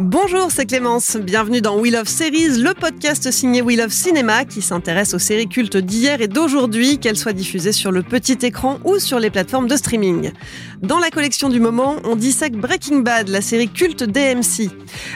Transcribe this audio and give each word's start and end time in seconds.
Bonjour, 0.00 0.52
c'est 0.52 0.66
Clémence. 0.66 1.16
Bienvenue 1.16 1.60
dans 1.60 1.76
We 1.76 1.92
Love 1.92 2.06
Series, 2.06 2.60
le 2.60 2.72
podcast 2.72 3.32
signé 3.32 3.62
We 3.62 3.76
Love 3.76 3.90
Cinéma 3.90 4.44
qui 4.44 4.62
s'intéresse 4.62 5.12
aux 5.12 5.18
séries 5.18 5.48
cultes 5.48 5.76
d'hier 5.76 6.20
et 6.20 6.28
d'aujourd'hui, 6.28 6.98
qu'elles 6.98 7.16
soient 7.16 7.32
diffusées 7.32 7.72
sur 7.72 7.90
le 7.90 8.04
petit 8.04 8.38
écran 8.46 8.78
ou 8.84 9.00
sur 9.00 9.18
les 9.18 9.28
plateformes 9.28 9.66
de 9.66 9.74
streaming. 9.74 10.30
Dans 10.82 11.00
la 11.00 11.10
collection 11.10 11.48
du 11.48 11.58
moment, 11.58 11.96
on 12.04 12.14
dissèque 12.14 12.56
Breaking 12.56 13.00
Bad, 13.00 13.26
la 13.26 13.40
série 13.40 13.68
culte 13.68 14.04
d'AMC. 14.04 14.70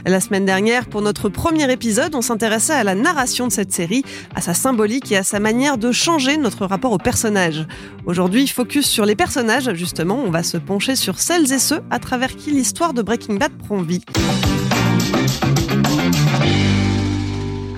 La 0.05 0.19
semaine 0.19 0.47
dernière, 0.47 0.89
pour 0.89 1.00
notre 1.00 1.28
premier 1.28 1.70
épisode, 1.70 2.17
on 2.17 2.20
s'intéressait 2.20 2.72
à 2.72 2.83
la 2.83 2.96
narration 2.96 3.46
de 3.46 3.52
cette 3.52 3.72
série, 3.72 4.02
à 4.34 4.41
sa 4.41 4.52
symbolique 4.52 5.12
et 5.12 5.17
à 5.17 5.22
sa 5.22 5.39
manière 5.39 5.78
de 5.78 5.92
changer 5.92 6.36
notre 6.39 6.67
rapport 6.67 6.91
aux 6.91 6.98
personnages. 6.98 7.69
Aujourd'hui, 8.05 8.48
focus 8.48 8.89
sur 8.89 9.06
les 9.06 9.14
personnages, 9.14 9.72
justement, 9.74 10.20
on 10.27 10.33
va 10.33 10.42
se 10.42 10.56
pencher 10.56 10.96
sur 10.96 11.20
celles 11.20 11.52
et 11.52 11.61
ceux 11.61 11.83
à 11.92 12.00
travers 12.00 12.34
qui 12.34 12.50
l'histoire 12.50 12.94
de 12.94 13.02
Breaking 13.02 13.36
Bad 13.36 13.52
prend 13.58 13.80
vie. 13.80 14.02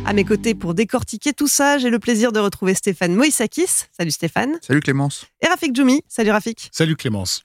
À 0.07 0.13
mes 0.13 0.25
côtés 0.25 0.55
pour 0.55 0.75
décortiquer 0.75 1.33
tout 1.33 1.49
ça, 1.49 1.79
j'ai 1.79 1.91
le 1.91 1.99
plaisir 1.99 2.31
de 2.31 2.39
retrouver 2.39 2.75
Stéphane 2.75 3.15
Moïsakis. 3.15 3.87
Salut 3.97 4.11
Stéphane. 4.11 4.59
Salut 4.61 4.81
Clémence. 4.81 5.27
Et 5.43 5.49
Rafik 5.49 5.75
Djoumi. 5.75 6.03
Salut 6.09 6.31
Rafik. 6.31 6.69
Salut 6.73 6.95
Clémence. 6.95 7.45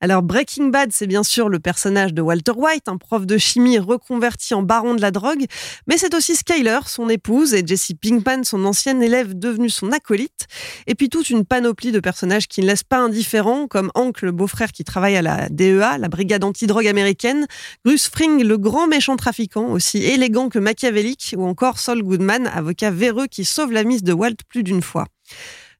Alors 0.00 0.22
Breaking 0.22 0.66
Bad, 0.66 0.90
c'est 0.92 1.08
bien 1.08 1.24
sûr 1.24 1.48
le 1.48 1.58
personnage 1.58 2.14
de 2.14 2.22
Walter 2.22 2.52
White, 2.54 2.86
un 2.86 2.98
prof 2.98 3.26
de 3.26 3.36
chimie 3.36 3.80
reconverti 3.80 4.54
en 4.54 4.62
baron 4.62 4.94
de 4.94 5.00
la 5.00 5.10
drogue, 5.10 5.44
mais 5.88 5.98
c'est 5.98 6.14
aussi 6.14 6.36
Skyler, 6.36 6.78
son 6.86 7.08
épouse, 7.08 7.52
et 7.52 7.64
Jesse 7.66 7.90
Pinkman, 8.00 8.44
son 8.44 8.64
ancienne 8.64 9.02
élève 9.02 9.36
devenue 9.36 9.70
son 9.70 9.90
acolyte, 9.90 10.46
et 10.86 10.94
puis 10.94 11.08
toute 11.08 11.30
une 11.30 11.44
panoplie 11.44 11.90
de 11.90 11.98
personnages 11.98 12.46
qui 12.46 12.60
ne 12.60 12.66
laissent 12.66 12.84
pas 12.84 12.98
indifférents, 12.98 13.66
comme 13.66 13.90
Hank, 13.96 14.22
le 14.22 14.30
beau-frère 14.30 14.70
qui 14.70 14.84
travaille 14.84 15.16
à 15.16 15.22
la 15.22 15.48
DEA, 15.48 15.98
la 15.98 16.08
brigade 16.08 16.44
antidrogue 16.44 16.86
américaine, 16.86 17.48
Bruce 17.84 18.08
Fring, 18.08 18.44
le 18.44 18.56
grand 18.56 18.86
méchant 18.86 19.16
trafiquant, 19.16 19.66
aussi 19.72 20.04
élégant 20.04 20.48
que 20.48 20.60
machiavélique, 20.60 21.34
ou 21.36 21.44
encore 21.44 21.80
Saul 21.80 22.04
Goodman, 22.04 22.46
avocat 22.46 22.92
véreux 22.92 23.26
qui 23.26 23.44
sauve 23.44 23.72
la 23.72 23.82
mise 23.82 24.04
de 24.04 24.12
Walt 24.12 24.36
plus 24.48 24.62
d'une 24.62 24.82
fois. 24.82 25.06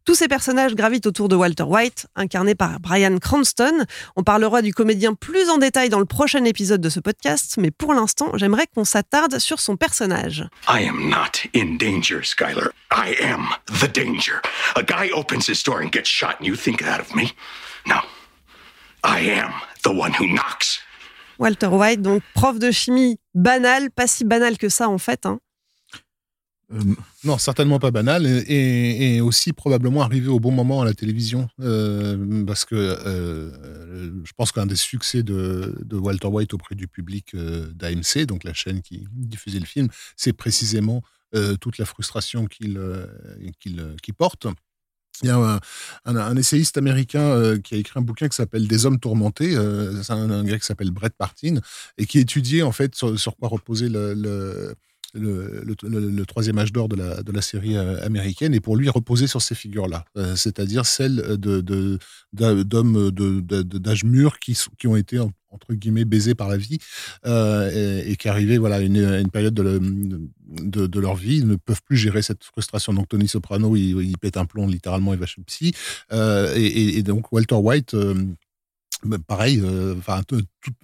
Tous 0.09 0.15
ces 0.15 0.27
personnages 0.27 0.75
gravitent 0.75 1.05
autour 1.05 1.29
de 1.29 1.37
Walter 1.37 1.65
White, 1.65 2.07
incarné 2.17 2.55
par 2.55 2.81
Brian 2.81 3.19
Cranston. 3.19 3.85
On 4.17 4.23
parlera 4.23 4.63
du 4.63 4.73
comédien 4.73 5.13
plus 5.13 5.51
en 5.51 5.59
détail 5.59 5.91
dans 5.91 5.99
le 5.99 6.07
prochain 6.07 6.47
épisode 6.47 6.81
de 6.81 6.89
ce 6.89 6.99
podcast, 6.99 7.57
mais 7.59 7.71
pour 7.71 7.93
l'instant, 7.93 8.31
j'aimerais 8.33 8.67
qu'on 8.75 8.87
s'attarde 8.87 9.39
sur 9.39 9.61
son 9.61 9.77
personnage. 9.77 10.49
I 10.67 10.89
am 10.89 11.11
not 11.11 11.47
in 11.55 11.77
danger, 11.77 12.23
Skyler. 12.25 12.71
I 12.91 13.17
am 13.23 13.49
the 13.67 13.95
danger. 13.95 14.41
A 14.77 14.83
guy 14.83 15.11
opens 15.15 15.47
his 15.47 15.63
door 15.63 15.83
and 15.83 15.91
gets 15.93 16.09
shot, 16.09 16.37
and 16.41 16.47
you 16.47 16.57
think 16.57 16.83
that 16.83 17.01
of 17.01 17.15
me? 17.15 17.35
No. 17.87 17.97
I 19.05 19.29
am 19.31 19.53
the 19.85 19.91
one 19.91 20.15
who 20.19 20.27
knocks. 20.27 20.81
Walter 21.39 21.69
White, 21.69 22.01
donc 22.01 22.23
prof 22.33 22.59
de 22.59 22.71
chimie 22.71 23.19
banal, 23.35 23.91
pas 23.91 24.07
si 24.07 24.25
banal 24.25 24.57
que 24.57 24.71
ça 24.71 24.89
en 24.89 24.97
fait. 24.97 25.27
hein. 25.27 25.39
Euh, 26.73 26.83
non, 27.25 27.39
certainement 27.39 27.79
pas 27.79 27.91
banal, 27.91 28.27
et, 28.27 29.21
aussi 29.21 29.53
probablement 29.53 30.03
arrivé 30.03 30.29
au 30.29 30.39
bon 30.39 30.51
moment 30.51 30.83
à 30.83 30.85
la 30.85 30.93
télévision, 30.93 31.49
euh, 31.61 32.45
parce 32.45 32.65
que 32.65 32.75
euh, 32.75 34.11
je 34.25 34.33
pense 34.37 34.53
qu'un 34.53 34.67
des 34.67 34.77
succès 34.77 35.23
de, 35.23 35.75
Walter 35.93 36.29
White 36.29 36.55
auprès 36.55 36.75
du 36.75 36.87
public 36.87 37.35
d'AMC, 37.35 38.27
donc 38.27 38.45
la 38.45 38.53
chaîne 38.53 38.83
qui 38.83 39.07
diffusait 39.13 39.61
le 39.61 39.67
film, 39.67 39.89
c'est 40.17 40.33
précisément 40.33 41.03
toute 41.61 41.79
la 41.79 41.85
frustration 41.85 42.47
qu'il 42.47 42.79
porte. 44.17 44.47
Il 45.23 45.27
y 45.27 45.31
a 45.31 45.61
un, 46.05 46.37
essayiste 46.37 46.79
américain 46.79 47.59
qui 47.59 47.75
a 47.75 47.79
écrit 47.79 47.99
un 47.99 48.03
bouquin 48.03 48.29
qui 48.29 48.37
s'appelle 48.37 48.69
Des 48.69 48.87
hommes 48.87 49.01
tourmentés. 49.01 49.53
c'est 50.03 50.13
un, 50.13 50.31
un 50.31 50.45
gars 50.45 50.59
qui 50.59 50.65
s'appelle 50.65 50.91
Brett 50.91 51.15
Partin 51.17 51.57
et 51.99 52.07
qui 52.07 52.19
étudiait 52.19 52.63
en 52.63 52.73
fait 52.73 52.95
sur, 52.95 53.19
sur 53.19 53.37
quoi 53.37 53.49
reposait 53.49 53.89
le, 53.89 54.15
le, 54.15 54.75
le, 55.15 56.25
troisième 56.27 56.59
âge 56.59 56.73
d'or 56.73 56.89
de 56.89 56.97
la, 56.97 57.43
série 57.43 57.77
euh, 57.77 58.05
américaine 58.05 58.55
et 58.55 58.61
pour 58.61 58.77
lui 58.77 58.89
reposer 58.89 59.27
sur 59.27 59.43
ces 59.43 59.55
figures-là, 59.55 60.05
Euh, 60.17 60.37
c'est-à-dire 60.37 60.85
celles 60.87 61.37
d'hommes 62.33 63.11
d'âge 63.11 64.05
mûr 64.05 64.39
qui, 64.39 64.57
qui 64.79 64.87
ont 64.87 64.97
été 64.97 65.19
en- 65.19 65.31
entre 65.51 65.73
guillemets 65.73 66.05
baisés 66.05 66.35
par 66.35 66.49
la 66.49 66.59
vie 66.59 66.79
euh, 67.27 68.03
et, 68.05 68.17
qui 68.17 68.29
arrivaient 68.29 68.59
voilà 68.59 68.77
à 68.77 68.81
une, 68.81 69.31
période 69.31 69.55
de, 69.55 69.63
le- 69.63 69.81
de, 69.81 70.87
de 70.87 71.01
leur 71.01 71.15
vie. 71.15 71.39
Ils 71.39 71.47
ne 71.49 71.57
peuvent 71.57 71.83
plus 71.83 71.97
gérer 71.97 72.21
cette 72.21 72.45
frustration. 72.45 72.93
Donc 72.93 73.09
Tony 73.09 73.29
Soprano 73.29 73.75
il, 73.77 74.19
pète 74.19 74.37
un 74.37 74.45
plomb 74.45 74.67
littéralement 74.67 75.15
il 75.15 75.21
va 75.21 75.27
chez 75.27 75.41
le 75.41 75.45
psy 75.45 75.73
et, 76.13 77.03
donc 77.03 77.33
Walter 77.33 77.55
White 77.55 77.95
bah, 79.05 79.19
pareil, 79.25 79.61
euh, 79.63 79.95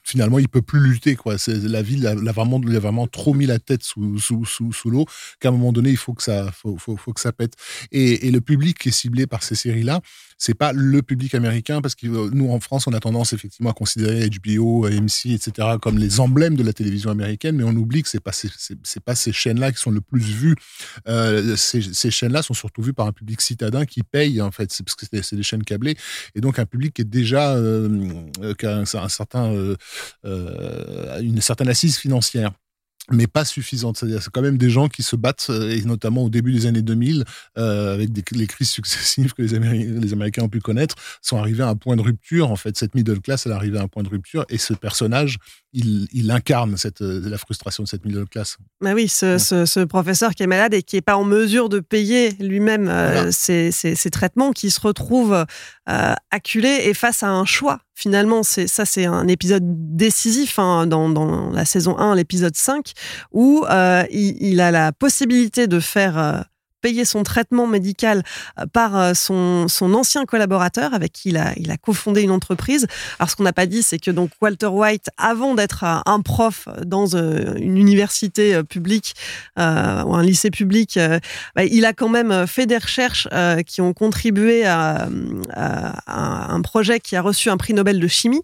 finalement, 0.02 0.38
il 0.38 0.48
peut 0.48 0.62
plus 0.62 0.80
lutter, 0.80 1.16
quoi. 1.16 1.36
La 1.48 1.82
vie, 1.82 1.96
l'a, 1.96 2.14
vraiment, 2.14 2.60
l'a 2.60 2.78
vraiment 2.78 3.06
trop 3.06 3.34
mis 3.34 3.46
la 3.46 3.58
tête 3.58 3.82
sous, 3.82 4.18
sous, 4.18 4.44
sous, 4.44 4.72
sous 4.72 4.90
l'eau 4.90 5.06
qu'à 5.40 5.48
un 5.48 5.52
moment 5.52 5.72
donné, 5.72 5.90
il 5.90 5.96
faut 5.96 6.14
que 6.14 6.22
ça, 6.22 6.50
faut, 6.52 6.76
faut, 6.78 6.96
faut 6.96 7.12
que 7.12 7.20
ça 7.20 7.32
pète. 7.32 7.54
Et, 7.90 8.30
le 8.30 8.40
public 8.40 8.78
qui 8.78 8.88
est 8.88 8.92
ciblé 8.92 9.26
par 9.26 9.42
ces 9.42 9.54
séries-là, 9.54 10.00
c'est 10.38 10.54
pas 10.54 10.72
le 10.72 11.02
public 11.02 11.34
américain 11.34 11.80
parce 11.80 11.94
que 11.94 12.06
euh, 12.06 12.30
nous, 12.32 12.50
en 12.50 12.58
France, 12.58 12.86
on 12.86 12.92
a 12.92 13.00
tendance 13.00 13.32
effectivement 13.32 13.70
à 13.70 13.72
considérer 13.72 14.28
HBO, 14.28 14.86
AMC, 14.86 15.26
etc. 15.26 15.68
comme 15.80 15.98
les 15.98 16.20
emblèmes 16.20 16.56
de 16.56 16.64
la 16.64 16.72
télévision 16.72 17.10
américaine, 17.10 17.56
mais 17.56 17.64
on 17.64 17.74
oublie 17.76 18.02
que 18.02 18.08
c'est 18.08 18.20
pas 18.20 18.32
pas 19.04 19.14
ces 19.14 19.32
chaînes-là 19.32 19.72
qui 19.72 19.80
sont 19.80 19.90
le 19.90 20.00
plus 20.00 20.20
vues. 20.20 20.56
Euh, 21.08 21.56
ces, 21.56 22.10
chaînes-là 22.10 22.42
sont 22.42 22.54
surtout 22.54 22.82
vues 22.82 22.92
par 22.92 23.06
un 23.06 23.12
public 23.12 23.40
citadin 23.40 23.84
qui 23.86 24.02
paye, 24.02 24.40
en 24.40 24.50
fait, 24.50 24.74
parce 24.84 24.94
que 24.94 25.06
c'est, 25.10 25.36
des 25.36 25.42
chaînes 25.42 25.64
câblées 25.64 25.96
et 26.34 26.40
donc 26.40 26.58
un 26.58 26.66
public 26.66 26.94
qui 26.94 27.02
est 27.02 27.04
déjà 27.04 27.56
euh, 28.42 28.54
qui 28.54 28.66
a 28.66 28.76
un, 28.76 28.82
un 28.82 29.08
certain 29.08 29.52
euh, 29.52 29.76
euh, 30.24 31.20
une 31.20 31.40
certaine 31.40 31.68
assise 31.68 31.96
financière 31.96 32.50
mais 33.10 33.26
pas 33.26 33.44
suffisante. 33.44 33.98
C'est-à-dire, 33.98 34.22
c'est 34.22 34.30
quand 34.32 34.40
même 34.40 34.56
des 34.56 34.70
gens 34.70 34.88
qui 34.88 35.02
se 35.02 35.14
battent, 35.14 35.50
et 35.50 35.82
notamment 35.82 36.22
au 36.24 36.30
début 36.30 36.54
des 36.54 36.64
années 36.64 36.80
2000, 36.80 37.24
euh, 37.58 37.92
avec 37.92 38.10
des, 38.14 38.24
les 38.32 38.46
crises 38.46 38.70
successives 38.70 39.34
que 39.34 39.42
les, 39.42 39.52
Améri- 39.52 40.00
les 40.00 40.12
Américains 40.14 40.40
ont 40.44 40.48
pu 40.48 40.60
connaître, 40.60 40.94
sont 41.20 41.36
arrivés 41.36 41.64
à 41.64 41.68
un 41.68 41.76
point 41.76 41.96
de 41.96 42.00
rupture. 42.00 42.50
En 42.50 42.56
fait, 42.56 42.78
cette 42.78 42.94
middle 42.94 43.20
class, 43.20 43.44
elle 43.44 43.52
est 43.52 43.56
arrivée 43.56 43.76
à 43.76 43.82
un 43.82 43.88
point 43.88 44.02
de 44.04 44.08
rupture, 44.08 44.46
et 44.48 44.56
ce 44.56 44.72
personnage, 44.72 45.36
il, 45.74 46.08
il 46.12 46.30
incarne 46.30 46.78
cette, 46.78 47.00
la 47.02 47.36
frustration 47.36 47.82
de 47.82 47.88
cette 47.88 48.06
middle 48.06 48.24
class. 48.26 48.56
Bah 48.80 48.94
oui, 48.94 49.06
ce, 49.08 49.36
ce- 49.36 49.66
ce 49.66 49.80
professeur 49.80 50.34
qui 50.34 50.42
est 50.42 50.46
malade 50.46 50.72
et 50.72 50.82
qui 50.82 50.96
n'est 50.96 51.02
pas 51.02 51.18
en 51.18 51.24
mesure 51.24 51.68
de 51.68 51.80
payer 51.80 52.30
lui-même 52.40 52.88
euh, 52.88 53.12
Voilà. 53.12 53.32
ses, 53.32 53.70
ses- 53.70 53.96
ses 53.96 54.10
traitements, 54.10 54.52
qui 54.52 54.70
se 54.70 54.80
retrouve 54.80 55.44
euh, 55.90 56.14
acculé 56.30 56.84
et 56.86 56.94
face 56.94 57.22
à 57.22 57.28
un 57.28 57.44
choix. 57.44 57.82
Finalement, 57.94 58.42
c'est 58.42 58.66
ça, 58.66 58.84
c'est 58.84 59.06
un 59.06 59.28
épisode 59.28 59.62
décisif 59.96 60.58
hein, 60.58 60.86
dans, 60.86 61.08
dans 61.08 61.50
la 61.50 61.64
saison 61.64 61.96
1, 61.96 62.16
l'épisode 62.16 62.56
5, 62.56 62.92
où 63.32 63.64
euh, 63.70 64.04
il, 64.10 64.36
il 64.42 64.60
a 64.60 64.70
la 64.70 64.92
possibilité 64.92 65.68
de 65.68 65.78
faire 65.78 66.18
euh, 66.18 66.40
payer 66.84 67.06
son 67.06 67.22
traitement 67.22 67.66
médical 67.66 68.22
euh, 68.58 68.66
par 68.70 68.94
euh, 68.94 69.14
son, 69.14 69.68
son 69.68 69.94
ancien 69.94 70.26
collaborateur 70.26 70.92
avec 70.92 71.12
qui 71.12 71.30
il 71.30 71.38
a, 71.38 71.54
il 71.56 71.70
a 71.70 71.78
cofondé 71.78 72.20
une 72.20 72.30
entreprise. 72.30 72.86
Alors, 73.18 73.30
ce 73.30 73.36
qu'on 73.36 73.44
n'a 73.44 73.54
pas 73.54 73.64
dit, 73.64 73.82
c'est 73.82 73.98
que 73.98 74.10
donc 74.10 74.30
Walter 74.42 74.66
White, 74.66 75.08
avant 75.16 75.54
d'être 75.54 75.84
euh, 75.84 76.00
un 76.04 76.20
prof 76.20 76.68
dans 76.84 77.16
une 77.16 77.78
université 77.78 78.62
publique 78.64 79.14
ou 79.56 79.60
un 79.60 80.22
lycée 80.22 80.50
public, 80.50 80.98
bah, 81.54 81.64
il 81.64 81.84
a 81.84 81.92
quand 81.92 82.08
même 82.08 82.46
fait 82.46 82.66
des 82.66 82.78
recherches 82.78 83.28
qui 83.66 83.80
ont 83.80 83.92
contribué 83.92 84.64
à 84.66 85.08
un 86.06 86.60
projet 86.62 87.00
qui 87.00 87.16
a 87.16 87.22
reçu 87.22 87.50
un 87.50 87.56
prix 87.56 87.74
Nobel 87.74 88.00
de 88.00 88.08
chimie. 88.08 88.42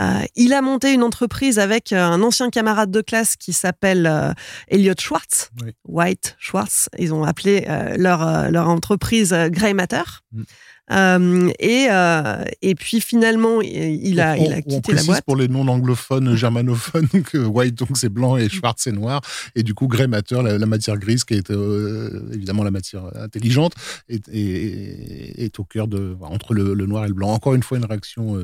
Euh, 0.00 0.20
il 0.36 0.52
a 0.52 0.62
monté 0.62 0.92
une 0.92 1.02
entreprise 1.02 1.58
avec 1.58 1.92
euh, 1.92 2.02
un 2.02 2.22
ancien 2.22 2.50
camarade 2.50 2.90
de 2.90 3.00
classe 3.00 3.36
qui 3.36 3.52
s'appelle 3.52 4.06
euh, 4.06 4.32
Elliot 4.68 4.94
Schwartz, 4.98 5.50
Oui. 5.62 5.72
White 5.84 6.36
Schwartz. 6.38 6.88
Ils 6.98 7.12
ont 7.14 7.24
appelé 7.24 7.64
euh, 7.68 7.96
leur, 7.98 8.50
leur 8.50 8.68
entreprise 8.68 9.34
Grey 9.50 9.74
Matter. 9.74 10.02
Mm. 10.32 10.42
Euh, 10.90 11.50
et, 11.60 11.86
euh, 11.90 12.44
et 12.60 12.74
puis 12.74 13.00
finalement, 13.00 13.62
il 13.62 14.20
a, 14.20 14.36
il 14.36 14.48
on, 14.48 14.52
a 14.52 14.56
on 14.56 14.60
quitté 14.60 14.74
la 14.74 14.80
précise 14.80 15.06
boîte. 15.06 15.24
pour 15.24 15.36
les 15.36 15.48
non-anglophones, 15.48 16.34
germanophones, 16.36 17.08
que 17.24 17.38
White, 17.38 17.76
donc 17.76 17.96
c'est 17.96 18.08
blanc 18.10 18.36
et 18.36 18.48
Schwartz 18.48 18.82
c'est 18.82 18.92
noir. 18.92 19.20
Et 19.54 19.62
du 19.62 19.72
coup, 19.74 19.86
Grey 19.86 20.08
Matter, 20.08 20.42
la, 20.42 20.58
la 20.58 20.66
matière 20.66 20.98
grise, 20.98 21.24
qui 21.24 21.34
est 21.34 21.50
euh, 21.50 22.28
évidemment 22.34 22.64
la 22.64 22.72
matière 22.72 23.04
intelligente, 23.16 23.72
est, 24.08 24.28
est- 24.28 25.42
est 25.44 25.58
au 25.60 25.64
cœur 25.64 25.86
de. 25.88 26.16
entre 26.20 26.52
le, 26.52 26.74
le 26.74 26.86
noir 26.86 27.04
et 27.04 27.08
le 27.08 27.14
blanc. 27.14 27.30
Encore 27.30 27.54
une 27.54 27.62
fois, 27.62 27.78
une 27.78 27.86
réaction 27.86 28.36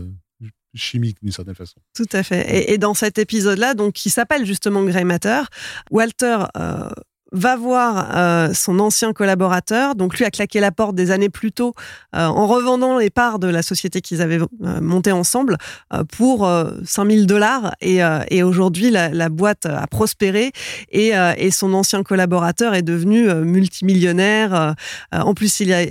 chimique 0.75 1.19
d'une 1.23 1.33
certaine 1.33 1.55
façon. 1.55 1.77
Tout 1.95 2.09
à 2.13 2.23
fait. 2.23 2.71
Et, 2.71 2.79
dans 2.79 2.95
cet 2.95 3.19
épisode-là, 3.19 3.75
donc 3.75 3.95
qui 3.95 4.11
s'appelle 4.11 4.45
justement 4.47 4.83
Grey 4.85 5.05
Matter, 5.05 5.43
Walter 5.91 6.45
euh, 6.57 6.89
va 7.33 7.57
voir 7.57 8.17
euh, 8.17 8.55
son 8.55 8.79
ancien 8.79 9.13
collaborateur, 9.13 9.95
donc 9.95 10.17
lui 10.19 10.25
a 10.25 10.31
claqué 10.31 10.61
la 10.61 10.73
porte 10.73 10.95
des 10.95 11.11
années 11.11 11.29
plus 11.29 11.53
tôt 11.53 11.75
euh, 12.15 12.25
en 12.25 12.47
revendant 12.47 12.99
les 12.99 13.11
parts 13.11 13.39
de 13.39 13.49
la 13.49 13.63
société 13.63 14.01
qu'ils 14.01 14.23
avaient 14.23 14.39
montée 14.61 15.13
ensemble 15.13 15.57
pour 16.17 16.47
euh, 16.47 16.71
5000 16.85 17.27
dollars. 17.27 17.75
Et, 17.81 18.03
aujourd'hui, 18.43 18.91
la, 18.91 19.29
boîte 19.29 19.67
a 19.67 19.87
prospéré 19.87 20.53
et, 20.91 21.13
et 21.37 21.51
son 21.51 21.75
ancien 21.75 22.03
collaborateur 22.03 22.75
est 22.75 22.83
devenu 22.83 23.33
multimillionnaire. 23.35 24.75
En 25.13 25.35
plus, 25.35 25.61
il 25.61 25.73
a 25.73 25.83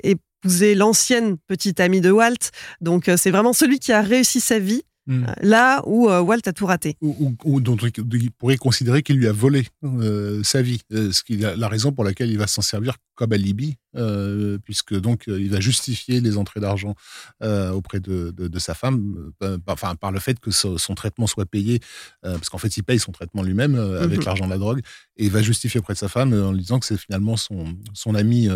épousé 0.43 0.75
l'ancienne 0.75 1.37
petite 1.47 1.79
amie 1.79 2.01
de 2.01 2.11
Walt. 2.11 2.51
Donc, 2.81 3.09
euh, 3.09 3.17
c'est 3.17 3.31
vraiment 3.31 3.53
celui 3.53 3.79
qui 3.79 3.91
a 3.91 4.01
réussi 4.01 4.39
sa 4.39 4.59
vie 4.59 4.83
Mm. 5.09 5.23
euh, 5.23 5.33
là 5.41 5.81
où 5.85 6.09
euh, 6.09 6.19
Walt 6.19 6.41
a 6.47 6.51
tout 6.51 6.65
raté. 6.65 6.97
ou, 6.99 7.15
ou- 7.17 7.37
ou 7.55 7.61
dont 7.61 7.77
il 7.77 8.29
pourrait 8.31 8.57
considérer 8.57 9.03
qu'il 9.03 9.15
lui 9.15 9.27
a 9.27 9.31
volé 9.31 9.65
euh, 9.85 10.43
sa 10.43 10.61
vie, 10.61 10.81
euh, 10.91 11.13
ce 11.13 11.23
qui 11.23 11.35
est 11.41 11.55
la 11.55 11.67
raison 11.69 11.93
pour 11.93 12.03
laquelle 12.03 12.29
il 12.29 12.37
va 12.37 12.45
s'en 12.45 12.61
servir 12.61 12.97
comme 13.15 13.31
alibi, 13.31 13.77
euh, 13.95 14.57
puisque 14.65 14.93
donc 14.99 15.29
euh, 15.29 15.39
il 15.39 15.49
va 15.49 15.61
justifier 15.61 16.19
les 16.19 16.35
entrées 16.37 16.59
d'argent 16.59 16.93
euh, 17.41 17.71
auprès 17.71 18.01
de, 18.01 18.31
de- 18.35 18.49
de 18.49 18.59
sa 18.59 18.73
femme, 18.73 19.31
euh, 19.43 19.57
par- 19.59 19.75
enfin 19.75 19.95
par 19.95 20.11
le 20.11 20.19
fait 20.19 20.41
que 20.41 20.51
so- 20.51 20.77
son 20.77 20.93
traitement 20.93 21.25
soit 21.25 21.45
payé, 21.45 21.79
euh, 22.25 22.33
parce 22.33 22.49
qu'en 22.49 22.57
fait 22.57 22.75
il 22.75 22.83
paye 22.83 22.99
son 22.99 23.13
traitement 23.13 23.43
lui-même 23.43 23.75
euh, 23.75 24.03
avec 24.03 24.19
Mhm. 24.19 24.25
l'argent 24.25 24.45
de 24.45 24.51
la 24.51 24.57
drogue, 24.57 24.81
et 25.15 25.23
il 25.23 25.31
va 25.31 25.41
justifier 25.41 25.79
auprès 25.79 25.93
de 25.93 25.99
sa 25.99 26.09
femme 26.09 26.33
euh, 26.33 26.47
en 26.47 26.51
lui 26.51 26.59
disant 26.59 26.79
que 26.81 26.85
c'est 26.85 26.97
finalement 26.97 27.37
son, 27.37 27.77
son 27.93 28.13
ami. 28.13 28.49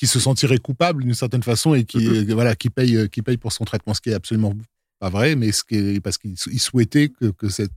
Qui 0.00 0.06
se 0.06 0.18
sentirait 0.18 0.56
coupable 0.58 1.04
d'une 1.04 1.12
certaine 1.14 1.42
façon 1.42 1.74
et 1.74 1.84
qui 1.84 1.98
euh, 2.30 2.34
voilà 2.34 2.56
qui 2.56 2.70
paye 2.70 2.96
euh, 2.96 3.06
qui 3.06 3.20
paye 3.20 3.36
pour 3.36 3.52
son 3.52 3.64
traitement 3.64 3.92
ce 3.92 4.00
qui 4.00 4.08
est 4.08 4.14
absolument 4.14 4.54
pas 4.98 5.10
vrai, 5.10 5.34
mais 5.36 5.52
ce 5.52 5.62
qui 5.62 5.76
est, 5.76 6.00
parce 6.00 6.16
qu'il 6.18 6.34
il 6.52 6.58
souhaitait 6.60 7.08
que, 7.08 7.26
que 7.30 7.48
cette, 7.50 7.72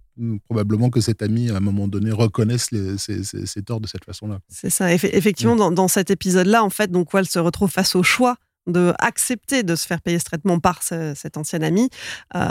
probablement 0.45 0.89
que 0.89 0.99
cet 1.01 1.21
ami, 1.21 1.49
à 1.49 1.55
un 1.57 1.59
moment 1.61 1.87
donné, 1.87 2.11
reconnaisse 2.11 2.71
les- 2.71 2.97
ses, 2.97 3.23
ses- 3.23 3.45
ses 3.45 3.61
torts 3.63 3.79
de 3.81 3.87
cette 3.87 4.03
façon-là. 4.05 4.39
C'est 4.49 4.69
ça. 4.69 4.87
Eff- 4.93 5.09
effectivement, 5.13 5.55
dans, 5.55 5.71
dans 5.71 5.87
cet 5.87 6.11
épisode-là, 6.11 6.63
en 6.65 6.69
fait, 6.69 6.91
donc 6.91 7.13
Walt 7.13 7.23
se 7.25 7.39
retrouve 7.39 7.69
face 7.71 7.95
au 7.95 8.03
choix 8.03 8.35
de 8.67 8.93
accepter 8.99 9.63
de 9.63 9.75
se 9.75 9.85
faire 9.87 10.01
payer 10.01 10.19
ce 10.19 10.25
traitement 10.25 10.59
par 10.59 10.83
ce- 10.83 11.13
cet 11.15 11.37
ancien 11.37 11.61
ami. 11.61 11.89
Euh, 12.35 12.49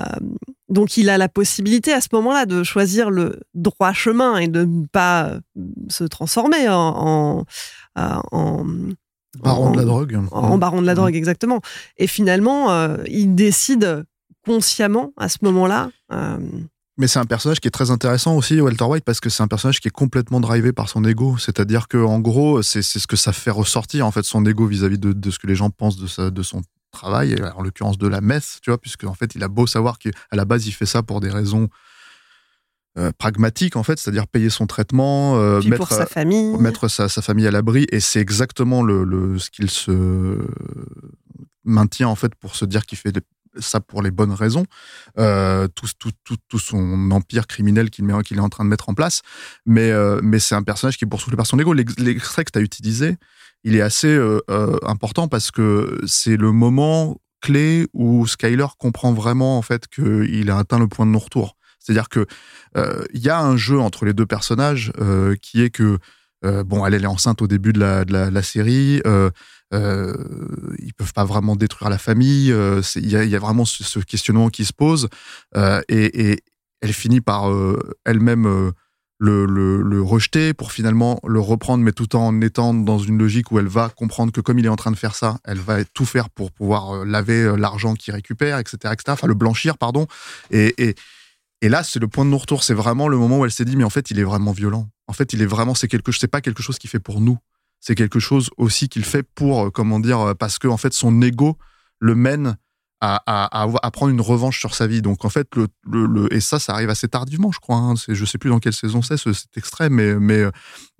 donc, 0.70 0.96
il 0.96 1.10
a 1.10 1.18
la 1.18 1.28
possibilité 1.28 1.92
à 1.92 2.00
ce 2.00 2.08
moment-là 2.12 2.46
de 2.46 2.62
choisir 2.62 3.10
le 3.10 3.40
droit 3.52 3.92
chemin 3.92 4.38
et 4.38 4.48
de 4.48 4.64
ne 4.64 4.86
pas 4.86 5.38
se 5.90 6.04
transformer 6.04 6.66
en, 6.70 7.44
en, 7.96 8.22
en- 8.32 8.66
Baron 9.40 9.70
de 9.72 9.76
la 9.78 9.82
en- 9.82 9.86
drogue. 9.86 10.20
en 10.32 10.58
baron 10.58 10.80
de 10.82 10.86
la 10.86 10.92
Mhm. 10.92 10.96
drogue, 10.96 11.14
exactement. 11.16 11.60
Et 11.96 12.06
finalement, 12.06 12.70
euh, 12.72 12.98
il 13.08 13.34
décide 13.34 14.04
consciemment 14.44 15.12
à 15.16 15.28
ce 15.28 15.38
moment-là. 15.42 15.90
euh, 16.12 16.36
Mais 16.98 17.06
c'est 17.06 17.18
un 17.18 17.24
personnage 17.24 17.58
qui 17.60 17.68
est 17.68 17.72
très 17.72 17.90
intéressant 17.90 18.36
aussi, 18.36 18.60
Walter 18.60 18.84
White, 18.84 19.04
parce 19.04 19.18
que 19.20 19.30
c'est 19.30 19.42
un 19.42 19.48
personnage 19.48 19.80
qui 19.80 19.88
est 19.88 19.92
complètement 19.92 20.40
drivé 20.40 20.72
par 20.72 20.88
son 20.90 21.02
ego. 21.04 21.38
C'est-à-dire 21.38 21.88
que 21.88 21.96
en 21.96 22.18
gros, 22.20 22.60
c'est 22.62 22.82
ce 22.82 23.06
que 23.06 23.16
ça 23.16 23.32
fait 23.32 23.50
ressortir 23.50 24.06
en 24.06 24.10
fait 24.10 24.24
son 24.24 24.44
ego 24.44 24.66
vis-à-vis 24.66 24.98
de, 24.98 25.12
de 25.14 25.30
ce 25.30 25.38
que 25.38 25.46
les 25.46 25.54
gens 25.54 25.70
pensent 25.70 25.96
de, 25.96 26.06
sa, 26.06 26.30
de 26.30 26.42
son 26.42 26.60
travail, 26.90 27.32
et 27.32 27.42
en 27.56 27.62
l'occurrence 27.62 27.96
de 27.96 28.06
la 28.06 28.20
messe, 28.20 28.58
tu 28.62 28.70
vois, 28.70 28.76
puisque 28.78 29.04
en 29.04 29.14
fait, 29.14 29.34
il 29.34 29.42
a 29.42 29.48
beau 29.48 29.66
savoir 29.66 29.98
qu'à 29.98 30.10
la 30.32 30.44
base, 30.44 30.66
il 30.66 30.72
fait 30.72 30.84
ça 30.84 31.02
pour 31.02 31.20
des 31.20 31.30
raisons 31.30 31.68
euh, 32.98 33.10
pragmatiques, 33.16 33.76
en 33.76 33.82
fait, 33.82 33.98
c'est-à-dire 33.98 34.26
payer 34.26 34.50
son 34.50 34.66
traitement, 34.66 35.36
euh, 35.38 35.60
mettre, 35.70 35.86
pour 35.88 35.88
sa 35.96 36.06
famille. 36.06 36.56
mettre 36.58 36.88
sa, 36.88 37.08
sa 37.08 37.22
famille 37.22 37.46
à 37.46 37.50
l'abri, 37.50 37.86
et 37.90 38.00
c'est 38.00 38.20
exactement 38.20 38.82
le, 38.82 39.04
le- 39.04 39.38
ce 39.38 39.50
qu'il 39.50 39.70
se 39.70 40.38
maintient 41.64 42.08
en 42.08 42.14
fait 42.16 42.34
pour 42.34 42.56
se 42.56 42.64
dire 42.64 42.84
qu'il 42.86 42.98
fait 42.98 43.12
ça 43.58 43.80
pour 43.80 44.00
les 44.02 44.10
bonnes 44.10 44.32
raisons, 44.32 44.64
euh, 45.18 45.68
tout, 45.74 45.86
tout, 45.98 46.10
tout, 46.24 46.36
tout 46.48 46.58
son 46.58 47.10
empire 47.10 47.46
criminel 47.46 47.90
qu'il 47.90 48.04
met- 48.06 48.22
qu'il 48.22 48.38
est 48.38 48.40
en 48.40 48.48
train 48.48 48.64
de 48.64 48.70
mettre 48.70 48.88
en 48.88 48.94
place. 48.94 49.20
Mais, 49.66 49.90
euh, 49.90 50.20
mais 50.22 50.38
c'est 50.38 50.54
un 50.54 50.62
personnage 50.62 50.96
qui 50.96 51.04
est 51.04 51.08
poursuivi 51.08 51.36
par 51.36 51.46
son 51.46 51.58
ego. 51.58 51.74
L'ex- 51.74 51.98
L'extrait 51.98 52.44
que 52.44 52.50
tu 52.50 52.58
as 52.58 52.62
utilisé, 52.62 53.16
il 53.62 53.76
est 53.76 53.82
assez 53.82 54.08
euh, 54.08 54.40
euh, 54.50 54.78
important 54.84 55.28
parce 55.28 55.50
que 55.50 56.00
c'est 56.06 56.36
le 56.38 56.50
moment 56.50 57.18
clé 57.42 57.86
où 57.92 58.26
Skyler 58.26 58.66
comprend 58.78 59.12
vraiment 59.12 59.58
en 59.58 59.62
fait 59.62 59.86
qu'il 59.86 60.50
a 60.50 60.56
atteint 60.58 60.78
le 60.78 60.88
point 60.88 61.04
de 61.06 61.10
non-retour. 61.10 61.56
C'est-à-dire 61.82 62.08
que 62.08 62.26
euh, 62.76 63.04
il 63.12 63.20
y 63.20 63.28
a 63.28 63.40
un 63.40 63.56
jeu 63.56 63.78
entre 63.78 64.04
les 64.04 64.12
deux 64.12 64.26
personnages 64.26 64.92
euh, 65.00 65.34
qui 65.40 65.62
est 65.62 65.70
que 65.70 65.98
euh, 66.44 66.64
bon, 66.64 66.84
elle, 66.84 66.94
est 66.94 67.06
enceinte 67.06 67.42
au 67.42 67.46
début 67.46 67.72
de 67.72 67.80
la, 67.80 68.42
série. 68.42 69.00
Ils 69.72 70.94
peuvent 70.96 71.12
pas 71.14 71.24
vraiment 71.24 71.56
détruire 71.56 71.90
la 71.90 71.98
famille. 71.98 72.52
Il 72.96 73.08
y, 73.08 73.36
a, 73.36 73.38
vraiment 73.38 73.64
ce, 73.64 73.98
questionnement 74.00 74.48
qui 74.48 74.64
se 74.64 74.72
pose. 74.72 75.08
et, 75.88 76.42
elle 76.84 76.92
finit 76.92 77.20
par 77.20 77.48
elle-même 78.04 78.72
le, 79.20 80.02
rejeter 80.02 80.52
pour 80.52 80.72
finalement 80.72 81.20
le 81.24 81.38
reprendre, 81.38 81.84
mais 81.84 81.92
tout 81.92 82.16
en 82.16 82.40
étant 82.40 82.74
dans 82.74 82.98
une 82.98 83.18
logique 83.18 83.52
où 83.52 83.60
elle 83.60 83.68
va 83.68 83.88
comprendre 83.88 84.32
que 84.32 84.40
comme 84.40 84.58
il 84.58 84.66
est 84.66 84.68
en 84.68 84.74
train 84.74 84.90
de 84.90 84.96
faire 84.96 85.14
ça, 85.14 85.38
elle 85.44 85.60
va 85.60 85.84
tout 85.84 86.06
faire 86.06 86.28
pour 86.28 86.50
pouvoir 86.50 87.04
laver 87.04 87.54
l'argent 87.56 87.94
qu'il 87.94 88.12
récupère, 88.14 88.58
etc., 88.58 88.78
etc. 88.94 88.96
Enfin, 89.10 89.28
le 89.28 89.34
blanchir, 89.34 89.78
pardon. 89.78 90.08
Et, 90.50 90.96
et 91.62 91.68
là, 91.70 91.82
c'est 91.82 91.98
le 92.00 92.08
point 92.08 92.24
de 92.26 92.30
non-retour. 92.30 92.62
C'est 92.64 92.74
vraiment 92.74 93.08
le 93.08 93.16
moment 93.16 93.38
où 93.38 93.44
elle 93.46 93.52
s'est 93.52 93.64
dit, 93.64 93.76
mais 93.76 93.84
en 93.84 93.90
fait, 93.90 94.10
il 94.10 94.18
est 94.18 94.24
vraiment 94.24 94.52
violent. 94.52 94.88
En 95.06 95.12
fait, 95.14 95.32
il 95.32 95.40
est 95.40 95.46
vraiment, 95.46 95.74
c'est 95.74 95.88
quelque, 95.88 96.12
c'est 96.12 96.26
pas 96.28 96.40
quelque 96.42 96.62
chose 96.62 96.78
qu'il 96.78 96.90
fait 96.90 96.98
pour 96.98 97.20
nous. 97.20 97.38
C'est 97.80 97.94
quelque 97.94 98.18
chose 98.20 98.50
aussi 98.58 98.88
qu'il 98.88 99.04
fait 99.04 99.22
pour, 99.22 99.64
euh, 99.66 99.70
comment 99.70 99.98
dire, 100.00 100.20
euh, 100.20 100.34
parce 100.34 100.58
que 100.58 100.68
en 100.68 100.76
fait, 100.76 100.92
son 100.92 101.22
ego 101.22 101.56
le 102.00 102.14
mène 102.14 102.56
à, 103.00 103.20
à, 103.26 103.62
à, 103.82 103.90
prendre 103.90 104.12
une 104.12 104.20
revanche 104.20 104.60
sur 104.60 104.74
sa 104.74 104.86
vie. 104.86 105.02
Donc 105.02 105.24
en 105.24 105.28
fait, 105.28 105.48
le, 105.56 105.66
le, 105.90 106.06
le- 106.06 106.32
et 106.32 106.40
ça, 106.40 106.58
ça 106.60 106.72
arrive 106.74 106.90
assez 106.90 107.08
tardivement, 107.08 107.50
je 107.50 107.58
crois. 107.58 107.76
Hein. 107.76 107.94
Je 108.08 108.24
sais 108.24 108.38
plus 108.38 108.50
dans 108.50 108.60
quelle 108.60 108.72
saison 108.72 109.02
c'est 109.02 109.16
ce- 109.16 109.32
cet 109.32 109.56
extrait, 109.56 109.88
mais 109.90 110.14
mais 110.14 110.44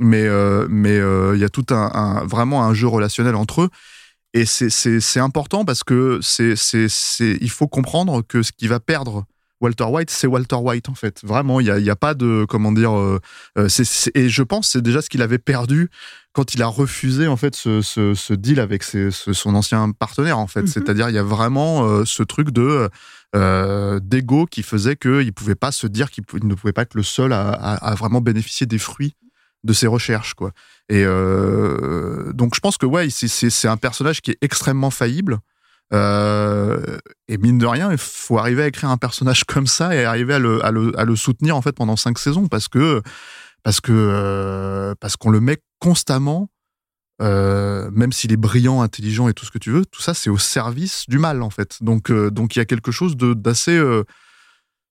mais 0.01 0.25
euh, 0.27 0.67
mais 0.69 0.97
euh, 0.99 1.37
il 1.37 1.41
y 1.41 1.45
a 1.45 1.49
tout 1.49 1.67
un, 1.71 1.91
un- 1.95 2.25
vraiment 2.27 2.65
un 2.65 2.75
jeu 2.75 2.89
relationnel 2.89 3.37
entre 3.37 3.63
eux. 3.63 3.69
Et 4.35 4.47
c'est 4.47 5.21
important 5.21 5.65
parce 5.65 5.85
que 5.85 6.19
c'est 6.23 6.57
c'est 6.57 7.39
il 7.41 7.51
faut 7.51 7.69
comprendre 7.69 8.23
que 8.23 8.43
ce 8.43 8.51
qui 8.51 8.67
va 8.67 8.81
perdre 8.81 9.25
Walter 9.63 9.85
White, 9.85 10.11
c'est 10.11 10.27
Walter 10.27 10.57
White 10.57 10.89
en 10.89 10.95
fait. 10.95 11.21
Vraiment, 11.25 11.61
il 11.61 11.67
y 11.67 11.91
a, 11.91 11.97
pas 11.97 12.15
de 12.15 12.45
comment 12.49 12.73
dire. 12.73 12.99
euh, 12.99 13.19
euh, 13.57 13.69
et 14.15 14.29
je 14.29 14.43
pense 14.43 14.67
que 14.67 14.73
c'est 14.73 14.83
déjà 14.83 15.01
ce 15.01 15.09
qu'il 15.09 15.23
avait 15.23 15.39
perdu 15.39 15.89
quand 16.33 16.55
il 16.55 16.63
a 16.63 16.67
refusé 16.67 17.29
en 17.29 17.37
fait 17.37 17.55
ce, 17.55 17.81
ce, 17.81 18.15
ce 18.15 18.35
deal 18.35 18.59
avec 18.61 18.83
ses- 18.83 19.11
ce- 19.11 19.33
son 19.33 19.55
ancien 19.55 19.91
partenaire 19.93 20.39
en 20.39 20.47
fait. 20.49 20.63
Mhm. 20.63 20.67
C'est-à-dire 20.67 21.09
il 21.11 21.15
y 21.15 21.19
a 21.19 21.23
vraiment 21.23 21.85
euh, 21.87 22.05
ce 22.05 22.23
truc 22.23 22.51
de 22.51 22.89
euh, 23.35 24.01
d'ego 24.03 24.47
qui 24.47 24.63
faisait 24.63 24.97
qu'il 24.97 25.33
pouvait 25.33 25.55
pas 25.55 25.73
se 25.73 25.87
dire 25.87 26.11
qu'il 26.11 26.25
ne 26.43 26.55
pouvait 26.55 26.73
pas 26.73 26.83
être 26.83 26.95
le 26.95 27.03
seul 27.03 27.33
à, 27.33 27.51
à- 27.51 27.75
à 27.93 27.95
vraiment 27.95 28.21
bénéficier 28.21 28.67
des 28.67 28.79
fruits 28.79 29.15
de 29.65 29.73
ses 29.73 29.87
recherches 29.87 30.35
quoi. 30.35 30.51
Et 30.89 31.05
donc 32.35 32.55
je 32.55 32.61
pense 32.61 32.77
que 32.79 32.87
ouais, 32.87 33.09
c'est 33.11 33.69
un 33.69 33.77
personnage 33.77 34.21
qui 34.21 34.33
est 34.33 34.39
extrêmement 34.43 34.91
faillible. 34.91 35.39
Euh, 35.93 36.99
et 37.29 37.37
mine 37.39 37.59
de 37.59 37.67
rien, 37.67 37.93
il 37.93 37.99
faut 37.99 38.39
arriver 38.39 38.63
à 38.63 38.67
écrire 38.67 38.91
un 38.91 38.97
personnage 38.97 39.45
comme 39.45 39.67
ça 39.67 39.95
et 39.95 40.05
arriver 40.05 40.35
à 40.35 40.39
le, 40.39 41.17
soutenir 41.17 41.57
en 41.57 41.63
fait 41.63 41.73
pendant 41.73 41.97
cinq 41.97 42.19
saisons 42.19 42.49
parce 42.49 42.69
que 42.69 43.03
parce 43.63 43.81
que 43.81 43.93
euh, 43.93 44.95
parce 45.01 45.17
qu'on 45.17 45.31
le 45.31 45.41
met 45.41 45.59
constamment, 45.79 46.51
euh, 47.21 47.91
même 47.93 48.13
s'il 48.13 48.33
est 48.33 48.37
brillant, 48.39 48.81
intelligent 48.81 49.29
et 49.29 49.35
tout 49.35 49.45
ce 49.45 49.51
que 49.51 49.59
tu 49.59 49.71
veux, 49.71 49.85
tout 49.85 50.01
ça 50.01 50.15
c'est 50.15 50.31
au 50.31 50.39
service 50.39 51.05
du 51.09 51.19
mal 51.19 51.43
en 51.43 51.51
fait. 51.51 51.79
Donc 51.83 52.11
donc 52.11 52.57
il 52.57 52.59
y 52.59 52.63
a 52.63 52.65
quelque 52.67 52.91
chose 52.91 53.17
d'assez 53.17 53.81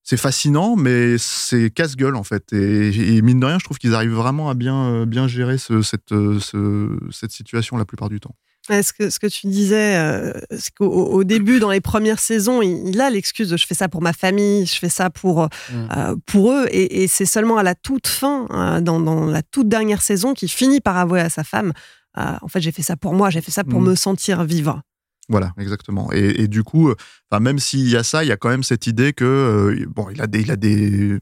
c'est 0.04 0.18
fascinant, 0.18 0.76
mais 0.76 1.18
c'est 1.18 1.70
casse-gueule 1.72 2.16
en 2.16 2.24
fait. 2.24 2.54
Et, 2.54 3.22
mine 3.22 3.40
de 3.40 3.46
rien, 3.46 3.60
je 3.60 3.66
trouve 3.66 3.78
qu'ils 3.78 3.94
arrivent 3.96 4.14
vraiment 4.14 4.50
à 4.50 4.54
bien 4.56 5.06
bien 5.08 5.28
gérer 5.28 5.58
ce- 5.58 5.82
cette 5.82 6.10
ce- 6.10 6.98
cette 7.12 7.32
situation 7.32 7.78
la 7.78 7.86
plupart 7.86 8.10
du 8.10 8.20
temps. 8.20 8.36
Ouais, 8.70 8.84
ce, 8.84 8.94
que, 8.94 9.10
ce 9.10 9.18
que 9.20 9.26
tu 9.28 9.48
disais, 9.48 9.98
euh, 9.98 10.34
c'est 10.52 10.72
qu'au 10.76 10.86
au 10.88 11.24
début, 11.24 11.60
dans 11.60 11.72
les 11.72 11.82
premières 11.82 12.20
saisons, 12.20 12.62
il, 12.62 12.90
il 12.90 13.02
a 13.02 13.10
l'excuse 13.10 13.50
de 13.50 13.58
je 13.58 13.66
fais 13.66 13.74
ça 13.74 13.90
pour 13.90 14.02
ma 14.04 14.14
famille, 14.14 14.66
je 14.68 14.76
fais 14.78 14.88
ça 14.90 15.10
pour, 15.10 15.50
euh, 15.72 16.16
pour 16.28 16.52
eux. 16.52 16.68
Et, 16.70 17.04
et 17.04 17.08
c'est 17.08 17.26
seulement 17.26 17.58
à 17.58 17.64
la 17.64 17.74
toute 17.74 18.08
fin, 18.08 18.48
euh, 18.52 18.80
dans, 18.80 19.00
dans 19.00 19.26
la 19.26 19.42
toute 19.42 19.68
dernière 19.68 20.02
saison, 20.04 20.34
qu'il 20.36 20.50
finit 20.52 20.80
par 20.80 20.96
avouer 20.98 21.22
à 21.22 21.30
sa 21.30 21.44
femme 21.44 21.74
euh, 22.20 22.34
En 22.44 22.48
fait, 22.48 22.62
j'ai 22.62 22.72
fait 22.72 22.84
ça 22.84 22.96
pour 22.96 23.14
moi, 23.16 23.30
j'ai 23.32 23.42
fait 23.42 23.52
ça 23.52 23.64
pour 23.64 23.82
Mm. 23.82 23.86
me 23.90 23.96
sentir 23.96 24.44
vivre. 24.44 24.82
Voilà, 25.28 25.54
exactement. 25.58 26.12
Et, 26.14 26.42
et 26.42 26.48
du 26.48 26.64
coup, 26.64 26.90
euh, 26.90 27.40
même 27.40 27.58
s'il 27.58 27.90
y 27.90 27.96
a 27.96 28.04
ça, 28.04 28.24
il 28.24 28.28
y 28.28 28.32
a 28.32 28.38
quand 28.38 28.50
même 28.50 28.64
cette 28.64 28.86
idée 28.86 29.14
que 29.14 29.24
euh, 29.26 29.86
bon, 29.88 30.08
il 30.14 30.22
a 30.22 30.28
des, 30.28 30.42
il 30.42 30.52
a 30.52 30.56
des, 30.56 31.18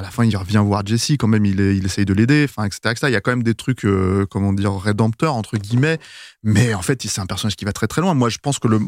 à 0.00 0.02
la 0.02 0.10
fin, 0.10 0.24
il 0.24 0.36
revient 0.36 0.62
voir 0.64 0.84
Jesse 0.84 1.12
quand 1.18 1.28
même, 1.28 1.44
il, 1.44 1.84
essaye 1.84 2.06
de 2.06 2.14
l'aider, 2.14 2.44
etc.. 2.44 2.94
Il 3.04 3.10
y 3.10 3.16
a 3.16 3.20
quand 3.20 3.32
même 3.32 3.42
des 3.42 3.54
trucs, 3.54 3.84
euh, 3.84 4.26
comment 4.30 4.52
dire, 4.52 4.74
rédempteurs 4.74 5.34
entre 5.34 5.58
guillemets. 5.58 5.98
Mais 6.42 6.72
en 6.72 6.80
fait, 6.80 7.02
c'est 7.02 7.20
un 7.20 7.26
personnage 7.26 7.56
qui 7.56 7.66
va 7.66 7.72
très 7.72 7.86
très 7.86 8.00
loin. 8.00 8.14
Moi, 8.14 8.30
je 8.30 8.38
pense 8.38 8.58
que 8.58 8.66
le, 8.66 8.80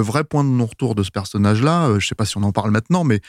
vrai 0.00 0.24
point 0.24 0.44
de 0.44 0.50
non-retour 0.50 0.94
de 0.94 1.02
ce 1.02 1.10
personnage-là, 1.10 1.88
euh, 1.88 2.00
je 2.00 2.06
sais 2.06 2.14
pas 2.14 2.26
si 2.26 2.36
on 2.36 2.42
en 2.42 2.52
parle 2.52 2.70
maintenant, 2.70 3.02
mais 3.02 3.20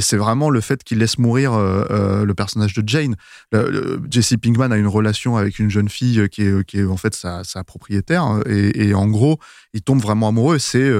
c'est 0.00 0.16
vraiment 0.16 0.50
le 0.50 0.60
fait 0.60 0.84
qu'il 0.84 0.98
laisse 0.98 1.18
mourir 1.18 1.52
euh, 1.52 1.84
euh, 1.90 2.24
le 2.24 2.34
personnage 2.34 2.74
de 2.74 2.88
Jane. 2.88 3.16
Jesse 4.10 4.34
Pinkman 4.40 4.70
a 4.70 4.76
une 4.76 4.86
relation 4.86 5.36
avec 5.36 5.58
une 5.58 5.70
jeune 5.70 5.88
fille 5.88 6.28
qui 6.30 6.42
est, 6.42 6.84
en 6.84 6.96
fait 6.96 7.14
sa, 7.14 7.42
propriétaire 7.66 8.26
euh, 8.26 8.42
et, 8.46 8.88
et 8.88 8.94
en 8.94 9.08
gros, 9.08 9.38
il 9.72 9.82
tombe 9.82 10.00
vraiment 10.00 10.28
amoureux. 10.28 10.58
C'est 10.58 10.92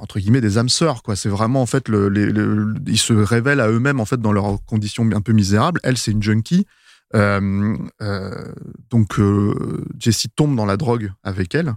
entre 0.00 0.18
guillemets 0.18 0.40
des 0.40 0.58
âmes 0.58 0.68
sœurs 0.68 1.02
quoi. 1.02 1.16
C'est 1.16 1.28
vraiment 1.28 1.62
en 1.62 1.66
fait 1.66 1.88
ils 1.88 2.98
se 2.98 3.12
révèlent 3.12 3.60
à 3.60 3.68
eux-mêmes 3.68 4.00
en 4.00 4.04
fait 4.04 4.20
dans 4.20 4.32
leurs 4.32 4.64
conditions 4.64 5.08
un 5.12 5.20
peu 5.20 5.32
misérables. 5.32 5.80
Elle 5.82 5.96
c'est 5.96 6.12
une 6.12 6.22
junkie. 6.22 6.66
Euh, 7.14 7.76
euh, 8.02 8.52
donc 8.90 9.20
euh, 9.20 9.84
Jessie 9.98 10.28
tombe 10.28 10.56
dans 10.56 10.66
la 10.66 10.76
drogue 10.76 11.12
avec 11.22 11.54
elle 11.54 11.74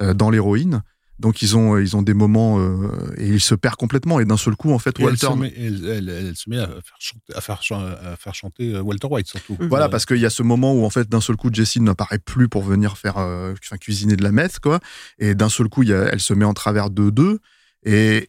euh, 0.00 0.12
dans 0.12 0.28
l'héroïne 0.28 0.82
donc 1.22 1.40
ils 1.40 1.56
ont 1.56 1.78
ils 1.78 1.96
ont 1.96 2.02
des 2.02 2.12
moments 2.12 2.58
euh, 2.60 3.14
et 3.16 3.26
il 3.28 3.40
se 3.40 3.54
perd 3.54 3.76
complètement. 3.76 4.20
Et 4.20 4.24
d'un 4.26 4.36
seul 4.36 4.56
coup 4.56 4.72
en 4.72 4.78
fait 4.78 4.90
Et 4.98 5.02
elle, 5.02 5.08
Walter 5.10 5.26
se 5.28 5.32
met, 5.34 5.52
elle, 5.56 5.86
elle- 5.86 6.08
elle 6.10 6.36
se 6.36 6.50
met 6.50 6.58
à 6.58 6.66
faire 6.66 6.96
chanter, 6.98 7.32
à 7.34 7.40
faire, 7.40 7.62
chan- 7.62 7.80
à 7.80 8.16
faire 8.16 8.34
chanter 8.34 8.74
euh, 8.74 8.82
Walter 8.82 9.06
White 9.10 9.28
surtout. 9.28 9.56
Voilà, 9.70 9.86
Euh, 9.86 9.88
parce 9.88 10.04
qu'il 10.04 10.18
y 10.18 10.26
a 10.26 10.30
ce 10.30 10.42
moment 10.42 10.74
où 10.74 10.84
en 10.84 10.90
fait 10.90 11.08
d'un 11.08 11.20
seul 11.22 11.36
coup 11.36 11.48
Jessie 11.52 11.80
n'apparaît 11.80 12.18
plus 12.18 12.48
pour 12.48 12.62
venir 12.62 12.98
faire, 12.98 13.16
euh, 13.18 13.54
enfin, 13.64 13.78
cuisiner 13.78 14.16
de 14.16 14.22
la 14.22 14.32
meth 14.32 14.58
quoi, 14.60 14.80
et 15.18 15.34
d'un 15.34 15.48
seul 15.48 15.68
coup 15.68 15.82
il 15.84 15.88
y 15.88 15.94
a- 15.94 16.08
elle 16.12 16.20
se 16.20 16.34
met 16.34 16.44
en 16.44 16.54
travers 16.54 16.90
de 16.90 17.08
deux, 17.10 17.38
et 17.84 18.28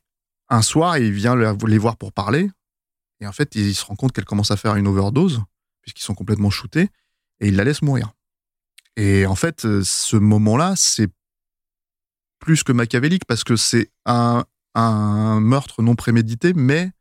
un 0.49 0.61
soir 0.61 0.97
il 0.99 1.11
vient 1.11 1.35
les 1.35 1.77
voir 1.79 1.97
pour 1.97 2.13
parler, 2.13 2.49
et 3.19 3.27
en 3.27 3.31
fait 3.33 3.55
il 3.55 3.73
se 3.73 3.83
rend 3.85 3.95
compte 3.95 4.11
qu'elle 4.13 4.25
commence 4.25 4.51
à 4.51 4.57
faire 4.57 4.75
une 4.75 4.87
overdose 4.87 5.41
puisqu'ils 5.81 6.03
sont 6.03 6.13
complètement 6.15 6.49
shootés, 6.51 6.89
et 7.39 7.47
il 7.49 7.55
la 7.55 7.63
laisse 7.63 7.81
mourir. 7.81 8.13
Et 8.95 9.25
en 9.25 9.35
fait 9.35 9.65
euh, 9.65 9.81
ce 9.83 10.15
moment-là 10.17 10.75
c'est 10.77 11.09
plus 12.43 12.63
que 12.63 12.71
machiavélique 12.71 13.25
parce 13.25 13.43
que 13.43 13.55
c'est 13.55 13.89
un, 14.05 14.43
un 14.75 15.39
meurtre 15.39 15.81
non 15.81 15.95
prémédité, 15.95 16.53
mais 16.53 16.91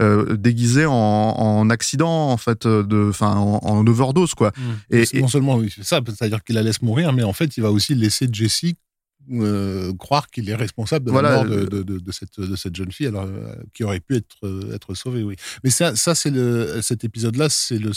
euh, 0.00 0.36
déguisé 0.36 0.86
en, 0.86 0.92
en 0.92 1.70
accident 1.70 2.30
en 2.30 2.36
fait 2.36 2.66
euh, 2.66 2.82
de 2.82 3.08
enfin 3.10 3.36
en, 3.36 3.58
en 3.62 3.86
overdose 3.86 4.34
quoi 4.34 4.50
Et, 4.90 5.02
et, 5.02 5.16
et- 5.16 5.20
non 5.20 5.28
seulement 5.28 5.62
il 5.62 5.70
fait 5.70 5.84
ça, 5.84 6.00
c'est-à-dire 6.06 6.42
qu'il 6.42 6.54
la 6.56 6.62
laisse 6.62 6.82
mourir, 6.82 7.12
mais 7.12 7.22
en 7.22 7.32
fait, 7.32 7.56
il 7.56 7.60
va 7.62 7.70
aussi 7.70 7.94
laisser 7.94 8.26
Jesse 8.32 8.74
euh, 9.32 9.92
croire 9.98 10.26
qu'il 10.28 10.50
est 10.50 10.54
responsable 10.54 11.06
de 11.06 11.10
Voilà, 11.10 11.30
la 11.30 11.36
mort 11.36 11.44
de, 11.46 11.64
de- 11.66 11.82
de- 11.82 11.98
de 11.98 12.12
cette, 12.12 12.38
de 12.40 12.56
cette 12.56 12.76
jeune 12.76 12.92
fille, 12.92 13.06
alors, 13.06 13.24
euh, 13.24 13.54
qui 13.72 13.82
aurait 13.84 14.00
pu 14.00 14.16
être, 14.16 14.70
être 14.74 14.94
sauvée, 14.94 15.22
oui. 15.22 15.36
Mais 15.62 15.70
ça, 15.70 15.96
ça 15.96 16.14
c'est 16.14 16.30
le, 16.30 16.80
cet 16.82 17.04
épisode-là, 17.04 17.48
c'est 17.48 17.78
le, 17.78 17.92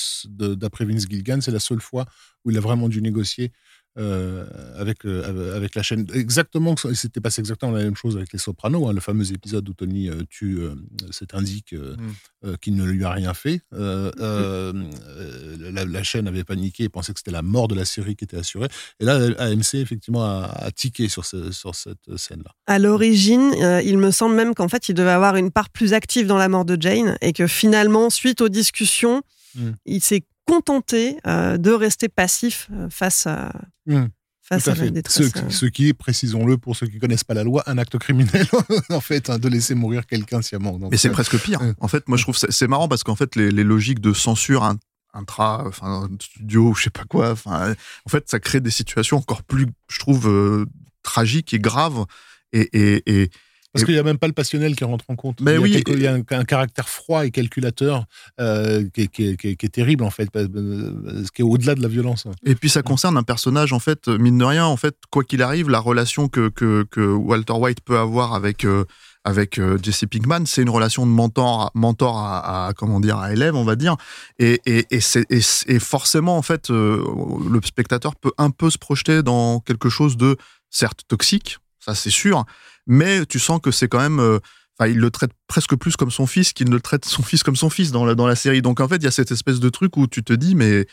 d'après 0.56 0.86
Vince 0.86 1.06
Gilligan, 1.10 1.40
c'est 1.42 1.52
la 1.52 1.60
seule 1.60 1.82
fois 1.82 2.06
où 2.46 2.52
il 2.52 2.58
a 2.58 2.62
vraiment 2.62 2.88
dû 2.88 3.02
négocier 3.02 3.52
euh, 3.98 4.46
avec, 4.78 5.06
euh, 5.06 5.56
avec 5.56 5.76
la 5.76 5.84
chaîne. 5.84 6.06
Exactement, 6.14 6.76
il 6.90 6.96
s'était 6.96 7.20
passé 7.22 7.42
exactement 7.42 7.72
la 7.72 7.84
même 7.84 7.96
chose 7.96 8.16
avec 8.18 8.32
les 8.34 8.40
Sopranos, 8.40 8.88
hein, 8.88 8.94
le 8.94 9.00
fameux 9.02 9.32
épisode 9.32 9.68
où 9.70 9.74
Tony 9.74 10.10
euh, 10.10 10.22
tue 10.30 10.60
euh, 10.60 10.76
cet 11.12 11.34
indique 11.34 11.74
euh, 11.74 11.96
Mm. 11.98 12.14
euh, 12.46 12.56
qui 12.62 12.72
ne 12.72 12.84
lui 12.86 13.04
a 13.04 13.12
rien 13.12 13.34
fait. 13.34 13.62
Euh, 13.74 14.12
euh, 14.20 14.74
euh, 15.08 15.72
la, 15.72 15.86
la 15.86 16.04
chaîne 16.04 16.28
avait 16.28 16.44
paniqué 16.44 16.84
et 16.84 16.90
pensait 16.90 17.14
que 17.14 17.20
c'était 17.20 17.32
la 17.32 17.42
mort 17.42 17.68
de 17.68 17.76
la 17.76 17.86
série 17.86 18.16
qui 18.16 18.24
était 18.26 18.38
assurée. 18.38 18.68
Et 19.00 19.06
là, 19.06 19.16
AMC, 19.40 19.76
effectivement, 19.76 20.24
a, 20.24 20.44
a 20.46 20.72
tiqué 20.72 21.10
sur, 21.10 21.26
ce- 21.26 21.52
sur 21.52 21.74
cette 21.76 22.16
scène-là. 22.18 22.52
À 22.68 22.80
l'origine, 22.80 23.54
euh, 23.62 23.82
il 23.82 23.98
me 23.98 24.12
semble 24.12 24.36
même 24.36 24.54
qu'en 24.54 24.68
fait, 24.68 24.90
il 24.90 24.94
devait 24.94 25.10
avoir 25.12 25.36
une 25.36 25.52
part 25.52 25.70
plus 25.70 25.94
active 25.94 26.28
dans 26.28 26.38
la 26.38 26.50
mort 26.50 26.66
de 26.66 26.78
Jane 26.80 27.18
et 27.22 27.34
que 27.34 27.48
finalement, 27.48 28.10
suite 28.10 28.42
aux 28.42 28.50
discussions, 28.50 29.22
Mm. 29.56 29.70
il 29.88 30.02
s'est 30.04 30.24
contenté 30.48 31.18
euh, 31.28 31.58
de 31.58 31.72
rester 31.72 32.10
passif 32.10 32.68
euh, 32.72 32.90
face 32.90 33.28
à, 33.28 33.52
Mm. 33.86 34.06
face 34.42 34.68
à 34.68 34.72
à 34.72 34.76
la 34.76 34.90
détresse. 34.90 35.28
Ce, 35.28 35.32
qui- 35.40 35.54
ce 35.54 35.66
qui 35.66 35.88
est, 35.90 35.94
précisons-le, 35.94 36.58
pour 36.58 36.76
ceux 36.76 36.88
qui 36.88 37.00
connaissent 37.00 37.24
pas 37.24 37.34
la 37.34 37.44
loi, 37.44 37.64
un 37.68 37.78
acte 37.78 37.98
criminel, 37.98 38.48
en 38.90 39.02
fait, 39.02 39.30
hein, 39.30 39.38
de 39.40 39.48
laisser 39.50 39.76
mourir 39.76 40.06
quelqu'un 40.08 40.42
sciemment. 40.42 40.78
Donc, 40.80 40.92
Mais 40.92 40.98
c'est 40.98 41.10
euh, 41.10 41.12
presque 41.14 41.38
pire. 41.40 41.62
euh. 41.62 41.74
En 41.80 41.88
fait, 41.88 42.08
moi, 42.08 42.18
je 42.18 42.24
trouve 42.24 42.38
c'est 42.38 42.52
c'est 42.52 42.68
marrant 42.68 42.88
parce 42.88 43.04
qu'en 43.04 43.16
fait, 43.16 43.36
les, 43.36 43.52
les 43.52 43.64
logiques 43.64 44.00
de 44.00 44.14
censure 44.14 44.64
in- 44.64 44.78
intra, 45.14 45.64
enfin, 45.68 46.08
studio, 46.22 46.74
je 46.76 46.84
sais 46.84 46.90
pas 46.90 47.04
quoi, 47.06 47.32
enfin, 47.32 47.74
en 48.06 48.10
fait, 48.10 48.30
ça 48.30 48.40
crée 48.40 48.60
des 48.62 48.72
situations 48.72 49.18
encore 49.18 49.44
plus, 49.44 49.68
je 49.90 50.00
trouve, 50.00 50.28
euh, 50.30 50.66
tragiques 51.04 51.54
et 51.54 51.60
graves. 51.60 52.06
Et, 52.54 52.62
et, 52.74 53.04
et 53.22 53.30
Parce 53.78 53.86
qu'il 53.86 53.94
n'y 53.94 54.00
a 54.00 54.04
même 54.04 54.18
pas 54.18 54.28
le 54.28 54.34
passionnel 54.34 54.76
qui 54.76 54.84
rentre 54.84 55.06
en 55.08 55.16
compte. 55.16 55.40
Mais 55.42 55.52
il 55.52 55.54
y 55.54 55.58
a, 55.58 55.62
oui, 55.62 55.72
quelque- 55.72 55.92
et- 55.92 55.96
il 55.96 56.02
y 56.04 56.08
a 56.08 56.14
un, 56.14 56.22
un 56.30 56.44
caractère 56.46 56.90
froid 56.90 57.26
et 57.26 57.32
calculateur 57.32 58.06
euh, 58.40 58.84
qui, 58.94 59.02
est, 59.04 59.08
qui 59.08 59.28
est- 59.30 59.38
qui 59.38 59.48
est- 59.50 59.56
qui 59.56 59.66
est 59.66 59.70
terrible, 59.70 60.04
en 60.04 60.10
fait, 60.10 60.30
euh, 60.36 61.24
ce 61.26 61.32
qui 61.32 61.42
est 61.42 61.46
au-delà 61.46 61.76
de 61.76 61.82
la 61.82 61.88
violence. 61.88 62.26
Et 62.46 62.56
puis 62.56 62.70
ça 62.70 62.82
concerne 62.82 63.18
un 63.18 63.24
personnage, 63.24 63.74
en 63.74 63.80
fait, 63.80 64.08
mine 64.08 64.38
de 64.38 64.44
rien, 64.46 64.66
en 64.66 64.78
fait, 64.78 64.96
quoi 65.12 65.24
qu'il 65.24 65.42
arrive, 65.42 65.70
la 65.70 65.80
relation 65.80 66.28
que, 66.28 66.50
que, 66.50 66.86
que 66.90 67.02
Walter 67.02 67.54
White 67.54 67.82
peut 67.82 67.98
avoir 67.98 68.34
avec, 68.34 68.66
euh, 68.66 68.86
avec 69.24 69.60
Jesse 69.84 70.06
Pinkman, 70.10 70.46
c'est 70.46 70.62
une 70.62 70.70
relation 70.70 71.06
de 71.06 71.12
mentor, 71.12 71.62
à, 71.64 71.72
mentor 71.74 72.18
à, 72.18 72.68
à, 72.68 72.74
comment 72.74 73.00
dire, 73.02 73.18
à 73.18 73.34
élève, 73.34 73.56
on 73.56 73.66
va 73.66 73.76
dire. 73.76 73.98
Et, 74.40 74.62
et, 74.66 74.86
et, 74.90 75.02
c'est- 75.02 75.26
et, 75.30 75.42
c'est- 75.42 75.70
et 75.70 75.80
forcément, 75.80 76.38
en 76.38 76.42
fait, 76.42 76.70
euh, 76.72 77.04
le 77.52 77.60
spectateur 77.64 78.16
peut 78.16 78.32
un 78.38 78.52
peu 78.52 78.70
se 78.70 78.78
projeter 78.78 79.24
dans 79.24 79.60
quelque 79.60 79.90
chose 79.90 80.16
de, 80.16 80.38
certes, 80.70 81.02
toxique, 81.08 81.58
ça 81.80 81.94
c'est 81.96 82.10
sûr, 82.10 82.46
mais 82.88 83.26
tu 83.26 83.40
sens 83.40 83.60
que 83.62 83.72
c'est 83.72 83.88
quand 83.88 84.00
même... 84.00 84.20
euh, 84.20 84.40
Enfin, 84.80 84.92
il 84.92 85.00
le 85.00 85.10
traite 85.10 85.32
presque 85.48 85.76
plus 85.76 85.96
comme 85.96 86.12
son 86.12 86.28
fils 86.28 86.54
qu'il 86.54 86.70
ne 86.70 86.76
le 86.76 86.82
traite 86.82 87.06
son 87.06 87.24
fils 87.24 87.42
comme 87.42 87.56
son 87.56 87.70
fils 87.70 87.92
dans 87.92 88.06
la, 88.06 88.36
série. 88.36 88.62
Donc 88.62 88.80
en 88.80 88.88
fait, 88.88 88.98
il 88.98 89.04
y 89.04 89.08
a 89.08 89.12
cette 89.12 89.32
espèce 89.32 89.60
de 89.60 89.70
truc 89.70 89.98
où 89.98 90.06
tu 90.06 90.24
te 90.24 90.34
dis, 90.34 90.54
mais 90.54 90.86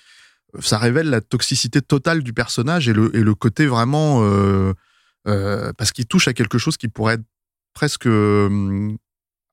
ça 0.61 0.79
révèle 0.79 1.11
la 1.11 1.21
toxicité 1.21 1.83
totale 1.83 2.23
du 2.23 2.33
personnage 2.33 2.89
et 2.89 2.93
le, 2.93 3.35
côté 3.35 3.67
vraiment 3.67 4.21
euh, 4.23 4.73
euh, 5.27 5.73
parce 5.77 5.93
qu'il 5.93 6.07
touche 6.07 6.29
à 6.29 6.33
quelque 6.33 6.59
chose 6.59 6.77
qui 6.77 6.89
pourrait 6.89 7.15
être 7.15 7.25
presque 7.75 8.07
euh, 8.07 8.95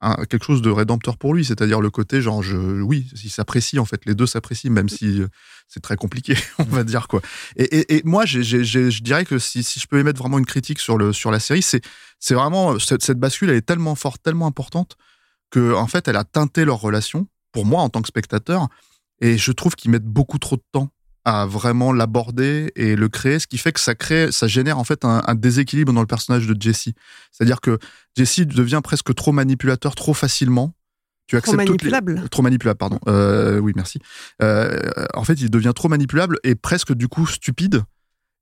un- 0.01 0.25
quelque 0.25 0.45
chose 0.45 0.61
de 0.61 0.69
rédempteur 0.69 1.17
pour 1.17 1.33
lui, 1.33 1.45
c'est-à-dire 1.45 1.81
le 1.81 1.89
côté 1.89 2.21
genre 2.21 2.41
je 2.43 2.57
oui, 2.57 3.07
il 3.23 3.29
s'apprécie 3.29 3.79
en 3.79 3.85
fait, 3.85 4.01
les 4.05 4.15
deux 4.15 4.25
s'apprécient 4.25 4.71
même 4.71 4.89
si 4.89 5.21
euh, 5.21 5.27
c'est 5.67 5.79
très 5.79 5.95
compliqué, 5.95 6.35
on 6.59 6.63
va 6.63 6.83
dire 6.83 7.07
quoi. 7.07 7.21
Et, 7.55 7.95
et, 7.95 8.01
moi, 8.03 8.25
je 8.25 9.01
dirais 9.01 9.25
que 9.25 9.39
si, 9.39 9.63
si 9.63 9.79
je 9.79 9.87
peux 9.87 9.99
émettre 9.99 10.19
vraiment 10.19 10.39
une 10.39 10.45
critique 10.45 10.79
sur 10.79 10.97
le 10.97 11.13
sur 11.13 11.31
la 11.31 11.39
série, 11.39 11.61
c'est 11.61 11.81
c'est 12.19 12.33
vraiment 12.33 12.77
cette, 12.79 13.03
cette 13.03 13.19
bascule, 13.19 13.49
elle 13.49 13.57
est 13.57 13.61
tellement 13.61 13.95
forte, 13.95 14.21
tellement 14.21 14.47
importante 14.47 14.97
que 15.49 15.73
en 15.73 15.87
fait, 15.87 16.07
elle 16.07 16.17
a 16.17 16.23
teinté 16.23 16.65
leur 16.65 16.79
relation 16.79 17.27
pour 17.51 17.65
moi 17.65 17.81
en 17.81 17.89
tant 17.89 18.01
que 18.01 18.07
spectateur. 18.07 18.67
Et 19.21 19.37
je 19.37 19.51
trouve 19.51 19.75
qu'ils 19.75 19.91
mettent 19.91 20.05
beaucoup 20.05 20.39
trop 20.39 20.55
de 20.55 20.63
temps 20.71 20.89
à 21.25 21.45
vraiment 21.45 21.93
l'aborder 21.93 22.71
et 22.75 22.95
le 22.95 23.09
créer, 23.09 23.39
ce 23.39 23.47
qui 23.47 23.57
fait 23.57 23.71
que 23.71 23.79
ça 23.79 23.93
crée, 23.95 24.31
ça 24.31 24.47
génère 24.47 24.77
en 24.79 24.83
fait 24.83 25.05
un, 25.05 25.21
un 25.27 25.35
déséquilibre 25.35 25.93
dans 25.93 26.01
le 26.01 26.07
personnage 26.07 26.47
de 26.47 26.59
Jesse. 26.59 26.89
C'est-à-dire 27.31 27.61
que 27.61 27.77
Jesse 28.17 28.41
devient 28.41 28.81
presque 28.83 29.13
trop 29.13 29.31
manipulateur 29.31 29.95
trop 29.95 30.13
facilement. 30.13 30.73
Tu 31.27 31.39
Trop 31.41 31.51
les- 31.51 31.57
manipulable. 31.57 32.27
Trop 32.29 32.41
manipulable, 32.41 32.77
pardon. 32.77 32.99
Euh, 33.07 33.59
oui, 33.59 33.71
merci. 33.75 33.99
Euh, 34.41 34.77
en 35.13 35.23
fait, 35.23 35.39
il 35.39 35.49
devient 35.49 35.71
trop 35.75 35.87
manipulable 35.87 36.37
et 36.43 36.55
presque 36.55 36.93
du 36.93 37.07
coup 37.07 37.25
stupide. 37.27 37.83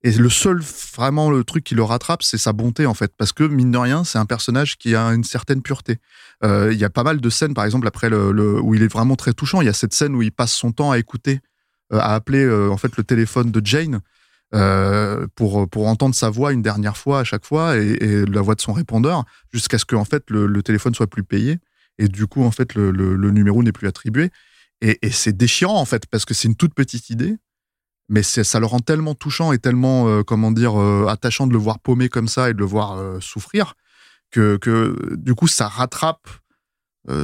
Et 0.02 0.12
le 0.14 0.30
seul, 0.30 0.62
vraiment, 0.96 1.30
le 1.30 1.44
truc 1.44 1.66
qui 1.66 1.76
le 1.76 1.84
rattrape, 1.84 2.24
c'est 2.24 2.38
sa 2.38 2.54
bonté, 2.54 2.86
en 2.86 2.94
fait. 2.94 3.12
Parce 3.18 3.34
que, 3.34 3.44
mine 3.44 3.70
de 3.70 3.78
rien, 3.78 4.06
c'est 4.06 4.18
un 4.18 4.26
personnage 4.26 4.78
qui 4.78 4.96
a 4.96 5.08
une 5.10 5.26
certaine 5.26 5.62
pureté. 5.62 5.98
Euh, 6.44 6.70
Il 6.72 6.80
y 6.80 6.86
a 6.86 6.90
pas 6.90 7.04
mal 7.04 7.20
de 7.20 7.30
scènes, 7.30 7.54
par 7.54 7.66
exemple, 7.66 7.86
après 7.86 8.10
le, 8.10 8.32
le- 8.32 8.60
où 8.62 8.74
il 8.74 8.82
est 8.82 8.88
vraiment 8.92 9.18
très 9.18 9.34
touchant. 9.34 9.60
Il 9.62 9.66
y 9.66 9.70
a 9.70 9.74
cette 9.74 9.94
scène 9.94 10.16
où 10.16 10.22
il 10.22 10.32
passe 10.32 10.54
son 10.54 10.72
temps 10.72 10.90
à 10.92 10.98
écouter, 10.98 11.42
euh, 11.92 12.00
à 12.00 12.14
appeler, 12.16 12.44
euh, 12.44 12.70
en 12.70 12.78
fait, 12.78 12.96
le 12.98 13.04
téléphone 13.04 13.52
de 13.52 13.66
Jane. 13.66 14.02
euh, 14.56 15.28
pour, 15.36 15.70
pour 15.70 15.88
entendre 15.88 16.16
sa 16.16 16.32
voix 16.32 16.54
une 16.54 16.64
dernière 16.64 16.98
fois 16.98 17.20
à 17.20 17.24
chaque 17.24 17.46
fois 17.46 17.78
et, 17.78 18.26
la 18.26 18.42
voix 18.42 18.56
de 18.56 18.62
son 18.62 18.74
répondeur 18.74 19.24
jusqu'à 19.54 19.78
ce 19.78 19.86
que 19.86 19.96
fait 20.06 20.24
le, 20.32 20.48
le 20.48 20.64
téléphone 20.64 20.96
soit 20.96 21.06
plus 21.06 21.24
payé 21.24 21.60
et 22.00 22.08
du 22.08 22.26
coup 22.26 22.44
en 22.44 22.50
fait 22.50 22.74
le, 22.74 22.92
numéro 23.30 23.62
n'est 23.62 23.72
plus 23.72 23.88
attribué 23.88 24.32
et, 24.82 24.98
c'est 25.12 25.38
déchirant 25.38 25.80
en 25.80 25.86
fait 25.86 26.08
parce 26.08 26.26
que 26.26 26.34
c'est 26.34 26.48
une 26.48 26.56
toute 26.56 26.74
petite 26.74 27.12
idée 27.12 27.38
mais 28.08 28.24
ça 28.24 28.60
le 28.60 28.66
rend 28.66 28.80
tellement 28.80 29.14
touchant 29.14 29.54
et 29.54 29.60
tellement 29.60 30.24
comment 30.24 30.52
dire 30.52 30.76
attachant 31.08 31.46
de 31.46 31.54
le 31.54 31.60
voir 31.60 31.78
paumer 31.78 32.10
comme 32.10 32.28
ça 32.28 32.50
et 32.50 32.56
de 32.56 32.60
le 32.60 32.66
voir 32.66 33.22
souffrir 33.22 33.76
que, 34.32 34.58
que 34.58 35.16
du 35.16 35.36
coup 35.36 35.48
ça 35.48 35.68
rattrape 35.68 36.28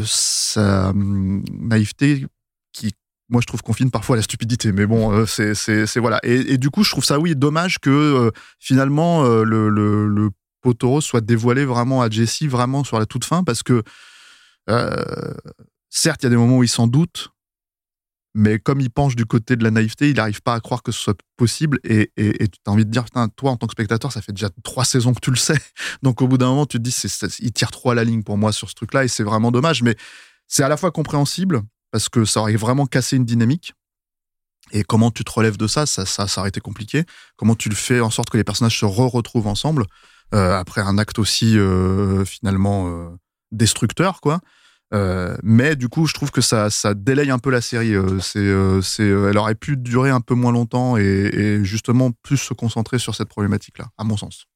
sa 0.03 0.89
hum, 0.89 1.43
naïveté 1.49 2.27
qui 2.71 2.93
moi 3.35 3.41
je 3.41 3.47
trouve 3.47 3.61
confine 3.61 3.91
parfois 3.91 4.15
à 4.15 4.17
la 4.17 4.23
stupidité 4.23 4.71
mais 4.71 4.85
bon 4.85 5.11
euh, 5.11 5.25
c'est 5.25 5.99
voilà 5.99 6.21
et, 6.23 6.57
du 6.57 6.69
coup 6.69 6.85
je 6.85 6.91
trouve 6.91 7.03
ça 7.03 7.19
oui 7.19 7.35
dommage 7.35 7.79
que 7.79 7.89
euh, 7.89 8.31
finalement 8.59 9.25
euh, 9.25 9.43
le, 9.43 9.67
le, 9.67 10.07
le 10.07 10.29
poteau 10.61 10.87
rose 10.91 11.03
soit 11.03 11.19
dévoilé 11.19 11.65
vraiment 11.65 12.01
à 12.01 12.09
Jesse 12.09 12.43
vraiment 12.43 12.85
sur 12.85 12.97
la 12.97 13.05
toute 13.05 13.25
fin 13.25 13.43
parce 13.43 13.61
que 13.61 13.83
certes 15.89 16.23
il 16.23 16.25
y 16.25 16.27
a 16.27 16.29
des 16.29 16.37
moments 16.37 16.59
où 16.59 16.63
il 16.63 16.69
s'en 16.69 16.87
doute 16.87 17.29
mais 18.37 18.57
comme 18.57 18.79
il 18.79 18.89
penche 18.89 19.15
du 19.15 19.25
côté 19.25 19.55
de 19.55 19.63
la 19.63 19.71
naïveté, 19.71 20.09
il 20.09 20.17
n'arrive 20.17 20.41
pas 20.41 20.55
à 20.55 20.59
croire 20.59 20.83
que 20.83 20.91
ce 20.91 20.99
soit 20.99 21.17
possible. 21.37 21.79
Et 21.85 22.11
tu 22.17 22.59
as 22.67 22.69
envie 22.69 22.83
de 22.83 22.91
dire, 22.91 23.05
putain, 23.05 23.29
toi, 23.29 23.51
en 23.51 23.55
tant 23.55 23.65
que 23.65 23.71
spectateur, 23.71 24.11
ça 24.11 24.21
fait 24.21 24.33
déjà 24.33 24.49
trois 24.61 24.83
saisons 24.83 25.13
que 25.13 25.21
tu 25.21 25.31
le 25.31 25.37
sais. 25.37 25.57
Donc 26.03 26.21
au 26.21 26.27
bout 26.27 26.37
d'un 26.37 26.47
moment, 26.47 26.65
tu 26.65 26.77
te 26.77 26.83
dis, 26.83 26.93
il 27.39 27.53
tire 27.53 27.71
trop 27.71 27.91
à 27.91 27.95
la 27.95 28.03
ligne 28.03 28.23
pour 28.23 28.37
moi 28.37 28.51
sur 28.51 28.69
ce 28.69 28.75
truc-là, 28.75 29.05
et 29.05 29.07
c'est 29.07 29.23
vraiment 29.23 29.53
dommage. 29.53 29.83
Mais 29.83 29.95
c'est 30.47 30.63
à 30.63 30.67
la 30.67 30.75
fois 30.75 30.91
compréhensible, 30.91 31.61
parce 31.95 32.09
que 32.09 32.25
ça 32.25 32.41
aurait 32.41 32.57
vraiment 32.57 32.87
cassé 32.87 33.15
une 33.15 33.23
dynamique. 33.23 33.73
Et 34.73 34.83
comment 34.83 35.11
tu 35.11 35.23
te 35.23 35.31
relèves 35.31 35.55
de 35.55 35.65
ça, 35.65 35.85
ça, 35.85 36.05
ça, 36.05 36.27
ça 36.27 36.41
aurait 36.41 36.49
été 36.49 36.59
compliqué. 36.59 37.05
Comment 37.37 37.55
tu 37.55 37.69
le 37.69 37.75
fais 37.75 38.01
en 38.01 38.09
sorte 38.09 38.29
que 38.29 38.35
les 38.35 38.43
personnages 38.43 38.77
se 38.77 38.85
re-retrouvent 38.85 39.47
ensemble 39.47 39.85
euh, 40.33 40.59
après 40.59 40.81
un 40.81 40.97
acte 40.97 41.19
aussi 41.19 41.57
euh, 41.57 42.25
finalement 42.25 42.89
euh, 42.89 43.07
destructeur, 43.53 44.19
quoi. 44.19 44.41
Mais 45.41 45.77
du 45.77 45.87
coup, 45.87 46.05
je 46.05 46.13
trouve 46.13 46.31
que 46.31 46.41
ça, 46.41 46.69
ça 46.69 46.93
délaye 46.93 47.31
un 47.31 47.39
peu 47.39 47.49
la 47.49 47.61
série. 47.61 47.93
C'est, 48.21 48.45
elle 49.07 49.37
aurait 49.37 49.55
pu 49.55 49.77
durer 49.77 50.09
un 50.09 50.21
peu 50.21 50.35
moins 50.35 50.51
longtemps 50.51 50.97
et, 50.97 51.01
et 51.01 51.63
justement 51.63 52.11
plus 52.11 52.37
se 52.37 52.53
concentrer 52.53 52.99
sur 52.99 53.15
cette 53.15 53.29
problématique-là, 53.29 53.87
à 53.97 54.03
mon 54.03 54.17
sens. 54.17 54.47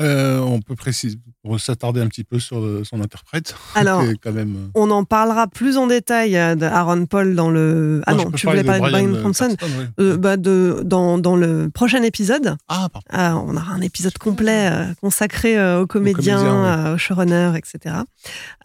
Euh, 0.00 0.38
on 0.38 0.60
peut 0.60 0.74
préciser, 0.74 1.18
pour 1.42 1.60
s'attarder 1.60 2.00
un 2.00 2.06
petit 2.06 2.24
peu 2.24 2.38
sur 2.38 2.60
euh, 2.60 2.82
son 2.82 3.02
interprète. 3.02 3.54
Alors, 3.74 4.02
quand 4.22 4.32
même... 4.32 4.56
Euh, 4.56 4.68
on 4.74 4.90
en 4.90 5.04
parlera 5.04 5.48
plus 5.48 5.76
en 5.76 5.86
détail 5.86 6.32
d'Aaron 6.56 7.04
Paul 7.04 7.34
dans 7.34 7.50
le. 7.50 8.00
Ah 8.06 8.14
non, 8.14 8.30
tu 8.30 8.46
voulais 8.46 8.64
parler 8.64 8.80
de 8.80 8.88
Brian, 8.88 9.20
Cranston, 9.20 9.54
bah 9.98 10.38
de, 10.38 10.80
dans, 10.82 11.18
dans, 11.18 11.36
le 11.36 11.68
prochain 11.68 12.02
épisode. 12.02 12.56
Ah, 12.68 12.88
pardon. 12.90 13.46
on 13.50 13.56
aura 13.56 13.72
un 13.72 13.82
épisode 13.82 14.16
complet 14.16 14.70
consacré 15.02 15.76
aux 15.76 15.86
comédiens, 15.86 16.94
aux, 16.94 16.98
showrunners, 16.98 17.52
etc. 17.56 17.96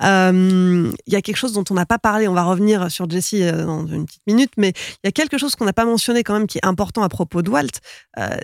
Il 0.01 0.93
y 1.07 1.15
a 1.15 1.21
quelque 1.21 1.37
chose 1.37 1.51
dont 1.51 1.65
on 1.69 1.73
n'a 1.73 1.85
pas 1.85 1.99
parlé, 1.99 2.29
on 2.29 2.33
va 2.33 2.43
revenir 2.43 2.89
sur 2.89 3.09
Jesse 3.09 3.33
dans 3.33 3.85
une 3.85 4.05
petite 4.05 4.25
minute, 4.27 4.51
mais 4.55 4.69
il 5.03 5.07
y 5.07 5.09
a 5.09 5.11
quelque 5.11 5.37
chose 5.37 5.55
qu'on 5.55 5.65
n'a 5.65 5.73
pas 5.73 5.85
mentionné 5.85 6.23
quand 6.23 6.33
même 6.33 6.47
qui 6.47 6.59
est 6.59 6.65
important 6.65 7.03
à 7.03 7.09
propos 7.09 7.41
de 7.41 7.49
Walt, 7.49 7.67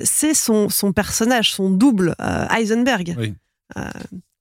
c'est 0.03 0.33
son, 0.33 0.67
son 0.67 0.91
personnage, 0.91 1.53
son 1.53 1.69
double, 1.69 2.15
Oui. 3.18 3.34
Euh, 3.77 3.89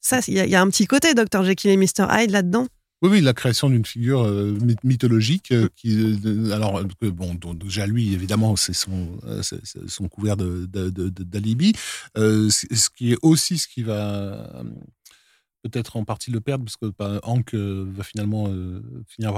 ça, 0.00 0.20
il 0.26 0.34
y, 0.34 0.54
a 0.54 0.60
un 0.60 0.68
petit 0.68 0.86
côté 0.86 1.14
Dr. 1.14 1.44
Jekyll 1.44 1.70
et 1.70 1.76
Mr. 1.76 2.06
Hyde 2.10 2.30
là-dedans. 2.30 2.66
Oui, 3.02 3.10
oui, 3.10 3.20
la 3.20 3.32
création 3.32 3.68
d'une 3.68 3.84
figure 3.84 4.24
euh, 4.24 4.56
mythologique 4.84 5.50
euh, 5.50 5.68
qui, 5.74 6.20
alors 6.52 6.82
bon, 7.02 7.36
déjà 7.54 7.84
lui 7.86 8.12
évidemment 8.12 8.54
c'est 8.54 8.74
son 8.74 9.18
son 9.88 10.08
couvert 10.08 10.36
de 10.36 10.66
d'alibi. 11.24 11.72
ce 12.14 12.88
qui 12.96 13.12
est 13.12 13.18
aussi 13.22 13.58
ce 13.58 13.66
qui 13.66 13.82
va 13.82 14.62
peut-être 15.62 15.96
en 15.96 16.04
partie 16.04 16.30
le 16.30 16.40
perdre 16.40 16.64
parce 16.64 16.76
que 16.76 16.92
bah, 16.98 17.20
Hank 17.22 17.54
euh, 17.54 17.86
va 17.94 18.02
finalement 18.02 18.46
euh, 18.48 18.80
finir 19.06 19.32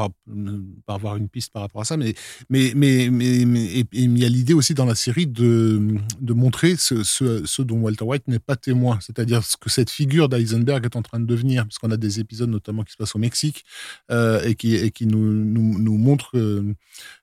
par, 0.87 0.97
avoir 0.97 1.16
une 1.16 1.28
piste 1.28 1.52
par 1.52 1.62
rapport 1.62 1.83
à 1.83 1.85
ça. 1.85 1.97
Mais 1.97 2.14
mais 2.49 2.73
mais 2.75 3.09
mais, 3.11 3.85
il 3.93 4.19
y 4.19 4.25
a 4.25 4.28
l'idée 4.28 4.54
aussi 4.54 4.75
dans 4.75 4.87
la 4.87 4.95
série 4.95 5.26
de, 5.26 5.81
de 6.21 6.33
montrer 6.33 6.76
ce, 6.76 7.62
dont 7.62 7.78
Walter 7.78 8.04
White 8.04 8.28
n'est 8.28 8.38
pas 8.38 8.57
témoin. 8.57 8.99
C'est-à-dire 9.00 9.45
ce 9.45 9.57
que 9.57 9.71
cette 9.71 9.90
figure 9.90 10.28
d'Eisenberg 10.28 10.85
est 10.85 10.97
en 10.97 11.02
train 11.02 11.21
de 11.21 11.26
devenir 11.26 11.64
puisqu'on 11.64 11.90
a 11.90 11.97
des 11.97 12.21
épisodes 12.21 12.50
notamment 12.50 12.83
qui 12.85 12.93
se 12.93 12.97
passent 12.97 13.14
au 13.14 13.19
Mexique 13.19 13.64
euh, 14.11 14.43
et 14.45 14.54
qui 14.54 14.75
et 14.75 14.90
qui 14.90 15.07
nous 15.07 15.33
nous, 15.33 15.78
nous 15.78 15.99
montrent 15.99 16.33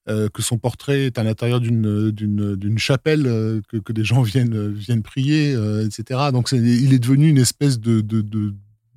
que 0.08 0.41
son 0.41 0.58
portrait 0.58 1.05
est 1.05 1.17
à 1.17 1.24
l'intérieur 1.24 1.60
d'une 1.60 2.12
d'une 2.12 2.77
chapelle 2.77 3.24
que, 3.67 3.77
que 3.77 3.93
des 3.93 4.03
gens 4.03 4.22
viennent 4.31 4.72
viennent 4.72 5.03
prier 5.03 5.53
etc 5.86 6.31
donc 6.31 6.51
il 6.51 6.93
est 6.93 7.00
devenu 7.00 7.29
une 7.29 7.38
espèce 7.38 7.79
de 7.79 8.01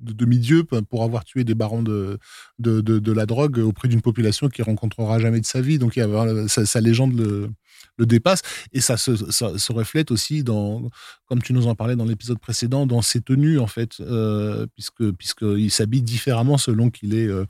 de 0.01 0.13
demi-dieu 0.13 0.63
pour 0.63 1.03
avoir 1.03 1.23
tué 1.23 1.43
des 1.43 1.55
barons 1.55 1.83
de, 1.83 2.19
de, 2.59 2.81
de, 2.81 3.11
la 3.11 3.25
drogue 3.25 3.59
auprès 3.59 3.87
d'une 3.87 4.01
population 4.01 4.49
qui 4.49 4.61
rencontrera 4.61 5.19
jamais 5.19 5.39
de 5.39 5.45
sa 5.45 5.61
vie. 5.61 5.79
Donc, 5.79 5.99
sa, 6.47 6.81
légende 6.81 7.17
le, 7.17 7.49
le, 7.97 8.05
dépasse. 8.05 8.41
Et 8.73 8.81
ça 8.81 8.97
se, 8.97 9.15
se, 9.15 9.71
reflète 9.71 10.11
aussi 10.11 10.43
dans, 10.43 10.89
comme 11.25 11.41
tu 11.41 11.53
nous 11.53 11.67
en 11.67 11.75
parlais 11.75 11.95
dans 11.95 12.05
l'épisode 12.05 12.39
précédent, 12.39 12.85
dans 12.85 13.01
ses 13.01 13.21
tenues, 13.21 13.59
en 13.59 13.67
fait, 13.67 13.99
euh, 13.99 14.67
puisque 14.73 15.11
puisqu'il 15.11 15.71
s'habille 15.71 16.01
différemment 16.01 16.57
selon 16.57 16.89
qu'il 16.89 17.15
est 17.15 17.27
euh, 17.27 17.45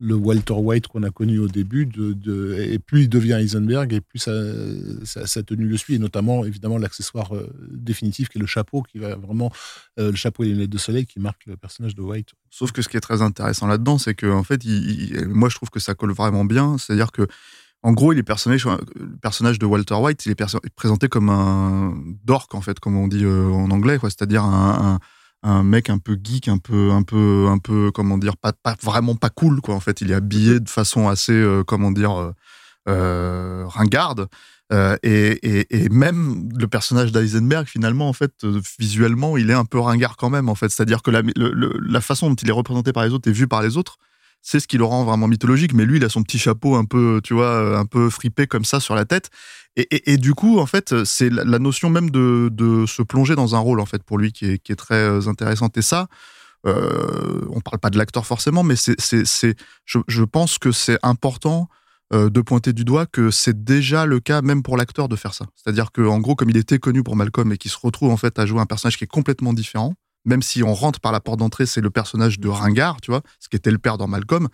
le 0.00 0.14
Walter 0.14 0.54
White 0.54 0.86
qu'on 0.86 1.02
a 1.02 1.10
connu 1.10 1.38
au 1.38 1.48
début, 1.48 1.88
et 2.56 2.78
plus 2.78 3.02
il 3.02 3.08
devient 3.08 3.32
Heisenberg, 3.32 3.92
et 3.92 4.00
plus 4.00 4.20
sa, 4.20 5.42
tenue 5.42 5.66
le 5.66 5.76
suit, 5.76 5.96
et 5.96 5.98
notamment 5.98 6.44
évidemment 6.44 6.78
l'accessoire 6.78 7.34
euh, 7.34 7.48
définitif 7.70 8.28
qui 8.28 8.38
est 8.38 8.40
le 8.40 8.46
chapeau, 8.46 8.82
qui 8.82 8.98
va 8.98 9.16
vraiment 9.16 9.50
euh, 9.98 10.10
le 10.10 10.16
chapeau 10.16 10.44
et 10.44 10.46
les 10.46 10.52
lunettes 10.52 10.70
de 10.70 10.78
soleil 10.78 11.06
qui 11.06 11.18
marque 11.18 11.46
le 11.46 11.56
personnage 11.56 11.94
de 11.94 12.02
White. 12.02 12.30
Sauf 12.50 12.70
que 12.70 12.82
ce 12.82 12.88
qui 12.88 12.96
est 12.96 13.00
très 13.00 13.22
intéressant 13.22 13.66
là-dedans, 13.66 13.98
c'est 13.98 14.14
que 14.14 14.26
en 14.26 14.44
fait, 14.44 14.62
moi 15.26 15.48
je 15.48 15.56
trouve 15.56 15.70
que 15.70 15.80
ça 15.80 15.94
colle 15.94 16.12
vraiment 16.12 16.44
bien, 16.44 16.78
c'est-à-dire 16.78 17.10
que 17.10 17.26
en 17.82 17.92
gros, 17.92 18.12
personnage, 18.24 18.66
le 18.66 19.16
personnage 19.22 19.58
de 19.58 19.66
Walter 19.66 19.94
White, 19.94 20.26
il 20.26 20.32
est 20.32 20.70
présenté 20.74 21.08
comme 21.08 21.28
un 21.28 21.96
dork 22.24 22.54
en 22.54 22.60
fait, 22.60 22.80
comme 22.80 22.96
on 22.96 23.06
dit 23.06 23.24
euh, 23.24 23.48
en 23.50 23.70
anglais, 23.70 23.98
c'est-à-dire 24.02 24.42
un 24.42 24.98
mec 25.44 25.90
un 25.90 25.98
peu 25.98 26.18
geek, 26.22 26.48
un 26.48 26.58
peu, 26.58 26.90
un 26.90 27.02
peu, 27.02 27.46
un 27.48 27.58
peu, 27.58 27.90
comment 27.92 28.18
dire, 28.18 28.36
pas, 28.36 28.52
pas 28.52 28.76
vraiment 28.82 29.14
pas 29.14 29.30
cool, 29.30 29.60
quoi. 29.60 29.74
En 29.74 29.80
fait, 29.80 30.00
il 30.00 30.10
est 30.10 30.14
habillé 30.14 30.60
de 30.60 30.68
façon 30.68 31.08
assez, 31.08 31.32
euh, 31.32 31.62
comment 31.64 31.90
dire, 31.90 32.12
euh, 32.18 32.32
euh 32.88 33.64
ringarde. 33.66 34.28
Et, 35.02 35.66
et, 35.70 35.88
même 35.88 36.50
le 36.58 36.68
personnage 36.68 37.10
d'Eisenberg, 37.10 37.66
finalement, 37.66 38.08
en 38.08 38.12
fait, 38.12 38.32
visuellement, 38.78 39.38
il 39.38 39.50
est 39.50 39.54
un 39.54 39.64
peu 39.64 39.78
ringard 39.78 40.16
quand 40.16 40.28
même, 40.28 40.48
en 40.50 40.54
fait. 40.54 40.68
C'est-à-dire 40.68 41.02
que 41.02 41.10
la, 41.10 41.22
la 41.36 42.00
façon 42.02 42.28
dont 42.28 42.34
il 42.34 42.48
est 42.48 42.52
représenté 42.52 42.92
par 42.92 43.04
les 43.04 43.12
autres 43.12 43.30
et 43.30 43.32
vu 43.32 43.48
par 43.48 43.62
les 43.62 43.78
autres, 43.78 43.96
c'est 44.42 44.60
ce 44.60 44.68
qui 44.68 44.78
le 44.78 44.84
rend 44.84 45.04
vraiment 45.04 45.28
mythologique. 45.28 45.74
Mais 45.74 45.84
lui, 45.84 45.98
il 45.98 46.04
a 46.04 46.08
son 46.08 46.22
petit 46.22 46.38
chapeau 46.38 46.76
un 46.76 46.84
peu, 46.84 47.20
tu 47.22 47.34
vois, 47.34 47.78
un 47.78 47.84
peu 47.84 48.10
fripé 48.10 48.46
comme 48.46 48.64
ça 48.64 48.80
sur 48.80 48.94
la 48.94 49.04
tête. 49.04 49.30
Et, 49.76 50.16
du 50.16 50.34
coup, 50.34 50.58
en 50.58 50.66
fait, 50.66 51.04
c'est 51.04 51.30
la, 51.30 51.58
notion 51.60 51.88
même 51.88 52.10
de, 52.10 52.84
se 52.86 53.02
plonger 53.02 53.36
dans 53.36 53.54
un 53.54 53.60
rôle, 53.60 53.78
en 53.78 53.86
fait, 53.86 54.02
pour 54.02 54.18
lui, 54.18 54.32
qui 54.32 54.46
est, 54.46 54.76
très 54.76 54.96
euh, 54.96 55.28
intéressante. 55.28 55.76
Et 55.76 55.82
ça, 55.82 56.08
euh, 56.66 57.46
on 57.50 57.60
parle 57.60 57.78
pas 57.78 57.90
de 57.90 57.98
l'acteur 57.98 58.26
forcément, 58.26 58.64
mais 58.64 58.74
c'est, 58.74 58.96
je, 59.84 59.98
je, 60.08 60.24
pense 60.24 60.58
que 60.58 60.72
c'est 60.72 60.98
important 61.04 61.68
euh, 62.12 62.28
de 62.28 62.40
pointer 62.40 62.72
du 62.72 62.84
doigt 62.84 63.06
que 63.06 63.30
c'est 63.30 63.64
déjà 63.64 64.06
le 64.06 64.18
cas 64.18 64.42
même 64.42 64.62
pour 64.62 64.76
l'acteur 64.76 65.08
de 65.08 65.14
faire 65.14 65.34
ça. 65.34 65.46
C'est-à-dire 65.54 65.92
que, 65.92 66.02
en 66.02 66.18
gros, 66.18 66.34
comme 66.34 66.50
il 66.50 66.56
était 66.56 66.78
connu 66.78 67.04
pour 67.04 67.14
Malcolm 67.14 67.52
et 67.52 67.58
qu'il 67.58 67.70
se 67.70 67.78
retrouve 67.80 68.10
en 68.10 68.16
fait 68.16 68.38
à 68.38 68.46
jouer 68.46 68.60
un 68.60 68.66
personnage 68.66 68.96
qui 68.96 69.04
est 69.04 69.08
complètement 69.08 69.52
différent, 69.52 69.94
même 70.28 70.42
si 70.42 70.62
on 70.62 70.74
rentre 70.74 71.00
par 71.00 71.10
la 71.10 71.20
porte 71.20 71.38
d'entrée, 71.38 71.66
c'est 71.66 71.80
le 71.80 71.90
personnage 71.90 72.38
de 72.38 72.48
Ringard, 72.48 73.00
tu 73.00 73.10
vois, 73.10 73.22
ce 73.40 73.48
qui 73.48 73.56
était 73.56 73.70
le 73.70 73.78
père 73.78 73.98
dans 73.98 74.06
Malcolm. 74.06 74.48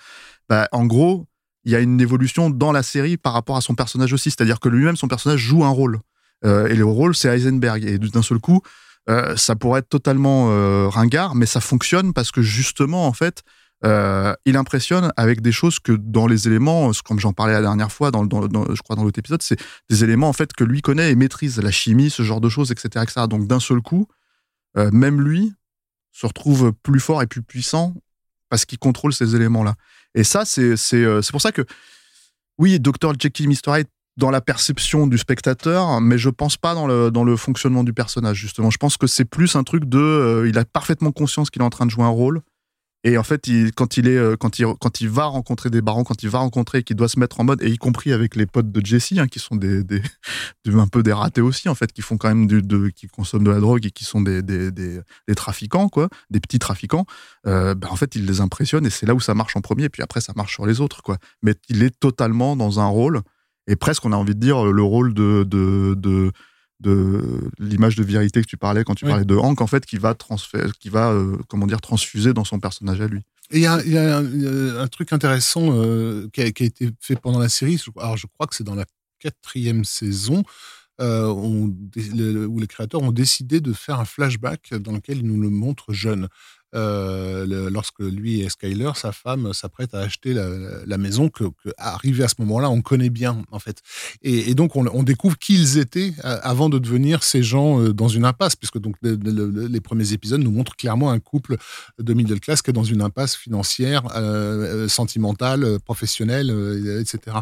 Bah, 0.48 0.68
en 0.72 0.86
gros, 0.86 1.26
il 1.64 1.72
y 1.72 1.76
a 1.76 1.80
une 1.80 2.00
évolution 2.00 2.50
dans 2.50 2.72
la 2.72 2.82
série 2.82 3.16
par 3.16 3.32
rapport 3.32 3.56
à 3.56 3.60
son 3.60 3.74
personnage 3.74 4.12
aussi. 4.12 4.30
C'est-à-dire 4.30 4.60
que 4.60 4.68
lui-même, 4.68 4.96
son 4.96 5.08
personnage 5.08 5.40
joue 5.40 5.64
un 5.64 5.70
rôle. 5.70 6.00
Euh, 6.44 6.68
et 6.68 6.76
le 6.76 6.84
rôle, 6.84 7.16
c'est 7.16 7.28
Heisenberg. 7.28 7.84
Et 7.84 7.98
d'un 7.98 8.22
seul 8.22 8.38
coup, 8.38 8.60
euh, 9.08 9.36
ça 9.36 9.56
pourrait 9.56 9.80
être 9.80 9.88
totalement 9.88 10.50
euh, 10.50 10.88
ringard, 10.88 11.34
mais 11.34 11.46
ça 11.46 11.60
fonctionne 11.60 12.12
parce 12.12 12.30
que 12.30 12.42
justement, 12.42 13.06
en 13.06 13.12
fait, 13.12 13.42
il 14.46 14.56
impressionne 14.56 15.12
avec 15.18 15.42
des 15.42 15.52
choses 15.52 15.78
que 15.78 15.92
dans 15.92 16.26
les 16.26 16.48
éléments, 16.48 16.90
comme 17.04 17.20
j'en 17.20 17.34
parlais 17.34 17.52
la 17.52 17.60
dernière 17.60 17.92
fois, 17.92 18.10
dans, 18.10 18.22
je 18.24 18.80
crois 18.80 18.96
dans 18.96 19.04
l'autre 19.04 19.18
épisode, 19.18 19.42
c'est 19.42 19.58
des 19.90 20.02
éléments 20.02 20.30
en 20.30 20.32
fait 20.32 20.54
que 20.54 20.64
lui 20.64 20.80
connaît 20.80 21.10
et 21.10 21.14
maîtrise, 21.14 21.60
la 21.60 21.70
chimie, 21.70 22.08
ce 22.08 22.22
genre 22.22 22.40
de 22.40 22.48
choses, 22.48 22.70
etc. 22.70 22.88
etc. 23.02 23.26
Donc 23.28 23.46
d'un 23.46 23.60
seul 23.60 23.82
coup, 23.82 24.08
même 24.74 25.20
lui 25.20 25.52
se 26.14 26.26
retrouve 26.26 26.72
plus 26.82 27.00
fort 27.00 27.20
et 27.20 27.26
plus 27.26 27.42
puissant 27.42 27.94
parce 28.48 28.64
qu'il 28.64 28.78
contrôle 28.78 29.12
ces 29.12 29.34
éléments-là. 29.36 29.74
Et 30.14 30.24
ça, 30.24 30.44
c'est 30.44 30.76
euh, 30.94 31.20
pour 31.30 31.42
ça 31.42 31.52
que, 31.52 31.62
oui, 32.56 32.78
Dr. 32.78 33.12
Jekyll 33.18 33.48
Mr. 33.48 33.80
Hyde 33.80 33.88
dans 34.16 34.30
la 34.30 34.40
perception 34.40 35.08
du 35.08 35.18
spectateur, 35.18 36.00
mais 36.00 36.18
je 36.18 36.30
pense 36.30 36.56
pas 36.56 36.72
dans 36.74 36.86
le, 36.86 37.10
dans 37.10 37.24
le 37.24 37.36
fonctionnement 37.36 37.82
du 37.82 37.92
personnage, 37.92 38.36
justement. 38.36 38.70
Je 38.70 38.78
pense 38.78 38.96
que 38.96 39.08
c'est 39.08 39.24
plus 39.24 39.56
un 39.56 39.64
truc 39.64 39.86
de. 39.86 39.98
Euh, 39.98 40.48
il 40.48 40.56
a 40.56 40.64
parfaitement 40.64 41.10
conscience 41.10 41.50
qu'il 41.50 41.62
est 41.62 41.64
en 41.64 41.70
train 41.70 41.84
de 41.84 41.90
jouer 41.90 42.04
un 42.04 42.08
rôle. 42.08 42.40
Et 43.06 43.18
en 43.18 43.22
fait, 43.22 43.50
quand, 43.76 43.98
il 43.98 44.08
est, 44.08 44.16
euh, 44.16 44.34
quand, 44.36 44.58
il, 44.58 44.66
quand 44.80 45.02
il 45.02 45.10
va 45.10 45.26
rencontrer 45.26 45.68
des 45.68 45.82
barons, 45.82 46.04
quand 46.04 46.22
il 46.22 46.30
va 46.30 46.38
rencontrer, 46.38 46.82
qu'il 46.82 46.96
doit 46.96 47.08
se 47.08 47.20
mettre 47.20 47.38
en 47.38 47.44
mode, 47.44 47.62
et 47.62 47.68
y 47.68 47.76
compris 47.76 48.12
avec 48.14 48.34
les 48.34 48.46
potes 48.46 48.72
de 48.72 48.84
Jesse, 48.84 49.12
hein, 49.18 49.28
qui 49.28 49.38
sont 49.38 49.56
des, 49.56 49.84
des, 49.84 50.00
un 50.74 50.86
peu 50.86 51.02
des 51.02 51.12
ratés 51.12 51.42
aussi, 51.42 51.68
en 51.68 51.74
fait, 51.74 51.92
qui 51.92 52.00
font 52.00 52.16
quand 52.16 52.28
même 52.28 52.46
du, 52.46 52.92
qui 52.92 53.06
consomment 53.06 53.44
de 53.44 53.50
la 53.50 53.60
drogue 53.60 53.84
et 53.84 53.90
qui 53.90 54.04
sont 54.04 54.22
des, 54.22 54.42
des, 54.42 54.70
des, 54.70 55.00
des 55.28 55.34
trafiquants, 55.34 55.90
quoi, 55.90 56.08
des 56.30 56.40
petits 56.40 56.58
trafiquants, 56.58 57.04
euh, 57.46 57.74
ben, 57.74 57.88
en 57.90 57.96
fait, 57.96 58.14
il 58.14 58.24
les 58.24 58.40
impressionne 58.40 58.86
et 58.86 58.90
c'est 58.90 59.04
là 59.04 59.14
où 59.14 59.20
ça 59.20 59.34
marche 59.34 59.54
en 59.54 59.60
premier, 59.60 59.90
puis 59.90 60.02
après, 60.02 60.22
ça 60.22 60.32
marche 60.34 60.54
sur 60.54 60.64
les 60.64 60.80
autres, 60.80 61.02
quoi. 61.02 61.18
Mais 61.42 61.54
il 61.68 61.82
est 61.82 61.98
totalement 62.00 62.56
dans 62.56 62.80
un 62.80 62.86
rôle, 62.86 63.20
et 63.66 63.76
presque, 63.76 64.06
on 64.06 64.12
a 64.12 64.16
envie 64.16 64.34
de 64.34 64.40
dire, 64.40 64.64
le 64.64 64.82
rôle 64.82 65.12
de, 65.12 65.44
de, 65.46 65.94
de 65.94 66.32
de 66.80 67.50
l'image 67.58 67.96
de 67.96 68.02
vérité 68.02 68.42
que 68.42 68.46
tu 68.46 68.56
parlais 68.56 68.84
quand 68.84 68.94
tu 68.94 69.04
parlais 69.04 69.24
de 69.24 69.36
Hank, 69.36 69.60
en 69.60 69.66
fait, 69.66 69.86
qui 69.86 69.96
va, 69.96 70.14
transférer, 70.14 70.70
qui 70.78 70.88
va 70.88 71.10
euh, 71.10 71.38
comment 71.48 71.66
dire, 71.66 71.80
transfuser 71.80 72.32
dans 72.32 72.44
son 72.44 72.58
personnage 72.58 73.00
à 73.00 73.06
lui. 73.06 73.20
Et 73.50 73.58
il 73.58 73.62
y 73.62 73.66
a, 73.66 74.18
un, 74.18 74.88
truc 74.88 75.12
intéressant 75.12 75.68
euh, 75.70 76.28
qui, 76.32 76.40
a, 76.40 76.46
été 76.46 76.90
fait 77.00 77.16
pendant 77.16 77.38
la 77.38 77.48
série. 77.48 77.80
Alors, 77.98 78.16
je 78.16 78.26
crois 78.26 78.46
que 78.46 78.54
c'est 78.54 78.64
dans 78.64 78.74
la 78.74 78.86
quatrième 79.18 79.84
saison. 79.84 80.42
Euh, 81.00 81.26
où 81.26 82.60
les 82.60 82.66
créateurs 82.68 83.02
ont 83.02 83.10
décidé 83.10 83.60
de 83.60 83.72
faire 83.72 83.98
un 83.98 84.04
flashback 84.04 84.74
dans 84.74 84.92
lequel 84.92 85.18
ils 85.18 85.26
nous 85.26 85.40
le 85.40 85.50
montrent 85.50 85.92
jeune. 85.92 86.28
Euh, 86.74 87.70
lorsque 87.70 88.00
lui 88.00 88.40
et 88.40 88.48
Skyler, 88.48 88.92
sa 88.94 89.12
femme, 89.12 89.52
s'apprêtent 89.52 89.94
à 89.94 90.00
acheter 90.00 90.34
la, 90.34 90.98
maison 90.98 91.28
que, 91.28 91.44
que, 91.44 91.70
arrivé 91.76 92.24
à 92.24 92.28
ce 92.28 92.36
moment-là, 92.38 92.70
on 92.70 92.82
connaît 92.82 93.10
bien 93.10 93.42
en 93.50 93.58
fait. 93.58 93.78
Et, 94.22 94.54
donc 94.54 94.76
on, 94.76 95.02
découvre 95.02 95.38
qui 95.38 95.54
ils 95.54 95.78
étaient 95.78 96.12
euh, 96.24 96.38
avant 96.42 96.68
de 96.68 96.78
devenir 96.78 97.22
ces 97.22 97.42
gens 97.42 97.80
euh, 97.80 97.92
dans 97.92 98.08
une 98.08 98.24
impasse, 98.24 98.56
puisque 98.56 98.78
donc 98.78 98.96
le- 99.02 99.16
le- 99.22 99.50
le- 99.50 99.66
les 99.66 99.80
premiers 99.80 100.12
épisodes 100.12 100.40
nous 100.40 100.50
montrent 100.50 100.76
clairement 100.76 101.10
un 101.10 101.18
couple 101.18 101.56
de 101.98 102.14
middle 102.14 102.40
class 102.40 102.62
qui 102.62 102.70
est 102.70 102.72
dans 102.72 102.84
une 102.84 103.02
impasse 103.02 103.36
financière, 103.36 104.02
sentimentale, 104.88 105.78
professionnelle, 105.84 106.50
etc. 107.00 107.36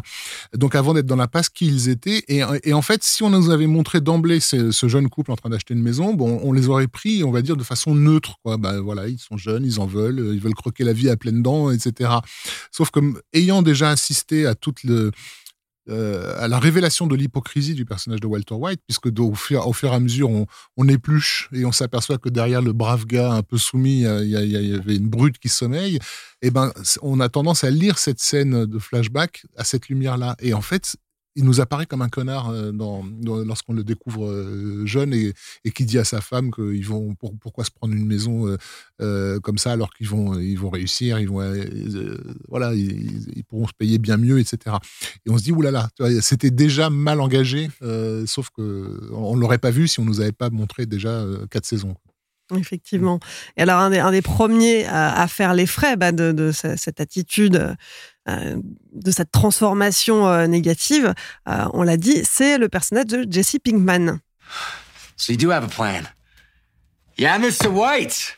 Donc 0.53 0.75
avant 0.75 0.93
d'être 0.93 1.05
dans 1.05 1.15
l'impasse, 1.15 1.49
qui 1.49 1.67
ils 1.67 1.89
étaient. 1.89 2.23
Et, 2.27 2.73
en 2.73 2.81
fait, 2.81 3.03
si 3.03 3.23
on 3.23 3.29
nous 3.29 3.49
avait 3.49 3.67
montré 3.67 4.01
d'emblée 4.01 4.39
ce, 4.39 4.71
ce 4.71 4.87
jeune 4.87 5.09
couple 5.09 5.31
en 5.31 5.35
train 5.35 5.49
d'acheter 5.49 5.73
une 5.73 5.81
maison, 5.81 6.13
bon, 6.13 6.39
on 6.43 6.51
les 6.51 6.67
aurait 6.69 6.87
pris, 6.87 7.23
on 7.23 7.31
va 7.31 7.41
dire, 7.41 7.55
de 7.57 7.63
façon 7.63 7.95
neutre. 7.95 8.37
Quoi. 8.43 8.57
Ben, 8.57 8.79
voilà, 8.79 9.07
ils 9.07 9.19
sont 9.23 9.37
jeunes, 9.37 9.65
ils 9.65 9.79
en 9.79 9.85
veulent, 9.85 10.19
euh, 10.19 10.33
ils 10.35 10.41
veulent 10.41 10.53
croquer 10.53 10.83
la 10.83 10.93
vie 10.93 11.09
à 11.09 11.17
pleines 11.17 11.41
dents, 11.41 11.71
etc. 11.71 12.11
Sauf 12.71 12.91
que 12.91 12.99
ayant 13.33 13.61
déjà 13.61 13.89
assisté 13.89 14.45
à 14.45 14.55
toute 14.55 14.83
le 14.83 15.11
euh, 15.89 16.33
à 16.41 16.47
la 16.47 16.59
révélation 16.59 17.07
de 17.07 17.15
l'hypocrisie 17.15 17.73
du 17.73 17.83
personnage 17.83 18.21
de 18.21 18.27
Walter 18.27 18.53
White, 18.53 18.79
puisque 18.87 19.07
au, 19.19 19.33
fur, 19.35 19.67
au 19.67 19.73
fur 19.73 19.91
et 19.91 19.95
à 19.95 19.99
mesure, 19.99 20.29
on, 20.29 20.45
on 20.77 20.87
épluche 20.87 21.49
et 21.51 21.65
on 21.65 21.73
s'aperçoit 21.73 22.17
que 22.17 22.29
derrière 22.29 22.61
le 22.61 22.71
brave 22.71 23.05
gars 23.05 23.33
un 23.33 23.41
peu 23.43 23.57
soumis, 23.57 24.03
il 24.03 24.27
y, 24.27 24.29
y 24.29 24.73
avait 24.75 24.95
une 24.95 25.09
brute 25.09 25.39
qui 25.39 25.49
sommeille. 25.49 25.99
Et 26.41 26.51
ben, 26.51 26.71
c- 26.83 26.99
on 27.01 27.19
a 27.19 27.27
tendance 27.27 27.65
à 27.65 27.69
lire 27.69 27.97
cette 27.97 28.21
scène 28.21 28.65
de 28.65 28.79
flashback 28.79 29.45
à 29.57 29.65
cette 29.65 29.89
lumière-là. 29.89 30.37
Et 30.39 30.53
en 30.53 30.61
fait, 30.61 30.95
il 31.35 31.43
nous 31.45 31.61
apparaît 31.61 31.85
comme 31.85 32.01
un 32.01 32.09
connard 32.09 32.49
euh, 32.49 32.71
lorsqu'on 33.45 33.73
le 33.73 33.83
découvre 33.83 34.27
euh, 34.27 34.85
jeune 34.85 35.13
et, 35.13 35.33
qui 35.71 35.85
dit 35.85 35.97
à 35.97 36.03
sa 36.03 36.21
femme 36.21 36.51
qu'ils 36.51 36.85
vont 36.85 37.15
pour- 37.15 37.37
pourquoi 37.39 37.63
se 37.63 37.71
prendre 37.71 37.93
une 37.93 38.05
maison 38.05 38.55
euh, 39.01 39.39
comme 39.39 39.57
ça 39.57 39.71
alors 39.71 39.93
qu'ils 39.93 40.07
vont 40.07 40.39
ils 40.39 40.57
vont 40.57 40.69
réussir, 40.69 41.19
ils 41.19 41.27
vont 41.27 41.41
voilà 42.47 42.73
ils, 42.73 43.43
pourront 43.47 43.67
se 43.67 43.73
payer 43.73 43.97
bien 43.97 44.17
mieux, 44.17 44.39
etc. 44.39 44.77
Et 45.25 45.29
on 45.29 45.37
se 45.37 45.43
dit 45.43 45.51
oulala, 45.51 45.89
c'était 46.21 46.51
déjà 46.51 46.89
mal 46.89 47.19
engagé, 47.19 47.69
sauf 48.25 48.49
que 48.55 49.09
on, 49.11 49.35
l'aurait 49.35 49.57
pas 49.57 49.71
vu 49.71 49.87
si 49.87 49.99
on 49.99 50.05
nous 50.05 50.21
avait 50.21 50.31
pas 50.31 50.49
montré 50.49 50.85
déjà 50.85 51.25
quatre 51.49 51.65
saisons. 51.65 51.95
Effectivement. 52.57 53.19
Et 53.57 53.61
alors, 53.61 53.79
un 53.79 54.11
des, 54.11 54.21
premiers 54.21 54.85
à, 54.85 55.27
faire 55.27 55.53
les 55.53 55.65
frais 55.65 55.95
bah, 55.97 56.11
de, 56.11 56.31
de 56.31 56.51
ce- 56.51 56.75
cette 56.75 56.99
attitude, 56.99 57.75
de 58.27 59.11
cette 59.11 59.31
transformation 59.31 60.27
euh, 60.27 60.47
négative, 60.47 61.13
euh, 61.49 61.65
on 61.73 61.83
l'a 61.83 61.97
dit, 61.97 62.21
c'est 62.23 62.57
le 62.57 62.69
personnage 62.69 63.05
de 63.07 63.25
Jesse 63.29 63.57
Pinkman. 63.63 64.19
So 65.17 65.33
you 65.33 65.37
do 65.37 65.51
have 65.51 65.63
a 65.63 65.67
plan. 65.67 66.03
Yeah, 67.17 67.37
Mr. 67.39 67.67
White. 67.67 68.37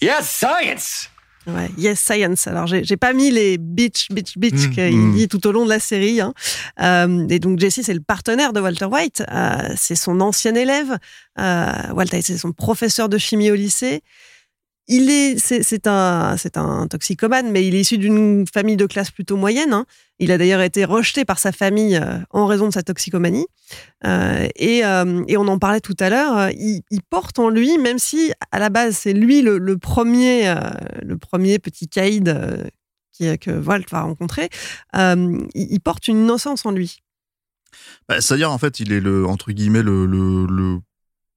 Yes, 0.00 0.28
science. 0.28 1.08
Ouais, 1.46 1.70
yes, 1.76 1.98
science. 2.00 2.46
Alors, 2.46 2.66
j'ai 2.66 2.84
j'ai 2.84 2.96
pas 2.96 3.12
mis 3.12 3.30
les 3.30 3.56
bitch, 3.58 4.08
bitch, 4.10 4.36
bitch 4.36 4.68
Mmh, 4.68 4.70
qu'il 4.70 4.96
mmh. 4.96 5.14
dit 5.16 5.28
tout 5.28 5.46
au 5.46 5.52
long 5.52 5.64
de 5.64 5.70
la 5.70 5.80
série. 5.80 6.20
hein. 6.20 6.32
Euh, 6.80 7.26
et 7.28 7.38
donc, 7.38 7.58
Jesse, 7.58 7.80
c'est 7.82 7.94
le 7.94 8.00
partenaire 8.02 8.52
de 8.52 8.60
Walter 8.60 8.84
White. 8.84 9.22
Euh, 9.30 9.56
c'est 9.76 9.94
son 9.94 10.20
ancien 10.20 10.54
élève. 10.54 10.98
Euh, 11.38 11.72
Walter, 11.94 12.20
c'est 12.22 12.36
son 12.38 12.52
professeur 12.52 13.08
de 13.08 13.16
chimie 13.18 13.50
au 13.50 13.54
lycée. 13.54 14.02
Il 14.92 15.08
est, 15.08 15.38
c'est 15.38 15.86
un, 15.86 16.36
c'est 16.36 16.56
un 16.56 16.88
toxicomane, 16.88 17.52
mais 17.52 17.64
il 17.64 17.76
est 17.76 17.80
issu 17.82 17.96
d'une 17.96 18.44
famille 18.52 18.76
de 18.76 18.86
classe 18.86 19.12
plutôt 19.12 19.36
moyenne. 19.36 19.72
hein. 19.72 19.86
Il 20.18 20.32
a 20.32 20.38
d'ailleurs 20.38 20.62
été 20.62 20.84
rejeté 20.84 21.24
par 21.24 21.38
sa 21.38 21.52
famille 21.52 21.94
euh, 21.94 22.18
en 22.30 22.46
raison 22.46 22.66
de 22.66 22.72
sa 22.72 22.82
toxicomanie. 22.82 23.46
Euh, 24.04 24.48
et, 24.56 24.84
euh, 24.84 25.22
et 25.28 25.36
on 25.36 25.46
en 25.46 25.60
parlait 25.60 25.80
tout 25.80 25.94
à 26.00 26.10
l'heure. 26.10 26.50
il, 26.50 26.82
porte 27.08 27.38
en 27.38 27.50
lui, 27.50 27.78
même 27.78 28.00
si 28.00 28.32
à 28.50 28.58
la 28.58 28.68
base 28.68 28.96
c'est 28.96 29.12
lui 29.12 29.42
le, 29.42 29.78
premier, 29.78 30.52
le 31.02 31.16
premier 31.16 31.60
petit 31.60 31.86
caïd 31.86 32.36
que 33.20 33.50
Walt 33.60 33.84
va 33.92 34.00
rencontrer. 34.02 34.48
il, 34.92 35.80
porte 35.84 36.08
une 36.08 36.24
innocence 36.24 36.66
en 36.66 36.72
lui. 36.72 36.98
Bah, 38.08 38.20
C'est-à-dire, 38.20 38.50
en 38.50 38.58
fait, 38.58 38.80
il 38.80 38.92
est 38.92 39.00
le, 39.00 39.24
entre 39.24 39.52
guillemets, 39.52 39.82
le, 39.82 40.04
le, 40.04 40.46
le 40.46 40.80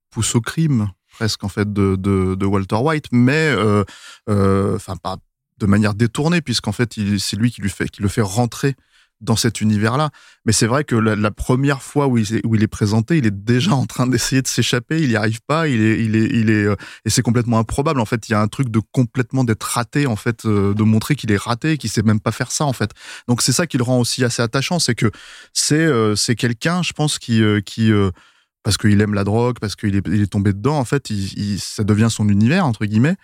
pouce 0.09 0.33
au 0.33 0.41
crime, 0.41 0.89
presque, 1.13 1.43
en 1.43 1.49
fait, 1.49 1.71
de, 1.71 1.95
de, 1.95 2.45
Walter 2.45 2.75
White, 2.75 3.05
mais, 3.11 3.53
euh, 3.55 3.83
euh, 4.29 4.75
enfin, 4.75 4.97
pas 4.97 5.17
de 5.59 5.65
manière 5.67 5.93
détournée, 5.93 6.41
puisqu'en 6.41 6.71
fait, 6.71 6.95
c'est 7.19 7.37
lui 7.37 7.51
qui, 7.51 7.61
lui 7.61 7.69
fait, 7.69 7.87
qui 7.87 8.01
le 8.01 8.09
fait 8.09 8.21
rentrer 8.21 8.75
dans 9.21 9.35
cet 9.37 9.61
univers-là. 9.61 10.09
Mais 10.43 10.51
c'est 10.51 10.65
vrai 10.65 10.83
que 10.83 10.95
la, 10.95 11.31
première 11.31 11.81
fois 11.81 12.07
où 12.07 12.17
il, 12.17 12.35
est, 12.35 12.45
où 12.45 12.55
il 12.55 12.63
est 12.63 12.67
présenté, 12.67 13.17
il 13.19 13.25
est 13.27 13.43
déjà 13.45 13.73
en 13.73 13.85
train 13.85 14.07
d'essayer 14.07 14.41
de 14.41 14.47
s'échapper, 14.47 15.01
il 15.01 15.09
n'y 15.09 15.15
arrive 15.15 15.39
pas, 15.47 15.67
il 15.69 15.81
est, 15.81 16.03
il 16.03 16.15
est, 16.15 16.25
il 16.25 16.49
est, 16.49 16.65
euh, 16.65 16.75
et 17.05 17.11
c'est 17.11 17.21
complètement 17.21 17.59
improbable. 17.59 18.01
En 18.01 18.05
fait, 18.05 18.27
il 18.27 18.31
y 18.33 18.35
a 18.35 18.41
un 18.41 18.49
truc 18.49 18.69
de 18.69 18.81
complètement 18.91 19.43
d'être 19.43 19.63
raté, 19.63 20.07
en 20.07 20.17
fait, 20.17 20.45
de 20.45 20.83
montrer 20.83 21.15
qu'il 21.15 21.31
est 21.31 21.37
raté, 21.37 21.77
qu'il 21.77 21.91
sait 21.91 22.01
même 22.01 22.19
pas 22.19 22.31
faire 22.31 22.51
ça, 22.51 22.65
en 22.65 22.73
fait. 22.73 22.91
Donc 23.27 23.43
c'est 23.43 23.53
ça 23.53 23.67
qui 23.67 23.77
le 23.77 23.83
rend 23.83 23.99
aussi 23.99 24.25
assez 24.25 24.41
attachant, 24.41 24.79
c'est 24.79 24.95
que 24.95 25.11
c'est 25.53 26.35
quelqu'un, 26.35 26.81
je 26.81 26.91
pense, 26.93 27.19
qui 27.19 27.41
qui 27.65 27.93
parce 28.63 28.77
qu'il 28.77 28.99
aime 29.01 29.13
la 29.13 29.23
drogue, 29.23 29.57
parce 29.59 29.75
qu'il 29.75 29.95
est, 29.95 30.07
il 30.07 30.21
est 30.21 30.27
tombé 30.31 30.53
dedans, 30.53 30.77
en 30.77 30.85
fait, 30.85 31.09
il, 31.09 31.33
il- 31.37 31.59
ça 31.59 31.83
devient 31.83 32.07
son 32.09 32.29
univers 32.29 32.65
entre 32.65 32.85
guillemets. 32.85 33.15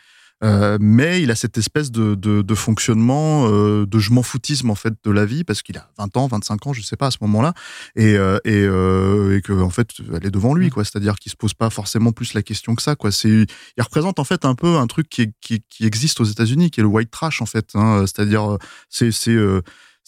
Euh, 0.41 0.77
mais 0.79 1.21
il 1.21 1.31
a 1.31 1.35
cette 1.35 1.57
espèce 1.57 1.91
de, 1.91 2.15
de, 2.15 2.41
de 2.41 2.55
fonctionnement, 2.55 3.47
euh, 3.49 3.85
de 3.85 3.99
je 3.99 4.13
m'en 4.13 4.23
foutisme 4.23 4.69
en 4.69 4.75
fait 4.75 4.93
de 5.03 5.11
la 5.11 5.25
vie 5.25 5.43
parce 5.43 5.61
qu'il 5.61 5.77
a 5.77 5.89
20 5.97 6.15
ans, 6.15 6.27
25 6.27 6.65
ans, 6.67 6.71
je 6.71 6.81
sais 6.81 6.95
pas 6.95 7.07
à 7.07 7.11
ce 7.11 7.17
moment-là, 7.19 7.53
et 7.97 8.15
euh, 8.15 8.37
et, 8.45 8.63
euh, 8.63 9.35
et 9.35 9.41
que 9.41 9.51
en 9.51 9.69
fait 9.69 9.89
elle 10.13 10.25
est 10.25 10.31
devant 10.31 10.53
lui 10.53 10.69
quoi. 10.69 10.85
C'est-à-dire 10.85 11.15
qu'il 11.15 11.29
se 11.29 11.35
pose 11.35 11.53
pas 11.53 11.69
forcément 11.69 12.13
plus 12.13 12.33
la 12.33 12.41
question 12.41 12.73
que 12.75 12.81
ça 12.81 12.95
quoi. 12.95 13.11
C'est 13.11 13.27
il 13.29 13.81
représente 13.83 14.17
en 14.17 14.23
fait 14.23 14.45
un 14.45 14.55
peu 14.55 14.77
un 14.77 14.87
truc 14.87 15.09
qui, 15.09 15.33
qui, 15.41 15.61
qui 15.69 15.85
existe 15.85 16.21
aux 16.21 16.25
États-Unis, 16.25 16.71
qui 16.71 16.79
est 16.79 16.83
le 16.83 16.87
white 16.89 17.11
trash 17.11 17.41
en 17.41 17.45
fait. 17.45 17.71
Hein, 17.73 18.05
C'est-à-dire 18.07 18.53
euh, 18.53 18.57
c'est 18.87 19.11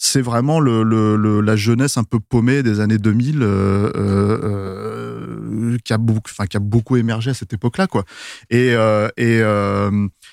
c'est 0.04 0.18
euh, 0.18 0.22
vraiment 0.22 0.58
le, 0.60 0.82
le, 0.82 1.16
le- 1.16 1.40
la 1.40 1.54
jeunesse 1.56 1.96
un 1.96 2.04
peu 2.04 2.18
paumée 2.20 2.62
des 2.62 2.80
années 2.80 2.98
2000 2.98 3.42
euh, 3.42 3.90
euh, 3.94 5.78
qui 5.84 5.92
a 5.92 5.98
beaucoup 5.98 6.30
enfin 6.30 6.46
qui 6.46 6.56
a 6.56 6.60
beaucoup 6.60 6.96
émergé 6.96 7.30
à 7.30 7.34
cette 7.34 7.52
époque-là 7.52 7.86
quoi. 7.86 8.04
Et 8.50 8.74
euh, 8.74 9.08
et 9.16 9.40
euh, 9.42 9.90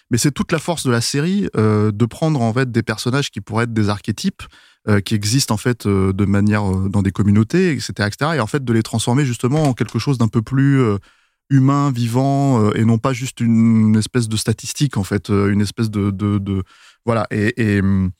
mais 0.09 0.17
c'est 0.17 0.31
toute 0.31 0.51
la 0.51 0.59
force 0.59 0.85
de 0.85 0.91
la 0.91 1.01
série 1.01 1.47
euh, 1.55 1.91
de 1.91 2.05
prendre 2.05 2.41
en 2.41 2.53
fait 2.53 2.71
des 2.71 2.83
personnages 2.83 3.29
qui 3.31 3.41
pourraient 3.41 3.65
être 3.65 3.73
des 3.73 3.89
archétypes 3.89 4.41
euh, 4.87 5.01
qui 5.01 5.13
existent 5.15 5.53
en 5.53 5.57
fait 5.57 5.85
euh, 5.85 6.13
de 6.13 6.25
manière 6.25 6.63
euh, 6.69 6.89
dans 6.89 7.01
des 7.01 7.11
communautés 7.11 7.71
etc 7.71 8.07
etc 8.07 8.31
et 8.35 8.39
en 8.39 8.47
fait 8.47 8.63
de 8.63 8.73
les 8.73 8.83
transformer 8.83 9.25
justement 9.25 9.63
en 9.63 9.73
quelque 9.73 9.99
chose 9.99 10.17
d'un 10.17 10.27
peu 10.29 10.41
plus 10.41 10.79
euh, 10.81 10.97
humain, 11.49 11.91
vivant, 11.91 12.63
euh, 12.63 12.73
et 12.75 12.85
non 12.85 12.97
pas 12.97 13.13
juste 13.13 13.39
une 13.39 13.95
espèce 13.95 14.27
de 14.29 14.37
statistique, 14.37 14.97
en 14.97 15.03
fait, 15.03 15.29
euh, 15.29 15.51
une 15.51 15.61
espèce 15.61 15.89
de... 15.89 16.11
de, 16.11 16.37
de 16.37 16.63
voilà, 17.05 17.25
et... 17.31 17.53
et 17.57 17.79
hum, 17.79 18.11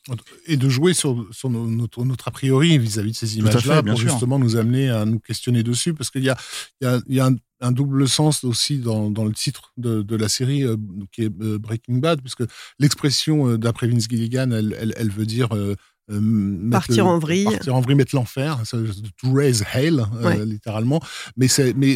Et 0.47 0.57
de 0.57 0.69
jouer 0.69 0.93
sur, 0.93 1.27
sur 1.31 1.49
notre, 1.49 2.03
notre 2.05 2.27
a 2.27 2.31
priori 2.31 2.77
vis-à-vis 2.79 3.11
de 3.11 3.15
ces 3.15 3.37
images-là 3.37 3.83
pour 3.83 3.97
sûr. 3.97 4.09
justement 4.09 4.39
nous 4.39 4.55
amener 4.55 4.89
à 4.89 5.05
nous 5.05 5.19
questionner 5.19 5.63
dessus. 5.63 5.93
Parce 5.93 6.09
qu'il 6.09 6.23
y 6.23 6.29
a, 6.29 6.37
y 6.81 6.85
a, 6.85 6.99
y 7.07 7.19
a 7.19 7.27
un, 7.27 7.35
un 7.61 7.71
double 7.71 8.07
sens 8.07 8.43
aussi 8.43 8.79
dans, 8.79 9.11
dans 9.11 9.25
le 9.25 9.33
titre 9.33 9.73
de, 9.77 10.01
de 10.01 10.15
la 10.15 10.29
série 10.29 10.63
euh, 10.63 10.77
qui 11.11 11.23
est 11.23 11.29
Breaking 11.29 11.97
Bad, 11.97 12.21
puisque 12.21 12.43
l'expression 12.79 13.57
d'après 13.57 13.87
Vince 13.87 14.07
Gilligan, 14.09 14.49
elle, 14.51 14.75
elle, 14.79 14.93
elle 14.97 15.11
veut 15.11 15.25
dire 15.27 15.49
euh, 15.53 15.75
euh, 16.11 16.69
Partir 16.71 17.07
en 17.07 17.19
vrille. 17.19 17.45
Partir 17.45 17.75
en 17.75 17.81
vrille, 17.81 17.95
mettre 17.95 18.15
l'enfer, 18.15 18.59
ça, 18.65 18.77
to 19.21 19.33
raise 19.33 19.63
hell, 19.73 20.03
euh, 20.23 20.45
littéralement. 20.45 21.01
Mais, 21.37 21.47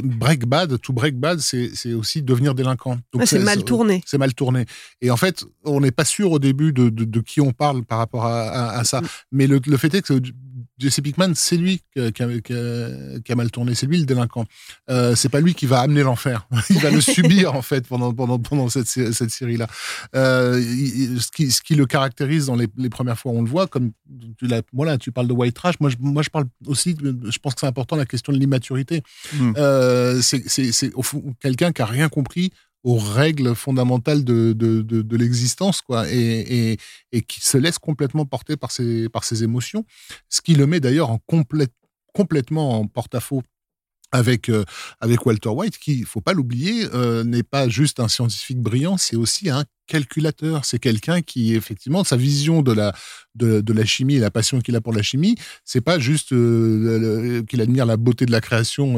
break 0.03 0.45
bad, 0.45 0.79
to 0.81 0.93
break 0.93 1.17
bad, 1.19 1.39
c'est, 1.39 1.93
aussi 1.93 2.21
devenir 2.21 2.55
délinquant. 2.55 2.97
C'est 3.25 3.39
mal 3.39 3.63
tourné. 3.63 4.03
C'est 4.05 4.17
mal 4.17 4.33
tourné. 4.33 4.65
Et 5.01 5.11
en 5.11 5.17
fait, 5.17 5.45
on 5.65 5.81
n'est 5.81 5.91
pas 5.91 6.05
sûr 6.05 6.31
au 6.31 6.39
début 6.39 6.73
de, 6.73 6.89
de, 6.89 7.03
de 7.05 7.19
qui 7.19 7.41
on 7.41 7.51
parle 7.51 7.83
par 7.83 7.97
rapport 7.97 8.25
à, 8.25 8.41
à- 8.49 8.79
à 8.79 8.83
ça. 8.83 9.01
Mm. 9.01 9.07
Mais 9.31 9.47
le, 9.47 9.59
le 9.65 9.77
fait 9.77 9.93
est 9.93 10.01
que 10.01 10.19
Jesse 10.77 10.99
Pickman, 11.01 11.33
c'est 11.35 11.57
lui 11.57 11.81
qui 11.93 12.01
a, 12.01 12.11
qui 12.11 12.23
a- 12.23 12.39
qui 12.41 12.53
a- 12.53 13.19
qui 13.23 13.31
a 13.31 13.35
mal 13.35 13.51
tourné, 13.51 13.75
c'est 13.75 13.85
lui 13.85 13.97
le 13.99 14.05
délinquant. 14.05 14.45
Euh, 14.89 15.15
c'est 15.15 15.29
pas 15.29 15.39
lui 15.39 15.53
qui 15.53 15.65
va 15.65 15.79
amener 15.81 16.03
l'enfer. 16.03 16.47
Il 16.69 16.79
va 16.79 16.89
le 16.91 17.01
subir 17.01 17.55
en 17.55 17.61
fait 17.61 17.87
pendant 17.87 18.13
pendant 18.13 18.39
pendant 18.39 18.69
cette 18.69 18.87
sé- 18.87 19.13
cette 19.13 19.29
série 19.31 19.57
là. 19.57 19.67
Euh, 20.15 20.59
il- 20.61 21.21
ce 21.21 21.31
qui 21.31 21.51
ce 21.51 21.61
qui 21.61 21.75
le 21.75 21.85
caractérise 21.85 22.47
dans 22.47 22.55
les, 22.55 22.67
les 22.77 22.89
premières 22.89 23.17
fois 23.17 23.31
où 23.31 23.37
on 23.37 23.41
le 23.43 23.49
voit, 23.49 23.67
comme 23.67 23.91
tu 24.37 24.47
voilà, 24.73 24.97
tu 24.97 25.11
parles 25.11 25.27
de 25.27 25.33
white 25.33 25.55
trash. 25.55 25.75
Moi 25.79 25.89
je, 25.89 25.95
moi 25.99 26.23
je 26.23 26.29
parle 26.29 26.45
aussi. 26.67 26.95
Je 27.01 27.37
pense 27.39 27.53
que 27.55 27.59
c'est 27.61 27.67
important 27.67 27.95
la 27.95 28.05
question 28.05 28.33
de 28.33 28.37
l'immaturité. 28.39 29.01
Mm. 29.33 29.53
Euh, 29.57 30.21
c'est 30.21 30.43
quelqu'un 31.39 31.71
qui 31.71 31.81
a 31.81 31.85
rien 31.85 32.09
compris 32.09 32.51
aux 32.83 32.97
règles 32.97 33.55
fondamentales 33.55 34.23
de, 34.23 34.53
de, 34.53 34.81
de, 34.81 35.01
de 35.01 35.17
l'existence, 35.17 35.81
quoi, 35.81 36.05
et, 36.11 36.71
et, 36.73 36.77
et 37.11 37.21
qui 37.21 37.39
se 37.41 37.57
laisse 37.57 37.79
complètement 37.79 38.25
porter 38.25 38.57
par 38.57 38.71
ses, 38.71 39.09
par 39.09 39.23
ses 39.23 39.43
émotions, 39.43 39.85
ce 40.29 40.41
qui 40.41 40.55
le 40.55 40.67
met 40.67 40.79
d'ailleurs 40.79 41.09
en 41.09 41.19
complète, 41.19 41.73
complètement 42.13 42.79
en 42.79 42.87
porte-à-faux 42.87 43.41
avec 44.13 44.47
euh, 44.47 44.63
avec 45.01 45.25
Walter 45.25 45.49
White 45.49 45.77
qui 45.77 45.99
il 45.99 46.05
faut 46.05 46.21
pas 46.21 46.33
l'oublier 46.33 46.85
euh, 46.93 47.23
n'est 47.25 47.43
pas 47.43 47.67
juste 47.67 47.99
un 47.99 48.07
scientifique 48.07 48.59
brillant 48.59 48.97
c'est 48.97 49.17
aussi 49.17 49.49
un 49.49 49.65
calculateur. 49.87 50.63
C'est 50.63 50.79
quelqu'un 50.79 51.21
qui 51.21 51.55
effectivement 51.55 52.03
sa 52.03 52.15
vision 52.15 52.61
de 52.61 52.71
la 52.71 52.93
de, 53.35 53.73
la 53.73 53.85
chimie 53.85 54.15
et 54.15 54.19
la 54.19 54.31
passion 54.31 54.61
qu'il 54.61 54.75
a 54.75 54.81
pour 54.81 54.93
la 54.93 55.01
chimie 55.01 55.35
c'est 55.65 55.81
pas 55.81 55.99
juste 55.99 56.31
euh, 56.31 57.43
qu'il 57.43 57.59
admire 57.59 57.85
la 57.85 57.97
beauté 57.97 58.25
de 58.25 58.31
la 58.31 58.39
création 58.39 58.93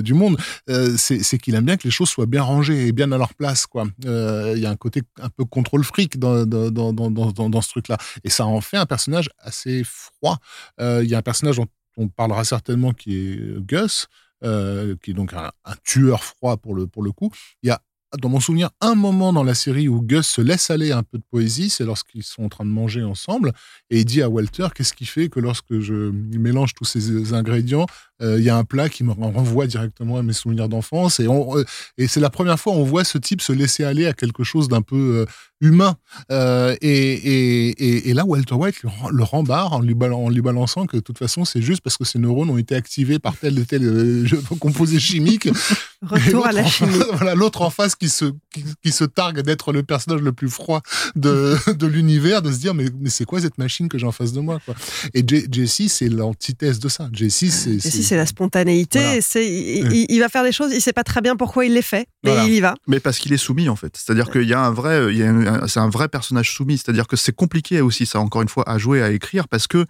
du 0.00 0.14
monde. 0.14 0.36
Euh, 0.68 0.94
c'est 0.96 1.38
qu'il 1.38 1.54
aime 1.54 1.64
bien 1.64 1.76
que 1.76 1.84
les 1.84 1.90
choses 1.90 2.08
soient 2.08 2.26
bien 2.26 2.42
rangées 2.42 2.86
et 2.86 2.92
bien 2.92 3.10
à 3.12 3.18
leur 3.18 3.34
place 3.34 3.66
il 3.74 4.58
y 4.58 4.66
a 4.66 4.70
un 4.70 4.76
côté 4.76 5.02
un 5.20 5.30
peu 5.30 5.44
contrôle 5.44 5.84
fric 5.84 6.18
dans 6.18 6.46
dans 6.46 6.70
dans 6.70 7.48
dans, 7.48 7.60
ce 7.62 7.68
truc 7.68 7.88
là 7.88 7.96
et 8.24 8.30
ça 8.30 8.46
en 8.46 8.60
fait 8.60 8.76
un 8.76 8.86
personnage 8.86 9.30
assez 9.38 9.82
froid. 9.84 10.38
Il 10.78 11.08
y 11.08 11.14
a 11.14 11.18
un 11.18 11.22
personnage 11.22 11.56
dont 11.56 11.68
on 11.96 12.08
parlera 12.08 12.44
certainement 12.44 12.92
qui 12.92 13.16
est 13.16 13.60
Gus 13.66 14.06
euh, 14.44 14.96
qui 15.02 15.10
est 15.10 15.14
donc 15.14 15.32
un, 15.34 15.50
tueur 15.84 16.24
froid 16.24 16.56
pour 16.56 16.74
le, 16.74 16.86
pour 16.86 17.02
le 17.02 17.12
coup. 17.12 17.30
Il 17.62 17.68
y 17.68 17.70
a, 17.70 17.80
dans 18.18 18.28
mon 18.28 18.40
souvenir, 18.40 18.70
un 18.80 18.94
moment 18.94 19.32
dans 19.32 19.44
la 19.44 19.54
série 19.54 19.88
où 19.88 20.00
Gus 20.00 20.26
se 20.26 20.40
laisse 20.40 20.70
aller 20.70 20.90
un 20.90 21.02
peu 21.02 21.18
de 21.18 21.22
poésie, 21.30 21.70
c'est 21.70 21.84
lorsqu'ils 21.84 22.24
sont 22.24 22.44
en 22.44 22.48
train 22.48 22.64
de 22.64 22.70
manger 22.70 23.04
ensemble, 23.04 23.52
et 23.88 24.00
il 24.00 24.04
dit 24.04 24.20
à 24.22 24.28
Walter, 24.28 24.68
qu'est-ce 24.74 24.94
qui 24.94 25.06
fait 25.06 25.28
que 25.28 25.38
lorsque 25.38 25.78
je 25.78 26.10
mélange 26.36 26.74
tous 26.74 26.84
ces 26.84 27.34
ingrédients, 27.34 27.86
euh, 28.20 28.38
il 28.38 28.44
y 28.44 28.50
a 28.50 28.56
un 28.56 28.64
plat 28.64 28.88
qui 28.88 29.04
me 29.04 29.12
renvoie 29.12 29.66
directement 29.66 30.16
à 30.16 30.22
mes 30.22 30.32
souvenirs 30.32 30.68
d'enfance, 30.68 31.20
et, 31.20 31.28
euh, 31.28 31.64
et 31.98 32.08
c'est 32.08 32.20
la 32.20 32.30
première 32.30 32.58
fois 32.58 32.72
où 32.72 32.76
on 32.76 32.84
voit 32.84 33.04
ce 33.04 33.18
type 33.18 33.42
se 33.42 33.52
laisser 33.52 33.84
aller 33.84 34.06
à 34.06 34.12
quelque 34.12 34.42
chose 34.42 34.68
d'un 34.68 34.82
peu 34.82 35.24
humain. 35.60 35.96
Euh, 36.30 36.74
et, 36.80 36.88
et, 36.90 37.68
et, 37.70 38.08
et 38.10 38.14
là, 38.14 38.24
Walter 38.24 38.54
White 38.54 38.82
le, 38.82 38.90
le 39.12 39.22
rembarre 39.22 39.72
en 39.74 39.80
lui, 39.80 39.94
bal- 39.94 40.12
en 40.12 40.28
lui 40.28 40.40
balançant 40.40 40.86
que 40.86 40.96
de 40.96 41.02
toute 41.02 41.18
façon, 41.18 41.44
c'est 41.44 41.62
juste 41.62 41.82
parce 41.82 41.96
que 41.96 42.04
ses 42.04 42.18
neurones 42.18 42.50
ont 42.50 42.58
été 42.58 42.74
activés 42.74 43.18
par 43.18 43.36
tel 43.36 43.58
et 43.58 43.64
tel 43.66 43.82
euh, 43.84 44.26
composé 44.58 44.98
chimique. 44.98 45.48
Retour 46.02 46.46
à 46.46 46.52
la 46.52 46.62
en- 46.62 46.66
chimie. 46.66 46.98
voilà, 47.12 47.34
l'autre 47.34 47.60
en 47.62 47.70
face 47.70 47.94
qui 47.94 48.08
se, 48.08 48.24
qui, 48.52 48.64
qui 48.82 48.90
se 48.90 49.04
targue 49.04 49.40
d'être 49.40 49.72
le 49.72 49.82
personnage 49.82 50.22
le 50.22 50.32
plus 50.32 50.48
froid 50.48 50.80
de, 51.14 51.56
de 51.72 51.86
l'univers, 51.86 52.40
de 52.42 52.50
se 52.50 52.58
dire, 52.58 52.72
mais, 52.74 52.86
mais 52.98 53.10
c'est 53.10 53.24
quoi 53.26 53.40
cette 53.40 53.58
machine 53.58 53.88
que 53.88 53.98
j'ai 53.98 54.06
en 54.06 54.12
face 54.12 54.32
de 54.32 54.40
moi, 54.40 54.58
quoi. 54.64 54.74
Et 55.14 55.22
J- 55.26 55.46
Jesse, 55.50 55.92
c'est 55.92 56.08
l'antithèse 56.08 56.78
de 56.78 56.88
ça. 56.88 57.10
Jesse, 57.12 57.50
c'est. 57.50 57.70
Et 57.74 57.80
si 57.80 58.02
c'est 58.02 58.16
la 58.16 58.24
spontanéité, 58.26 58.98
Voilà. 59.00 59.20
c'est, 59.20 59.46
il, 59.46 59.92
il- 59.92 60.06
il 60.08 60.20
va 60.20 60.28
faire 60.30 60.42
des 60.42 60.52
choses, 60.52 60.72
il 60.72 60.80
sait 60.80 60.92
pas 60.94 61.04
très 61.04 61.20
bien 61.20 61.36
pourquoi 61.36 61.64
il 61.66 61.74
les 61.74 61.82
fait, 61.82 62.06
mais 62.24 62.30
Voilà. 62.32 62.46
il 62.48 62.54
y 62.54 62.60
va. 62.60 62.74
Mais 62.86 62.98
parce 63.00 63.18
qu'il 63.18 63.32
est 63.34 63.36
soumis 63.36 63.68
en 63.68 63.76
fait. 63.76 63.94
C'est-à-dire 63.96 64.30
qu'il 64.30 64.48
y 64.48 64.54
a 64.54 64.60
un 64.60 64.70
vrai, 64.70 65.12
il 65.12 65.18
y 65.18 65.22
a 65.22 65.30
un- 65.30 65.49
c'est 65.66 65.80
un 65.80 65.88
vrai 65.88 66.08
personnage 66.08 66.54
soumis. 66.54 66.78
C'est-à-dire 66.78 67.06
que 67.06 67.16
c'est 67.16 67.34
compliqué 67.34 67.80
aussi 67.80 68.06
ça 68.06 68.20
encore 68.20 68.42
une 68.42 68.48
fois 68.48 68.68
à 68.68 68.78
jouer, 68.78 69.02
à 69.02 69.10
écrire 69.10 69.48
parce 69.48 69.66
que 69.66 69.86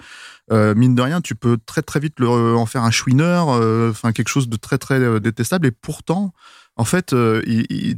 euh, 0.52 0.74
mine 0.74 0.94
de 0.94 1.02
rien, 1.02 1.20
tu 1.20 1.34
peux 1.34 1.58
très 1.64 1.82
très 1.82 2.00
vite 2.00 2.18
le, 2.18 2.56
en 2.56 2.66
faire 2.66 2.82
un 2.82 2.90
chouineur, 2.90 3.50
euh, 3.50 3.90
enfin 3.90 4.12
quelque 4.12 4.28
chose 4.28 4.48
de 4.48 4.56
très 4.56 4.78
très 4.78 4.98
euh, 4.98 5.20
détestable. 5.20 5.66
Et 5.66 5.70
pourtant, 5.70 6.32
en 6.80 6.84
fait, 6.84 7.12
euh, 7.12 7.42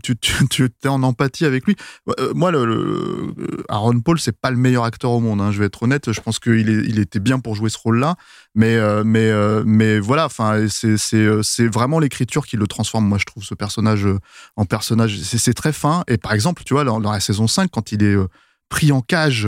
tu, 0.02 0.16
tu, 0.50 0.68
es 0.84 0.88
en 0.88 1.04
empathie 1.04 1.44
avec 1.44 1.66
lui. 1.66 1.76
Euh, 2.18 2.32
moi, 2.34 2.50
le, 2.50 2.64
le- 2.64 3.32
Aaron 3.68 4.00
Paul, 4.00 4.18
c'est 4.18 4.36
pas 4.36 4.50
le 4.50 4.56
meilleur 4.56 4.82
acteur 4.82 5.12
au 5.12 5.20
monde. 5.20 5.40
hein, 5.40 5.52
je 5.52 5.60
vais 5.60 5.66
être 5.66 5.82
honnête. 5.84 6.10
Je 6.10 6.20
pense 6.20 6.40
qu'il 6.40 6.98
était 6.98 7.20
bien 7.20 7.38
pour 7.38 7.54
jouer 7.54 7.70
ce 7.70 7.78
rôle-là, 7.78 8.16
mais 8.56 8.74
euh, 8.76 9.04
mais 9.04 9.30
euh, 9.30 9.62
mais 9.64 10.00
voilà. 10.00 10.26
Enfin, 10.26 10.66
c'est 10.68 10.96
euh, 11.14 11.42
vraiment 11.72 12.00
l'écriture 12.00 12.44
qui 12.44 12.56
le 12.56 12.66
transforme. 12.66 13.06
Moi, 13.06 13.18
je 13.18 13.24
trouve 13.24 13.44
ce 13.44 13.54
personnage 13.54 14.04
euh, 14.04 14.18
en 14.56 14.64
personnage. 14.64 15.16
C'est 15.20 15.54
très 15.54 15.72
fin. 15.72 16.02
Et 16.08 16.18
par 16.18 16.32
exemple, 16.32 16.64
tu 16.66 16.74
vois, 16.74 16.82
dans, 16.82 16.98
dans 17.00 17.12
la 17.12 17.20
saison 17.20 17.46
5, 17.46 17.70
quand 17.70 17.92
il 17.92 18.02
est 18.02 18.14
euh, 18.16 18.26
pris 18.68 18.90
en 18.90 19.00
cage. 19.00 19.46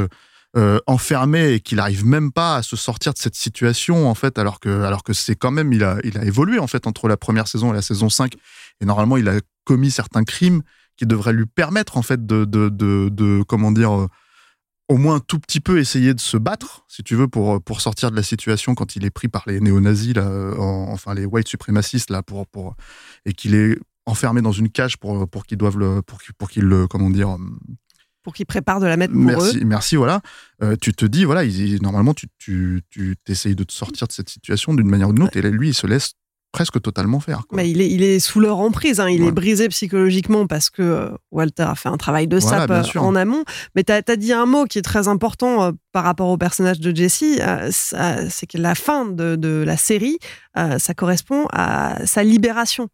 Euh, 0.56 0.78
enfermé 0.86 1.52
et 1.54 1.60
qu'il 1.60 1.80
arrive 1.80 2.04
même 2.06 2.30
pas 2.32 2.56
à 2.56 2.62
se 2.62 2.76
sortir 2.76 3.12
de 3.12 3.18
cette 3.18 3.34
situation 3.34 4.08
en 4.08 4.14
fait 4.14 4.38
alors 4.38 4.60
que 4.60 4.82
alors 4.82 5.02
que 5.02 5.12
c'est 5.12 5.34
quand 5.34 5.50
même 5.50 5.72
il 5.72 5.82
a 5.82 5.98
il 6.04 6.16
a 6.16 6.24
évolué 6.24 6.58
en 6.60 6.66
fait 6.68 6.86
entre 6.86 7.08
la 7.08 7.16
première 7.16 7.48
saison 7.48 7.72
et 7.72 7.74
la 7.74 7.82
saison 7.82 8.08
5 8.08 8.34
et 8.80 8.84
normalement 8.84 9.16
il 9.16 9.28
a 9.28 9.40
commis 9.64 9.90
certains 9.90 10.22
crimes 10.24 10.62
qui 10.96 11.06
devraient 11.06 11.32
lui 11.32 11.46
permettre 11.46 11.96
en 11.96 12.02
fait 12.02 12.24
de 12.24 12.44
de 12.44 12.68
de, 12.68 13.42
comment 13.48 13.72
dire 13.72 13.92
euh, 13.98 14.06
au 14.88 14.96
moins 14.96 15.16
un 15.16 15.20
tout 15.20 15.40
petit 15.40 15.60
peu 15.60 15.78
essayer 15.80 16.14
de 16.14 16.20
se 16.20 16.36
battre 16.36 16.84
si 16.88 17.02
tu 17.02 17.16
veux 17.16 17.26
pour 17.26 17.60
pour 17.62 17.80
sortir 17.80 18.10
de 18.12 18.16
la 18.16 18.22
situation 18.22 18.74
quand 18.76 18.94
il 18.96 19.04
est 19.04 19.10
pris 19.10 19.28
par 19.28 19.42
les 19.46 19.58
néo-nazis 19.60 20.14
là 20.14 20.26
en- 20.58 20.88
enfin 20.92 21.14
les 21.14 21.24
white 21.24 21.48
suprémacistes 21.48 22.10
là 22.10 22.22
pour 22.22 22.46
pour 22.46 22.76
et 23.24 23.32
qu'il 23.32 23.54
est 23.54 23.78
enfermé 24.06 24.40
dans 24.42 24.52
une 24.52 24.68
cage 24.70 24.98
pour 24.98 25.28
pour 25.28 25.46
qu'ils 25.46 25.58
doivent 25.58 25.78
le 25.78 26.00
pour 26.02 26.18
pour 26.38 26.48
qu'il 26.50 26.64
le 26.64 26.86
comment 26.86 27.10
dire 27.10 27.30
euh, 27.30 27.38
Pour 28.24 28.34
qu'il 28.34 28.46
prépare 28.46 28.80
de 28.80 28.86
la 28.86 28.96
mettre 28.96 29.12
pour 29.12 29.22
merci, 29.22 29.58
eux. 29.58 29.64
merci, 29.64 29.96
voilà. 29.96 30.20
Euh, 30.62 30.74
tu 30.80 30.92
te 30.94 31.04
dis, 31.04 31.24
voilà, 31.24 31.44
il- 31.44 31.80
normalement, 31.82 32.14
tu, 32.14 32.26
tu, 32.38 32.82
tu 32.90 33.16
essayes 33.28 33.54
de 33.54 33.62
te 33.64 33.72
sortir 33.72 34.06
de 34.08 34.12
cette 34.12 34.30
situation 34.30 34.74
d'une 34.74 34.88
manière 34.88 35.10
ou 35.10 35.12
d'une 35.12 35.22
autre, 35.24 35.36
et 35.36 35.42
lui, 35.42 35.68
il 35.68 35.74
se 35.74 35.86
laisse 35.86 36.14
presque 36.50 36.80
totalement 36.80 37.18
faire. 37.20 37.46
quoi. 37.48 37.56
Mais 37.56 37.68
il 37.68 37.80
est, 37.80 37.90
il 37.90 38.02
est 38.04 38.20
sous 38.20 38.38
leur 38.40 38.58
emprise, 38.60 39.00
hein. 39.00 39.08
il 39.10 39.22
Ouais. 39.22 39.28
est 39.28 39.32
brisé 39.32 39.68
psychologiquement 39.70 40.46
parce 40.46 40.70
que 40.70 40.82
euh, 40.82 41.10
Walter 41.32 41.64
a 41.64 41.74
fait 41.74 41.88
un 41.88 41.96
travail 41.96 42.28
de 42.28 42.38
Voilà, 42.38 42.58
sape 42.60 42.70
bien 42.70 43.02
euh, 43.02 43.04
en 43.04 43.16
amont. 43.16 43.44
Mais 43.74 43.82
tu 43.82 43.92
as, 43.92 44.16
dit 44.16 44.32
un 44.32 44.46
mot 44.46 44.64
qui 44.64 44.78
est 44.78 44.82
très 44.82 45.08
important 45.08 45.72
par 45.92 46.04
rapport 46.04 46.28
au 46.28 46.38
personnage 46.38 46.78
de 46.80 46.94
Jesse, 46.94 47.24
ça- 47.72 48.30
c'est 48.30 48.46
que 48.46 48.56
la 48.56 48.74
fin 48.76 49.04
de, 49.04 49.34
de 49.36 49.64
la 49.66 49.76
série, 49.76 50.18
ça 50.54 50.94
correspond 50.94 51.46
à 51.52 51.98
sa 52.06 52.22
libération. 52.22 52.88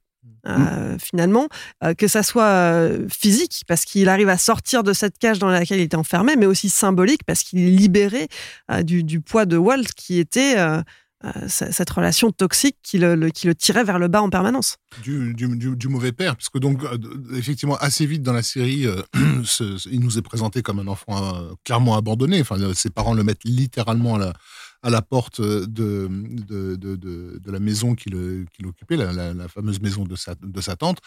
Euh, 0.47 0.97
finalement, 0.99 1.49
euh, 1.85 1.95
que 1.95 2.09
ça 2.09 2.23
soit 2.23 2.45
euh, 2.45 3.07
physique, 3.11 3.63
parce 3.67 3.85
qu'il 3.85 4.09
arrive 4.09 4.29
à 4.29 4.39
sortir 4.39 4.83
de 4.83 4.93
cette 4.93 5.19
cage 5.19 5.39
dans 5.39 5.49
laquelle 5.49 5.79
il 5.81 5.85
était 5.85 5.97
enfermé, 5.97 6.37
mais 6.37 6.47
aussi 6.47 6.69
symbolique, 6.71 7.25
parce 7.25 7.43
qu'il 7.43 7.61
est 7.61 7.71
libéré 7.71 8.29
euh, 8.71 8.83
du, 8.83 9.03
du 9.05 9.21
poids 9.21 9.47
de 9.47 9.57
Walt, 9.57 9.85
qui 9.97 10.19
était 10.19 10.59
euh, 10.59 10.83
euh, 11.25 11.31
cette 11.49 11.91
relation 11.91 12.31
toxique 12.33 12.77
qui 12.83 12.97
le, 12.99 13.15
le- 13.15 13.29
qui 13.31 13.47
le 13.47 13.55
tirait 13.55 13.85
vers 13.85 13.99
le 13.99 14.09
bas 14.09 14.23
en 14.23 14.31
permanence. 14.31 14.77
du, 15.03 15.35
du, 15.35 15.49
du- 15.57 15.77
du 15.77 15.89
mauvais 15.89 16.13
père, 16.13 16.37
puisque 16.37 16.59
donc 16.59 16.83
euh, 16.85 16.97
effectivement 17.35 17.77
assez 17.77 18.07
vite 18.07 18.23
dans 18.23 18.33
la 18.33 18.43
série, 18.43 18.87
euh, 18.87 19.03
ce- 19.45 19.77
ce- 19.77 19.89
il 19.91 20.01
nous 20.01 20.17
est 20.19 20.23
présenté 20.23 20.63
comme 20.63 20.79
un 20.79 20.87
enfant 20.87 21.35
euh, 21.35 21.53
clairement 21.65 21.97
abandonné. 21.97 22.41
Enfin, 22.41 22.57
ses 22.75 22.89
parents 22.91 23.13
le 23.15 23.23
mettent 23.25 23.45
littéralement 23.45 24.15
à 24.15 24.19
la, 24.19 24.33
à 24.83 24.91
la 24.91 25.03
porte 25.03 25.41
de, 25.41 25.67
de, 25.67 26.77
de, 26.77 26.97
de- 26.97 27.39
de 27.43 27.51
la 27.51 27.61
maison 27.61 27.95
qu'il 27.95 28.47
qu'il 28.53 28.67
occupait, 28.67 28.97
la, 28.97 29.49
fameuse 29.49 29.81
maison 29.81 30.05
de 30.05 30.17
sa, 30.17 30.35
de 30.35 30.61
sa 30.61 30.77
tante. 30.77 30.99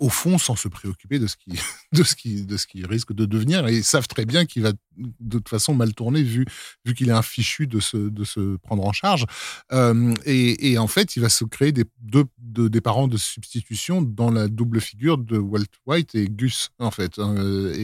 Au 0.00 0.10
fond, 0.10 0.38
sans 0.38 0.54
se 0.54 0.68
préoccuper 0.68 1.18
de 1.18 1.26
ce 1.26 1.34
qui, 1.36 1.50
de 1.92 2.04
ce 2.04 2.14
qui, 2.14 2.44
de 2.46 2.56
ce 2.56 2.68
qui 2.68 2.86
risque 2.86 3.12
de 3.12 3.26
devenir, 3.26 3.66
et 3.66 3.78
ils 3.78 3.82
savent 3.84 4.06
très 4.06 4.24
bien 4.24 4.46
qu'il 4.46 4.62
va 4.62 4.70
de 4.96 5.38
toute 5.38 5.48
façon 5.48 5.74
mal 5.74 5.92
tourner 5.92 6.22
vu, 6.22 6.44
vu 6.84 6.94
qu'il 6.94 7.08
est 7.08 7.12
un 7.12 7.22
fichu 7.22 7.66
de 7.66 7.80
se, 7.80 7.96
de 7.96 8.22
se 8.22 8.56
prendre 8.58 8.84
en 8.86 8.92
charge. 8.92 9.24
Euh, 9.72 10.14
et, 10.24 10.70
et 10.70 10.78
en 10.78 10.86
fait, 10.86 11.16
il 11.16 11.20
va 11.22 11.28
se 11.28 11.44
créer 11.44 11.72
des, 11.72 11.84
deux, 12.00 12.24
des 12.38 12.80
parents 12.80 13.08
de 13.08 13.16
substitution 13.16 14.00
dans 14.00 14.30
la 14.30 14.46
double 14.46 14.80
figure 14.80 15.18
de 15.18 15.36
Walt 15.36 15.64
White 15.86 16.14
et 16.14 16.28
Gus, 16.28 16.70
en 16.78 16.92
fait. 16.92 17.18
hein. 17.18 17.34
Euh, 17.36 17.74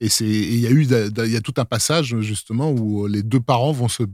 Et 0.00 0.08
c'est 0.08 0.24
et 0.24 0.54
il 0.54 0.60
y 0.60 0.66
il 1.26 1.30
y 1.32 1.36
a 1.36 1.40
tout 1.42 1.54
un 1.58 1.66
passage 1.66 2.18
justement 2.20 2.70
où 2.70 3.06
les 3.06 3.22
deux 3.22 3.40
parents 3.40 3.72
vont 3.72 3.88
se 3.88 4.04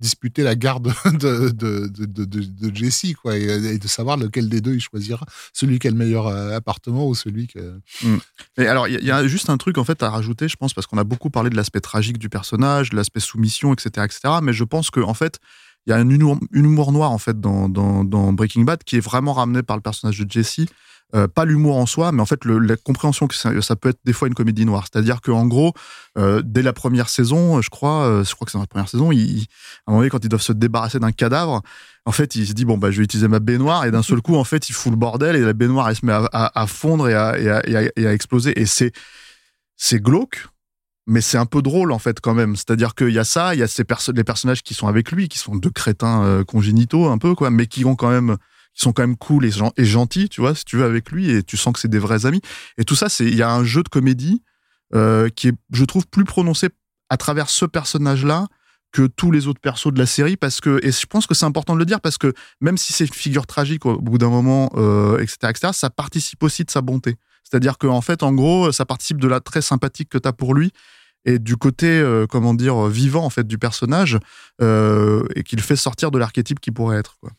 disputer 0.00 0.42
la 0.42 0.54
garde 0.54 0.92
de, 1.04 1.50
de, 1.50 1.86
de, 1.88 3.14
quoi, 3.14 3.36
et, 3.36 3.42
et 3.44 3.78
de 3.78 3.88
savoir 3.88 4.16
lequel 4.16 4.48
des 4.48 4.60
deux 4.60 4.74
il 4.74 4.80
choisira, 4.80 5.24
celui 5.52 5.78
qui 5.78 5.88
a 5.88 5.90
le 5.90 5.96
meilleur 5.96 6.26
euh, 6.26 6.56
appartement 6.56 7.06
ou 7.08 7.14
celui 7.14 7.46
que. 7.48 7.80
Et 8.56 8.66
alors, 8.66 8.88
il 8.88 9.04
y, 9.04 9.10
a- 9.10 9.26
juste 9.26 9.50
un 9.50 9.56
truc 9.56 9.78
en 9.78 9.84
fait 9.84 10.02
à 10.02 10.10
rajouter, 10.10 10.48
je 10.48 10.56
pense, 10.56 10.72
parce 10.74 10.86
qu'on 10.86 10.98
a 10.98 11.04
beaucoup 11.04 11.30
parlé 11.30 11.50
de 11.50 11.56
l'aspect 11.56 11.80
tragique 11.80 12.18
du 12.18 12.28
personnage, 12.28 12.92
l'aspect 12.92 13.20
soumission, 13.20 13.72
etc., 13.72 14.06
etc. 14.06 14.34
Mais 14.42 14.52
je 14.52 14.64
pense 14.64 14.90
que 14.90 15.00
en 15.00 15.14
fait, 15.14 15.38
il 15.86 15.90
y 15.90 15.92
a 15.92 15.96
un 15.96 16.08
humour, 16.08 16.38
un 16.54 16.58
humour 16.64 16.92
noir 16.92 17.10
en 17.10 17.18
fait 17.18 17.40
dans, 17.40 17.68
dans, 17.68 18.04
dans 18.04 18.32
Breaking 18.32 18.62
Bad 18.62 18.84
qui 18.84 18.96
est 18.96 19.00
vraiment 19.00 19.32
ramené 19.32 19.62
par 19.62 19.76
le 19.76 19.82
personnage 19.82 20.18
de 20.18 20.30
Jesse. 20.30 20.60
Euh, 21.14 21.26
pas 21.26 21.46
l'humour 21.46 21.78
en 21.78 21.86
soi, 21.86 22.12
mais 22.12 22.20
en 22.20 22.26
fait 22.26 22.44
la 22.44 22.76
compréhension 22.76 23.28
que 23.28 23.34
ça, 23.34 23.76
peut 23.76 23.88
être 23.88 24.00
des 24.04 24.12
fois 24.12 24.28
une 24.28 24.34
comédie 24.34 24.66
noire. 24.66 24.84
C'est-à-dire 24.92 25.22
qu'en 25.22 25.46
gros, 25.46 25.72
euh, 26.18 26.42
dès 26.44 26.60
la 26.60 26.74
première 26.74 27.08
saison, 27.08 27.62
je 27.62 27.70
crois, 27.70 28.04
euh, 28.04 28.24
je 28.24 28.34
crois 28.34 28.44
que 28.44 28.50
c'est 28.52 28.58
dans 28.58 28.62
la 28.62 28.66
première 28.66 28.90
saison, 28.90 29.10
à 29.10 29.14
un 29.14 29.16
moment 29.86 30.00
donné, 30.00 30.10
quand 30.10 30.22
ils 30.22 30.28
doivent 30.28 30.42
se 30.42 30.52
débarrasser 30.52 30.98
d'un 30.98 31.12
cadavre, 31.12 31.62
en 32.04 32.12
fait, 32.12 32.34
il 32.34 32.46
se 32.46 32.52
dit 32.52 32.66
bon 32.66 32.76
bah 32.76 32.90
je 32.90 32.98
vais 32.98 33.04
utiliser 33.04 33.26
ma 33.26 33.38
baignoire 33.38 33.86
et 33.86 33.90
d'un 33.90 34.02
seul 34.02 34.20
coup, 34.20 34.36
en 34.36 34.44
fait, 34.44 34.68
il 34.68 34.74
fout 34.74 34.92
le 34.92 34.98
bordel 34.98 35.34
et 35.34 35.40
la 35.40 35.54
baignoire 35.54 35.88
elle 35.88 35.96
se 35.96 36.04
met 36.04 36.12
à, 36.12 36.66
fondre 36.66 37.08
et 37.08 37.14
à, 37.14 37.38
et 37.38 37.48
à- 37.48 37.90
et 37.96 38.06
à- 38.06 38.12
exploser. 38.12 38.60
Et 38.60 38.66
c'est 38.66 38.92
c'est 39.78 40.00
glauque, 40.00 40.46
mais 41.06 41.22
c'est 41.22 41.38
un 41.38 41.46
peu 41.46 41.62
drôle 41.62 41.90
en 41.92 41.98
fait 41.98 42.20
quand 42.20 42.34
même. 42.34 42.54
C'est-à-dire 42.54 42.94
qu'il 42.94 43.10
y 43.14 43.18
a 43.18 43.24
ça, 43.24 43.54
il 43.54 43.60
y 43.60 43.62
a 43.62 43.66
ces 43.66 43.84
les 44.14 44.24
personnages 44.24 44.62
qui 44.62 44.74
sont 44.74 44.88
avec 44.88 45.10
lui, 45.10 45.30
qui 45.30 45.38
sont 45.38 45.56
deux 45.56 45.70
crétins 45.70 46.22
euh, 46.24 46.44
congénitaux 46.44 47.08
un 47.08 47.16
peu 47.16 47.34
quoi, 47.34 47.48
mais 47.50 47.66
qui 47.66 47.86
ont 47.86 47.96
quand 47.96 48.10
même 48.10 48.36
qui 48.78 48.84
sont 48.84 48.92
quand 48.92 49.02
même 49.02 49.16
cool 49.16 49.44
et, 49.44 49.50
et 49.76 49.84
gentils, 49.84 50.28
tu 50.28 50.40
vois, 50.40 50.54
si 50.54 50.64
tu 50.64 50.76
veux 50.76 50.84
avec 50.84 51.10
lui 51.10 51.30
et 51.30 51.42
tu 51.42 51.56
sens 51.56 51.72
que 51.72 51.80
c'est 51.80 51.88
des 51.88 51.98
vrais 51.98 52.26
amis. 52.26 52.40
Et 52.78 52.84
tout 52.84 52.94
ça, 52.94 53.08
c'est 53.08 53.24
il 53.24 53.34
y 53.34 53.42
a 53.42 53.50
un 53.50 53.64
jeu 53.64 53.82
de 53.82 53.88
comédie 53.88 54.40
euh, 54.94 55.28
qui 55.30 55.48
est, 55.48 55.52
je 55.72 55.84
trouve, 55.84 56.06
plus 56.06 56.24
prononcé 56.24 56.68
à 57.10 57.16
travers 57.16 57.50
ce 57.50 57.64
personnage-là 57.64 58.46
que 58.92 59.08
tous 59.08 59.32
les 59.32 59.48
autres 59.48 59.60
persos 59.60 59.92
de 59.92 59.98
la 59.98 60.06
série 60.06 60.36
parce 60.36 60.60
que 60.60 60.78
et 60.82 60.92
je 60.92 61.06
pense 61.06 61.26
que 61.26 61.34
c'est 61.34 61.44
important 61.44 61.74
de 61.74 61.78
le 61.78 61.84
dire 61.84 62.00
parce 62.00 62.16
que 62.16 62.32
même 62.62 62.78
si 62.78 62.94
c'est 62.94 63.04
une 63.04 63.12
figure 63.12 63.46
tragique 63.46 63.84
au 63.84 64.00
bout 64.00 64.16
d'un 64.16 64.30
moment 64.30 64.70
euh, 64.76 65.18
etc 65.18 65.36
etc 65.50 65.68
ça 65.74 65.90
participe 65.90 66.42
aussi 66.42 66.64
de 66.64 66.70
sa 66.70 66.80
bonté 66.80 67.16
c'est-à-dire 67.44 67.76
qu'en 67.76 68.00
fait 68.00 68.22
en 68.22 68.32
gros 68.32 68.72
ça 68.72 68.86
participe 68.86 69.20
de 69.20 69.28
la 69.28 69.40
très 69.40 69.60
sympathique 69.60 70.08
que 70.08 70.16
tu 70.16 70.26
as 70.26 70.32
pour 70.32 70.54
lui 70.54 70.72
et 71.26 71.38
du 71.38 71.58
côté 71.58 71.86
euh, 71.86 72.26
comment 72.26 72.54
dire 72.54 72.86
vivant 72.86 73.26
en 73.26 73.30
fait 73.30 73.46
du 73.46 73.58
personnage 73.58 74.18
et 74.62 75.42
qu'il 75.44 75.60
fait 75.60 75.76
sortir 75.76 76.10
de 76.10 76.18
l'archétype 76.18 76.58
qui 76.58 76.70
pourrait 76.70 76.96
être 76.96 77.18
quoi. 77.20 77.30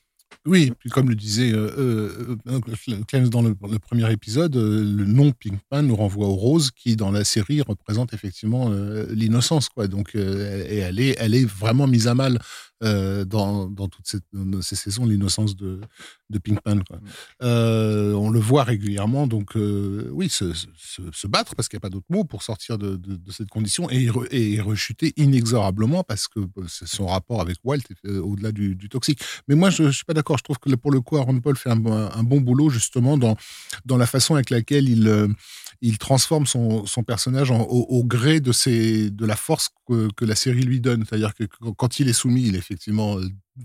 Oui, 0.46 0.72
puis 0.80 0.90
comme 0.90 1.10
le 1.10 1.16
disait 1.16 1.52
euh, 1.52 2.38
euh, 2.48 2.60
Clem 3.08 3.28
dans 3.28 3.42
le, 3.42 3.54
premier 3.78 4.10
épisode, 4.12 4.56
euh, 4.56 4.84
le 4.84 5.06
nom 5.06 5.34
Pinkman 5.34 5.82
nous 5.86 5.96
renvoie 5.98 6.28
aux 6.28 6.36
roses 6.36 6.72
qui, 6.72 6.96
dans 6.96 7.12
la 7.12 7.26
série, 7.26 7.62
représente 7.62 8.14
effectivement 8.14 8.70
euh, 8.72 9.06
l'innocence. 9.12 9.68
quoi. 9.68 9.88
Donc, 9.88 10.16
euh, 10.16 10.66
et 10.70 10.78
elle 10.78 11.00
est, 11.02 11.16
elle 11.20 11.36
est 11.36 11.44
vraiment 11.46 11.88
mise 11.88 12.08
à 12.08 12.16
mal 12.16 12.40
euh, 12.84 13.26
dans, 13.26 13.68
dans 13.70 13.88
toutes 13.88 14.08
ces, 14.08 14.20
dans 14.34 14.62
ces 14.62 14.76
saisons, 14.76 15.06
l'innocence 15.06 15.56
de, 15.56 15.82
de 16.30 16.40
Pinkman. 16.40 16.84
Quoi. 16.84 17.00
Euh, 17.42 18.14
on 18.14 18.30
le 18.30 18.40
voit 18.40 18.64
régulièrement, 18.64 19.28
donc 19.28 19.56
euh, 19.56 20.10
oui, 20.12 20.30
se, 20.30 20.54
se, 20.54 21.02
se 21.12 21.28
battre, 21.28 21.56
parce 21.56 21.68
qu'il 21.68 21.78
n'y 21.78 21.82
a 21.82 21.88
pas 21.88 21.90
d'autre 21.90 22.06
mot, 22.10 22.24
pour 22.24 22.44
sortir 22.44 22.78
de, 22.78 22.96
de, 22.96 23.16
de 23.16 23.32
cette 23.32 23.50
condition 23.50 23.90
et, 23.90 24.08
re- 24.08 24.28
et 24.32 24.60
rechuter 24.62 25.14
inexorablement, 25.18 26.04
parce 26.04 26.28
que 26.28 26.40
son 26.68 27.08
rapport 27.08 27.42
avec 27.42 27.58
Walt 27.64 27.80
est, 28.06 28.10
au-delà 28.18 28.52
du, 28.52 28.76
du 28.76 28.90
toxique. 28.90 29.20
Mais 29.48 29.56
moi, 29.56 29.70
je 29.70 29.84
ne 29.84 29.92
suis 29.92 30.06
pas 30.06 30.14
d'accord. 30.14 30.38
Je 30.38 30.44
trouve 30.44 30.60
que 30.60 30.74
pour 30.76 30.92
le 30.92 31.02
coup, 31.02 31.18
Aaron 31.18 31.40
Paul 31.42 31.56
fait 31.58 31.70
un, 31.70 31.76
bon- 31.76 32.10
un 32.14 32.24
bon 32.24 32.40
boulot, 32.42 32.70
justement, 32.70 33.18
dans, 33.18 33.36
dans 33.86 33.98
la 33.98 34.06
façon 34.08 34.36
avec 34.36 34.50
laquelle 34.50 34.88
il, 34.88 35.28
il 35.82 35.98
transforme 35.98 36.46
son, 36.46 36.86
son 36.86 37.04
personnage 37.04 37.52
en- 37.52 37.62
au, 37.64 37.86
au 37.90 38.04
gré 38.04 38.40
de, 38.40 38.52
ses, 38.52 39.10
de 39.10 39.26
la 39.26 39.36
force 39.36 39.70
que, 39.88 40.10
que 40.16 40.26
la 40.26 40.36
série 40.36 40.64
lui 40.64 40.80
donne. 40.80 41.06
C'est-à-dire 41.08 41.34
que 41.34 41.44
quand- 41.46 41.74
quand 41.74 42.00
il 42.00 42.08
est 42.10 42.14
soumis, 42.14 42.48
il 42.48 42.56
est 42.56 42.62
effectivement 42.70 43.18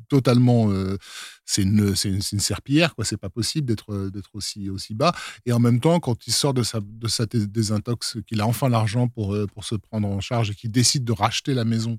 totalement. 0.09 0.71
c'est 1.45 1.63
une, 1.63 1.95
une, 2.05 2.21
une 2.33 2.41
serpillière, 2.41 2.95
quoi. 2.95 3.05
C'est 3.05 3.17
pas 3.17 3.29
possible 3.29 3.67
d'être 3.67 4.09
d'être 4.09 4.31
aussi, 4.35 4.71
aussi 4.71 4.95
bas. 4.95 5.15
Et 5.47 5.53
en 5.53 5.61
même 5.61 5.81
temps, 5.81 6.01
quand 6.01 6.27
il 6.27 6.33
sort 6.33 6.55
de 6.55 6.63
sa, 6.63 6.81
de 6.81 7.09
sa 7.09 7.27
dé- 7.27 7.47
désintox, 7.47 8.17
qu'il 8.27 8.41
a 8.41 8.47
enfin 8.47 8.69
l'argent 8.69 9.09
pour, 9.09 9.37
pour 9.53 9.65
se 9.65 9.75
prendre 9.75 10.09
en 10.09 10.21
charge 10.21 10.51
et 10.51 10.55
qu'il 10.55 10.71
décide 10.71 11.05
de 11.05 11.13
racheter 11.13 11.55
la 11.55 11.65
maison 11.65 11.99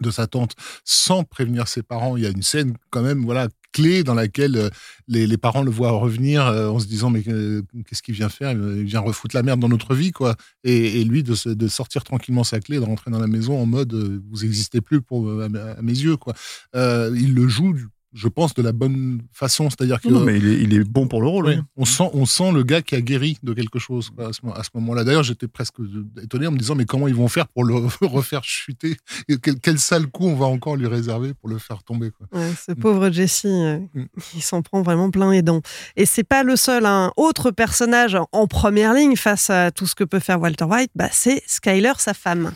de 0.00 0.10
sa 0.10 0.26
tante 0.26 0.54
sans 0.84 1.24
prévenir 1.24 1.68
ses 1.68 1.82
parents. 1.82 2.16
Il 2.16 2.22
y 2.22 2.26
a 2.26 2.30
une 2.30 2.42
scène 2.42 2.74
quand 2.90 3.02
même 3.02 3.24
voilà 3.24 3.48
clé 3.72 4.02
dans 4.02 4.14
laquelle 4.14 4.56
euh, 4.56 4.70
les, 5.08 5.26
les 5.26 5.36
parents 5.36 5.62
le 5.62 5.70
voient 5.70 5.90
revenir 5.90 6.46
euh, 6.46 6.68
en 6.68 6.78
se 6.78 6.86
disant 6.86 7.10
mais 7.10 7.22
euh, 7.28 7.62
qu'est-ce 7.86 8.02
qu'il 8.02 8.14
vient 8.14 8.28
faire? 8.30 8.52
Il 8.52 8.84
vient 8.84 9.00
refoutre 9.00 9.36
la 9.36 9.42
merde 9.42 9.60
dans 9.60 9.68
notre 9.68 9.94
vie 9.94 10.10
quoi. 10.12 10.36
Et, 10.64 11.00
et 11.00 11.04
lui 11.04 11.22
de, 11.22 11.52
de 11.52 11.68
sortir 11.68 12.02
tranquillement 12.04 12.44
sa 12.44 12.60
clé, 12.60 12.78
de 12.78 12.84
rentrer 12.84 13.10
dans 13.10 13.20
la 13.20 13.26
maison 13.26 13.60
en 13.60 13.66
mode 13.66 13.92
vous 14.30 14.44
existez 14.44 14.80
plus 14.80 15.00
pour 15.02 15.30
à, 15.42 15.48
mes- 15.48 15.58
à 15.58 15.82
mes 15.82 15.92
yeux 15.92 16.16
quoi. 16.16 16.34
Il 16.74 17.34
le 17.34 17.48
joue 17.48 17.74
je 18.18 18.28
pense 18.28 18.52
de 18.54 18.62
la 18.62 18.72
bonne 18.72 19.22
façon, 19.32 19.70
c'est-à-dire 19.70 20.00
que 20.00 20.08
Non, 20.08 20.20
mais 20.20 20.36
il 20.38 20.46
est, 20.48 20.60
il 20.62 20.74
est 20.74 20.82
bon 20.84 21.06
pour 21.06 21.20
le 21.22 21.28
rôle. 21.28 21.46
Oui. 21.46 21.58
on 21.76 21.84
sent, 21.84 22.10
on 22.14 22.26
sent 22.26 22.50
le 22.52 22.64
gars 22.64 22.82
qui 22.82 22.96
a 22.96 23.00
guéri 23.00 23.38
de 23.44 23.52
quelque 23.54 23.78
chose 23.78 24.10
à 24.18 24.32
ce, 24.32 24.40
mo- 24.44 24.52
à 24.52 24.62
ce 24.64 24.70
moment-là. 24.74 25.04
D'ailleurs, 25.04 25.22
j'étais 25.22 25.46
presque 25.46 25.76
étonné 26.22 26.46
en 26.48 26.50
me 26.50 26.58
disant 26.58 26.74
mais 26.74 26.84
comment 26.84 27.06
ils 27.06 27.14
vont 27.14 27.28
faire 27.28 27.46
pour 27.48 27.64
le 27.64 27.74
refaire 28.02 28.42
chuter? 28.44 28.96
Et 29.28 29.36
quel, 29.38 29.60
quel 29.60 29.78
sale 29.78 30.08
coup 30.08 30.26
on 30.26 30.34
va 30.34 30.46
encore 30.46 30.74
lui 30.76 30.86
réserver 30.88 31.32
pour 31.34 31.48
le 31.48 31.58
faire 31.58 31.82
tomber 31.84 32.10
quoi. 32.10 32.26
Ouais, 32.32 32.52
ce 32.66 32.72
pauvre 32.72 33.10
Jesse, 33.10 33.44
euh, 33.44 33.78
Mm. 33.94 34.04
il 34.34 34.42
s'en 34.42 34.62
prend 34.62 34.82
vraiment 34.82 35.10
plein 35.10 35.30
les 35.30 35.42
dents. 35.42 35.62
Et 35.96 36.04
c'est 36.06 36.24
pas 36.24 36.42
le 36.42 36.56
seul. 36.56 36.84
Un 36.86 37.12
autre 37.16 37.50
personnage 37.52 38.16
en 38.32 38.46
première 38.46 38.94
ligne 38.94 39.14
face 39.16 39.48
à 39.50 39.70
tout 39.70 39.86
ce 39.86 39.94
que 39.94 40.04
peut 40.04 40.18
faire 40.18 40.40
Walter 40.40 40.64
White, 40.64 40.90
bah, 40.94 41.08
c'est 41.12 41.42
Skyler, 41.46 41.92
sa 41.98 42.14
femme. 42.14 42.52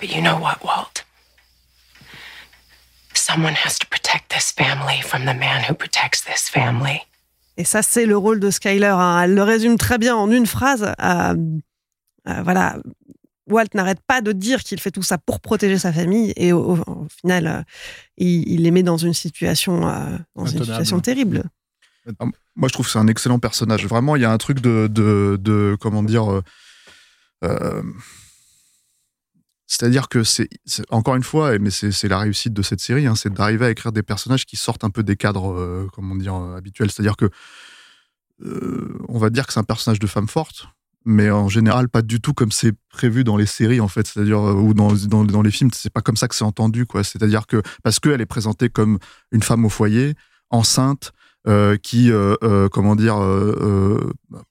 But 0.00 0.14
you 0.14 0.20
know 0.22 0.38
what, 0.38 0.58
Walt? 0.64 1.04
Someone 3.14 3.54
has 3.64 3.78
to 3.78 3.86
protect 3.88 4.30
this 4.30 4.52
family 4.52 5.00
from 5.02 5.22
the 5.22 5.36
man 5.38 5.62
who 5.68 5.74
protects 5.74 6.22
this 6.24 6.48
family. 6.50 7.00
Et 7.56 7.64
ça, 7.64 7.82
c'est 7.82 8.06
le 8.06 8.16
rôle 8.16 8.40
de 8.40 8.50
Skyler. 8.50 8.86
hein. 8.94 9.22
Elle 9.24 9.34
le 9.34 9.42
résume 9.42 9.76
très 9.76 9.98
bien 9.98 10.16
en 10.16 10.30
une 10.30 10.46
phrase. 10.46 10.92
Euh, 11.00 11.34
euh, 12.28 12.42
voilà. 12.42 12.76
Walt 13.50 13.66
n'arrête 13.74 14.00
pas 14.06 14.20
de 14.22 14.32
dire 14.32 14.62
qu'il 14.62 14.80
fait 14.80 14.90
tout 14.90 15.02
ça 15.02 15.18
pour 15.18 15.40
protéger 15.40 15.76
sa 15.78 15.92
famille 15.92 16.32
et 16.36 16.52
au, 16.52 16.76
au- 16.76 16.90
au 16.90 17.06
final, 17.20 17.46
euh, 17.46 17.62
il, 18.16 18.48
il 18.48 18.62
les 18.62 18.70
met 18.70 18.82
dans 18.82 18.96
une 18.96 19.12
situation, 19.14 19.86
euh, 19.88 20.16
dans 20.36 20.46
une 20.46 20.58
situation 20.64 21.00
terrible. 21.00 21.42
Ah, 22.20 22.24
Moi, 22.56 22.68
je 22.68 22.72
trouve 22.72 22.86
que 22.86 22.92
c'est 22.92 22.98
un 22.98 23.08
excellent 23.08 23.38
personnage. 23.38 23.84
Vraiment, 23.86 24.16
il 24.16 24.22
y 24.22 24.24
a 24.24 24.30
un 24.32 24.38
truc 24.38 24.60
de, 24.60 24.86
de, 24.90 25.36
de- 25.40 25.76
comment 25.80 26.02
dire. 26.02 26.32
euh, 26.32 26.42
euh, 27.44 27.82
C'est-à-dire 29.72 30.10
que 30.10 30.22
c'est 30.22 30.50
encore 30.90 31.16
une 31.16 31.22
fois, 31.22 31.58
mais 31.58 31.70
c'est 31.70 31.92
c'est 31.92 32.06
la 32.06 32.18
réussite 32.18 32.52
de 32.52 32.60
cette 32.60 32.80
série, 32.80 33.06
hein, 33.06 33.14
c'est 33.14 33.32
d'arriver 33.32 33.64
à 33.64 33.70
écrire 33.70 33.90
des 33.90 34.02
personnages 34.02 34.44
qui 34.44 34.56
sortent 34.56 34.84
un 34.84 34.90
peu 34.90 35.02
des 35.02 35.16
cadres, 35.16 35.50
euh, 35.58 35.88
comment 35.94 36.14
dire, 36.14 36.34
euh, 36.34 36.58
habituels. 36.58 36.90
C'est-à-dire 36.90 37.16
que 37.16 37.30
euh, 38.44 38.98
on 39.08 39.18
va 39.18 39.30
dire 39.30 39.46
que 39.46 39.54
c'est 39.54 39.60
un 39.60 39.64
personnage 39.64 39.98
de 39.98 40.06
femme 40.06 40.28
forte, 40.28 40.66
mais 41.06 41.30
en 41.30 41.48
général 41.48 41.88
pas 41.88 42.02
du 42.02 42.20
tout 42.20 42.34
comme 42.34 42.52
c'est 42.52 42.74
prévu 42.90 43.24
dans 43.24 43.38
les 43.38 43.46
séries 43.46 43.80
en 43.80 43.88
fait, 43.88 44.06
c'est-à-dire 44.06 44.46
euh, 44.46 44.52
ou 44.52 44.74
dans, 44.74 44.92
dans, 44.92 45.24
dans 45.24 45.40
les 45.40 45.50
films, 45.50 45.70
c'est 45.72 45.92
pas 45.92 46.02
comme 46.02 46.18
ça 46.18 46.28
que 46.28 46.34
c'est 46.34 46.44
entendu 46.44 46.84
quoi. 46.84 47.02
C'est-à-dire 47.02 47.46
que 47.46 47.62
parce 47.82 47.98
qu'elle 47.98 48.20
est 48.20 48.26
présentée 48.26 48.68
comme 48.68 48.98
une 49.30 49.42
femme 49.42 49.64
au 49.64 49.70
foyer, 49.70 50.16
enceinte, 50.50 51.12
euh, 51.48 51.76
qui, 51.76 52.12
euh, 52.12 52.36
euh, 52.44 52.68
comment 52.68 52.94
dire, 52.94 53.16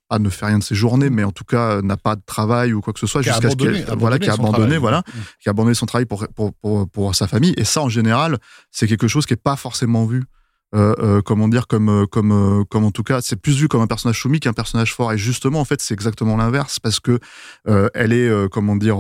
pas 0.10 0.20
ne 0.20 0.30
fait 0.30 0.46
rien 0.46 0.60
de 0.60 0.64
ses 0.64 0.76
journées, 0.76 1.10
mais 1.10 1.24
en 1.24 1.32
tout 1.32 1.46
cas 1.46 1.82
n'a 1.82 1.96
pas 1.96 2.18
de 2.18 2.22
travail 2.26 2.74
ou 2.74 2.82
quoi 2.82 2.92
que 2.92 3.00
ce 3.00 3.08
soit, 3.08 3.22
jusqu'à 3.22 3.50
ce 3.50 3.56
qu'elle, 3.56 3.86
voilà, 3.98 4.20
qui 4.20 4.30
a 4.30 4.34
abandonné, 4.34 4.54
travail. 4.58 4.78
voilà, 4.78 5.00
Mm. 5.00 5.20
qui 5.42 5.50
a 5.50 5.52
abandonné 5.52 5.74
son 5.74 5.86
travail 5.86 6.06
pour, 6.06 6.28
pour, 6.36 6.54
pour, 6.54 6.90
pour 6.90 7.16
sa 7.16 7.28
famille. 7.28 7.54
Et 7.56 7.64
ça, 7.64 7.82
en 7.82 7.90
général, 7.90 8.40
c'est 8.72 8.88
quelque 8.88 9.08
chose 9.08 9.26
qui 9.26 9.34
est 9.34 9.42
pas 9.42 9.56
forcément 9.56 10.06
vu. 10.06 10.24
Euh, 10.74 10.96
euh, 11.00 11.22
comment 11.22 11.50
dire 11.50 11.68
comme 11.68 12.08
comme 12.08 12.32
euh, 12.32 12.64
comme 12.64 12.86
en 12.86 12.92
tout 12.92 13.04
cas 13.04 13.20
c'est 13.20 13.36
plus 13.36 13.58
vu 13.58 13.68
comme 13.68 13.82
un 13.82 13.88
personnage 13.88 14.22
soumis 14.22 14.40
qu'un 14.40 14.54
personnage 14.54 14.96
fort 14.96 15.12
et 15.12 15.18
justement 15.18 15.60
en 15.60 15.66
fait 15.66 15.82
c'est 15.82 15.94
exactement 15.94 16.38
l'inverse 16.38 16.80
parce 16.80 17.02
que 17.02 17.20
elle 17.66 18.14
est 18.14 18.50
comment 18.50 18.78
dire 18.78 19.00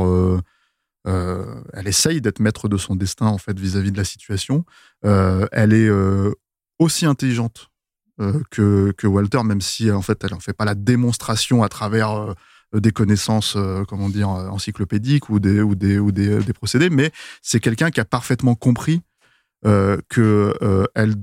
elle 1.06 1.88
essaye 1.88 2.20
d'être 2.20 2.42
maître 2.42 2.68
de 2.68 2.76
son 2.76 2.98
destin 2.98 3.28
en 3.28 3.38
fait 3.38 3.58
vis-à-vis 3.58 3.94
de 3.94 3.98
la 3.98 4.04
situation 4.04 4.66
elle 5.04 5.72
est 5.72 5.90
aussi 6.78 7.06
intelligente 7.06 7.71
que, 8.52 8.92
que 8.92 9.08
Walter, 9.08 9.44
même 9.44 9.62
si 9.62 9.92
en 9.92 10.02
fait 10.02 10.24
elle 10.24 10.34
en 10.34 10.40
fait 10.40 10.54
pas 10.54 10.66
la 10.66 10.76
démonstration 10.76 11.64
à 11.64 11.70
travers 11.70 12.34
euh, 12.74 12.80
des 12.80 12.92
connaissances, 12.92 13.56
euh, 13.58 13.84
comment 13.86 14.10
dire, 14.10 14.30
euh, 14.30 14.48
encyclopédiques 14.48 15.30
ou 15.30 15.40
des 15.40 15.62
ou 15.62 15.76
des 15.76 16.00
ou 16.00 16.12
des, 16.12 16.54
procédés, 16.54 16.90
mais 16.90 17.12
c'est 17.42 17.60
quelqu'un 17.60 17.92
qui 17.92 18.00
a 18.00 18.06
parfaitement 18.06 18.56
compris 18.56 19.02
euh, 19.66 19.98
que 20.10 20.56
euh, 20.62 20.86
elle 20.96 21.16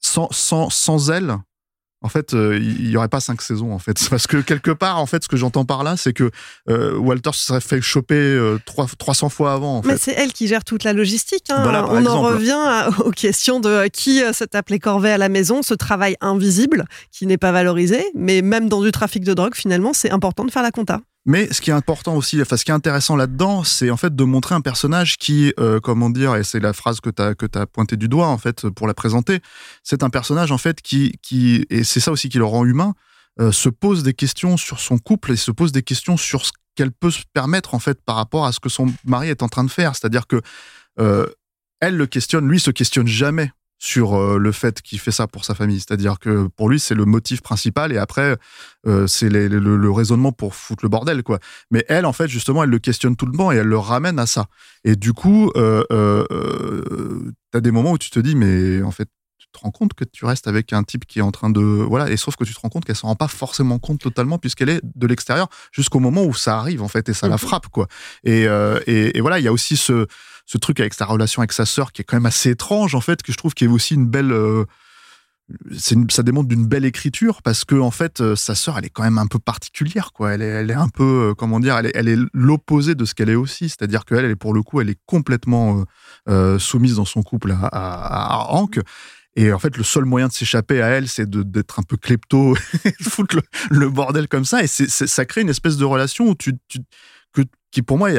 sans, 0.00 0.28
sans, 0.32 0.70
sans 0.70 1.10
elle, 1.10 1.36
en 2.02 2.08
fait, 2.08 2.34
euh, 2.34 2.58
il 2.60 2.90
y 2.90 2.96
aurait 2.96 3.08
pas 3.08 3.20
cinq 3.20 3.42
saisons 3.42 3.72
en 3.72 3.78
fait, 3.78 3.96
parce 4.10 4.26
que 4.26 4.38
quelque 4.38 4.70
part, 4.70 4.98
en 4.98 5.06
fait, 5.06 5.22
ce 5.24 5.28
que 5.28 5.36
j'entends 5.36 5.64
par 5.64 5.82
là, 5.84 5.96
c'est 5.96 6.12
que 6.12 6.30
euh, 6.68 6.96
Walter 6.98 7.30
se 7.32 7.44
serait 7.44 7.60
fait 7.60 7.80
choper 7.80 8.14
euh, 8.14 8.58
trois- 8.66 8.86
300 8.98 9.28
fois 9.28 9.52
avant. 9.52 9.78
En 9.78 9.82
Mais 9.84 9.96
c'est 9.96 10.12
elle 10.12 10.32
qui 10.32 10.46
gère 10.48 10.64
toute 10.64 10.84
la 10.84 10.92
logistique. 10.92 11.44
hein. 11.50 11.62
Voilà, 11.62 11.86
On 11.88 12.04
en 12.06 12.22
revient 12.22 12.50
à- 12.52 12.88
aux 13.04 13.10
questions 13.10 13.60
de 13.60 13.68
euh, 13.68 13.88
qui 13.88 14.22
euh, 14.22 14.32
se 14.32 14.44
tape 14.44 14.68
les 14.70 14.78
corvées 14.78 15.12
à 15.12 15.18
la 15.18 15.28
maison, 15.28 15.62
ce 15.62 15.74
travail 15.74 16.16
invisible 16.20 16.84
qui 17.10 17.26
n'est 17.26 17.38
pas 17.38 17.52
valorisé. 17.52 18.04
Mais 18.14 18.42
même 18.42 18.68
dans 18.68 18.82
du 18.82 18.92
trafic 18.92 19.24
de 19.24 19.34
drogue, 19.34 19.54
finalement, 19.54 19.92
c'est 19.92 20.10
important 20.10 20.44
de 20.44 20.50
faire 20.50 20.62
la 20.62 20.70
compta. 20.70 21.00
Mais 21.24 21.52
ce 21.52 21.60
qui 21.60 21.70
est 21.70 21.74
important 21.74 22.16
aussi, 22.16 22.42
enfin 22.42 22.56
ce 22.56 22.64
qui 22.64 22.72
est 22.72 22.74
intéressant 22.74 23.14
là-dedans, 23.14 23.62
c'est 23.62 23.90
en 23.90 23.96
fait 23.96 24.14
de 24.14 24.24
montrer 24.24 24.56
un 24.56 24.60
personnage 24.60 25.18
qui, 25.18 25.52
euh, 25.60 25.78
comment 25.78 26.10
dire, 26.10 26.34
et 26.34 26.42
c'est 26.42 26.58
la 26.58 26.72
phrase 26.72 27.00
que 27.00 27.10
tu 27.10 27.22
as 27.22 27.36
que 27.36 27.46
t'as 27.46 27.64
pointé 27.66 27.96
du 27.96 28.08
doigt 28.08 28.26
en 28.26 28.38
fait 28.38 28.68
pour 28.70 28.88
la 28.88 28.94
présenter, 28.94 29.40
c'est 29.84 30.02
un 30.02 30.10
personnage 30.10 30.50
en 30.50 30.58
fait 30.58 30.82
qui 30.82 31.12
qui 31.22 31.64
et 31.70 31.84
c'est 31.84 32.00
ça 32.00 32.10
aussi 32.10 32.28
qui 32.28 32.38
le 32.38 32.44
rend 32.44 32.64
humain, 32.64 32.94
euh, 33.40 33.52
se 33.52 33.68
pose 33.68 34.02
des 34.02 34.14
questions 34.14 34.56
sur 34.56 34.80
son 34.80 34.98
couple 34.98 35.30
et 35.32 35.36
se 35.36 35.52
pose 35.52 35.70
des 35.70 35.84
questions 35.84 36.16
sur 36.16 36.44
ce 36.44 36.50
qu'elle 36.74 36.90
peut 36.90 37.12
se 37.12 37.22
permettre 37.32 37.74
en 37.74 37.78
fait 37.78 38.02
par 38.02 38.16
rapport 38.16 38.44
à 38.44 38.50
ce 38.50 38.58
que 38.58 38.68
son 38.68 38.92
mari 39.04 39.28
est 39.28 39.44
en 39.44 39.48
train 39.48 39.64
de 39.64 39.70
faire, 39.70 39.94
c'est-à-dire 39.94 40.26
que 40.26 40.40
euh, 40.98 41.26
elle 41.80 41.96
le 41.96 42.06
questionne, 42.06 42.48
lui 42.48 42.58
se 42.58 42.72
questionne 42.72 43.06
jamais 43.06 43.52
sur 43.82 44.14
euh, 44.14 44.38
le 44.38 44.52
fait 44.52 44.80
qu'il 44.80 45.00
fait 45.00 45.10
ça 45.10 45.26
pour 45.26 45.44
sa 45.44 45.56
famille. 45.56 45.80
C'est-à-dire 45.80 46.20
que 46.20 46.46
pour 46.46 46.68
lui, 46.68 46.78
c'est 46.78 46.94
le 46.94 47.04
motif 47.04 47.42
principal 47.42 47.90
et 47.90 47.98
après, 47.98 48.36
euh, 48.86 49.08
c'est 49.08 49.28
le, 49.28 49.48
le 49.48 49.90
raisonnement 49.90 50.30
pour 50.30 50.54
foutre 50.54 50.84
le 50.84 50.88
bordel, 50.88 51.24
quoi. 51.24 51.40
Mais 51.72 51.84
elle, 51.88 52.06
en 52.06 52.12
fait, 52.12 52.28
justement, 52.28 52.62
elle 52.62 52.70
le 52.70 52.78
questionne 52.78 53.16
tout 53.16 53.26
le 53.26 53.36
temps 53.36 53.50
et 53.50 53.56
elle 53.56 53.66
le 53.66 53.78
ramène 53.78 54.20
à 54.20 54.26
ça. 54.26 54.46
Et 54.84 54.94
du 54.94 55.12
coup, 55.12 55.50
euh, 55.56 55.82
t'as 57.50 57.60
des 57.60 57.72
moments 57.72 57.90
où 57.90 57.98
tu 57.98 58.10
te 58.10 58.20
dis, 58.20 58.36
mais 58.36 58.82
en 58.82 58.92
fait, 58.92 59.08
tu 59.36 59.48
te 59.50 59.58
rends 59.58 59.72
compte 59.72 59.94
que 59.94 60.04
tu 60.04 60.26
restes 60.26 60.46
avec 60.46 60.72
un 60.72 60.84
type 60.84 61.04
qui 61.04 61.18
est 61.18 61.22
en 61.22 61.32
train 61.32 61.50
de 61.50 61.60
voilà 61.60 62.08
et 62.08 62.16
sauf 62.16 62.36
que 62.36 62.44
tu 62.44 62.54
te 62.54 62.60
rends 62.60 62.68
compte 62.68 62.84
qu'elle 62.84 62.94
s'en 62.94 63.08
rend 63.08 63.16
pas 63.16 63.26
forcément 63.26 63.80
compte 63.80 64.00
totalement 64.00 64.38
puisqu'elle 64.38 64.68
est 64.68 64.80
de 64.82 65.06
l'extérieur 65.08 65.48
jusqu'au 65.72 65.98
moment 65.98 66.24
où 66.24 66.32
ça 66.32 66.56
arrive 66.56 66.80
en 66.80 66.88
fait 66.88 67.08
et 67.08 67.12
ça 67.12 67.26
la 67.26 67.38
frappe 67.38 67.66
quoi 67.66 67.88
et, 68.22 68.44
et, 68.86 69.18
et 69.18 69.20
voilà 69.20 69.40
il 69.40 69.44
y 69.44 69.48
a 69.48 69.52
aussi 69.52 69.76
ce 69.76 70.06
ce 70.46 70.58
truc 70.58 70.80
avec 70.80 70.94
sa 70.94 71.04
relation 71.04 71.40
avec 71.42 71.52
sa 71.52 71.66
sœur 71.66 71.92
qui 71.92 72.02
est 72.02 72.04
quand 72.04 72.16
même 72.16 72.26
assez 72.26 72.50
étrange 72.50 72.94
en 72.94 73.00
fait 73.00 73.22
que 73.22 73.32
je 73.32 73.36
trouve 73.36 73.54
qui 73.54 73.64
est 73.64 73.68
aussi 73.68 73.94
une 73.94 74.06
belle 74.06 74.32
euh, 74.32 74.64
ça 76.08 76.22
démontre 76.22 76.48
d'une 76.48 76.66
belle 76.66 76.84
écriture 76.84 77.42
parce 77.42 77.64
que 77.64 77.74
en 77.74 77.90
fait 77.90 78.20
euh, 78.20 78.36
sa 78.36 78.54
sœur 78.54 78.78
elle 78.78 78.86
est 78.86 78.90
quand 78.90 79.02
même 79.02 79.18
un 79.18 79.26
peu 79.26 79.38
particulière 79.38 80.12
quoi. 80.12 80.32
Elle 80.32 80.42
est, 80.42 80.46
elle 80.46 80.70
est 80.70 80.74
un 80.74 80.88
peu 80.88 81.30
euh, 81.30 81.34
comment 81.34 81.60
dire 81.60 81.76
elle 81.76 81.86
est, 81.86 81.92
elle 81.94 82.26
l'opposé 82.32 82.94
de 82.94 83.04
ce 83.04 83.14
qu'elle 83.14 83.28
est 83.28 83.34
aussi. 83.34 83.68
C'est-à-dire 83.68 84.04
qu'elle 84.04 84.24
elle 84.24 84.30
est 84.30 84.36
pour 84.36 84.54
le 84.54 84.62
coup 84.62 84.80
elle 84.80 84.90
est 84.90 84.98
complètement 85.06 85.84
soumise 86.58 86.96
dans 86.96 87.04
son 87.04 87.22
couple 87.22 87.52
à, 87.52 87.66
à, 87.66 88.52
Hank. 88.52 88.80
Et 89.34 89.52
en 89.52 89.58
fait 89.58 89.76
le 89.76 89.82
seul 89.82 90.04
moyen 90.04 90.28
de 90.28 90.32
s'échapper 90.32 90.80
à 90.82 90.88
elle 90.88 91.08
c'est 91.08 91.28
d'être 91.28 91.80
un 91.80 91.82
peu 91.82 91.96
klepto 91.96 92.56
et 92.84 92.94
foutre 93.02 93.38
le, 93.70 93.90
bordel 93.90 94.28
comme 94.28 94.44
ça. 94.44 94.62
Et 94.62 94.66
ça 94.66 95.24
crée 95.24 95.42
une 95.42 95.50
espèce 95.50 95.76
de 95.76 95.84
relation 95.84 96.28
où 96.28 96.34
tu, 96.34 96.54
que, 97.32 97.42
qui 97.70 97.82
pour 97.82 97.98
moi 97.98 98.10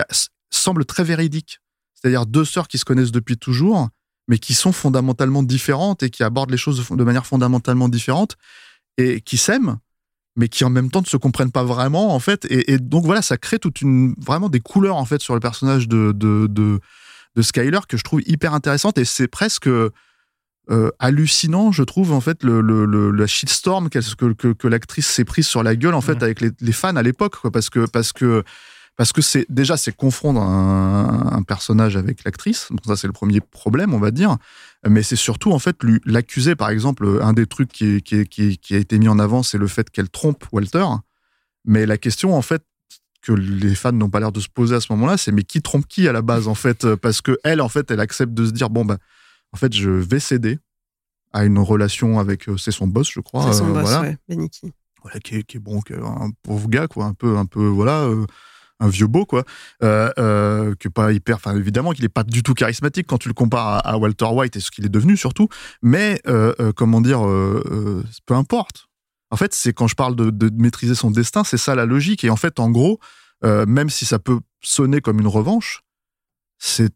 semble 0.51 0.85
très 0.85 1.03
véridique 1.03 1.59
c'est-à-dire 2.03 2.25
deux 2.25 2.45
sœurs 2.45 2.67
qui 2.67 2.77
se 2.77 2.85
connaissent 2.85 3.11
depuis 3.13 3.37
toujours 3.37 3.89
mais 4.27 4.37
qui 4.37 4.53
sont 4.53 4.71
fondamentalement 4.71 5.43
différentes 5.43 6.03
et 6.03 6.09
qui 6.09 6.23
abordent 6.23 6.51
les 6.51 6.57
choses 6.57 6.87
de, 6.89 7.03
manière 7.03 7.25
fondamentalement 7.25 7.89
différente 7.89 8.37
et 8.97 9.21
qui 9.21 9.37
s'aiment, 9.37 9.77
mais 10.37 10.47
qui 10.47 10.63
en 10.63 10.69
même 10.69 10.89
temps 10.89 11.01
ne 11.01 11.05
se 11.07 11.17
comprennent 11.17 11.51
pas 11.51 11.63
vraiment 11.63 12.15
en 12.15 12.19
fait. 12.19 12.45
Et, 12.45 12.71
et 12.73 12.77
donc 12.77 13.05
voilà, 13.05 13.21
ça 13.21 13.37
crée 13.37 13.59
toute 13.59 13.81
une 13.81 14.15
vraiment 14.17 14.49
des 14.49 14.61
couleurs 14.61 14.95
en 14.95 15.05
fait 15.05 15.21
sur 15.21 15.33
le 15.33 15.39
personnage 15.39 15.87
de 15.87 16.13
de, 16.13 16.47
de, 16.49 16.79
de 17.35 17.41
Skyler 17.41 17.79
que 17.87 17.97
je 17.97 18.03
trouve 18.03 18.21
hyper 18.25 18.53
intéressante 18.53 18.97
et 18.97 19.05
c'est 19.05 19.27
presque 19.27 19.67
euh, 20.69 20.91
hallucinant, 20.99 21.73
je 21.73 21.83
trouve, 21.83 22.13
en 22.13 22.21
fait, 22.21 22.41
le, 22.43 22.61
le, 22.61 22.85
le- 22.85 23.11
la 23.11 23.27
shitstorm 23.27 23.89
que, 23.89 23.99
que, 24.33 24.53
que 24.53 24.67
l'actrice 24.69 25.07
s'est 25.07 25.25
prise 25.25 25.45
sur 25.45 25.61
la 25.61 25.75
gueule, 25.75 25.93
en 25.93 25.99
fait, 25.99 26.23
avec 26.23 26.39
les, 26.39 26.51
les 26.61 26.71
fans 26.71 26.95
à 26.95 27.03
l'époque, 27.03 27.35
parce 27.51 27.69
que, 27.69 27.85
parce 27.85 28.13
que, 28.13 28.45
parce 28.95 29.11
que 29.11 29.21
c'est, 29.21 29.45
déjà, 29.49 29.75
c'est 29.75 29.95
confondre 29.95 30.41
un, 30.41 31.31
un 31.31 31.43
personnage 31.43 31.97
avec 31.97 32.23
l'actrice. 32.23 32.67
Donc, 32.69 32.81
ça, 32.85 32.95
c'est 32.95 33.07
le 33.07 33.13
premier 33.13 33.41
problème, 33.41 33.93
on 33.93 33.99
va 33.99 34.11
dire. 34.11 34.37
Mais 34.87 35.01
c'est 35.01 35.15
surtout, 35.15 35.51
en 35.51 35.59
fait, 35.59 35.77
l'accuser, 36.05 36.55
par 36.55 36.69
exemple, 36.69 37.19
un 37.21 37.33
des 37.33 37.47
trucs 37.47 37.71
qui, 37.71 38.03
a 38.71 38.77
été 38.77 38.99
mis 38.99 39.07
en 39.07 39.17
avant, 39.17 39.41
c'est 39.41 39.57
le 39.57 39.67
fait 39.67 39.89
qu'elle 39.89 40.09
trompe 40.09 40.45
Walter. 40.51 40.85
Mais 41.65 41.85
la 41.85 41.97
question, 41.97 42.35
en 42.35 42.41
fait, 42.41 42.63
que 43.21 43.31
les 43.31 43.73
fans 43.73 43.93
n'ont 43.93 44.09
pas 44.09 44.19
l'air 44.19 44.33
de 44.33 44.41
se 44.41 44.49
poser 44.49 44.75
à 44.75 44.81
ce 44.81 44.91
moment-là, 44.93 45.17
c'est 45.17 45.31
mais 45.31 45.43
qui 45.43 45.61
trompe 45.61 45.87
qui 45.87 46.07
à 46.07 46.11
la 46.11 46.21
base, 46.21 46.47
en 46.47 46.55
fait? 46.55 46.95
Parce 46.95 47.21
que 47.21 47.37
elle, 47.43 47.61
en 47.61 47.69
fait, 47.69 47.89
elle 47.89 48.01
accepte 48.01 48.33
de 48.33 48.45
se 48.45 48.51
dire, 48.51 48.69
bon, 48.69 48.83
bah, 48.83 48.97
en 49.53 49.57
fait, 49.57 49.73
je 49.73 49.89
vais 49.89 50.19
céder 50.19 50.59
à 51.31 51.45
une 51.45 51.57
relation 51.57 52.19
avec, 52.19 52.47
euh, 52.47 52.57
c'est 52.57 52.71
son 52.71 52.87
boss, 52.87 53.09
je 53.11 53.21
crois. 53.21 53.51
C'est 53.51 53.59
son 53.59 53.69
euh, 53.69 53.73
boss, 53.73 53.89
voilà. 53.89 54.01
ouais, 54.01 54.17
Beniki. 54.29 54.71
Voilà, 55.01 55.19
qui 55.19 55.35
est, 55.35 55.43
qui 55.43 55.57
est 55.57 55.59
bon, 55.59 55.81
qui 55.81 55.93
est 55.93 55.97
un 55.99 56.29
pauvre 56.43 56.69
gars, 56.69 56.87
quoi, 56.87 57.05
un 57.05 57.13
peu, 57.13 57.37
un 57.37 57.45
peu, 57.45 57.65
voilà, 57.65 58.03
euh, 58.03 58.25
un 58.83 58.89
vieux 58.89 59.07
beau, 59.07 59.25
quoi, 59.25 59.43
euh, 59.81 60.11
euh, 60.19 60.75
que 60.79 60.89
pas 60.89 61.11
hyper, 61.11 61.37
enfin, 61.37 61.55
évidemment 61.55 61.91
qu'il 61.91 62.05
est 62.05 62.09
pas 62.09 62.23
du 62.23 62.43
tout 62.43 62.53
charismatique 62.53 63.07
quand 63.07 63.17
tu 63.17 63.29
le 63.29 63.33
compares 63.33 63.85
à, 63.85 63.97
Walter 63.97 64.25
White 64.25 64.57
et 64.57 64.59
ce 64.59 64.71
qu'il 64.71 64.85
est 64.85 64.89
devenu 64.89 65.15
surtout, 65.15 65.47
mais 65.81 66.21
euh, 66.27 66.53
euh, 66.59 66.71
comment 66.73 67.01
dire, 67.01 67.25
euh, 67.25 68.03
peu 68.25 68.33
importe. 68.33 68.87
En 69.31 69.37
fait, 69.37 69.53
c'est 69.53 69.73
quand 69.73 69.87
je 69.87 69.95
parle 69.95 70.15
de, 70.15 70.51
maîtriser 70.55 70.95
son 70.95 71.09
destin, 71.09 71.43
c'est 71.43 71.57
ça 71.57 71.73
la 71.73 71.85
logique. 71.85 72.23
Et 72.23 72.29
en 72.29 72.35
fait, 72.35 72.59
en 72.59 72.69
gros, 72.69 72.99
même 73.41 73.89
si 73.89 74.05
ça 74.05 74.19
peut 74.19 74.39
sonner 74.61 75.01
comme 75.01 75.19
une 75.19 75.27
revanche, 75.27 75.81
c'est 76.59 76.93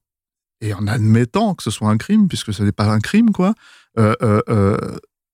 et 0.62 0.74
en 0.74 0.88
admettant 0.88 1.54
que 1.54 1.62
ce 1.62 1.70
soit 1.70 1.90
un 1.90 1.98
crime, 1.98 2.28
puisque 2.28 2.52
ce 2.52 2.64
n'est 2.64 2.72
pas 2.72 2.86
un 2.86 3.00
crime, 3.00 3.32
quoi, 3.32 3.54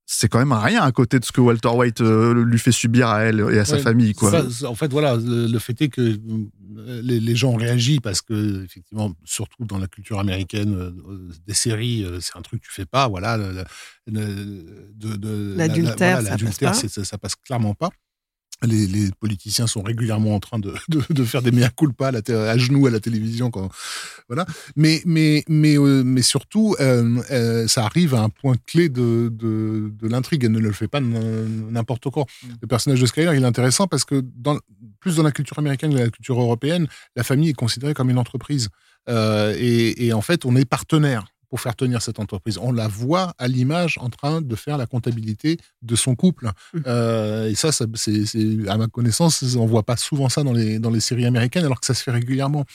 c'est 0.05 0.27
quand 0.27 0.39
même 0.39 0.51
rien 0.53 0.81
à 0.83 0.91
côté 0.91 1.17
de 1.19 1.25
ce 1.25 1.31
que 1.31 1.39
Walter 1.41 1.69
White 1.69 2.01
euh, 2.01 2.43
lui 2.45 2.59
fait 2.59 2.71
subir 2.73 3.07
à 3.07 3.21
elle 3.23 3.39
et 3.51 3.59
à 3.59 3.65
sa 3.65 3.75
Ouais, 3.77 3.81
famille, 3.81 4.13
quoi. 4.13 4.49
ça, 4.49 4.69
en 4.69 4.75
fait, 4.75 4.91
voilà, 4.91 5.15
le, 5.15 5.47
le 5.47 5.59
fait 5.59 5.81
est 5.81 5.89
que 5.89 6.01
euh, 6.01 7.01
les, 7.01 7.19
les 7.19 7.35
gens 7.35 7.51
ont 7.51 7.55
réagi 7.57 7.99
parce 7.99 8.21
que, 8.21 8.63
effectivement, 8.65 9.13
surtout 9.23 9.63
dans 9.65 9.77
la 9.77 9.87
culture 9.87 10.19
américaine, 10.19 10.75
euh, 10.75 10.91
des 11.47 11.53
séries, 11.53 12.03
euh, 12.03 12.19
c'est 12.19 12.37
un 12.37 12.41
truc 12.41 12.61
que 12.61 12.67
tu 12.67 12.73
fais 12.73 12.85
pas. 12.85 13.07
Voilà, 13.07 13.37
L'adultère, 15.25 16.21
voilà, 16.21 16.21
ça 16.21 16.37
passe 16.45 16.57
pas. 16.59 16.73
c'est- 16.73 16.87
ça, 16.89 17.03
ça 17.05 17.17
passe 17.17 17.35
clairement 17.35 17.73
pas. 17.73 17.89
Les, 18.63 18.87
les 18.87 19.09
politiciens 19.19 19.67
sont 19.67 19.81
régulièrement 19.81 20.35
en 20.35 20.39
train 20.39 20.57
de, 20.57 20.73
de, 20.87 21.01
de 21.09 21.23
faire 21.25 21.41
des 21.41 21.51
mea 21.51 21.69
culpa 21.69 22.07
à, 22.07 22.11
la 22.11 22.21
té- 22.21 22.33
à 22.33 22.57
genoux 22.57 22.87
à 22.87 22.91
la 22.91 22.99
télévision. 22.99 23.51
Quand, 23.51 23.69
voilà. 24.29 24.45
Mais, 24.75 25.01
mais, 25.05 25.43
mais, 25.49 25.77
euh, 25.77 26.03
mais 26.03 26.21
surtout, 26.21 26.75
euh, 26.79 27.21
euh, 27.31 27.67
ça 27.67 27.85
arrive 27.85 28.15
à 28.15 28.21
un 28.21 28.29
point 28.29 28.55
clé 28.65 28.89
de, 28.89 29.29
de, 29.31 29.91
de 29.93 30.07
l'intrigue. 30.07 30.45
Elle 30.45 30.53
ne 30.53 30.59
le 30.59 30.71
fait 30.71 30.87
pas 30.87 31.01
n'importe 31.01 32.09
quand. 32.09 32.25
Le 32.61 32.67
personnage 32.67 33.01
de 33.01 33.05
Skyler, 33.05 33.31
il 33.35 33.43
est 33.43 33.45
intéressant 33.45 33.87
parce 33.87 34.05
que, 34.05 34.23
dans, 34.35 34.57
plus 34.99 35.17
dans 35.17 35.23
la 35.23 35.31
culture 35.31 35.59
américaine 35.59 35.91
que 35.91 35.97
dans 35.97 36.03
la 36.03 36.09
culture 36.09 36.39
européenne, 36.39 36.87
la 37.15 37.23
famille 37.23 37.49
est 37.49 37.53
considérée 37.53 37.93
comme 37.93 38.09
une 38.09 38.17
entreprise. 38.19 38.69
Et, 39.09 40.05
et 40.05 40.13
en 40.13 40.21
fait, 40.21 40.45
on 40.45 40.55
est 40.55 40.63
partenaire 40.63 41.25
pour 41.53 41.61
faire 41.61 41.75
tenir 41.75 42.01
cette 42.01 42.17
entreprise. 42.17 42.57
On 42.57 42.71
la 42.71 42.87
voit 42.87 43.35
à 43.37 43.47
l'image 43.47 43.99
en 44.01 44.09
train 44.09 44.41
de 44.41 44.55
faire 44.55 44.75
la 44.79 44.87
comptabilité 44.87 45.59
de 45.83 45.95
son 45.95 46.15
couple. 46.15 46.49
Euh, 46.87 47.47
et 47.47 47.53
ça, 47.53 47.71
ça 47.71 47.85
c'est, 47.93 48.25
c'est- 48.25 48.67
à 48.67 48.75
ma 48.75 48.87
connaissance, 48.87 49.43
on 49.55 49.67
voit 49.67 49.83
pas 49.83 49.95
souvent 49.95 50.29
ça 50.29 50.41
dans 50.41 50.51
les, 50.51 50.79
dans 50.79 50.89
les 50.89 50.99
séries 50.99 51.27
américaines, 51.27 51.63
alors 51.63 51.79
que 51.79 51.85
ça 51.85 51.93
se 51.93 52.01
fait 52.01 52.09
régulièrement 52.09 52.65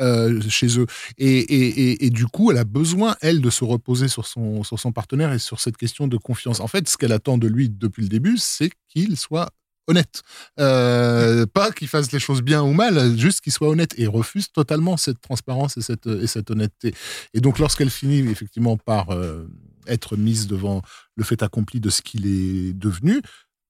euh, 0.00 0.40
chez 0.48 0.78
eux. 0.78 0.86
Et, 1.18 1.26
et, 1.40 1.90
et, 1.90 2.06
et 2.06 2.10
du 2.10 2.24
coup, 2.26 2.50
elle 2.50 2.56
a 2.56 2.64
besoin, 2.64 3.16
elle, 3.20 3.42
de 3.42 3.50
se 3.50 3.64
reposer 3.64 4.08
sur 4.08 4.26
son, 4.26 4.62
sur 4.62 4.80
son 4.80 4.92
partenaire 4.92 5.30
et 5.34 5.38
sur 5.38 5.60
cette 5.60 5.76
question 5.76 6.08
de 6.08 6.16
confiance. 6.16 6.60
En 6.60 6.68
fait, 6.68 6.88
ce 6.88 6.96
qu'elle 6.96 7.12
attend 7.12 7.36
de 7.36 7.48
lui 7.48 7.68
depuis 7.68 8.00
le 8.02 8.08
début, 8.08 8.38
c'est 8.38 8.70
qu'il 8.88 9.18
soit 9.18 9.50
honnête. 9.86 10.22
Euh, 10.60 11.46
pas 11.46 11.72
qu'il 11.72 11.88
fasse 11.88 12.12
les 12.12 12.18
choses 12.18 12.42
bien 12.42 12.62
ou 12.62 12.72
mal, 12.72 13.16
juste 13.16 13.40
qu'il 13.40 13.52
soit 13.52 13.68
honnête 13.68 13.94
et 13.98 14.06
refuse 14.06 14.50
totalement 14.50 14.96
cette 14.96 15.20
transparence 15.20 15.76
et 15.76 15.82
cette, 15.82 16.06
et 16.06 16.26
cette 16.26 16.50
honnêteté. 16.50 16.94
Et 17.34 17.40
donc, 17.40 17.58
lorsqu'elle 17.58 17.90
finit 17.90 18.18
effectivement 18.30 18.76
par 18.76 19.10
euh, 19.10 19.48
être 19.86 20.16
mise 20.16 20.46
devant 20.46 20.82
le 21.16 21.24
fait 21.24 21.42
accompli 21.42 21.80
de 21.80 21.90
ce 21.90 22.02
qu'il 22.02 22.26
est 22.26 22.72
devenu, 22.72 23.20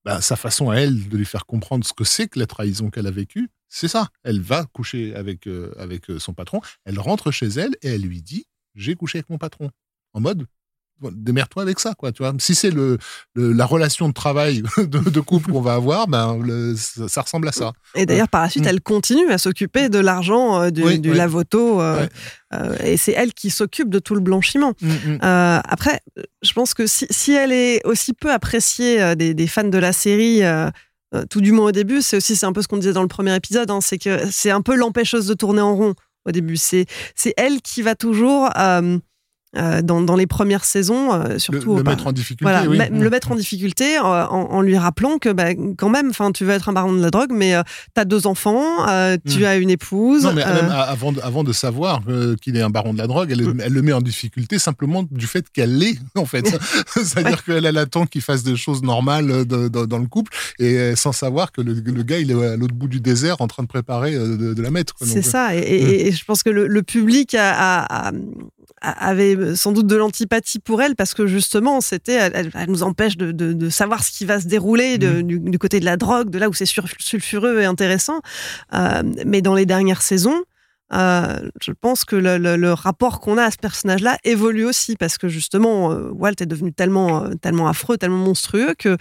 bah, 0.05 0.21
sa 0.21 0.35
façon 0.35 0.69
à 0.69 0.75
elle 0.75 1.07
de 1.07 1.17
lui 1.17 1.25
faire 1.25 1.45
comprendre 1.45 1.85
ce 1.85 1.93
que 1.93 2.03
c'est 2.03 2.27
que 2.27 2.39
la 2.39 2.47
trahison 2.47 2.89
qu'elle 2.89 3.07
a 3.07 3.11
vécue, 3.11 3.49
c'est 3.69 3.87
ça. 3.87 4.09
Elle 4.23 4.41
va 4.41 4.65
coucher 4.65 5.15
avec, 5.15 5.47
euh, 5.47 5.73
avec 5.77 6.05
son 6.19 6.33
patron, 6.33 6.61
elle 6.85 6.99
rentre 6.99 7.31
chez 7.31 7.47
elle 7.47 7.75
et 7.81 7.89
elle 7.89 8.01
lui 8.01 8.21
dit 8.21 8.45
J'ai 8.75 8.95
couché 8.95 9.19
avec 9.19 9.29
mon 9.29 9.37
patron. 9.37 9.69
En 10.13 10.19
mode 10.19 10.45
démerde-toi 11.01 11.63
avec 11.63 11.79
ça, 11.79 11.93
quoi. 11.97 12.11
Tu 12.11 12.23
vois, 12.23 12.33
si 12.39 12.55
c'est 12.55 12.69
le, 12.71 12.97
le- 13.35 13.51
la 13.51 13.65
relation 13.65 14.07
de 14.07 14.13
travail 14.13 14.61
de, 14.77 14.99
de 15.09 15.19
couple 15.19 15.51
qu'on 15.51 15.61
va 15.61 15.73
avoir, 15.73 16.07
ben 16.07 16.37
le- 16.37 16.75
ça, 16.75 17.07
ça 17.07 17.21
ressemble 17.21 17.47
à 17.47 17.51
ça. 17.51 17.73
Et 17.95 18.05
d'ailleurs, 18.05 18.29
par 18.29 18.43
la 18.43 18.49
suite, 18.49 18.63
Mm. 18.65 18.67
elle 18.69 18.81
continue 18.81 19.29
à 19.31 19.37
s'occuper 19.37 19.89
de 19.89 19.99
l'argent 19.99 20.61
euh, 20.61 20.69
du, 20.69 20.83
Oui, 20.83 20.99
du 20.99 21.11
oui. 21.11 21.17
lavoto. 21.17 21.81
euh, 21.81 22.01
Ouais. 22.01 22.09
euh, 22.53 22.77
et 22.83 22.97
c'est 22.97 23.11
elle 23.13 23.33
qui 23.33 23.49
s'occupe 23.49 23.89
de 23.89 23.99
tout 23.99 24.15
le 24.15 24.21
blanchiment. 24.21 24.73
Mm, 24.81 24.87
mm. 24.89 25.19
Euh, 25.23 25.59
après, 25.67 25.99
je 26.41 26.53
pense 26.53 26.73
que 26.73 26.87
si, 26.87 27.05
si 27.09 27.33
elle 27.33 27.51
est 27.51 27.85
aussi 27.85 28.13
peu 28.13 28.31
appréciée 28.31 29.01
euh, 29.01 29.15
des, 29.15 29.33
des 29.33 29.47
fans 29.47 29.63
de 29.63 29.77
la 29.77 29.91
série, 29.93 30.43
euh, 30.43 30.69
euh, 31.15 31.25
tout 31.29 31.41
du 31.41 31.51
moins 31.51 31.67
au 31.67 31.71
début, 31.71 32.01
c'est 32.01 32.17
aussi 32.17 32.35
c'est 32.35 32.45
un 32.45 32.53
peu 32.53 32.61
ce 32.61 32.67
qu'on 32.67 32.77
disait 32.77 32.93
dans 32.93 33.01
le 33.03 33.07
premier 33.07 33.35
épisode, 33.35 33.69
hein, 33.69 33.79
c'est 33.81 33.97
que 33.97 34.19
c'est 34.31 34.49
un 34.51 34.61
peu 34.61 34.75
l'empêcheuse 34.75 35.27
de 35.27 35.33
tourner 35.33 35.61
en 35.61 35.75
rond 35.75 35.93
au 36.25 36.31
début. 36.31 36.57
C'est 36.57 36.85
c'est 37.15 37.33
elle 37.37 37.61
qui 37.61 37.81
va 37.83 37.93
toujours 37.95 38.49
euh, 38.57 38.97
euh, 39.55 39.81
dans, 39.81 40.01
dans 40.01 40.15
les 40.15 40.27
premières 40.27 40.65
saisons, 40.65 41.13
euh, 41.13 41.37
surtout 41.37 41.75
le 41.77 41.83
mettre 41.83 42.07
en 42.07 42.11
difficulté, 42.11 42.51
voilà, 42.51 42.67
oui. 42.67 42.77
le 42.99 43.09
mettre 43.09 43.31
en 43.31 43.35
difficulté 43.35 43.97
euh, 43.97 44.01
en, 44.01 44.47
en 44.51 44.61
lui 44.61 44.77
rappelant 44.77 45.17
que 45.19 45.29
bah, 45.29 45.53
quand 45.77 45.89
même, 45.89 46.09
enfin, 46.09 46.31
tu 46.31 46.43
veux 46.45 46.51
être 46.51 46.69
un 46.69 46.73
baron 46.73 46.93
de 46.93 47.01
la 47.01 47.11
drogue, 47.11 47.31
mais 47.31 47.53
tu 47.95 48.01
as 48.01 48.05
deux 48.05 48.25
enfants, 48.27 48.87
euh, 48.89 49.17
tu 49.29 49.41
Mm. 49.41 49.45
as 49.45 49.55
une 49.57 49.69
épouse. 49.69 50.23
Non, 50.23 50.33
mais 50.33 50.43
euh, 50.45 50.61
même 50.61 50.71
a- 50.71 50.81
avant, 50.81 51.13
avant 51.21 51.43
de 51.43 51.53
savoir 51.53 52.01
euh, 52.07 52.35
qu'il 52.41 52.57
est 52.57 52.61
un 52.61 52.69
baron 52.69 52.93
de 52.93 52.97
la 52.97 53.07
drogue, 53.07 53.29
elle, 53.31 53.43
Mm. 53.43 53.61
elle 53.61 53.73
le 53.73 53.81
met 53.81 53.93
en 53.93 54.01
difficulté 54.01 54.57
simplement 54.59 55.03
du 55.11 55.27
fait 55.27 55.45
qu'elle 55.51 55.77
l'est, 55.77 55.99
en 56.15 56.25
fait. 56.25 56.45
C'est-à-dire 56.87 57.43
qu'elle 57.43 57.65
elle 57.65 57.77
attend 57.77 58.05
qu'il 58.05 58.21
fasse 58.21 58.43
des 58.43 58.55
choses 58.55 58.81
normales 58.83 59.29
euh, 59.31 59.45
de- 59.45 59.67
de- 59.67 59.85
dans 59.85 59.99
le 59.99 60.07
couple, 60.07 60.31
et 60.59 60.77
euh, 60.77 60.95
sans 60.95 61.11
savoir 61.11 61.51
que 61.51 61.61
le, 61.61 61.73
le 61.73 62.03
gars, 62.03 62.19
il 62.19 62.31
est 62.31 62.45
à 62.45 62.55
l'autre 62.57 62.73
bout 62.75 62.87
du 62.87 62.99
désert 62.99 63.41
en 63.41 63.47
train 63.47 63.63
de 63.63 63.67
préparer 63.67 64.15
euh, 64.15 64.35
de, 64.37 64.53
de 64.53 64.61
la 64.61 64.71
mettre. 64.71 64.93
C'est 65.01 65.21
ça, 65.21 65.55
et, 65.55 65.59
et- 65.59 65.83
Mm. 65.83 66.07
et 66.07 66.11
je 66.11 66.25
pense 66.25 66.43
que 66.43 66.49
le, 66.49 66.67
le 66.67 66.83
public 66.83 67.35
a- 67.35 67.51
a- 67.83 68.07
a- 68.07 68.11
avait 68.83 69.55
sans 69.55 69.71
doute 69.71 69.87
de 69.87 69.95
l'antipathie 69.95 70.59
pour 70.59 70.81
elle 70.81 70.95
parce 70.95 71.13
que 71.13 71.25
justement, 71.25 71.79
c'était, 71.81 72.13
elle, 72.33 72.51
nous 72.67 72.83
empêche 72.83 73.17
de, 73.17 73.31
de- 73.31 73.53
de 73.53 73.69
savoir 73.69 74.03
ce 74.03 74.11
qui 74.11 74.25
va 74.25 74.39
se 74.39 74.47
dérouler 74.47 74.97
de- 74.97 75.21
Mm. 75.21 75.23
du, 75.23 75.39
du 75.39 75.57
côté 75.59 75.79
de 75.79 75.85
la 75.85 75.97
drogue, 75.97 76.29
de 76.29 76.37
là 76.39 76.49
où 76.49 76.53
c'est 76.53 76.65
sulfureux 76.99 77.59
et 77.61 77.65
intéressant. 77.65 78.19
Euh, 78.73 79.01
mais 79.25 79.41
dans 79.41 79.55
les 79.55 79.65
dernières 79.65 80.01
saisons, 80.01 80.43
euh, 80.93 81.39
je 81.61 81.71
pense 81.71 82.05
que 82.05 82.15
le, 82.15 82.37
le- 82.37 82.55
le 82.57 82.73
rapport 82.73 83.19
qu'on 83.19 83.37
a 83.37 83.43
à 83.45 83.51
ce 83.51 83.57
personnage-là 83.57 84.17
évolue 84.23 84.65
aussi 84.65 84.95
parce 84.95 85.17
que 85.17 85.27
justement, 85.27 85.91
euh, 85.91 86.09
Walt 86.11 86.33
est 86.41 86.45
devenu 86.45 86.71
tellement, 86.73 87.29
tellement 87.41 87.67
affreux, 87.67 87.97
tellement 87.97 88.17
monstrueux 88.23 88.75
que 88.77 88.97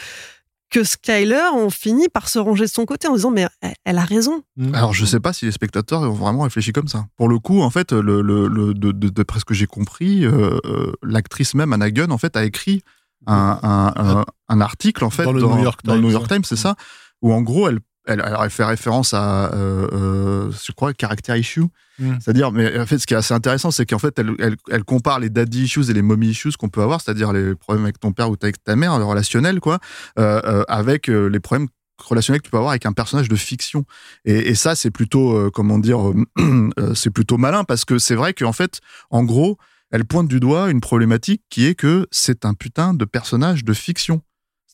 que 0.72 0.82
Skyler, 0.84 1.50
on 1.54 1.70
finit 1.70 2.08
par 2.08 2.28
se 2.28 2.38
ranger 2.38 2.64
de 2.64 2.70
son 2.70 2.84
côté 2.86 3.06
en 3.06 3.14
disant 3.14 3.30
mais 3.30 3.46
elle, 3.60 3.74
elle 3.84 3.98
a 3.98 4.04
raison. 4.04 4.42
Mm. 4.56 4.74
Alors, 4.74 4.92
je 4.94 5.04
sais 5.04 5.20
pas 5.20 5.32
si 5.32 5.44
les 5.44 5.52
spectateurs 5.52 6.00
ont 6.02 6.10
vraiment 6.12 6.42
réfléchi 6.42 6.72
comme 6.72 6.88
ça. 6.88 7.06
Pour 7.16 7.28
le 7.28 7.38
coup, 7.38 7.60
en 7.60 7.70
fait, 7.70 7.92
le, 7.92 8.22
le, 8.22 8.48
le- 8.48 8.72
de, 8.74 9.24
ce 9.38 9.44
que 9.44 9.54
j'ai 9.54 9.66
compris, 9.66 10.24
euh, 10.24 10.58
euh, 10.64 10.92
l'actrice 11.02 11.54
même, 11.54 11.72
Anna 11.72 11.90
Gunn, 11.90 12.10
en 12.10 12.18
fait, 12.18 12.36
a 12.36 12.44
écrit 12.44 12.82
un, 13.26 13.58
un, 13.62 13.92
un, 13.96 14.24
un 14.48 14.60
article, 14.60 15.04
en 15.04 15.10
fait, 15.10 15.24
Dans 15.24 15.32
le 15.32 15.42
New 15.42 15.62
York 15.62 15.80
dans 15.84 15.94
le 15.94 16.00
Times, 16.00 16.06
New 16.06 16.12
York 16.12 16.28
ouais. 16.30 16.36
Times, 16.36 16.44
c'est 16.44 16.56
ça, 16.56 16.74
où 17.20 17.32
en 17.32 17.42
gros, 17.42 17.68
elle, 17.68 17.78
elle, 18.06 18.22
elle 18.42 18.50
fait 18.50 18.64
référence 18.64 19.14
à, 19.14 19.52
euh, 19.54 19.88
euh, 19.92 20.50
je 20.50 20.72
crois, 20.72 20.92
character 20.98 21.38
issue. 21.38 21.64
Mm. 21.98 22.14
C'est-à-dire, 22.20 22.52
mais 22.52 22.78
en 22.78 22.86
fait, 22.86 22.98
ce 22.98 23.06
qui 23.06 23.14
est 23.14 23.16
assez 23.16 23.34
intéressant, 23.34 23.70
c'est 23.70 23.86
qu'en 23.86 23.98
fait, 23.98 24.18
elle, 24.18 24.34
elle, 24.38 24.56
elle 24.70 24.84
compare 24.84 25.20
les 25.20 25.30
daddy 25.30 25.64
issues 25.64 25.90
et 25.90 25.92
les 25.92 26.02
mommy 26.02 26.28
issues 26.28 26.52
qu'on 26.58 26.68
peut 26.68 26.82
avoir, 26.82 27.00
c'est-à-dire 27.00 27.32
les 27.32 27.54
problèmes 27.54 27.84
avec 27.84 28.00
ton 28.00 28.12
père 28.12 28.30
ou 28.30 28.36
avec 28.40 28.62
ta 28.64 28.76
mère, 28.76 28.98
le 28.98 29.04
relationnel, 29.04 29.60
quoi, 29.60 29.78
euh, 30.18 30.64
avec 30.68 31.06
les 31.06 31.40
problèmes 31.40 31.68
relationnels 32.02 32.40
que 32.40 32.46
tu 32.46 32.50
peux 32.50 32.56
avoir 32.56 32.72
avec 32.72 32.86
un 32.86 32.92
personnage 32.92 33.28
de 33.28 33.36
fiction. 33.36 33.84
Et, 34.24 34.48
et 34.48 34.54
ça, 34.54 34.74
c'est 34.74 34.90
plutôt, 34.90 35.36
euh, 35.36 35.50
comment 35.50 35.78
dire, 35.78 36.00
euh, 36.38 36.94
c'est 36.94 37.10
plutôt 37.10 37.38
malin 37.38 37.64
parce 37.64 37.84
que 37.84 37.98
c'est 37.98 38.14
vrai 38.14 38.34
qu'en 38.34 38.52
fait, 38.52 38.80
en 39.10 39.24
gros, 39.24 39.58
elle 39.90 40.04
pointe 40.04 40.28
du 40.28 40.40
doigt 40.40 40.70
une 40.70 40.80
problématique 40.80 41.42
qui 41.50 41.66
est 41.66 41.74
que 41.74 42.06
c'est 42.10 42.44
un 42.44 42.54
putain 42.54 42.94
de 42.94 43.04
personnage 43.04 43.64
de 43.64 43.72
fiction. 43.72 44.22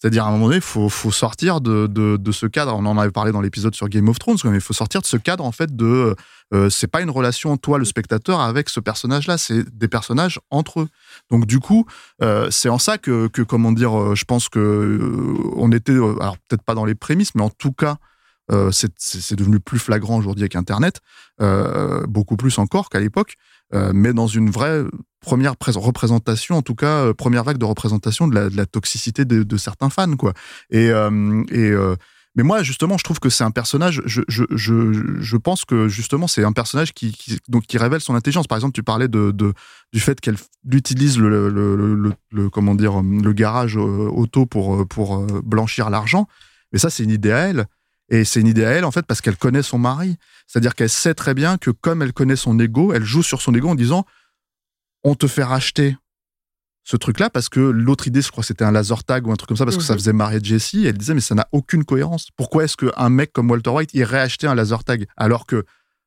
C'est-à-dire, 0.01 0.25
à 0.25 0.29
un 0.29 0.33
moment 0.33 0.47
donné, 0.47 0.57
il 0.57 0.63
faut, 0.63 0.89
sortir 1.11 1.61
de, 1.61 1.89
de, 1.89 2.33
ce 2.33 2.47
cadre. 2.47 2.73
On 2.77 2.87
en 2.87 2.99
avait 2.99 3.11
parlé 3.11 3.33
dans 3.33 3.41
l'épisode 3.41 3.75
sur 3.75 3.89
Game 3.89 4.09
of 4.09 4.19
Thrones, 4.21 4.37
mais 4.45 4.55
il 4.55 4.61
faut 4.61 4.73
sortir 4.73 5.01
de 5.01 5.07
ce 5.07 5.17
cadre, 5.17 5.45
en 5.45 5.51
fait, 5.51 5.75
de. 5.75 6.15
Euh, 6.55 6.71
c'est 6.71 6.87
pas 6.87 7.01
une 7.03 7.11
relation, 7.11 7.57
toi, 7.57 7.79
le 7.79 7.85
spectateur, 7.85 8.41
avec 8.41 8.69
ce 8.69 8.79
personnage-là. 8.79 9.39
C'est 9.39 9.69
des 9.77 9.89
personnages 9.89 10.39
entre 10.51 10.83
eux. 10.83 10.89
Donc, 11.31 11.47
du 11.47 11.59
coup, 11.59 11.85
euh, 12.23 12.49
c'est 12.51 12.69
en 12.69 12.79
ça 12.79 12.97
que, 12.97 13.27
que, 13.27 13.43
comment 13.43 13.73
dire, 13.73 13.99
euh, 13.99 14.15
je 14.15 14.25
pense 14.25 14.49
que 14.49 14.61
euh, 14.61 15.53
on 15.57 15.73
était. 15.73 15.93
euh, 15.93 16.17
alors, 16.21 16.39
peut-être 16.49 16.63
pas 16.63 16.75
dans 16.75 16.85
les 16.85 16.95
prémices, 16.95 17.35
mais 17.35 17.43
en 17.43 17.51
tout 17.51 17.73
cas. 17.73 17.97
c'est 18.71 19.35
devenu 19.37 19.61
plus 19.61 19.79
flagrant 19.79 20.17
aujourd'hui 20.17 20.45
avec 20.45 20.57
Internet, 20.57 21.01
beaucoup 22.09 22.37
plus 22.37 22.57
encore 22.59 22.89
qu'à 22.89 22.99
l'époque, 22.99 23.35
euh, 23.75 23.93
mais 23.95 24.13
dans 24.13 24.27
une 24.27 24.51
vraie 24.51 24.85
première 25.21 25.57
pré- 25.57 25.73
représentation, 25.75 26.57
en 26.57 26.63
tout 26.63 26.75
cas 26.75 27.05
euh, 27.05 27.15
première 27.15 27.45
vague 27.45 27.59
de 27.59 27.65
représentation 27.65 28.29
de 28.29 28.51
la, 28.55 28.67
toxicité 28.67 29.25
de, 29.25 29.57
certains 29.57 29.91
fans, 29.91 30.17
quoi. 30.17 30.33
Et, 30.71 30.91
euh, 30.91 31.95
mais 32.35 32.45
moi, 32.45 32.63
justement, 32.63 32.97
je 32.99 33.05
trouve 33.05 33.19
que 33.19 33.31
c'est 33.31 33.43
un 33.43 33.51
personnage. 33.51 34.01
Je, 34.07 34.23
je, 34.29 34.45
je, 34.51 35.19
je 35.19 35.37
pense 35.37 35.65
que 35.65 35.89
justement, 35.89 36.29
c'est 36.29 36.45
un 36.45 36.53
personnage 36.53 36.93
qui, 36.93 37.41
donc, 37.49 37.65
qui 37.65 37.79
révèle 37.79 38.01
son 38.01 38.15
intelligence. 38.15 38.47
Par 38.47 38.57
exemple, 38.57 38.75
tu 38.75 38.85
parlais 38.85 39.09
de, 39.09 39.33
du 39.33 40.01
fait 40.01 40.21
qu'elle 40.21 40.37
utilise 40.71 41.19
le, 41.19 42.13
comment 42.53 42.77
dire 42.77 43.03
le 43.03 43.33
garage 43.33 43.77
auto 43.77 44.47
pour 44.47 44.87
pour 44.87 45.27
blanchir 45.43 45.91
l'argent. 45.91 46.29
Mais 46.73 46.79
ça, 46.79 46.91
c'est 46.91 47.03
une 47.03 47.11
idée 47.11 47.33
à 47.33 47.39
elle. 47.39 47.67
Et 48.11 48.25
c'est 48.25 48.41
une 48.41 48.47
idée 48.47 48.65
à 48.65 48.71
elle, 48.71 48.85
en 48.85 48.91
fait, 48.91 49.05
parce 49.07 49.21
qu'elle 49.21 49.37
connaît 49.37 49.63
son 49.63 49.79
mari. 49.79 50.17
C'est-à-dire 50.47 50.75
qu'elle 50.75 50.89
sait 50.89 51.15
très 51.15 51.35
bien 51.35 51.59
que 51.59 51.71
comme 51.71 52.01
elle 52.03 52.13
connaît 52.13 52.37
son 52.37 52.59
ego, 52.59 52.93
elle 52.95 53.05
joue 53.05 53.23
sur 53.23 53.43
son 53.43 53.55
ego 53.55 53.69
en 53.69 53.75
disant 53.75 54.05
on 55.05 55.15
te 55.15 55.27
fait 55.27 55.45
racheter 55.45 55.97
ce 56.85 56.97
truc-là 56.97 57.29
parce 57.29 57.51
que 57.51 57.61
l'autre 57.61 58.07
idée, 58.07 58.23
je 58.23 58.31
crois 58.31 58.41
que 58.43 58.47
c'était 58.47 58.65
un 58.65 58.73
laser 58.73 59.05
tag 59.05 59.27
ou 59.27 59.31
un 59.33 59.37
truc 59.37 59.49
comme 59.49 59.59
ça, 59.59 59.65
parce 59.67 59.77
que 59.77 59.83
ça 59.83 59.93
Mhm. 59.93 59.99
faisait 59.99 60.13
marrer 60.15 60.41
Jesse. 60.43 60.75
Et 60.75 60.85
elle 60.87 60.97
disait, 60.97 61.13
mais 61.13 61.21
ça 61.21 61.35
n'a 61.35 61.47
aucune 61.53 61.85
cohérence. 61.85 62.29
Pourquoi 62.35 62.65
est-ce 62.65 62.77
qu'un 62.79 63.11
mec 63.11 63.33
comme 63.33 63.51
Walter 63.51 63.71
White 63.71 63.93
irait 63.93 64.21
acheter 64.21 64.47
un 64.47 64.55
laser 64.55 64.83
tag 64.85 65.07
alors 65.19 65.45
que 65.45 65.65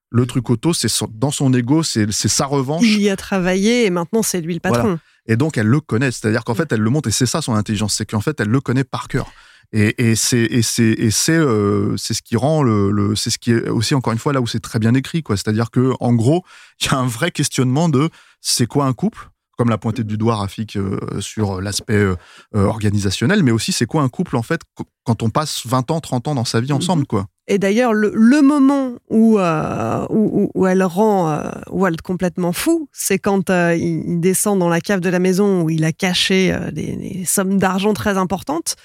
le 0.10 0.26
truc 0.26 0.50
auto, 0.50 0.74
c'est 0.74 0.90
dans 1.14 1.30
son 1.32 1.54
ego, 1.54 1.84
c'est 1.84 2.12
c'est 2.12 2.28
sa 2.28 2.46
revanche? 2.48 2.84
Il 2.84 3.00
y 3.02 3.10
a 3.12 3.16
travaillé 3.16 3.86
et 3.86 3.90
maintenant 3.92 4.24
c'est 4.24 4.42
lui 4.42 4.56
le 4.56 4.60
patron. 4.60 4.82
Voilà. 4.82 5.00
Et 5.28 5.36
donc, 5.38 5.58
elle 5.58 5.68
le 5.68 5.80
connaît. 5.82 6.12
C'est-à-dire 6.12 6.44
qu'en 6.44 6.56
fait, 6.56 6.72
elle 6.74 6.82
le 6.82 6.90
montre, 6.90 7.08
et 7.10 7.12
c'est 7.12 7.28
ça 7.28 7.42
son 7.44 7.54
intelligence, 7.54 7.94
c'est 7.94 8.10
qu'en 8.10 8.20
fait, 8.22 8.40
elle 8.40 8.50
le 8.50 8.60
connaît 8.60 8.84
par 8.84 9.08
cœur. 9.08 9.32
Et, 9.74 10.10
et 10.12 10.16
c'est 10.16 10.62
c'est 10.62 10.96
euh, 11.30 11.96
c'est 11.98 12.14
ce 12.14 12.22
qui 12.22 12.36
rend 12.36 12.62
le, 12.62 12.92
le 12.92 13.16
c'est 13.16 13.30
ce 13.30 13.38
qui 13.38 13.52
est 13.52 13.70
aussi 13.70 13.96
encore 13.96 14.12
une 14.12 14.20
fois 14.20 14.34
là 14.34 14.42
où 14.42 14.48
c'est 14.48 14.60
très 14.60 14.80
bien 14.80 14.94
écrit 14.94 15.24
quoi. 15.24 15.38
C'est-à-dire 15.38 15.72
que 15.72 15.94
en 16.00 16.14
gros, 16.14 16.44
il 16.82 16.88
y 16.88 16.90
a 16.90 16.98
un 16.98 17.08
vrai 17.08 17.32
questionnement 17.32 17.88
de 17.88 18.10
c'est 18.42 18.68
quoi 18.68 18.86
un 18.86 18.94
couple 18.94 19.30
comme 19.58 19.70
l'a 19.70 19.78
pointé 19.78 20.04
du 20.04 20.18
doigt 20.18 20.38
Rafik 20.38 20.76
euh, 20.76 20.98
sur 21.20 21.62
l'aspect 21.62 21.94
euh, 21.94 22.16
euh, 22.56 22.66
organisationnel, 22.66 23.44
mais 23.44 23.52
aussi 23.52 23.72
c'est 23.72 23.86
quoi 23.86 24.02
un 24.02 24.10
couple 24.10 24.36
en 24.36 24.42
fait 24.42 24.62
qu- 24.76 24.84
quand 25.04 25.22
on 25.22 25.30
passe 25.30 25.68
20 25.68 25.92
ans, 25.92 26.00
30 26.00 26.30
ans 26.30 26.36
dans 26.36 26.46
sa 26.46 26.62
vie 26.62 26.72
ensemble 26.74 27.06
quoi. 27.06 27.28
Et 27.48 27.60
d'ailleurs, 27.60 27.94
le, 27.94 28.12
le 28.16 28.42
moment 28.42 28.94
où, 29.10 29.38
euh, 29.38 30.06
où, 30.10 30.66
elle 30.66 30.84
rend 30.84 31.30
euh, 31.30 31.52
Walt 31.70 31.98
complètement 32.04 32.54
fou, 32.54 32.88
c'est 32.92 33.20
quand 33.20 33.50
euh, 33.50 33.76
il 33.76 34.20
descend 34.20 34.58
dans 34.58 34.70
la 34.70 34.80
cave 34.82 35.00
de 35.00 35.10
la 35.10 35.20
maison 35.20 35.62
où 35.64 35.70
il 35.70 35.84
a 35.84 35.92
caché 35.92 36.58
des, 36.72 36.96
des 36.96 37.26
sommes 37.26 37.58
d'argent 37.58 37.94
très 37.94 38.18
importantes. 38.18 38.76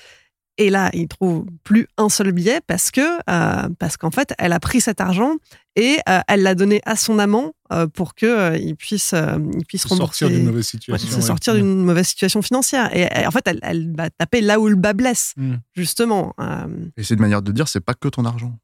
Et 0.59 0.71
là, 0.71 0.91
il 0.95 1.07
trouve 1.09 1.45
plus 1.65 1.87
un 1.99 2.09
seul 2.09 2.33
billet 2.33 2.61
parce 2.67 2.91
que 2.91 3.01
euh, 3.01 3.69
parce 3.79 3.97
qu'en 3.97 4.11
fait, 4.11 4.33
elle 4.39 4.53
a 4.53 4.61
pris 4.61 4.81
cet 4.81 5.01
argent 5.03 5.35
et 5.77 5.99
euh, 6.09 6.21
elle 6.29 6.43
l'a 6.43 6.55
donné 6.55 6.81
à 6.87 6.97
son 6.97 7.19
amant 7.19 7.53
euh, 7.73 7.87
pour 7.87 8.15
que 8.15 8.25
euh, 8.27 8.57
il 8.57 8.75
puisse 8.75 9.13
euh, 9.13 9.37
il 9.59 9.67
puisse 9.67 9.85
rembourser 9.85 10.21
Sortir 10.25 10.31
d'une 10.31 10.47
mauvaise 10.47 10.67
situation. 10.67 11.09
se 11.11 11.17
ouais. 11.17 11.21
sortir 11.23 11.55
d'une 11.55 11.85
mauvaise 11.85 12.07
situation 12.07 12.41
financière. 12.41 12.89
Et, 12.97 13.03
et 13.03 13.27
en 13.27 13.31
fait, 13.31 13.47
elle, 13.47 13.59
elle 13.63 13.95
va 13.95 14.09
taper 14.09 14.41
là 14.41 14.59
où 14.59 14.69
le 14.69 14.77
bas 14.77 14.95
blesse, 14.95 15.35
Mm. 15.37 15.57
justement. 15.75 16.35
Euh, 16.41 16.67
Et 16.97 17.03
c'est 17.03 17.15
une 17.15 17.21
manière 17.21 17.43
de 17.43 17.53
dire, 17.53 17.69
c'est 17.69 17.81
pas 17.81 17.95
que 17.95 18.09
ton 18.09 18.25
argent. 18.25 18.59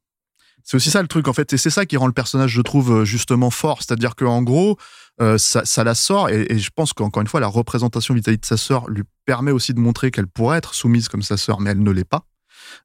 C'est 0.64 0.76
aussi 0.76 0.90
ça 0.90 1.02
le 1.02 1.08
truc 1.08 1.28
en 1.28 1.32
fait, 1.32 1.52
et 1.52 1.56
c'est 1.56 1.70
ça 1.70 1.86
qui 1.86 1.96
rend 1.96 2.06
le 2.06 2.12
personnage, 2.12 2.50
je 2.50 2.62
trouve, 2.62 2.92
euh, 3.00 3.04
justement 3.04 3.50
fort. 3.50 3.78
C'est-à-dire 3.82 4.14
qu'en 4.14 4.42
gros, 4.42 4.76
euh, 5.20 5.36
ça, 5.38 5.84
la 5.84 5.94
sort, 5.94 6.30
et, 6.30 6.58
je 6.58 6.70
pense 6.74 6.92
qu'encore 6.92 7.20
une 7.20 7.28
fois, 7.28 7.40
la 7.40 7.46
représentation 7.48 8.14
vis-à-vis 8.14 8.38
de 8.38 8.46
sa 8.46 8.56
sœur 8.56 8.88
lui 8.88 9.02
permet 9.24 9.50
aussi 9.50 9.74
de 9.74 9.80
montrer 9.80 10.10
qu'elle 10.10 10.26
pourrait 10.26 10.58
être 10.58 10.74
soumise 10.74 11.08
comme 11.08 11.22
sa 11.22 11.36
sœur, 11.36 11.60
mais 11.60 11.70
elle 11.70 11.82
ne 11.82 11.90
l'est 11.90 12.04
pas. 12.08 12.26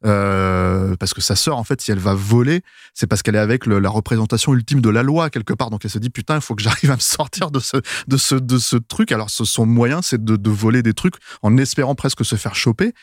Euh, 0.06 0.96
parce 0.98 1.14
que 1.14 1.22
sa 1.22 1.36
sœur, 1.36 1.58
en 1.58 1.64
fait, 1.64 1.82
si 1.82 1.92
elle 1.92 2.00
va 2.00 2.14
voler, 2.14 2.62
c'est 2.94 3.08
parce 3.08 3.22
qu'elle 3.22 3.36
est 3.36 3.40
avec 3.40 3.66
la 3.66 3.90
représentation 3.90 4.54
ultime 4.54 4.82
de 4.82 4.90
la 4.90 5.04
loi 5.04 5.30
quelque 5.30 5.54
part. 5.54 5.70
Donc 5.70 5.86
elle 5.86 5.92
se 5.92 6.00
dit 6.00 6.10
putain, 6.10 6.36
il 6.36 6.42
faut 6.42 6.56
que 6.56 6.62
j'arrive 6.64 6.92
à 6.92 6.96
me 6.96 7.02
sortir 7.02 7.52
de 7.52 7.60
ce 7.60 7.78
de 8.08 8.18
ce 8.18 8.36
de 8.36 8.58
ce 8.58 8.76
truc. 8.76 9.12
Alors 9.12 9.30
ce- 9.30 9.46
son 9.46 9.66
moyen, 9.66 10.02
c'est 10.02 10.24
de, 10.24 10.36
de 10.36 10.50
voler 10.50 10.84
des 10.84 10.94
trucs 10.94 11.16
en 11.42 11.56
espérant 11.58 11.96
presque 11.96 12.26
se 12.26 12.36
faire 12.36 12.56
choper, 12.56 12.94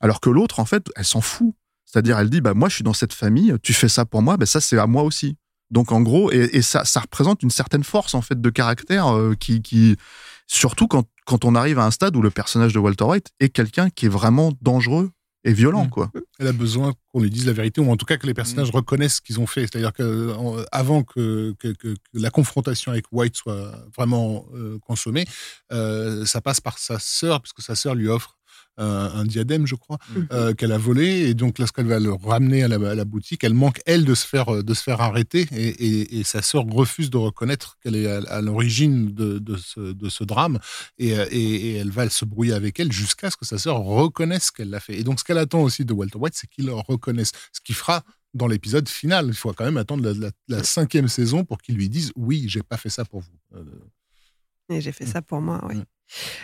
alors 0.00 0.20
que 0.20 0.28
l'autre, 0.28 0.60
en 0.60 0.64
fait, 0.66 0.86
elle 0.96 1.04
s'en 1.04 1.20
fout. 1.20 1.54
C'est-à-dire, 1.86 2.18
elle 2.18 2.30
dit, 2.30 2.40
bah, 2.40 2.54
moi, 2.54 2.68
je 2.68 2.76
suis 2.76 2.84
dans 2.84 2.92
cette 2.94 3.12
famille, 3.12 3.54
tu 3.62 3.72
fais 3.72 3.88
ça 3.88 4.04
pour 4.04 4.22
moi, 4.22 4.36
bah, 4.36 4.46
ça, 4.46 4.60
c'est 4.60 4.78
à 4.78 4.86
moi 4.86 5.02
aussi. 5.02 5.36
Donc, 5.70 5.92
en 5.92 6.00
gros, 6.02 6.30
et, 6.32 6.50
et 6.52 6.62
ça, 6.62 6.84
ça 6.84 7.00
représente 7.00 7.42
une 7.42 7.50
certaine 7.50 7.84
force, 7.84 8.14
en 8.14 8.20
fait, 8.22 8.40
de 8.40 8.50
caractère 8.50 9.08
euh, 9.14 9.34
qui, 9.34 9.62
qui, 9.62 9.96
surtout 10.46 10.86
quand, 10.88 11.04
quand 11.26 11.44
on 11.44 11.54
arrive 11.54 11.78
à 11.78 11.84
un 11.86 11.90
stade 11.90 12.16
où 12.16 12.22
le 12.22 12.30
personnage 12.30 12.72
de 12.72 12.78
Walter 12.78 13.04
White 13.04 13.28
est 13.40 13.48
quelqu'un 13.48 13.90
qui 13.90 14.06
est 14.06 14.10
vraiment 14.10 14.52
dangereux 14.60 15.10
et 15.46 15.52
violent, 15.52 15.84
Mm. 15.84 15.90
quoi. 15.90 16.10
Elle 16.38 16.46
a 16.48 16.52
besoin 16.52 16.94
qu'on 17.12 17.20
lui 17.20 17.28
dise 17.30 17.46
la 17.46 17.52
vérité, 17.52 17.80
ou 17.80 17.90
en 17.90 17.96
tout 17.96 18.06
cas 18.06 18.16
que 18.16 18.26
les 18.26 18.32
personnages 18.34 18.72
Mm. 18.72 18.76
reconnaissent 18.76 19.16
ce 19.16 19.20
qu'ils 19.20 19.40
ont 19.40 19.46
fait. 19.46 19.62
C'est-à-dire 19.62 19.92
que 19.92 20.32
en- 20.34 20.56
avant 20.72 21.02
que, 21.02 21.54
que, 21.58 21.68
que- 21.68 21.94
que 21.94 21.94
la 22.14 22.30
confrontation 22.30 22.92
avec 22.92 23.04
White 23.12 23.36
soit 23.36 23.72
vraiment 23.96 24.46
euh, 24.54 24.78
consommée, 24.86 25.26
euh, 25.72 26.24
ça 26.24 26.40
passe 26.40 26.60
par 26.60 26.78
sa 26.78 26.98
sœur, 26.98 27.40
puisque 27.42 27.60
sa 27.62 27.74
sœur 27.74 27.94
lui 27.94 28.08
offre 28.08 28.36
un, 28.76 28.86
un 29.14 29.24
diadème, 29.24 29.66
je 29.66 29.74
crois, 29.74 29.98
Mm. 30.10 30.20
euh, 30.32 30.52
qu'elle 30.54 30.72
a 30.72 30.78
volé. 30.78 31.28
Et 31.28 31.34
donc, 31.34 31.58
lorsqu'elle 31.58 31.86
va 31.86 31.98
le 32.00 32.12
ramener 32.12 32.62
à 32.64 32.68
la, 32.68 32.76
à 32.90 32.94
la 32.94 33.04
boutique, 33.04 33.44
elle 33.44 33.54
manque, 33.54 33.80
elle, 33.86 34.04
de 34.04 34.14
se 34.14 34.26
faire, 34.26 34.62
de 34.64 34.74
se 34.74 34.82
faire 34.82 35.00
arrêter. 35.00 35.46
Et, 35.52 35.68
et- 35.68 36.18
et 36.20 36.24
sa 36.24 36.42
sœur 36.42 36.64
refuse 36.64 37.10
de 37.10 37.16
reconnaître 37.16 37.76
qu'elle 37.82 37.96
est 37.96 38.06
à, 38.10 38.18
à 38.30 38.40
l'origine 38.40 39.14
de, 39.14 39.38
de 39.38 39.56
ce, 39.56 39.80
de 39.92 40.08
ce 40.08 40.24
drame. 40.24 40.58
Et, 40.98 41.16
euh, 41.18 41.26
et- 41.30 41.38
et 41.38 41.72
elle 41.74 41.90
va 41.90 42.08
se 42.10 42.24
brouiller 42.24 42.52
avec 42.54 42.80
elle 42.80 42.90
jusqu'à 42.92 43.30
ce 43.30 43.36
que 43.36 43.44
sa 43.44 43.58
sœur 43.58 43.76
reconnaisse 43.78 44.50
qu'elle 44.50 44.70
l'a 44.70 44.80
fait. 44.80 44.98
Et 44.98 45.04
donc, 45.04 45.20
ce 45.20 45.24
qu'elle 45.24 45.38
attend 45.38 45.62
aussi 45.62 45.84
de 45.84 45.92
Walter 45.92 46.18
White, 46.18 46.34
c'est 46.36 46.48
qu'il 46.50 46.66
le 46.66 46.74
reconnaisse. 46.74 47.32
Ce 47.52 47.60
qu'il 47.60 47.74
fera 47.74 48.02
dans 48.34 48.48
l'épisode 48.48 48.88
final. 48.88 49.26
Il 49.28 49.34
faut 49.34 49.52
quand 49.52 49.64
même 49.64 49.76
attendre 49.76 50.02
la, 50.02 50.12
la- 50.12 50.30
la 50.48 50.64
cinquième 50.64 51.06
saison 51.06 51.44
pour 51.44 51.58
qu'il 51.62 51.76
lui 51.76 51.88
dise 51.88 52.10
Oui, 52.16 52.46
j'ai 52.48 52.62
pas 52.64 52.76
fait 52.76 52.90
ça 52.90 53.04
pour 53.04 53.20
vous. 53.20 53.38
Euh, 53.56 53.64
Et 54.70 54.80
j'ai 54.80 54.90
fait 54.90 55.06
ça 55.06 55.22
pour 55.22 55.40
moi, 55.40 55.64
oui. 55.68 55.76
Mm. 55.76 55.84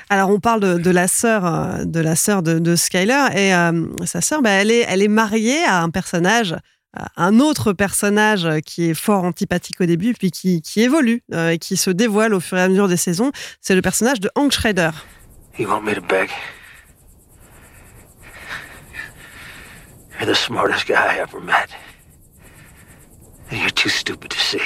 Alors, 0.09 0.31
on 0.31 0.41
parle 0.41 0.61
de, 0.61 0.79
de 0.79 0.91
la 0.91 1.09
sœur, 1.09 1.47
euh, 1.47 1.85
de 1.85 2.01
la 2.01 2.17
sœur 2.17 2.43
de, 2.43 2.77
Skyler, 2.77 3.27
et 3.35 3.55
euh, 3.55 3.87
sa 4.05 4.21
sœur, 4.21 4.43
bah, 4.43 4.51
elle, 4.51 4.71
est, 4.71 5.09
mariée 5.09 5.65
à 5.65 5.83
un 5.83 5.91
personnage, 5.91 6.57
un 7.17 7.39
autre 7.39 7.73
personnage 7.73 8.49
qui 8.67 8.91
est 8.91 8.95
fort 8.95 9.25
antipathique 9.25 9.81
au 9.81 9.87
début, 9.87 10.15
puis 10.15 10.31
qui, 10.31 10.63
évolue 10.77 11.23
euh, 11.33 11.51
et 11.51 11.59
qui 11.59 11.77
se 11.77 11.91
dévoile 11.91 12.35
au 12.35 12.41
fur 12.41 12.59
et 12.59 12.63
à 12.63 12.69
mesure 12.69 12.89
des 12.89 12.97
saisons. 12.97 13.31
C'est 13.61 13.75
le 13.75 13.83
personnage 13.83 14.21
de 14.21 14.31
Hank 14.35 14.53
Schrader. 14.53 14.91
You're 20.21 20.27
the 20.27 20.35
smartest 20.35 20.87
guy 20.87 21.15
I 21.15 21.17
ever 21.17 21.41
met. 21.41 21.71
And 23.51 23.59
you're 23.59 23.71
too 23.71 23.89
stupid 23.89 24.31
to. 24.33 24.61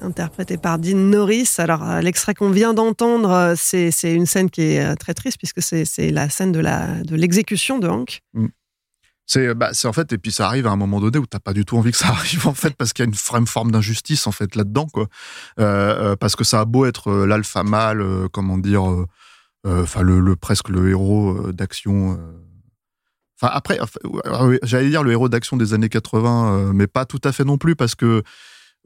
Interprété 0.00 0.56
par 0.56 0.78
Dean 0.78 0.96
Norris. 0.96 1.48
Alors, 1.58 1.88
euh, 1.88 2.00
l'extrait 2.00 2.34
qu'on 2.34 2.50
vient 2.50 2.74
d'entendre, 2.74 3.30
euh, 3.30 3.54
c'est 3.56 3.90
c'est 3.90 4.12
une 4.14 4.26
scène 4.26 4.50
qui 4.50 4.62
est 4.62 4.84
euh, 4.84 4.94
très 4.96 5.14
triste, 5.14 5.38
puisque 5.38 5.62
c'est 5.62 5.84
c'est 5.84 6.10
la 6.10 6.28
scène 6.28 6.50
de 6.50 6.58
la- 6.60 7.02
de 7.02 7.14
l'exécution 7.14 7.78
de, 7.78 7.86
Hank. 7.88 8.20
C'est 9.26 9.54
bah, 9.54 9.70
c'est 9.72 9.86
en 9.86 9.92
fait, 9.92 10.12
et 10.12 10.18
puis 10.18 10.32
ça 10.32 10.46
arrive 10.46 10.66
à 10.66 10.70
un 10.70 10.76
moment 10.76 11.00
donné 11.00 11.18
où 11.18 11.26
t'as 11.26 11.38
pas 11.38 11.52
du 11.52 11.64
tout 11.64 11.76
envie 11.78 11.92
que 11.92 11.96
ça 11.98 12.08
arrive, 12.18 12.48
en 12.48 12.54
fait, 12.54 12.74
parce 12.76 12.92
qu'il 12.92 13.04
y 13.04 13.06
a 13.06 13.08
une 13.10 13.14
vraie 13.14 13.46
forme 13.46 13.70
d'injustice, 13.70 14.26
en 14.26 14.32
fait, 14.32 14.56
là-dedans, 14.56 14.86
quoi. 14.92 15.06
Euh, 15.60 16.16
parce 16.16 16.34
que 16.34 16.42
ça 16.44 16.60
a 16.60 16.64
beau 16.64 16.84
être 16.86 17.08
euh, 17.08 17.26
l'alpha 17.26 17.62
mâle, 17.62 18.00
euh, 18.00 18.26
comment 18.32 18.58
dire, 18.58 18.82
enfin, 19.64 20.02
le, 20.02 20.18
le- 20.18 20.34
presque 20.36 20.68
le 20.68 20.90
héros 20.90 21.30
euh, 21.46 21.52
d'action. 21.52 22.18
Euh. 23.42 23.46
Enfin, 23.46 23.56
après, 23.56 23.80
enfin, 23.80 24.00
ouais, 24.46 24.58
j'allais 24.62 24.88
dire 24.88 25.02
le 25.02 25.12
héros 25.12 25.28
d'action 25.28 25.56
des 25.56 25.74
années 25.74 25.88
80, 25.88 26.52
euh, 26.52 26.72
mais 26.72 26.86
pas 26.86 27.04
tout 27.04 27.20
à 27.24 27.32
fait 27.32 27.44
non 27.44 27.58
plus, 27.58 27.76
parce 27.76 27.94
que, 27.94 28.22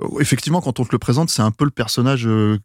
euh, 0.00 0.06
effectivement, 0.20 0.60
quand 0.60 0.80
on 0.80 0.84
te 0.84 0.92
le 0.92 0.98
présente, 0.98 1.30
c'est 1.30 1.42
un 1.42 1.50
peu 1.50 1.64
le 1.64 1.70
personnage 1.70 2.26
euh, 2.26 2.30
euh, 2.30 2.58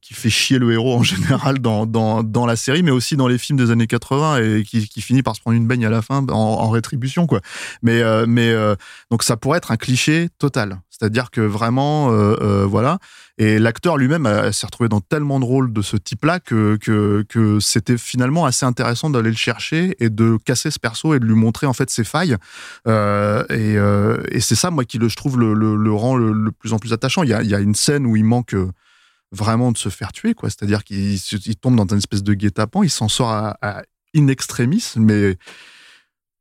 qui 0.00 0.14
fait 0.14 0.30
chier 0.30 0.58
le 0.58 0.72
héros 0.72 0.96
en 0.96 1.02
général 1.02 1.58
dans, 1.58 1.86
dans, 1.86 2.46
la 2.46 2.56
série, 2.56 2.82
mais 2.82 2.90
aussi 2.90 3.16
dans 3.16 3.28
les 3.28 3.38
films 3.38 3.58
des 3.58 3.70
années 3.70 3.86
80 3.86 4.38
et 4.38 4.62
qui, 4.64 5.00
finit 5.00 5.22
par 5.22 5.36
se 5.36 5.40
prendre 5.40 5.56
une 5.56 5.66
baigne 5.66 5.86
à 5.86 5.90
la 5.90 6.02
fin 6.02 6.24
en, 6.28 6.70
rétribution, 6.70 7.26
quoi. 7.26 7.40
Mais, 7.82 8.02
euh, 8.02 8.26
mais 8.28 8.50
euh, 8.50 8.74
donc 9.10 9.22
ça 9.22 9.36
pourrait 9.36 9.58
être 9.58 9.70
un 9.70 9.76
cliché 9.76 10.28
total. 10.38 10.80
C'est-à-dire 10.98 11.30
que 11.30 11.40
vraiment, 11.40 12.10
euh, 12.10 12.36
euh, 12.40 12.66
voilà. 12.66 12.98
Et 13.38 13.60
l'acteur 13.60 13.96
lui-même 13.96 14.26
euh, 14.26 14.50
s'est 14.50 14.66
retrouvé 14.66 14.88
dans 14.88 15.00
tellement 15.00 15.38
de 15.38 15.44
rôles 15.44 15.72
de 15.72 15.80
ce 15.80 15.96
type-là 15.96 16.40
que, 16.40 16.76
que, 16.76 17.58
c'était 17.60 17.96
finalement 17.96 18.46
assez 18.46 18.66
intéressant 18.66 19.08
d'aller 19.10 19.30
le 19.30 19.36
chercher 19.36 19.94
et 20.00 20.10
de 20.10 20.38
casser 20.44 20.72
ce 20.72 20.80
perso 20.80 21.14
et 21.14 21.20
de 21.20 21.24
lui 21.24 21.34
montrer 21.34 21.68
en 21.68 21.72
fait 21.72 21.88
ses 21.88 22.02
failles. 22.02 22.36
Euh, 22.88 23.44
et 23.48 23.76
euh, 23.76 24.18
c'est 24.40 24.56
ça, 24.56 24.72
moi, 24.72 24.84
qui 24.84 24.98
le, 24.98 25.08
je 25.08 25.16
trouve 25.16 25.38
le, 25.38 25.54
le, 25.54 25.76
le 25.76 25.92
rend 25.92 26.16
le, 26.16 26.32
le 26.32 26.50
plus 26.50 26.72
en 26.72 26.78
plus 26.78 26.92
attachant. 26.92 27.22
Il 27.22 27.28
y 27.28 27.34
a, 27.34 27.42
il 27.42 27.48
y 27.48 27.54
a 27.54 27.60
une 27.60 27.76
scène 27.76 28.04
où 28.04 28.16
il 28.16 28.24
manque. 28.24 28.56
Vraiment 29.32 29.72
de 29.72 29.78
se 29.78 29.88
faire 29.88 30.12
tuer, 30.12 30.34
quoi. 30.34 30.50
C'est-à-dire 30.50 30.84
qu'il 30.84 31.18
tombe 31.60 31.76
dans 31.76 31.86
une 31.86 31.98
espèce 31.98 32.22
de 32.22 32.34
guet-apens, 32.34 32.84
il 32.84 32.90
s'en 32.90 33.08
sort 33.08 33.30
à, 33.30 33.56
à 33.62 33.82
in 34.14 34.28
extremis, 34.28 34.92
mais 34.96 35.36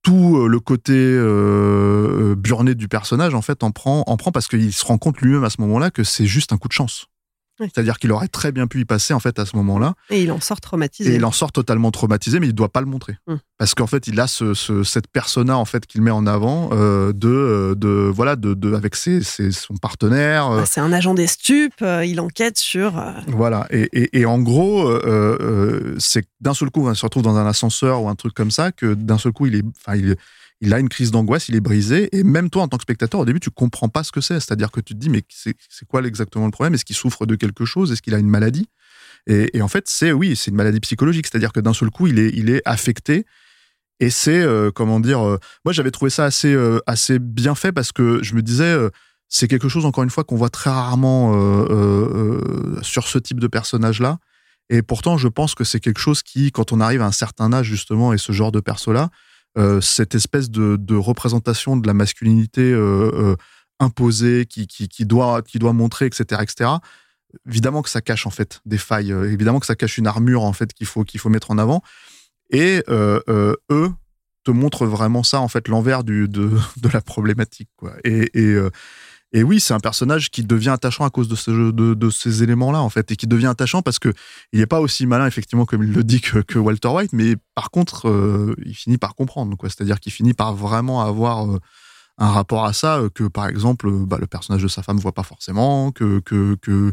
tout 0.03 0.37
euh, 0.37 0.47
le 0.47 0.59
côté 0.59 0.93
euh, 0.95 2.35
burné 2.35 2.75
du 2.75 2.87
personnage, 2.87 3.33
en 3.33 3.41
fait, 3.41 3.63
en 3.63 3.71
prend, 3.71 4.03
en 4.07 4.15
prend 4.17 4.31
parce 4.31 4.47
qu'il 4.47 4.71
se 4.71 4.85
rend 4.85 4.97
compte 4.97 5.19
lui-même 5.19 5.43
à 5.43 5.49
ce 5.49 5.59
moment-là 5.61 5.91
que 5.91 6.03
c'est 6.03 6.25
juste 6.25 6.53
un 6.53 6.57
coup 6.57 6.69
de 6.69 6.73
chance. 6.73 7.07
Oui. 7.59 7.67
C'est-à-dire 7.73 7.97
qu'il 7.97 8.11
aurait 8.11 8.27
très 8.27 8.51
bien 8.51 8.67
pu 8.67 8.79
y 8.81 8.85
passer, 8.85 9.13
en 9.13 9.19
fait, 9.19 9.39
à 9.39 9.45
ce 9.45 9.55
moment-là. 9.55 9.93
Et 10.09 10.21
il 10.23 10.31
en 10.31 10.39
sort 10.39 10.61
traumatisé. 10.61 11.11
Et 11.11 11.15
il 11.15 11.25
en 11.25 11.31
sort 11.31 11.51
totalement 11.51 11.91
traumatisé, 11.91 12.39
mais 12.39 12.47
il 12.47 12.53
doit 12.53 12.69
pas 12.69 12.81
le 12.81 12.87
montrer. 12.87 13.17
Mm. 13.27 13.35
Parce 13.57 13.73
qu'en 13.73 13.87
fait, 13.87 14.07
il 14.07 14.19
a 14.19 14.27
ce, 14.27 14.53
ce- 14.53 14.83
cette 14.83 15.07
persona 15.07 15.57
en 15.57 15.65
fait 15.65 15.85
qu'il 15.87 16.01
met 16.03 16.11
en 16.11 16.27
avant 16.27 16.69
euh, 16.73 17.11
de, 17.13 17.27
euh, 17.27 17.75
de 17.75 17.89
voilà 18.13 18.35
de, 18.35 18.53
de 18.53 18.73
avec 18.75 18.95
ses, 18.95 19.23
ses- 19.23 19.51
son 19.51 19.75
partenaire. 19.75 20.51
euh, 20.51 20.59
Ah, 20.61 20.65
c'est 20.67 20.79
un 20.81 20.93
agent 20.93 21.15
des 21.15 21.25
stupes, 21.27 21.81
euh, 21.81 22.05
il 22.05 22.19
enquête 22.19 22.57
sur. 22.57 23.03
voilà. 23.27 23.65
Et, 23.71 23.89
et, 23.93 24.19
et 24.19 24.25
en 24.27 24.39
gros, 24.39 24.91
c'est 25.99 26.25
d'un 26.41 26.53
seul 26.53 26.69
coup, 26.69 26.87
on 26.87 26.93
se 26.93 27.05
retrouve 27.05 27.23
dans 27.23 27.37
un 27.37 27.45
ascenseur 27.47 28.01
ou 28.03 28.09
un 28.09 28.15
truc 28.15 28.33
comme 28.33 28.51
ça, 28.51 28.71
que 28.71 28.93
d'un 28.93 29.17
seul 29.17 29.31
coup, 29.31 29.47
il 29.47 29.55
est, 29.55 29.63
enfin, 29.85 29.97
il, 29.97 30.15
il 30.61 30.73
a 30.73 30.79
une 30.79 30.89
crise 30.89 31.11
d'angoisse, 31.11 31.49
il 31.49 31.55
est 31.55 31.61
brisé. 31.61 32.15
Et 32.17 32.23
même 32.23 32.49
toi, 32.49 32.63
en 32.63 32.67
tant 32.67 32.77
que 32.77 32.83
spectateur, 32.83 33.21
au 33.21 33.25
début, 33.25 33.39
tu 33.39 33.51
comprends 33.51 33.89
pas 33.89 34.03
ce 34.03 34.11
que 34.11 34.21
c'est. 34.21 34.39
C'est-à-dire 34.39 34.71
que 34.71 34.81
tu 34.81 34.93
te 34.93 34.99
dis, 34.99 35.09
mais 35.09 35.23
c'est 35.29 35.55
quoi 35.87 36.01
exactement 36.03 36.45
le 36.45 36.51
problème? 36.51 36.73
Est-ce 36.73 36.85
qu'il 36.85 36.95
souffre 36.95 37.25
de 37.25 37.35
quelque 37.35 37.65
chose? 37.65 37.91
Est-ce 37.91 38.01
qu'il 38.01 38.15
a 38.15 38.19
une 38.19 38.29
maladie? 38.29 38.69
Et, 39.27 39.61
en 39.61 39.67
fait, 39.67 39.87
c'est 39.87 40.13
oui, 40.13 40.35
c'est 40.35 40.51
une 40.51 40.57
maladie 40.57 40.79
psychologique. 40.79 41.27
C'est-à-dire 41.27 41.51
que 41.51 41.59
d'un 41.59 41.73
seul 41.73 41.89
coup, 41.91 42.07
il 42.07 42.17
est, 42.17 42.29
il 42.33 42.49
est 42.49 42.61
affecté. 42.65 43.25
Et 43.99 44.09
c'est, 44.09 44.41
euh, 44.41 44.71
comment 44.71 44.99
dire, 44.99 45.25
euh, 45.25 45.39
moi 45.65 45.73
j'avais 45.73 45.89
trouvé 45.89 46.11
ça 46.11 46.25
assez, 46.25 46.53
euh, 46.53 46.79
assez 46.85 47.17
bien 47.17 47.55
fait 47.55 47.71
parce 47.71 47.91
que 47.91 48.21
je 48.21 48.35
me 48.35 48.43
disais, 48.43 48.77
c'est 49.27 49.47
quelque 49.47 49.69
chose, 49.69 49.85
encore 49.85 50.03
une 50.03 50.09
fois, 50.09 50.23
qu'on 50.23 50.37
voit 50.37 50.49
très 50.49 50.69
rarement 50.69 51.33
sur 52.81 53.07
ce 53.07 53.19
type 53.19 53.39
de 53.39 53.47
personnage-là. 53.47 54.19
Et 54.69 54.81
pourtant, 54.81 55.17
je 55.17 55.27
pense 55.27 55.55
que 55.55 55.63
c'est 55.63 55.79
quelque 55.79 55.99
chose 55.99 56.23
qui, 56.23 56.51
quand 56.51 56.71
on 56.71 56.81
arrive 56.81 57.01
à 57.01 57.05
un 57.05 57.11
certain 57.11 57.53
âge, 57.53 57.67
justement, 57.67 58.13
et 58.13 58.17
ce 58.17 58.31
genre 58.31 58.51
de 58.51 58.59
perso-là, 58.59 59.09
cette 59.81 60.15
espèce 60.15 60.49
de, 60.49 60.95
représentation 60.95 61.77
de 61.77 61.87
la 61.87 61.93
masculinité 61.93 62.71
euh, 62.71 63.11
euh, 63.13 63.35
imposée, 63.79 64.45
qui, 64.45 65.05
doit, 65.05 65.41
qui 65.41 65.59
doit 65.59 65.73
montrer, 65.73 66.05
etc., 66.05 66.41
etc., 66.43 66.69
évidemment 67.47 67.81
que 67.81 67.89
ça 67.89 68.01
cache, 68.01 68.25
en 68.25 68.29
fait, 68.29 68.61
des 68.65 68.77
failles. 68.77 69.11
euh, 69.11 69.31
évidemment 69.31 69.59
que 69.59 69.65
ça 69.65 69.75
cache 69.75 69.97
une 69.97 70.07
armure, 70.07 70.43
en 70.43 70.53
fait, 70.53 70.73
qu'il 70.73 70.87
faut, 70.87 71.03
faut 71.17 71.29
mettre 71.29 71.51
en 71.51 71.57
avant. 71.57 71.81
Et 72.49 72.83
euh, 72.89 73.19
euh, 73.29 73.55
eux 73.71 73.91
te 74.43 74.51
montrent 74.51 74.85
vraiment 74.85 75.23
ça, 75.23 75.41
en 75.41 75.47
fait, 75.47 75.67
l'envers 75.67 76.03
de, 76.03 76.57
la 76.91 77.01
problématique. 77.01 77.69
Quoi. 77.75 77.93
Et, 78.03 78.29
euh, 78.35 78.69
et 79.33 79.43
oui, 79.43 79.59
c'est 79.59 79.73
un 79.73 79.79
personnage 79.79 80.29
qui 80.29 80.43
devient 80.43 80.69
attachant 80.69 81.03
à 81.03 81.09
cause 81.09 81.27
de, 81.27 81.35
ce, 81.35 81.51
de, 81.51 81.93
de 81.93 82.09
ces 82.09 82.43
éléments-là, 82.43 82.81
en 82.81 82.89
fait, 82.89 83.11
et 83.11 83.15
qui 83.17 83.27
devient 83.27 83.47
attachant 83.47 83.81
parce 83.81 83.99
que 83.99 84.13
il 84.53 84.59
n'est 84.59 84.67
pas 84.67 84.79
aussi 84.79 85.05
malin, 85.05 85.27
effectivement, 85.27 85.65
comme 85.65 85.83
il 85.83 85.91
le 85.91 86.03
dit 86.03 86.21
que, 86.21 86.57
Walter 86.57 86.87
White, 86.87 87.11
mais 87.13 87.35
par 87.53 87.69
contre, 87.69 88.07
euh, 88.07 88.55
il 88.65 88.73
finit 88.73 88.97
par 88.97 89.15
comprendre. 89.15 89.57
quoi. 89.57 89.69
C'est-à-dire 89.69 89.99
qu'il 89.99 90.13
finit 90.13 90.33
par 90.33 90.55
vraiment 90.55 91.01
avoir 91.01 91.51
euh, 91.51 91.59
un 92.17 92.31
rapport 92.31 92.63
à 92.63 92.71
ça 92.71 92.99
euh, 92.99 93.09
que, 93.09 93.25
par 93.25 93.47
exemple, 93.47 93.91
bah, 93.91 94.17
le 94.17 94.27
personnage 94.27 94.63
de 94.63 94.69
sa 94.69 94.81
femme 94.81 94.97
voit 94.97 95.13
pas 95.13 95.23
forcément, 95.23 95.91
que, 95.91 96.19
que, 96.21 96.91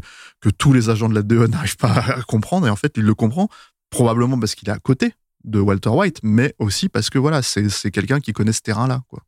tous 0.57 0.73
les 0.73 0.89
agents 0.89 1.07
de 1.07 1.15
la 1.15 1.21
DE 1.21 1.47
n'arrivent 1.47 1.77
pas 1.77 1.93
à 1.93 2.21
comprendre, 2.23 2.67
et 2.67 2.69
en 2.69 2.75
fait, 2.75 2.93
il 2.97 3.03
le 3.03 3.15
comprend, 3.15 3.47
probablement 3.89 4.37
parce 4.37 4.55
qu'il 4.55 4.67
est 4.67 4.73
à 4.73 4.79
côté 4.79 5.13
de 5.45 5.59
Walter 5.59 5.89
White, 5.89 6.19
mais 6.23 6.53
aussi 6.59 6.89
parce 6.89 7.09
que 7.09 7.17
voilà, 7.17 7.41
c'est 7.41 7.91
quelqu'un 7.91 8.19
qui 8.19 8.33
connaît 8.33 8.51
ce 8.51 8.61
terrain-là. 8.61 9.03
quoi. 9.07 9.23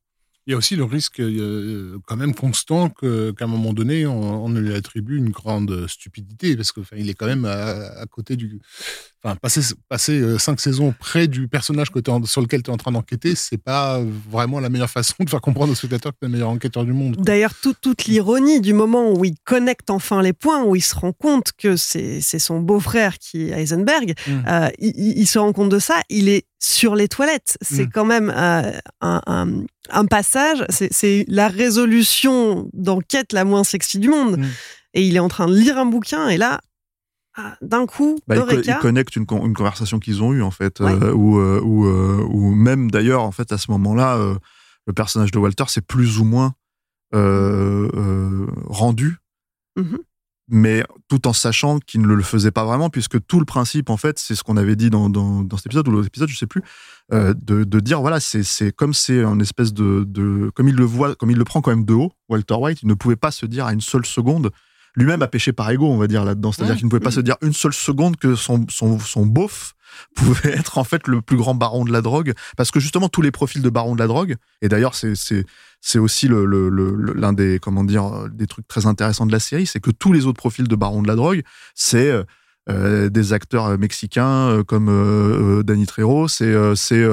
Il 0.48 0.52
y 0.52 0.54
a 0.54 0.58
aussi 0.58 0.78
le 0.78 0.86
risque 0.86 1.20
euh, 1.20 1.98
quand 2.08 2.16
même 2.16 2.34
constant 2.34 2.90
qu'à 2.90 3.08
un 3.42 3.48
moment 3.48 3.74
donné, 3.74 4.08
on, 4.08 4.46
on 4.46 4.50
lui 4.54 4.74
attribue 4.74 5.18
une 5.18 5.30
grande 5.30 5.88
stupidité, 5.88 6.56
parce 6.56 6.72
qu'il 6.72 6.84
il 6.96 7.10
est 7.10 7.14
quand 7.16 7.26
même 7.26 7.44
à, 7.46 7.72
à 8.00 8.06
côté 8.06 8.38
du... 8.38 8.60
Enfin, 9.24 9.36
passer, 9.36 9.62
passer 9.90 10.20
euh, 10.22 10.38
cinq 10.38 10.62
saisons 10.62 10.94
près 10.98 11.28
du 11.28 11.48
personnage 11.50 11.90
que 11.92 12.00
t'es 12.00 12.12
en- 12.12 12.24
sur 12.24 12.40
lequel 12.40 12.64
tu 12.64 12.70
es 12.70 12.74
en 12.74 12.78
train 12.78 12.92
d'enquêter, 12.94 13.36
c'est 13.36 13.58
pas 13.58 14.00
vraiment 14.30 14.60
la 14.62 14.70
meilleure 14.70 14.90
façon 14.90 15.16
de 15.26 15.30
faire 15.30 15.42
comprendre 15.42 15.72
au 15.74 15.76
spectateur 15.76 16.14
que 16.14 16.18
tu 16.22 16.26
es 16.26 16.28
le 16.30 16.34
meilleur 16.34 16.50
enquêteur 16.50 16.86
du 16.86 16.94
monde. 16.94 17.18
D'ailleurs, 17.20 17.54
tout- 17.62 17.76
toute 17.82 18.06
l'ironie 18.06 18.62
du 18.62 18.74
moment 18.74 19.12
où 19.12 19.26
il 19.26 19.36
connecte 19.44 19.90
enfin 19.90 20.22
les 20.22 20.34
points, 20.34 20.64
où 20.64 20.76
il 20.78 20.82
se 20.82 20.96
rend 20.96 21.12
compte 21.12 21.52
que 21.58 21.76
c'est 21.76 22.22
son 22.22 22.62
beau-frère 22.62 23.18
qui 23.18 23.50
est 23.50 23.60
Heisenberg, 23.60 24.14
Mm. 24.28 24.32
euh, 24.48 24.70
il, 24.80 25.28
se 25.28 25.40
rend 25.40 25.52
compte 25.52 25.70
de 25.70 25.80
ça, 25.80 26.00
il 26.10 26.30
est 26.30 26.46
sur 26.60 26.96
les 26.96 27.08
toilettes. 27.08 27.58
C'est 27.62 27.86
Mm. 27.88 27.92
quand 27.94 28.06
même 28.06 28.30
euh, 28.36 28.72
un, 29.02 29.22
un- 29.28 29.64
un 29.92 30.06
passage, 30.06 30.66
c'est- 30.70 31.26
la 31.28 31.48
résolution 31.48 32.70
d'enquête 32.74 33.34
la 33.34 33.44
moins 33.46 33.64
sexy 33.64 34.00
du 34.00 34.10
monde. 34.10 34.38
Mm. 34.38 34.46
Et 34.94 35.08
il 35.08 35.16
est 35.16 35.20
en 35.20 35.28
train 35.28 35.48
de 35.48 35.54
lire 35.56 35.78
un 35.78 35.86
bouquin, 35.86 36.28
et 36.30 36.38
là, 36.38 36.60
ah, 37.36 37.56
d'un 37.62 37.86
coup, 37.86 38.18
Bah, 38.28 38.36
Eureka. 38.36 38.78
il 38.78 38.82
connecte 38.82 39.16
une, 39.16 39.26
con- 39.26 39.46
une 39.46 39.54
conversation 39.54 40.00
qu'ils 40.00 40.24
ont 40.24 40.34
eue 40.34 40.42
en 40.42 40.50
fait, 40.52 40.80
Ouais. 40.80 40.92
euh, 40.92 41.14
euh, 41.16 41.62
euh, 41.64 42.52
même 42.56 42.90
d'ailleurs 42.90 43.22
en 43.24 43.32
fait 43.32 43.52
à 43.52 43.58
ce 43.60 43.70
moment-là, 43.72 44.18
le 44.88 44.94
personnage 44.94 45.32
de 45.32 45.38
Walter 45.38 45.66
c'est 45.68 45.86
plus 45.86 46.18
ou 46.20 46.26
moins 46.26 46.54
rendu, 48.68 49.18
Mhm. 49.76 50.00
Mais 50.50 50.84
tout 51.10 51.28
en 51.28 51.34
sachant 51.34 51.80
qu'il 51.80 52.02
ne 52.02 52.14
le 52.14 52.24
faisait 52.24 52.52
pas 52.52 52.66
vraiment, 52.66 52.90
puisque 52.90 53.26
tout 53.26 53.40
le 53.40 53.46
principe 53.46 53.90
en 53.90 53.98
fait, 53.98 54.18
c'est 54.20 54.36
ce 54.36 54.44
qu'on 54.44 54.58
avait 54.58 54.76
dit 54.76 54.90
dans, 54.90 55.10
dans, 55.10 55.46
cet 55.58 55.68
épisode 55.68 55.88
ou 55.88 55.92
l'autre 55.92 56.08
épisode, 56.08 56.30
je 56.30 56.38
sais 56.38 56.48
plus, 56.48 56.62
euh, 57.14 57.34
de, 57.34 57.64
de 57.64 57.80
dire 57.80 58.02
voilà, 58.02 58.20
c'est 58.20 58.72
comme 58.72 58.94
c'est 58.94 59.24
un 59.24 59.40
espèce 59.40 59.74
de, 59.74 60.06
de 60.08 60.50
comme 60.56 60.70
il 60.70 60.76
le 60.76 60.86
voit, 60.86 61.16
comme 61.16 61.32
il 61.32 61.38
le 61.38 61.44
prend 61.44 61.62
quand 61.62 61.72
même 61.72 61.86
de 61.86 61.94
haut, 61.94 62.12
Walter 62.30 62.56
White, 62.56 62.82
il 62.84 62.88
ne 62.88 62.94
pouvait 62.94 63.16
pas 63.16 63.32
se 63.32 63.46
dire 63.46 63.66
à 63.66 63.74
une 63.74 63.82
seule 63.82 64.06
seconde 64.06 64.52
lui-même 64.98 65.22
a 65.22 65.28
péché 65.28 65.54
par 65.54 65.70
ego, 65.72 65.88
on 65.88 65.98
va 65.98 66.08
dire 66.08 66.26
là-dedans. 66.26 66.52
C'est-à-dire 66.52 66.76
qu'il 66.76 66.86
ne 66.86 66.90
pouvait 66.90 67.00
pas 67.00 67.12
se 67.12 67.22
dire 67.22 67.38
une 67.42 67.54
seule 67.54 67.72
seconde 67.74 68.18
que 68.18 68.36
son, 68.36 68.66
son, 68.70 69.00
son 69.00 69.26
beauf 69.26 69.74
pouvait 70.16 70.52
être 70.52 70.78
en 70.78 70.84
fait 70.84 71.08
le 71.08 71.22
plus 71.22 71.38
grand 71.38 71.56
baron 71.56 71.86
de 71.86 71.92
la 71.94 72.02
drogue, 72.02 72.34
parce 72.58 72.72
que 72.72 72.80
justement 72.80 73.08
tous 73.08 73.22
les 73.22 73.32
profils 73.32 73.62
de 73.62 73.70
baron 73.70 73.94
de 73.96 74.00
la 74.00 74.08
drogue, 74.08 74.36
et 74.62 74.68
d'ailleurs 74.70 74.94
c'est 74.96 76.00
aussi 76.00 76.28
le 76.28 76.46
le- 76.46 76.70
le- 76.70 76.94
le- 76.96 77.14
l'un 77.14 77.32
des 77.34 77.60
comment 77.60 77.84
dire 77.84 78.28
des 78.30 78.48
trucs 78.48 78.68
très 78.68 78.86
intéressants 78.86 79.26
de 79.26 79.32
la 79.32 79.40
série, 79.40 79.66
c'est 79.66 79.80
que 79.80 79.92
tous 79.92 80.12
les 80.14 80.26
autres 80.26 80.38
profils 80.38 80.68
de 80.68 80.76
baron 80.76 81.02
de 81.04 81.08
la 81.08 81.16
drogue, 81.16 81.42
c'est 81.74 82.12
euh, 82.70 83.10
des 83.10 83.32
acteurs 83.34 83.78
mexicains 83.78 84.50
euh, 84.50 84.64
comme 84.64 84.90
euh, 84.90 85.64
Danny 85.64 85.86
Trejo, 85.86 86.28
c'est 86.28 86.54
c'est 86.76 87.08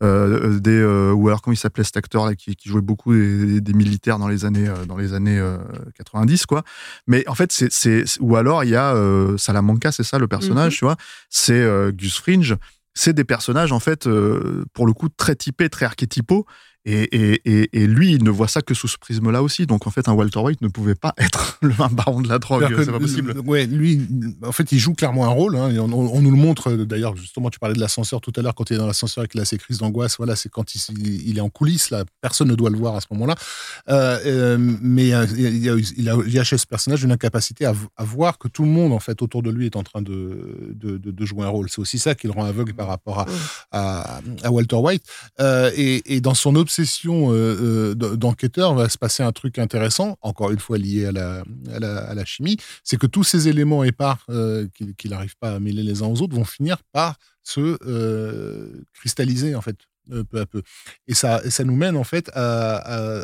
des 0.00 0.82
ou 1.14 1.28
alors 1.28 1.42
comment 1.42 1.52
il 1.52 1.56
s'appelait 1.58 1.84
cet 1.84 1.96
acteur 1.96 2.26
là 2.26 2.34
qui, 2.34 2.56
qui 2.56 2.68
jouait 2.68 2.80
beaucoup 2.80 3.12
des, 3.14 3.60
des 3.60 3.72
militaires 3.72 4.18
dans 4.18 4.28
les 4.28 4.44
années 4.44 4.70
dans 4.88 4.96
les 4.96 5.12
années 5.14 5.38
euh, 5.38 5.58
90 5.96 6.46
quoi. 6.46 6.62
Mais 7.06 7.26
en 7.28 7.34
fait 7.34 7.52
c'est 7.52 7.70
c'est 7.72 8.04
ou 8.20 8.36
alors 8.36 8.64
il 8.64 8.70
y 8.70 8.76
a 8.76 8.94
Salamanca, 9.36 9.92
c'est 9.92 10.04
ça 10.04 10.18
le 10.18 10.28
personnage, 10.28 10.72
Mhm. 10.74 10.78
tu 10.78 10.84
vois, 10.84 10.96
c'est 11.28 11.92
Gus 11.92 12.18
Fringe, 12.18 12.56
c'est 12.94 13.12
des 13.12 13.24
personnages 13.24 13.72
en 13.72 13.80
fait 13.80 14.08
pour 14.72 14.86
le 14.86 14.92
coup 14.92 15.08
très 15.08 15.34
typés, 15.34 15.68
très 15.68 15.86
archétypaux. 15.86 16.46
Et, 16.86 17.02
et, 17.14 17.40
et, 17.44 17.68
et 17.82 17.86
lui, 17.86 18.12
il 18.14 18.24
ne 18.24 18.30
voit 18.30 18.48
ça 18.48 18.62
que 18.62 18.72
sous 18.72 18.88
ce 18.88 18.96
prisme-là 18.96 19.42
aussi. 19.42 19.66
Donc, 19.66 19.86
en 19.86 19.90
fait, 19.90 20.08
un 20.08 20.12
Walter 20.12 20.38
White 20.38 20.62
ne 20.62 20.68
pouvait 20.68 20.94
pas 20.94 21.12
être 21.18 21.58
le 21.60 21.74
baron 21.94 22.22
de 22.22 22.28
la 22.28 22.38
drogue. 22.38 22.64
C'est 22.84 22.90
pas 22.90 22.98
possible. 22.98 23.32
le- 23.34 23.40
Ouais, 23.40 23.66
lui, 23.66 24.00
en 24.42 24.52
fait, 24.52 24.72
il 24.72 24.78
joue 24.78 24.94
clairement 24.94 25.24
un 25.26 25.28
rôle. 25.30 25.56
hein, 25.56 25.70
et 25.70 25.78
on, 25.78 25.88
nous 25.88 26.30
le 26.30 26.36
montre. 26.38 26.70
euh, 26.70 26.86
D'ailleurs, 26.86 27.16
justement, 27.16 27.50
tu 27.50 27.58
parlais 27.58 27.74
de 27.74 27.80
l'ascenseur 27.80 28.20
tout 28.22 28.32
à 28.36 28.40
l'heure. 28.42 28.54
Quand 28.54 28.70
il 28.70 28.74
est 28.74 28.78
dans 28.78 28.86
l'ascenseur 28.86 29.24
et 29.24 29.28
qu'il 29.28 29.40
a 29.40 29.44
ses 29.44 29.58
crises 29.58 29.78
d'angoisse, 29.78 30.16
voilà, 30.16 30.36
c'est 30.36 30.48
quand 30.48 30.74
il, 30.74 31.28
il 31.28 31.36
est 31.36 31.42
en 31.42 31.50
coulisses. 31.50 31.90
Là, 31.90 32.04
personne 32.22 32.48
ne 32.48 32.54
doit 32.54 32.70
le 32.70 32.78
voir 32.78 32.96
à 32.96 33.00
ce 33.02 33.06
moment-là. 33.10 33.34
Euh, 33.90 34.18
euh, 34.24 34.56
mais 34.80 35.12
euh, 35.12 35.26
il, 35.36 35.58
y 35.62 35.68
a, 35.68 35.74
il, 35.96 36.08
a, 36.08 36.16
il 36.26 36.32
y 36.32 36.38
a 36.38 36.44
chez 36.44 36.56
ce 36.56 36.66
personnage 36.66 37.02
une 37.04 37.12
incapacité 37.12 37.66
à, 37.66 37.74
à 37.98 38.04
voir 38.04 38.38
que 38.38 38.48
tout 38.48 38.62
le 38.64 38.70
monde, 38.70 38.92
en 38.94 39.00
fait, 39.00 39.20
autour 39.20 39.42
de 39.42 39.50
lui 39.50 39.66
est 39.66 39.76
en 39.76 39.82
train 39.82 40.00
de, 40.02 40.70
de, 40.74 40.96
de- 40.96 41.10
de 41.10 41.24
jouer 41.26 41.44
un 41.44 41.48
rôle. 41.48 41.68
C'est 41.68 41.80
aussi 41.80 41.98
ça 41.98 42.14
qui 42.14 42.26
le 42.26 42.32
rend 42.32 42.44
aveugle 42.44 42.72
par 42.72 42.88
rapport 42.88 43.20
à, 43.20 43.26
à, 43.72 44.20
à 44.42 44.50
Walter 44.50 44.76
White. 44.76 45.04
Euh, 45.40 45.70
et, 45.76 46.14
et 46.16 46.20
dans 46.22 46.34
son 46.34 46.54
obsession 46.70 47.32
euh, 47.32 47.94
euh, 47.94 48.16
d'enquêteur, 48.16 48.74
va 48.74 48.88
se 48.88 48.96
passer 48.96 49.24
un 49.24 49.32
truc 49.32 49.58
intéressant, 49.58 50.16
encore 50.20 50.52
une 50.52 50.60
fois 50.60 50.78
lié 50.78 51.06
à 51.06 51.12
la, 51.12 51.42
à 51.74 52.14
la, 52.14 52.24
chimie, 52.24 52.58
c'est 52.84 52.96
que 52.96 53.08
tous 53.08 53.24
ces 53.24 53.48
éléments 53.48 53.82
épars 53.82 54.24
euh, 54.30 54.68
qu'il 54.96 55.10
n'arrive 55.10 55.36
pas 55.40 55.56
à 55.56 55.58
mêler 55.58 55.82
les 55.82 56.02
uns 56.02 56.06
aux 56.06 56.22
autres 56.22 56.36
vont 56.36 56.44
finir 56.44 56.76
par 56.92 57.16
se 57.42 57.76
euh, 57.84 58.84
cristalliser 58.92 59.56
en 59.56 59.60
fait 59.60 59.78
peu 60.30 60.40
à 60.40 60.46
peu. 60.46 60.62
Et 61.08 61.14
ça, 61.14 61.40
ça 61.50 61.64
nous 61.64 61.74
mène 61.74 61.96
en 61.96 62.04
fait 62.04 62.30
à, 62.34 62.76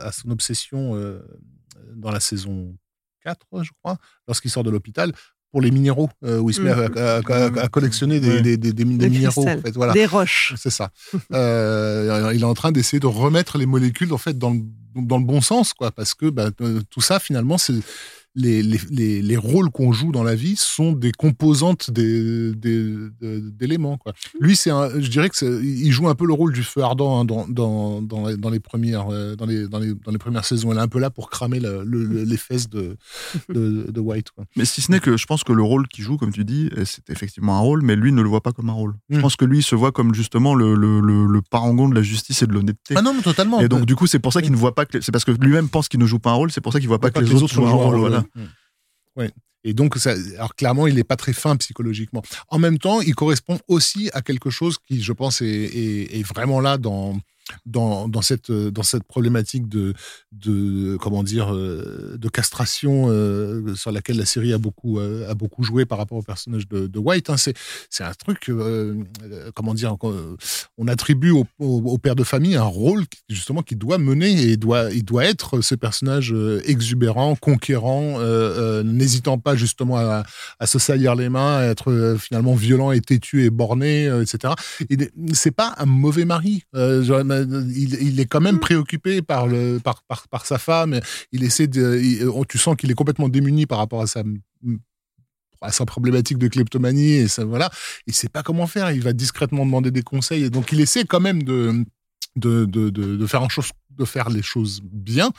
à- 0.07 0.12
son 0.12 0.30
obsession 0.30 0.94
dans 1.94 2.11
la 2.11 2.20
saison 2.20 2.76
4, 3.22 3.47
je 3.62 3.70
crois, 3.82 3.97
lorsqu'il 4.26 4.51
sort 4.51 4.64
de 4.64 4.70
l'hôpital 4.70 5.12
pour 5.57 5.62
les 5.62 5.70
minéraux, 5.70 6.11
euh, 6.22 6.38
où 6.38 6.50
il 6.50 6.52
se 6.52 6.61
met 6.61 6.68
à, 6.70 6.84
à- 7.16 7.20
à- 7.32 7.62
à 7.64 7.68
collectionner 7.68 8.20
des, 8.20 8.28
Ouais. 8.28 8.42
des, 8.42 8.59
des- 8.59 8.74
des- 8.74 8.84
des 8.84 8.96
Des 8.98 9.09
minéraux. 9.09 9.40
cristals, 9.42 9.59
En 9.61 9.62
fait, 9.62 9.70
voilà. 9.74 9.94
des 9.94 10.04
roches. 10.04 10.52
C'est 10.59 10.68
ça. 10.68 10.90
Euh, 11.32 12.30
il 12.34 12.42
est 12.42 12.44
en 12.44 12.52
train 12.52 12.72
d'essayer 12.72 13.00
de 13.00 13.07
remettre 13.07 13.57
les 13.57 13.64
molécules 13.64 14.12
en 14.12 14.18
fait 14.18 14.36
dans 14.36 14.50
le, 14.50 14.61
dans 14.96 15.16
le 15.16 15.24
bon 15.24 15.40
sens, 15.40 15.72
quoi, 15.72 15.90
parce 15.92 16.12
que 16.12 16.28
bah, 16.28 16.50
euh, 16.61 16.80
tout 16.90 17.00
ça 17.00 17.18
finalement 17.20 17.57
c'est 17.57 17.72
les, 18.37 18.62
les, 18.62 18.78
les, 18.91 19.22
les 19.22 19.37
rôles 19.37 19.70
qu'on 19.70 19.93
joue 19.93 20.12
dans 20.12 20.22
la 20.22 20.34
vie 20.34 20.55
sont 20.57 20.93
des 20.93 21.11
composantes 21.12 21.91
des, 21.91 22.55
des- 22.55 22.84
de- 23.20 23.41
d'éléments. 23.51 23.97
Quoi. 23.97 24.12
Lui, 24.41 24.55
c'est 24.57 24.70
je 24.70 25.09
dirais 25.09 25.28
que 25.30 25.37
c'est- 25.37 25.61
il 25.62 25.91
joue 25.91 26.09
un 26.09 26.14
peu 26.14 26.26
le 26.26 26.32
rôle 26.34 26.53
du 26.53 26.62
feu 26.62 26.82
ardent 26.82 27.20
hein, 27.20 27.24
dans, 27.24 27.47
dans, 27.49 28.03
dans, 28.03 28.28
les- 28.28 28.37
dans 28.37 28.51
les 28.51 28.61
premières, 28.61 29.07
euh, 29.11 29.34
dans, 29.37 29.47
les, 29.47 29.66
dans, 29.68 29.78
les, 29.78 29.95
dans 29.95 30.12
les 30.12 30.18
premières 30.18 30.45
saisons. 30.45 30.70
Elle 30.72 30.78
est 30.78 30.82
un 30.82 30.89
peu 30.89 30.99
là 31.01 31.11
pour 31.11 31.30
cramer 31.30 31.61
le- 31.61 31.82
le- 31.84 32.05
le- 32.05 32.22
les 32.24 32.37
fesses 32.37 32.68
de, 32.68 32.97
de, 33.49 33.91
de 33.91 34.01
White. 34.01 34.30
Quoi. 34.30 34.45
Mais 34.57 34.64
si 34.64 34.80
ce 34.80 34.93
n'est 34.93 35.01
que 35.01 35.16
je 35.16 35.26
pense 35.26 35.43
que 35.43 35.53
le 35.53 35.62
rôle 35.62 35.89
qu'il 35.89 36.05
joue, 36.05 36.16
comme 36.16 36.32
tu 36.32 36.45
dis, 36.45 36.68
et 36.76 36.84
c'est 36.84 37.09
effectivement 37.11 37.57
un 37.57 37.61
rôle, 37.61 37.82
mais 37.82 37.97
lui 37.97 38.12
ne 38.12 38.22
le 38.22 38.28
voit 38.28 38.43
pas 38.43 38.53
comme 38.53 38.68
un 38.68 38.74
rôle. 38.74 38.95
Je 39.11 39.18
Mm. 39.18 39.22
pense 39.22 39.37
que 39.37 39.45
lui 39.45 39.59
il 39.59 39.62
se 39.62 39.74
voit 39.74 39.93
comme 39.93 40.14
justement 40.14 40.55
le, 40.55 40.74
le, 40.74 41.01
le, 41.01 41.26
le 41.26 41.43
parangon 41.43 41.89
de 41.89 41.95
la 41.95 42.03
justice 42.03 42.43
et 42.43 42.47
de 42.47 42.53
l'honnêteté. 42.53 42.95
Ah 42.97 43.03
non, 43.03 43.14
mais 43.14 43.22
totalement. 43.22 43.61
Et 43.61 43.68
donc, 43.68 43.87
du 43.87 43.97
coup, 43.97 44.07
c'est 44.07 44.18
pour 44.18 44.32
ça 44.32 44.43
qu'il 44.43 44.53
ne 44.53 44.57
voit 44.57 44.74
pas 44.74 44.84
que. 44.84 45.01
C'est 45.01 45.12
parce 45.12 45.24
que 45.24 45.30
lui-même 45.32 45.68
pense 45.68 45.89
qu'il 45.89 46.01
ne 46.01 46.07
joue 46.07 46.18
pas 46.18 46.30
un 46.30 46.34
rôle, 46.34 46.51
c'est 46.53 46.61
pour 46.61 46.72
ça 46.72 46.78
qu'il 46.80 46.89
voit 46.89 46.99
pas, 46.99 47.11
que, 47.11 47.20
les 47.20 47.32
autres 47.34 47.53
jouent 47.55 47.66
un 47.66 47.70
rôle. 47.70 47.97
voilà. 47.97 48.24
Ouais. 49.16 49.31
Et 49.64 49.72
donc, 49.74 49.97
alors 50.07 50.55
clairement, 50.55 50.87
il 50.87 50.95
n'est 50.95 51.05
pas 51.05 51.16
très 51.16 51.33
fin 51.33 51.57
psychologiquement. 51.57 52.22
En 52.49 52.59
même 52.59 52.79
temps, 52.79 53.01
il 53.01 53.14
correspond 53.14 53.59
aussi 53.66 54.11
à 54.12 54.22
quelque 54.22 54.49
chose 54.51 54.79
qui, 54.87 55.03
je 55.03 55.12
pense, 55.12 55.41
est- 55.43 56.18
est 56.18 56.22
vraiment 56.22 56.61
là 56.61 56.79
dans, 56.79 57.18
dans, 57.64 58.22
cette, 58.22 58.51
euh, 58.51 58.70
dans 58.70 58.82
cette 58.82 59.05
problématique 59.05 59.68
de, 59.68 59.94
comment 61.01 61.22
dire, 61.22 61.55
euh, 61.55 62.16
de 62.18 62.28
castration 62.28 63.07
euh, 63.09 63.74
sur 63.74 63.92
laquelle 63.92 64.16
la 64.16 64.26
série 64.26 64.53
a 64.53 64.59
beaucoup, 64.59 64.99
a 64.99 65.34
beaucoup 65.34 65.62
joué 65.62 65.84
par 65.84 65.99
rapport 65.99 66.18
au 66.18 66.22
personnage 66.22 66.68
de, 66.68 66.99
White. 66.99 67.30
hein. 67.30 67.36
C'est, 67.36 67.55
un 68.05 68.12
truc, 68.12 68.51
comment 69.55 69.74
dire, 69.74 69.97
on 70.78 70.88
attribue 70.88 71.32
au, 71.59 71.99
père 71.99 72.16
de 72.16 72.24
famille 72.24 72.57
un 72.57 72.62
rôle 72.62 73.05
justement 73.28 73.62
qui 73.62 73.76
doit 73.76 73.99
mener 73.99 74.42
et 74.42 74.57
doit, 74.57 74.90
il 74.92 75.05
doit 75.05 75.24
être 75.24 75.61
ce 75.61 75.74
personnage 75.74 76.34
exubérant, 76.64 77.36
conquérant, 77.36 78.18
n'hésitant 78.82 79.38
pas 79.38 79.57
justement 79.57 79.97
à, 79.99 80.24
se 80.64 80.78
salir 80.78 81.14
les 81.14 81.28
mains, 81.28 81.59
à 81.59 81.64
être 81.64 82.16
finalement 82.18 82.55
violent 82.55 82.92
et 82.92 83.01
têtu 83.01 83.44
et 83.44 83.51
borné, 83.51 84.07
etc. 84.22 84.55
Il- 84.88 85.11
C'est 85.32 85.51
pas 85.51 85.74
un 85.78 85.86
mauvais 85.86 86.24
mari. 86.24 86.64
Genre, 86.74 87.22
il, 87.45 87.95
il 88.01 88.20
est 88.20 88.26
quand 88.26 88.41
même 88.41 88.61
préoccupé 88.61 89.22
par, 89.22 89.49
sa 90.45 90.59
femme. 90.59 91.01
Il 91.32 91.43
essaie 91.43 91.66
de, 91.66 91.99
il- 92.03 92.24
oh, 92.26 92.45
tu 92.45 92.59
sens 92.59 92.76
qu'il 92.76 92.91
est 92.91 92.95
complètement 92.95 93.28
démuni 93.28 93.66
par 93.66 93.78
rapport 93.78 94.03
à 94.03 94.07
sa 94.07 94.22
à 95.62 95.72
sa 95.72 95.87
problématique 95.87 96.39
de 96.39 96.49
kleptomanie 96.49 97.12
et 97.12 97.28
ça 97.28 97.45
voilà 97.45 97.70
il 98.07 98.14
sait 98.14 98.28
pas 98.28 98.43
comment 98.43 98.66
faire 98.66 98.91
il 98.91 99.03
va 99.03 99.12
discrètement 99.12 99.64
demander 99.64 99.91
des 99.91 100.03
conseils 100.03 100.51
donc 100.51 100.70
il 100.72 100.80
essaie 100.80 101.05
quand 101.05 101.20
même 101.20 101.43
de 101.43 101.84
faire 104.05 104.28
les 104.28 104.43
choses 104.43 104.82
bien 104.84 105.30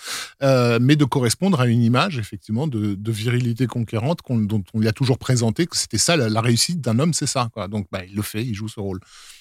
euh, 0.42 0.80
mais 0.82 0.96
de 0.96 1.06
correspondre 1.06 1.62
à 1.62 1.68
une 1.68 1.84
image 1.84 2.18
effectivement 2.18 2.68
de, 2.68 2.98
virilité 3.12 3.68
conquérante 3.68 4.22
dont 4.28 4.64
on 4.74 4.80
lui 4.80 4.88
a 4.88 4.94
toujours 4.94 5.20
présenté 5.20 5.68
que 5.68 5.78
c'était 5.78 6.00
ça 6.00 6.18
la, 6.18 6.42
réussite 6.42 6.82
d'un 6.82 6.98
homme 7.00 7.14
c'est 7.14 7.28
ça 7.28 7.50
donc 7.70 7.88
bah, 7.92 8.04
il 8.04 8.16
le 8.16 8.24
fait 8.24 8.44
il 8.44 8.56
joue 8.56 8.70
ce 8.70 8.80
rôle 8.80 9.00
Mm. 9.00 9.37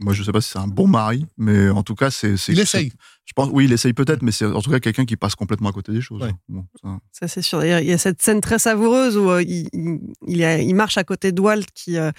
Moi, 0.00 0.12
je 0.14 0.22
sais 0.24 0.32
pas 0.32 0.40
si 0.40 0.50
c'est 0.50 0.58
un 0.58 0.66
bon 0.66 0.88
mari, 0.88 1.26
mais 1.38 1.70
en 1.70 1.82
tout 1.82 1.94
cas, 1.94 2.10
c'est. 2.10 2.34
Il 2.48 2.58
essaye. 2.58 2.92
Je 3.24 3.32
pense, 3.34 3.48
oui, 3.52 3.66
il 3.66 3.72
essaye 3.72 3.92
peut-être, 3.92 4.22
mais 4.22 4.32
c'est 4.32 4.44
en 4.46 4.60
tout 4.60 4.70
cas 4.72 4.80
quelqu'un 4.80 5.04
qui 5.04 5.14
passe 5.16 5.36
complètement 5.36 5.68
à 5.68 5.72
côté 5.72 5.92
des 5.92 6.00
choses. 6.00 6.20
Ouais. 6.22 6.32
Bon, 6.48 6.64
ça- 6.82 6.98
Ça, 7.12 7.28
c'est 7.28 7.42
sûr. 7.42 7.60
D'ailleurs, 7.60 7.78
Il 7.78 7.86
y 7.86 7.92
a 7.92 7.98
cette 7.98 8.20
scène 8.20 8.40
très 8.40 8.58
savoureuse 8.58 9.16
où 9.16 9.30
euh, 9.30 9.40
il, 9.42 9.68
il, 10.26 10.74
marche 10.74 10.98
à 10.98 11.04
côté 11.04 11.30
de 11.30 11.40
Walt 11.40 11.62
qui, 11.72 11.96
euh, 11.96 12.10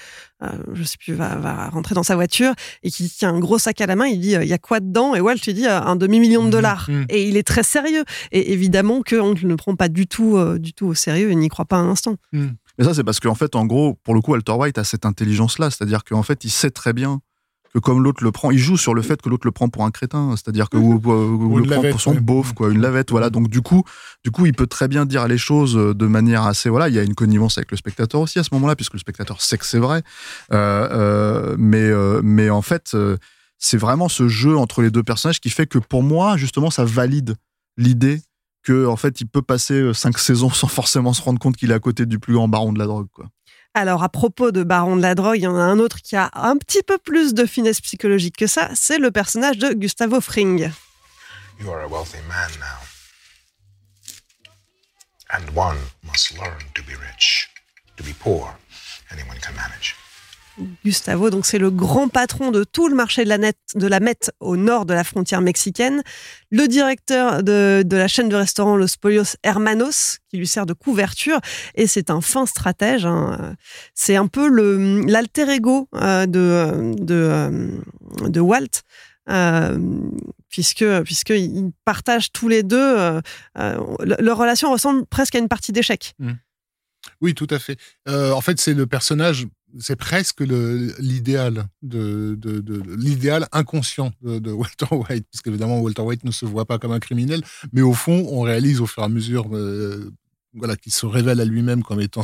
euh, 0.42 0.48
je 0.74 0.84
sais 0.84 0.96
plus, 0.98 1.14
va, 1.14 1.36
va 1.36 1.68
rentrer 1.70 1.96
dans 1.96 2.04
sa 2.04 2.16
voiture 2.16 2.54
et 2.84 2.90
qui 2.92 3.10
tient 3.10 3.34
un 3.36 3.40
gros 3.40 3.58
sac 3.60 3.82
à 3.82 3.88
la 3.88 3.98
main. 3.98 4.06
Il 4.06 4.22
dit, 4.22 4.38
euh, 4.38 4.44
il 4.44 4.50
y 4.50 4.54
a 4.54 4.58
quoi 4.58 4.80
dedans? 4.80 5.14
Et 5.14 5.20
Walt 5.20 5.36
lui 5.46 5.54
dit, 5.54 5.68
un 5.68 5.98
demi-million 5.98 6.46
de 6.46 6.50
dollars. 6.50 6.90
mhm. 6.90 7.06
Et 7.10 7.28
il 7.28 7.36
est 7.36 7.44
très 7.44 7.64
sérieux. 7.64 8.06
Et 8.32 8.54
évidemment 8.54 9.02
que 9.02 9.18
on 9.18 9.34
ne 9.34 9.40
le 9.42 9.58
prend 9.58 9.76
pas 9.76 9.90
du 9.90 10.08
tout, 10.08 10.38
euh, 10.38 10.60
du 10.60 10.72
tout 10.74 10.86
au 10.88 10.94
sérieux 10.94 11.30
et 11.32 11.36
n'y 11.36 11.50
croit 11.50 11.66
pas 11.66 11.78
un 11.78 11.90
instant. 11.90 12.16
Mais 12.32 12.86
ça, 12.86 12.94
c'est 12.94 13.04
parce 13.04 13.20
qu'en 13.20 13.36
fait, 13.36 13.58
en 13.58 13.66
gros, 13.66 13.96
pour 14.06 14.14
le 14.14 14.22
coup, 14.22 14.32
Walter 14.32 14.54
White 14.54 14.78
a 14.78 14.86
cette 14.86 15.06
intelligence-là. 15.06 15.70
C'est-à-dire 15.72 16.06
qu'en 16.06 16.24
fait, 16.24 16.46
il 16.46 16.50
sait 16.52 16.72
très 16.72 16.94
bien 16.94 17.20
que 17.74 17.80
comme 17.80 18.04
l'autre 18.04 18.24
le 18.24 18.32
prend, 18.32 18.52
il 18.52 18.58
joue 18.58 18.78
sur 18.78 18.94
le 18.94 19.02
fait 19.02 19.22
que 19.22 19.30
l'autre 19.30 19.48
le 19.48 19.52
prend 19.52 19.70
pour 19.70 19.86
un 19.86 19.92
crétin. 19.92 20.32
C'est-à-dire 20.36 20.70
que 20.70 20.78
ou, 20.78 20.96
ou- 21.04 21.58
le 21.58 21.64
prend 21.66 21.82
pour 21.90 22.02
son 22.02 22.14
ouais. 22.14 22.20
beauf, 22.20 22.54
quoi, 22.54 22.70
une 22.70 22.82
lavette. 22.82 23.12
Voilà. 23.12 23.30
Donc 23.30 23.48
du 23.50 23.62
coup, 23.62 23.84
du 24.24 24.32
coup, 24.32 24.46
il 24.46 24.54
peut 24.54 24.68
très 24.68 24.88
bien 24.88 25.06
dire 25.06 25.28
les 25.28 25.38
choses 25.38 25.78
euh, 25.78 25.94
de 25.94 26.06
manière 26.08 26.44
assez. 26.44 26.70
Voilà, 26.70 26.90
il 26.90 26.96
y 26.96 27.00
a 27.00 27.04
une 27.04 27.16
connivence 27.16 27.58
avec 27.58 27.72
le 27.72 27.78
spectateur 27.78 28.20
aussi 28.22 28.40
à 28.40 28.44
ce 28.44 28.50
moment-là, 28.54 28.76
puisque 28.76 28.94
le 28.94 29.00
spectateur 29.00 29.42
sait 29.42 29.58
que 29.58 29.66
c'est 29.66 29.80
vrai. 29.80 30.04
Euh, 30.52 30.88
euh, 30.92 31.56
mais 31.58 31.82
euh, 31.84 32.22
mais 32.24 32.50
en 32.50 32.62
fait, 32.62 32.92
euh, 32.94 33.18
c'est 33.58 33.78
vraiment 33.78 34.10
ce 34.10 34.28
jeu 34.28 34.58
entre 34.58 34.82
les 34.82 34.92
deux 34.92 35.04
personnages 35.04 35.40
qui 35.40 35.50
fait 35.50 35.68
que 35.68 35.78
pour 35.80 36.04
moi, 36.04 36.36
justement, 36.38 36.72
ça 36.72 36.84
valide 36.84 37.36
l'idée 37.78 38.22
que 38.64 38.86
en 38.86 38.96
fait, 38.96 39.22
il 39.22 39.26
peut 39.28 39.42
passer 39.42 39.76
euh, 39.76 39.94
cinq 39.94 40.18
saisons 40.20 40.50
sans 40.52 40.68
forcément 40.68 41.14
se 41.14 41.22
rendre 41.22 41.40
compte 41.40 41.56
qu'il 41.58 41.72
est 41.72 41.74
à 41.74 41.80
côté 41.80 42.06
du 42.06 42.20
plus 42.20 42.34
grand 42.34 42.48
baron 42.48 42.74
de 42.74 42.80
la 42.80 42.86
drogue, 42.86 43.08
quoi. 43.12 43.28
Alors, 43.74 44.04
à 44.04 44.10
propos 44.10 44.52
de 44.52 44.64
Baron 44.64 44.98
de 44.98 45.02
la 45.02 45.16
drogue, 45.16 45.38
il 45.38 45.44
y 45.44 45.48
en 45.48 45.56
a 45.56 45.62
un 45.62 45.80
autre 45.80 46.02
qui 46.02 46.18
a 46.18 46.30
un 46.34 46.58
petit 46.58 46.84
peu 46.84 46.98
plus 46.98 47.34
de 47.34 47.46
finesse 47.46 47.80
psychologique 47.80 48.36
que 48.36 48.48
ça. 48.48 48.70
C'est 48.76 48.98
le 48.98 49.12
personnage 49.12 49.58
de 49.58 49.74
Gustavo 49.74 50.20
Fring. 50.20 50.70
You 51.62 51.70
are 51.72 51.84
a 51.84 51.88
wealthy 51.88 52.18
man 52.28 52.50
now. 52.60 52.82
And 55.34 55.56
one 55.56 55.78
must 56.04 56.38
learn 56.38 56.60
to 56.74 56.84
be 56.84 56.96
rich. 56.96 57.48
To 57.96 58.04
be 58.04 58.14
poor, 58.14 58.58
anyone 59.10 59.38
can 59.40 59.54
manage. 59.56 59.96
Gustavo, 60.84 61.30
donc 61.30 61.46
c'est 61.46 61.58
le 61.58 61.70
grand 61.72 62.08
patron 62.08 62.52
de 62.52 62.64
tout 62.64 62.88
le 62.88 62.96
marché 62.96 63.24
de 63.24 63.30
la, 63.30 63.38
net, 63.38 63.58
de 63.76 63.88
la 63.88 64.00
Met 64.00 64.32
au 64.40 64.58
nord 64.58 64.86
de 64.86 64.94
la 64.94 65.04
frontière 65.04 65.42
mexicaine, 65.42 66.02
le 66.50 66.68
directeur 66.68 67.44
de, 67.44 67.84
la 67.90 68.08
chaîne 68.08 68.30
de 68.30 68.36
restaurants 68.36 68.76
Los 68.76 68.98
Pollos 69.00 69.36
Hermanos, 69.44 70.20
qui 70.30 70.38
lui 70.38 70.48
sert 70.48 70.66
de 70.66 70.74
couverture, 70.74 71.40
et 71.76 71.88
c'est 71.88 72.10
un 72.10 72.22
fin 72.22 72.46
stratège. 72.46 73.06
hein. 73.06 73.56
C'est 73.94 74.16
un 74.16 74.28
peu 74.28 74.50
l'alter 75.08 75.50
ego 75.50 75.88
euh, 75.96 76.26
de, 76.26 76.94
de, 77.04 77.16
euh, 77.16 78.40
Walt. 78.42 78.82
euh, 79.30 79.78
puisque 80.50 80.84
puisqu'ils 81.04 81.72
partagent 81.86 82.32
tous 82.32 82.48
les 82.50 82.64
deux 82.64 83.22
le- 83.56 84.16
leur 84.20 84.38
relation 84.38 84.72
ressemble 84.72 85.06
presque 85.06 85.36
à 85.36 85.40
une 85.40 85.48
partie 85.48 85.72
d'échecs. 85.72 86.16
Oui, 87.22 87.34
tout 87.34 87.48
à 87.50 87.58
fait. 87.60 87.78
En 88.08 88.42
fait, 88.42 88.60
c'est 88.60 88.74
le 88.74 88.86
personnage, 88.88 89.48
c'est 89.80 89.96
presque 89.96 90.42
l'idéal 90.42 91.68
de, 91.82 92.38
l'idéal 92.96 93.48
inconscient 93.52 94.12
de, 94.22 94.52
Walter 94.52 94.88
White, 94.92 95.28
puisque 95.30 95.48
évidemment 95.48 95.80
Walter 95.80 96.02
White 96.02 96.24
ne 96.24 96.32
se 96.32 96.46
voit 96.46 96.66
pas 96.66 96.78
comme 96.80 96.92
un 96.92 97.00
criminel, 97.00 97.42
mais 97.74 97.82
au 97.82 97.94
fond, 97.94 98.28
on 98.30 98.42
réalise 98.42 98.82
au 98.82 98.88
fur 98.88 99.04
et 99.04 99.06
à 99.06 99.10
mesure. 99.10 99.48
euh, 99.56 100.12
voilà, 100.54 100.76
qu'il 100.76 100.92
se 100.92 101.06
révèle 101.06 101.40
à 101.40 101.46
lui-même 101.46 101.82
comme 101.82 102.02
étant 102.02 102.24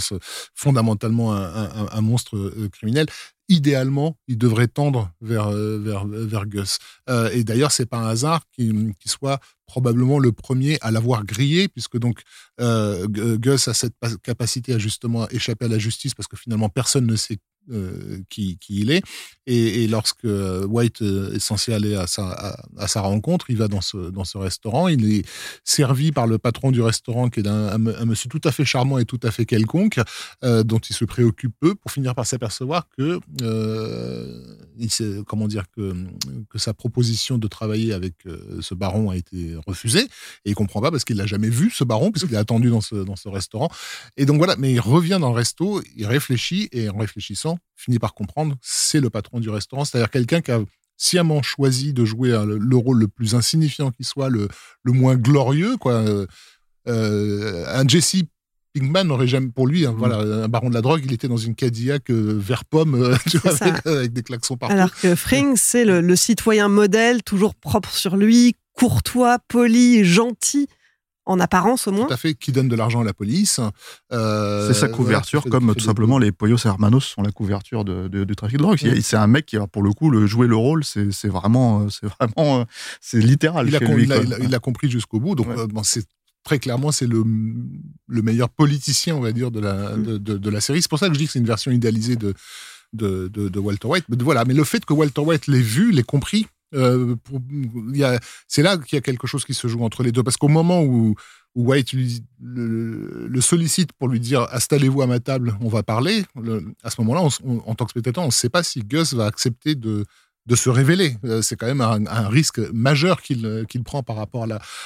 fondamentalement 0.54 1.34
un, 1.34 2.02
monstre 2.02 2.36
euh, 2.36 2.68
criminel. 2.74 3.06
Idéalement, 3.48 4.18
il 4.28 4.38
devrait 4.38 4.68
tendre 4.68 5.10
vers, 5.22 5.48
euh, 5.48 5.80
vers, 5.80 6.06
vers 6.06 6.46
Gus. 6.46 6.78
Et 7.32 7.46
d'ailleurs, 7.46 7.72
c'est 7.72 7.86
pas 7.86 8.00
un 8.00 8.08
hasard 8.08 8.42
qu'il 8.52 8.94
soit 9.06 9.40
probablement 9.68 10.18
le 10.18 10.32
premier 10.32 10.78
à 10.82 10.90
l'avoir 10.92 11.26
grillé, 11.26 11.68
puisque 11.68 11.98
donc 12.00 12.22
euh, 12.60 13.08
Gu- 13.08 13.38
Gus 13.38 13.68
a 13.68 13.74
cette 13.74 13.94
pa- 14.00 14.16
capacité 14.24 14.74
à 14.74 14.78
justement 14.80 15.28
échapper 15.30 15.66
à 15.66 15.68
la 15.68 15.78
justice 15.78 16.16
parce 16.16 16.28
que 16.28 16.38
finalement 16.38 16.70
personne 16.70 17.06
ne 17.06 17.16
sait 17.16 17.38
euh, 17.70 18.20
qui, 18.30 18.58
il 18.70 18.92
est. 18.92 19.02
Et, 19.46 19.88
lorsque 19.88 20.24
euh, 20.26 20.66
White 20.66 21.02
euh, 21.02 21.34
est 21.34 21.40
censé 21.40 21.74
aller 21.74 21.96
à 21.96 22.08
sa, 22.08 22.58
à, 22.78 22.88
sa 22.88 23.02
rencontre, 23.02 23.50
il 23.50 23.58
va 23.58 23.68
dans 23.68 23.82
ce, 23.82 24.10
dans 24.10 24.24
ce 24.24 24.38
restaurant. 24.38 24.88
Il 24.88 25.12
est 25.12 25.26
servi 25.66 26.12
par 26.12 26.28
le 26.28 26.38
patron 26.38 26.72
du 26.72 26.82
restaurant, 26.82 27.30
qui 27.30 27.42
est 27.42 27.48
un, 27.48 27.78
monsieur 27.78 28.30
tout 28.30 28.42
à 28.46 28.52
fait 28.52 28.64
charmant 28.64 29.00
et 29.00 29.06
tout 29.06 29.20
à 29.24 29.32
fait 29.32 29.46
quelconque, 29.46 30.00
dont 30.44 30.80
il 30.80 30.96
se 30.96 31.06
préoccupe 31.06 31.54
peu, 31.60 31.76
pour 31.76 31.92
finir 31.92 32.16
par 32.16 32.26
s'apercevoir 32.26 32.88
que, 32.98 33.20
que, 33.40 35.24
que 36.50 36.60
sa 36.60 36.74
proposition 36.74 37.38
de 37.38 37.48
travailler 37.48 37.94
avec 37.94 38.16
ce 38.62 38.74
baron 38.76 39.10
a 39.10 39.18
été 39.18 39.56
refusée. 39.66 40.08
Et 40.46 40.52
il 40.52 40.56
comprend 40.56 40.82
pas 40.82 40.92
parce 40.92 41.04
qu'il 41.04 41.18
l'a 41.18 41.26
jamais 41.26 41.50
vu, 41.50 41.70
ce 41.72 41.84
baron, 41.84 42.12
puisqu'il 42.12 42.34
est 42.34 42.38
attendu 42.38 42.70
dans 42.70 42.82
ce, 42.82 42.96
dans 42.96 43.16
ce 43.16 43.30
restaurant. 43.30 43.70
Et 44.16 44.26
donc 44.26 44.38
voilà, 44.38 44.56
mais 44.58 44.72
il 44.74 44.80
revient 44.80 45.18
dans 45.20 45.30
le 45.30 45.36
resto, 45.36 45.82
il 45.96 46.06
réfléchit, 46.06 46.70
et 46.72 46.90
en 46.90 46.98
réfléchissant, 46.98 47.57
finit 47.76 48.00
par 48.00 48.14
comprendre, 48.14 48.56
c'est 48.62 49.00
le 49.00 49.10
patron 49.10 49.40
du 49.40 49.50
restaurant, 49.50 49.86
c'est-à-dire 49.86 50.10
quelqu'un 50.10 50.42
qui 50.42 50.52
a 50.52 50.60
sciemment 50.98 51.42
choisi 51.44 51.94
de 51.94 52.06
jouer 52.06 52.32
euh, 52.32 52.46
le, 52.46 52.58
le 52.58 52.76
rôle 52.76 53.00
le 53.00 53.08
plus 53.08 53.36
insignifiant 53.36 53.92
qui 53.92 54.04
soit, 54.04 54.30
le, 54.30 54.48
le 54.84 54.92
moins 54.92 55.16
glorieux, 55.16 55.78
quoi. 55.78 55.94
Euh, 55.94 56.26
euh, 56.88 57.66
un 57.68 57.88
Jesse 57.88 58.24
Pinkman 58.74 59.04
n'aurait 59.04 59.28
jamais, 59.28 59.50
pour 59.50 59.68
lui, 59.68 59.86
hein, 59.86 59.94
voilà, 59.98 60.18
un 60.18 60.48
baron 60.48 60.70
de 60.70 60.74
la 60.74 60.82
drogue, 60.82 61.02
il 61.06 61.14
était 61.14 61.28
dans 61.28 61.38
une 61.38 61.56
Cadillac 61.56 62.10
euh, 62.10 62.38
vert 62.38 62.66
pomme, 62.66 62.96
euh, 62.96 63.16
avec 63.86 64.14
des 64.14 64.24
klaxons 64.24 64.58
partout. 64.58 64.74
Alors 64.74 64.96
que 64.96 65.16
Fring, 65.16 65.56
c'est 65.56 65.86
le, 65.86 66.02
le 66.02 66.16
citoyen 66.16 66.70
modèle, 66.70 67.24
toujours 67.24 67.56
propre 67.56 67.92
sur 67.92 68.16
lui, 68.16 68.56
courtois, 68.74 69.40
poli, 69.48 70.06
gentil, 70.06 70.68
en 71.28 71.40
apparence 71.40 71.88
au 71.88 71.92
moins. 71.92 72.08
Tout 72.08 72.14
à 72.14 72.18
fait, 72.18 72.34
qui 72.34 72.52
donne 72.52 72.68
de 72.70 72.76
l'argent 72.76 73.02
à 73.02 73.04
la 73.04 73.14
police. 73.14 73.60
Euh, 74.12 74.68
C'est 74.68 74.80
sa 74.80 74.88
couverture, 74.88 75.44
comme 75.50 75.76
tout 75.76 75.84
simplement 75.84 76.18
les 76.18 76.32
Pollos 76.32 76.58
Hermanos 76.66 77.06
sont 77.06 77.22
la 77.22 77.32
couverture 77.32 77.84
de, 77.86 78.08
de- 78.08 78.24
du 78.24 78.36
trafic 78.36 78.58
de 78.58 78.64
drogue. 78.64 78.82
Mm. 78.84 79.02
C'est 79.02 79.18
un 79.18 79.28
mec 79.28 79.46
qui, 79.46 79.58
a, 79.58 79.68
pour 79.68 79.84
le 79.84 79.92
coup, 79.92 80.10
le, 80.10 80.26
jouer 80.26 80.48
le 80.48 80.56
rôle, 80.56 80.84
c'est 80.84 81.28
vraiment, 81.28 81.82
euh, 81.82 81.90
c'est 81.90 82.08
vraiment, 82.08 82.62
euh, 82.62 82.64
c'est 83.02 83.20
littéral 83.20 83.68
il 83.68 83.76
a, 83.76 83.80
chez 83.80 83.86
com- 83.86 83.96
lui. 83.96 84.04
il 84.06 84.14
a- 84.14 84.16
quoi. 84.18 84.26
il 84.26 84.34
a- 84.34 84.40
il 84.40 84.56
a 84.56 84.60
compris 84.60 84.90
jusqu'au 84.90 85.20
bout. 85.20 85.36
Donc, 85.36 85.48
Ouais. 85.50 85.60
euh, 85.60 85.68
bon, 85.68 85.84
c'est 85.84 86.06
très 86.44 86.60
clairement, 86.60 86.92
c'est 86.94 87.08
le, 87.08 87.24
le 88.08 88.22
meilleur 88.22 88.50
politicien, 88.50 89.16
on 89.16 89.22
va 89.22 89.34
dire, 89.34 89.52
de 89.52 89.60
la, 89.60 89.98
de, 89.98 90.18
de- 90.18 90.38
de 90.38 90.50
la 90.50 90.62
série. 90.62 90.82
C'est 90.82 90.90
pour 90.90 91.00
ça 91.00 91.08
que 91.10 91.14
je 91.14 91.20
dis 91.20 91.26
que 91.26 91.32
c'est 91.34 91.40
une 91.40 91.46
version 91.46 91.72
idéalisée 91.72 92.16
de, 92.16 92.34
de, 92.94 93.28
de, 93.28 93.50
de 93.50 93.60
Walter 93.60 93.88
White. 93.88 94.06
Mais 94.10 94.16
voilà, 94.22 94.46
mais 94.46 94.54
le 94.54 94.64
fait 94.64 94.86
que 94.86 94.94
Walter 94.94 95.22
White 95.22 95.48
l'ait 95.48 95.60
vu, 95.60 95.92
l'ait 95.92 96.04
compris, 96.04 96.48
euh, 96.74 97.16
c'est 98.48 98.64
là 98.64 98.78
qu'il 98.78 98.96
y 98.96 99.00
a 99.00 99.02
quelque 99.02 99.28
chose 99.28 99.46
qui 99.46 99.54
se 99.54 99.68
joue 99.68 99.84
entre 99.84 100.04
les 100.04 100.12
deux. 100.12 100.24
Parce 100.24 100.38
qu'au 100.38 100.48
moment 100.48 100.84
où, 100.84 101.16
White 101.56 101.94
le, 102.40 103.42
sollicite 103.42 103.92
pour 103.94 104.08
lui 104.08 104.20
dire 104.20 104.48
installez-vous 104.52 105.02
à 105.02 105.08
ma 105.08 105.20
table, 105.20 105.58
on 105.62 105.70
va 105.70 105.82
parler, 105.82 106.24
le- 106.40 106.64
à 106.84 106.92
ce 106.92 107.02
moment-là, 107.02 107.22
en 107.22 107.76
tant 107.76 107.86
que 107.86 107.92
spectateur, 107.92 108.24
on 108.24 108.28
ne 108.28 108.32
sait 108.32 108.50
pas 108.50 108.62
si 108.64 108.82
Gus 108.82 109.14
va 109.14 109.26
accepter 109.26 109.76
de 109.76 110.06
se 110.56 110.70
révéler. 110.70 111.18
Euh, 111.26 111.42
C'est 111.42 111.56
quand 111.56 111.68
même 111.68 111.82
un, 111.82 112.30
risque 112.30 112.60
majeur 112.72 113.22
qu'il 113.22 113.84
prend 113.84 114.04
par 114.04 114.18
rapport 114.18 114.46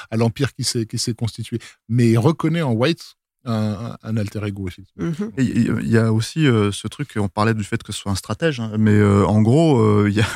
à 0.10 0.18
l'empire 0.18 0.54
qui 0.54 0.64
s'est 0.64 1.14
constitué. 1.14 1.60
Mais 1.90 2.12
il 2.12 2.18
reconnaît 2.18 2.62
en 2.62 2.72
White 2.74 3.16
un, 3.46 3.96
alter 4.18 4.40
ego, 4.46 4.68
effectivement. 4.68 5.10
Et 5.38 5.44
Il 5.44 5.88
y 5.90 5.98
a 5.98 6.12
aussi 6.14 6.46
euh, 6.48 6.72
ce 6.72 6.88
truc, 6.88 7.14
on 7.18 7.28
parlait 7.28 7.54
du 7.54 7.64
fait 7.64 7.82
que 7.82 7.92
ce 7.92 8.00
soit 8.00 8.12
un 8.12 8.16
stratège, 8.16 8.60
hein, 8.60 8.72
mais 8.78 8.92
euh, 8.96 9.26
en 9.26 9.42
gros, 9.42 9.80
euh, 9.82 10.08
il 10.10 10.16
y, 10.16 10.22
a, 10.22 10.28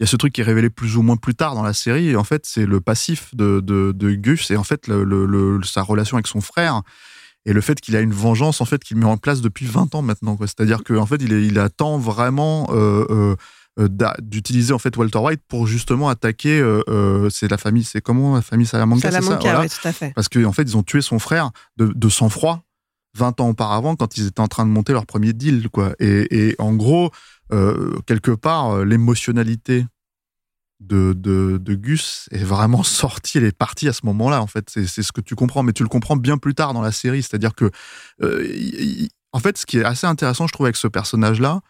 y 0.00 0.04
a 0.04 0.06
ce 0.06 0.16
truc 0.16 0.32
qui 0.32 0.40
est 0.40 0.44
révélé 0.44 0.70
plus 0.70 0.96
ou 0.96 1.02
moins 1.02 1.16
plus 1.16 1.34
tard 1.34 1.54
dans 1.54 1.62
la 1.62 1.72
série, 1.74 2.08
et 2.08 2.16
en 2.16 2.24
fait, 2.24 2.46
c'est 2.46 2.66
le 2.66 2.80
passif 2.80 3.34
de, 3.34 3.60
de, 3.60 3.92
de 3.92 4.10
Gus, 4.14 4.50
et 4.50 4.56
en 4.56 4.64
fait, 4.64 4.86
le, 4.88 5.04
le- 5.04 5.26
le- 5.26 5.62
sa 5.64 5.82
relation 5.82 6.16
avec 6.16 6.26
son 6.26 6.40
frère, 6.40 6.82
et 7.44 7.52
le 7.52 7.60
fait 7.60 7.80
qu'il 7.80 7.94
a 7.94 8.00
une 8.00 8.12
vengeance, 8.12 8.60
en 8.60 8.64
fait, 8.64 8.82
qu'il 8.82 8.96
met 8.96 9.04
en 9.06 9.18
place 9.18 9.40
depuis 9.40 9.66
20 9.66 9.94
ans 9.94 10.02
maintenant. 10.02 10.36
C'est-à-dire 10.40 10.82
qu'en 10.82 11.06
fait, 11.06 11.22
il, 11.22 11.32
est- 11.32 11.46
il 11.46 11.58
attend 11.60 11.96
vraiment 11.98 12.66
euh, 13.78 13.88
d'utiliser 14.20 14.72
en 14.72 14.78
fait 14.78 14.96
Walter 14.96 15.18
White 15.18 15.42
pour 15.48 15.66
justement 15.66 16.08
attaquer, 16.08 16.58
euh, 16.60 16.82
euh, 16.88 17.28
c'est 17.30 17.48
la 17.50 17.58
famille, 17.58 17.84
c'est 17.84 18.00
comment 18.00 18.36
la 18.36 18.42
famille 18.42 18.66
Salamanca, 18.66 19.00
c'est 19.10 19.16
ça? 19.16 19.20
Salamanca, 19.22 19.42
Voilà. 19.42 19.60
oui, 19.60 19.68
tout 19.68 19.88
à 19.88 19.92
fait. 19.92 20.12
Parce 20.14 20.28
qu'en 20.28 20.52
fait, 20.52 20.62
ils 20.62 20.76
ont 20.76 20.82
tué 20.82 21.02
son 21.02 21.18
frère 21.18 21.50
de, 21.76 21.86
de 21.86 22.08
sang-froid 22.08 22.62
20 23.16 23.40
ans 23.40 23.48
auparavant 23.48 23.96
quand 23.96 24.16
ils 24.18 24.26
étaient 24.26 24.40
en 24.40 24.48
train 24.48 24.66
de 24.66 24.70
monter 24.70 24.92
leur 24.92 25.06
premier 25.06 25.32
deal. 25.32 25.68
Quoi. 25.70 25.94
Et, 25.98 26.48
et 26.48 26.54
en 26.58 26.74
gros, 26.74 27.10
euh, 27.52 27.98
quelque 28.06 28.30
part, 28.32 28.84
l'émotionnalité 28.84 29.86
de, 30.80 31.14
de, 31.14 31.56
de 31.58 31.74
Gus 31.74 32.28
est 32.30 32.44
vraiment 32.44 32.82
sortie, 32.82 33.38
elle 33.38 33.44
est 33.44 33.56
partie 33.56 33.88
à 33.88 33.92
ce 33.92 34.04
moment-là, 34.04 34.42
en 34.42 34.46
fait. 34.46 34.68
C'est 34.70 35.02
ce 35.02 35.12
que 35.12 35.20
tu 35.22 35.34
comprends, 35.34 35.62
mais 35.62 35.72
tu 35.72 35.82
le 35.82 35.88
comprends 35.88 36.16
bien 36.16 36.36
plus 36.38 36.54
tard 36.54 36.74
dans 36.74 36.82
la 36.82 36.92
série. 36.92 37.22
C'est-à-dire 37.22 37.54
que, 37.54 37.70
euh, 38.22 39.06
en 39.32 39.38
fait, 39.38 39.56
ce 39.58 39.66
qui 39.66 39.78
est 39.78 39.84
assez 39.84 40.06
intéressant, 40.06 40.46
je 40.46 40.52
trouve, 40.52 40.66
avec 40.66 40.76
ce 40.76 40.88
personnage-là, 40.88 41.60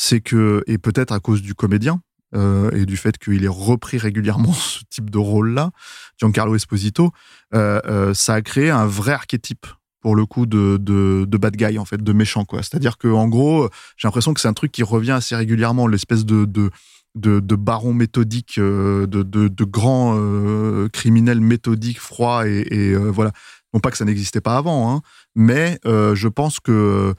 c'est 0.00 0.20
que, 0.20 0.62
et 0.68 0.78
peut-être 0.78 1.10
à 1.10 1.18
cause 1.18 1.42
du 1.42 1.56
comédien, 1.56 2.00
euh, 2.32 2.70
et 2.70 2.86
du 2.86 2.96
fait 2.96 3.18
qu'il 3.18 3.44
ait 3.44 3.48
repris 3.48 3.98
régulièrement 3.98 4.52
ce 4.52 4.80
type 4.88 5.10
de 5.10 5.18
rôle-là, 5.18 5.72
Giancarlo 6.20 6.54
Esposito, 6.54 7.10
euh, 7.52 7.80
euh, 7.84 8.14
ça 8.14 8.34
a 8.34 8.42
créé 8.42 8.70
un 8.70 8.86
vrai 8.86 9.12
archétype 9.12 9.66
pour 10.00 10.14
le 10.14 10.24
coup 10.24 10.46
de, 10.46 10.76
de, 10.78 11.36
bad 11.36 11.56
guy 11.56 11.80
en 11.80 11.84
fait 11.84 12.00
de 12.00 12.12
méchant 12.12 12.44
quoi. 12.44 12.62
C'est 12.62 12.76
à 12.76 12.78
dire 12.78 12.96
que 12.96 13.08
en 13.08 13.26
gros 13.26 13.68
j'ai 13.96 14.06
l'impression 14.06 14.32
que 14.34 14.40
c'est 14.40 14.46
un 14.46 14.52
truc 14.52 14.70
qui 14.70 14.84
revient 14.84 15.10
assez 15.10 15.34
régulièrement 15.34 15.88
l'espèce 15.88 16.24
de, 16.24 16.44
de 16.44 16.70
de, 17.16 17.40
de 17.40 17.56
baron 17.56 17.92
méthodique 17.92 18.58
euh, 18.58 19.08
de, 19.08 19.24
de, 19.24 19.48
de 19.48 19.64
grand 19.64 20.14
euh, 20.16 20.88
criminel 20.90 21.40
méthodique 21.40 21.98
froid 21.98 22.46
et, 22.46 22.94
voilà. 22.94 23.32
Non 23.74 23.80
pas 23.80 23.90
que 23.90 23.96
ça 23.96 24.04
n'existait 24.04 24.40
pas 24.40 24.56
avant 24.56 24.94
hein, 24.94 25.00
mais 25.34 25.80
je 25.84 26.28
pense 26.28 26.60
que 26.60 27.14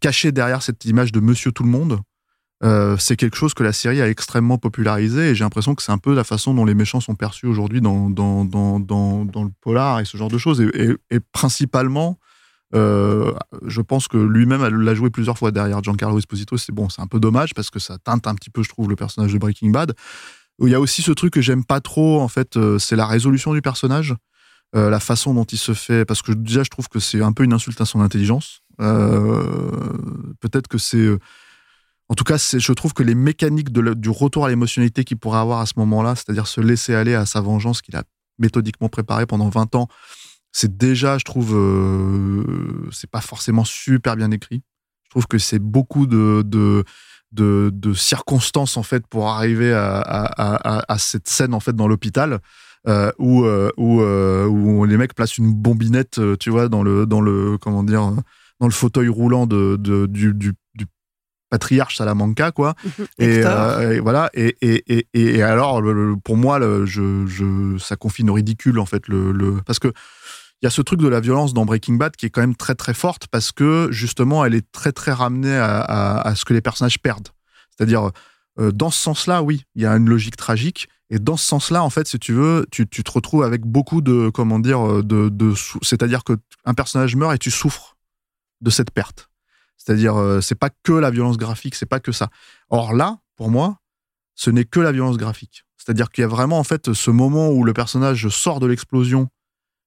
caché 0.00 0.32
derrière 0.32 0.62
cette 0.62 0.86
image 0.86 1.12
de 1.12 1.20
Monsieur 1.20 1.52
Tout 1.52 1.64
le 1.64 1.68
Monde 1.68 2.00
euh, 2.64 2.96
c'est 2.98 3.16
quelque 3.16 3.36
chose 3.36 3.52
que 3.52 3.62
la 3.62 3.74
série 3.74 4.00
a 4.00 4.08
extrêmement 4.08 4.56
popularisé 4.56 5.30
et 5.30 5.34
j'ai 5.34 5.44
l'impression 5.44 5.74
que 5.74 5.82
c'est 5.82 5.92
un 5.92 5.98
peu 5.98 6.14
la 6.14 6.24
façon 6.24 6.54
dont 6.54 6.64
les 6.64 6.74
méchants 6.74 7.00
sont 7.00 7.14
perçus 7.14 7.46
aujourd'hui 7.46 7.82
dans, 7.82 8.08
dans, 8.08 8.46
dans, 8.46 8.80
dans, 8.80 9.44
le 9.44 9.50
polar 9.60 10.00
et 10.00 10.06
ce 10.06 10.16
genre 10.16 10.30
de 10.30 10.38
choses. 10.38 10.62
Et, 10.62 11.20
principalement, 11.32 12.18
euh, 12.74 13.32
je 13.66 13.82
pense 13.82 14.08
que 14.08 14.16
lui-même 14.16 14.64
l'a 14.64 14.94
joué 14.94 15.10
plusieurs 15.10 15.36
fois 15.36 15.50
derrière 15.50 15.82
Giancarlo 15.82 16.18
Esposito. 16.18 16.56
C'est 16.56 16.72
bon, 16.72 16.88
c'est 16.88 17.02
un 17.02 17.06
peu 17.06 17.20
dommage 17.20 17.52
parce 17.52 17.68
que 17.68 17.78
ça 17.78 17.98
teinte 17.98 18.26
un 18.26 18.34
petit 18.34 18.50
peu, 18.50 18.62
je 18.62 18.70
trouve, 18.70 18.88
le 18.88 18.96
personnage 18.96 19.32
de 19.32 19.38
Breaking 19.38 19.70
Bad. 19.70 19.92
Il 20.62 20.68
y 20.70 20.74
a 20.74 20.80
aussi 20.80 21.02
ce 21.02 21.12
truc 21.12 21.34
que 21.34 21.42
j'aime 21.42 21.64
pas 21.64 21.80
trop, 21.80 22.20
en 22.20 22.28
fait, 22.28 22.56
euh, 22.56 22.78
c'est 22.78 22.96
la 22.96 23.06
résolution 23.06 23.52
du 23.52 23.60
personnage. 23.60 24.14
la 24.72 25.00
façon 25.00 25.34
dont 25.34 25.44
il 25.44 25.58
se 25.58 25.72
fait, 25.72 26.04
parce 26.04 26.20
que 26.20 26.32
déjà 26.32 26.64
je 26.64 26.70
trouve 26.70 26.88
que 26.88 26.98
c'est 26.98 27.22
un 27.22 27.32
peu 27.32 27.44
une 27.44 27.52
insulte 27.52 27.80
à 27.80 27.84
son 27.84 28.00
intelligence. 28.00 28.62
Peut-être 28.78 30.66
que 30.66 30.78
c'est 30.78 31.16
en 32.08 32.14
tout 32.14 32.24
cas, 32.24 32.36
je 32.36 32.72
trouve 32.72 32.92
que 32.92 33.02
les 33.02 33.14
mécaniques 33.14 33.70
du 33.72 34.10
retour 34.10 34.44
à 34.44 34.48
l'émotionnalité 34.48 35.04
qu'il 35.04 35.16
pourrait 35.16 35.38
avoir 35.38 35.60
à 35.60 35.66
ce 35.66 35.72
moment-là, 35.76 36.14
c'est-à-dire 36.16 36.46
se 36.46 36.60
laisser 36.60 36.94
aller 36.94 37.14
à 37.14 37.24
sa 37.26 37.40
vengeance 37.40 37.80
qu'il 37.82 37.96
a 37.96 38.02
méthodiquement 38.38 38.88
préparée 38.88 39.26
pendant 39.26 39.48
20 39.48 39.74
ans, 39.74 39.88
c'est 40.52 40.76
déjà, 40.76 41.18
je 41.18 41.24
trouve, 41.24 41.54
euh, 41.56 42.88
c'est 42.92 43.10
pas 43.10 43.20
forcément 43.20 43.64
super 43.64 44.16
bien 44.16 44.30
écrit. 44.30 44.62
Je 45.04 45.10
trouve 45.10 45.26
que 45.26 45.38
c'est 45.38 45.58
beaucoup 45.58 46.06
de, 46.06 46.42
de, 46.44 46.84
de, 47.32 47.92
circonstances 47.94 48.76
en 48.76 48.82
fait 48.82 49.06
pour 49.06 49.28
arriver 49.28 49.72
à, 49.72 50.00
à, 50.00 50.98
cette 50.98 51.28
scène 51.28 51.54
en 51.54 51.60
fait 51.60 51.74
dans 51.74 51.88
l'hôpital. 51.88 52.40
euh, 52.86 53.10
où, 53.18 53.44
euh, 53.44 53.70
où, 53.78 54.02
euh, 54.02 54.46
où 54.46 54.84
les 54.84 54.98
mecs 54.98 55.14
placent 55.14 55.38
une 55.38 55.54
bombinette, 55.54 56.20
tu 56.38 56.50
vois, 56.50 56.68
dans 56.68 56.82
le, 56.82 57.06
dans 57.06 57.22
le, 57.22 57.56
comment 57.58 57.82
dire, 57.82 58.02
euh, 58.04 58.16
dans 58.60 58.66
le 58.66 58.72
fauteuil 58.72 59.08
roulant 59.08 59.46
de, 59.46 59.76
de- 59.76 60.04
du, 60.06 60.34
du 60.34 60.52
patriarche 61.54 61.96
Salamanca, 61.98 62.50
quoi. 62.52 62.74
et, 63.18 63.42
euh, 63.80 63.92
et 63.96 64.00
voilà. 64.00 64.28
Et, 64.34 64.56
et, 64.60 64.82
et, 64.98 65.06
et 65.14 65.42
alors, 65.42 65.80
le- 65.80 65.92
le- 65.92 66.16
pour 66.16 66.36
moi, 66.36 66.58
le, 66.58 66.84
je, 66.86 67.26
je, 67.26 67.78
ça 67.78 67.96
confine 67.96 68.28
au 68.30 68.34
ridicule, 68.34 68.78
en 68.78 68.86
fait, 68.86 69.06
le, 69.08 69.60
parce 69.66 69.78
que 69.78 69.88
il 70.62 70.64
y 70.64 70.68
a 70.68 70.70
ce 70.70 70.82
truc 70.82 71.00
de 71.00 71.08
la 71.08 71.20
violence 71.20 71.52
dans 71.52 71.64
Breaking 71.66 71.94
Bad 71.94 72.16
qui 72.16 72.26
est 72.26 72.30
quand 72.30 72.40
même 72.40 72.56
très 72.56 72.74
très 72.74 72.94
forte 72.94 73.26
parce 73.28 73.52
que 73.52 73.88
justement, 73.90 74.44
elle 74.46 74.54
est 74.54 74.66
très 74.72 74.92
très 74.92 75.12
ramenée 75.12 75.56
à, 75.56 75.80
à, 75.80 76.28
à 76.28 76.34
ce 76.34 76.44
que 76.46 76.54
les 76.54 76.62
personnages 76.62 76.98
perdent. 77.00 77.28
C'est-à-dire, 77.76 78.10
euh, 78.58 78.72
dans 78.72 78.90
ce 78.90 78.98
sens-là, 78.98 79.42
oui, 79.42 79.64
il 79.74 79.82
y 79.82 79.86
a 79.86 79.92
une 79.96 80.08
logique 80.08 80.36
tragique. 80.36 80.88
Et 81.10 81.18
dans 81.18 81.36
ce 81.36 81.44
sens-là, 81.46 81.82
en 81.84 81.90
fait, 81.90 82.08
si 82.08 82.18
tu 82.18 82.32
veux, 82.32 82.66
tu, 82.70 82.86
tu 82.88 83.02
te 83.04 83.10
retrouves 83.12 83.42
avec 83.44 83.60
beaucoup 83.66 84.00
de, 84.00 84.30
comment 84.30 84.58
dire, 84.58 84.80
euh, 84.80 85.02
de, 85.02 85.28
de 85.28 85.52
c'est-à-dire 85.82 86.24
que 86.24 86.32
un 86.64 86.72
personnage 86.74 87.14
meurt 87.14 87.34
et 87.34 87.38
tu 87.38 87.50
souffres 87.50 87.96
de 88.62 88.70
cette 88.70 88.90
perte. 88.90 89.28
C'est-à-dire, 89.76 90.16
euh, 90.16 90.40
c'est 90.40 90.54
pas 90.54 90.70
que 90.82 90.92
la 90.92 91.10
violence 91.10 91.36
graphique, 91.36 91.74
c'est 91.74 91.86
pas 91.86 92.00
que 92.00 92.12
ça. 92.12 92.28
Or 92.70 92.94
là, 92.94 93.18
pour 93.36 93.50
moi, 93.50 93.78
ce 94.34 94.50
n'est 94.50 94.64
que 94.64 94.80
la 94.80 94.92
violence 94.92 95.16
graphique. 95.16 95.64
C'est-à-dire 95.76 96.10
qu'il 96.10 96.22
y 96.22 96.24
a 96.24 96.28
vraiment 96.28 96.58
en 96.58 96.64
fait 96.64 96.92
ce 96.92 97.10
moment 97.10 97.50
où 97.50 97.64
le 97.64 97.72
personnage 97.72 98.28
sort 98.28 98.60
de 98.60 98.66
l'explosion. 98.66 99.28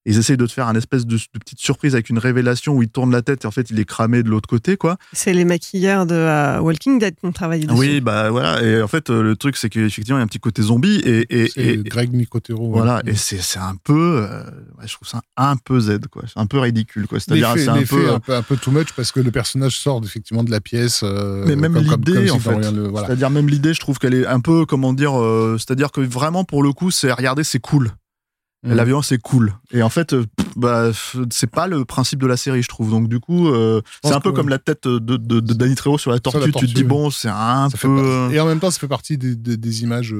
Et 0.08 0.12
Ils 0.12 0.18
essayent 0.18 0.38
de 0.38 0.46
te 0.48 0.52
faire 0.52 0.68
un 0.68 0.76
espèce 0.76 1.06
de, 1.06 1.18
de 1.18 1.40
petite 1.40 1.60
surprise 1.60 1.94
avec 1.94 2.10
une 2.10 2.18
révélation 2.18 2.74
où 2.74 2.82
il 2.82 2.90
tourne 2.90 3.12
la 3.12 3.22
tête 3.22 3.44
et 3.44 3.48
en 3.48 3.52
fait 3.52 3.70
il 3.70 3.80
est 3.80 3.86
cramé 3.86 4.24
de 4.24 4.30
l'autre 4.30 4.48
côté, 4.48 4.78
quoi. 4.78 4.98
C'est 5.14 5.34
les 5.34 5.44
maquilleurs 5.46 6.06
de 6.06 6.16
euh, 6.16 6.60
Walking 6.60 6.98
Dead 6.98 7.16
qui 7.16 7.26
ont 7.26 7.32
travaillé 7.32 7.66
dessus. 7.66 7.78
Oui, 7.78 8.02
bah 8.02 8.30
voilà. 8.32 8.64
Et 8.64 8.82
en 8.82 8.88
fait, 8.88 9.10
euh, 9.10 9.22
le 9.22 9.36
truc, 9.36 9.58
c'est 9.58 9.70
qu'effectivement, 9.70 10.18
il 10.18 10.22
y 10.22 10.24
a 10.24 10.24
un 10.24 10.28
petit 10.28 10.40
côté 10.40 10.62
zombie. 10.62 10.96
Et, 11.04 11.26
et, 11.44 11.50
C'est 11.54 11.62
et- 11.66 11.78
Greg 11.78 12.14
Nicotero. 12.14 12.72
Voilà, 12.72 13.02
ouais. 13.06 13.12
et 13.12 13.16
c'est 13.16 13.42
c'est 13.42 13.60
un 13.60 13.76
peu, 13.84 14.22
euh, 14.24 14.44
ouais, 14.80 14.88
je 14.88 14.94
trouve 14.94 15.08
ça 15.08 15.22
un 15.36 15.56
peu 15.58 15.80
Z, 15.80 16.00
quoi. 16.10 16.24
C'est 16.26 16.40
un 16.40 16.46
peu 16.46 16.60
ridicule, 16.60 17.06
quoi. 17.08 17.20
C'est-à-dire, 17.20 17.54
c'est 17.58 17.68
un 17.68 17.84
peu. 17.84 18.10
un 18.12 18.20
peu 18.20 18.34
un 18.36 18.42
peu 18.44 18.56
too 18.58 18.72
much 18.72 18.94
parce 18.96 19.12
que 19.12 19.20
le 19.20 19.32
personnage 19.32 19.78
sort 19.78 20.02
effectivement 20.04 20.44
de 20.44 20.52
la 20.52 20.62
pièce. 20.62 21.02
euh, 21.04 21.44
mais 21.46 21.56
même 21.58 21.76
l'idée, 21.78 22.14
comme 22.14 22.26
si 22.26 22.32
en 22.32 22.40
fait. 22.40 22.56
rien 22.56 22.72
le- 22.72 22.88
voilà. 22.88 23.08
C'est-à-dire, 23.08 23.30
même 23.30 23.50
l'idée, 23.50 23.74
je 23.74 23.80
trouve 23.82 23.98
qu'elle 24.00 24.14
est 24.14 24.26
un 24.26 24.40
peu, 24.40 24.66
comment 24.66 24.94
dire, 24.94 25.20
euh, 25.20 25.58
c'est-à-dire 25.60 25.92
que 25.92 26.00
vraiment, 26.02 26.44
pour 26.46 26.64
le 26.64 26.72
coup, 26.72 26.92
c'est, 26.92 27.12
regardez, 27.12 27.44
c'est 27.44 27.60
cool. 27.60 27.92
Mm. 28.64 28.74
La 28.74 28.86
violence, 28.86 29.08
c'est 29.10 29.22
cool. 29.22 29.54
Et 29.72 29.84
en 29.84 29.90
fait, 29.90 30.14
euh, 30.14 30.26
bah, 30.56 30.90
c'est 31.30 31.50
pas 31.50 31.68
le 31.68 31.86
principe 31.86 32.20
de 32.20 32.26
la 32.28 32.38
série, 32.38 32.64
je 32.64 32.68
trouve. 32.68 32.90
Donc, 32.90 33.08
du 33.08 33.20
coup, 33.20 33.50
euh, 33.50 33.82
c'est 34.04 34.14
un 34.14 34.20
peu 34.20 34.32
comme 34.32 34.50
la 34.50 34.58
tête 34.58 34.88
de, 34.88 34.98
de, 35.00 35.40
de 35.40 35.54
Danny 35.54 35.76
Trejo 35.76 35.98
sur 36.00 36.10
la 36.12 36.20
tortue. 36.20 36.40
la 36.40 36.46
Tu 36.48 36.52
te 36.68 36.74
dis, 36.74 36.82
oui. 36.82 36.84
bon, 36.84 37.12
c'est 37.12 37.30
un 37.30 37.70
Ça 37.70 37.78
peu. 37.78 37.88
pas- 37.96 38.02
euh, 38.02 38.30
Et 38.32 38.40
en 38.40 38.46
même 38.48 38.60
temps, 38.60 38.72
ça 38.72 38.80
fait 38.80 38.88
partie 38.88 39.18
des, 39.18 39.36
des- 39.36 39.58
des 39.58 39.84
images 39.84 40.16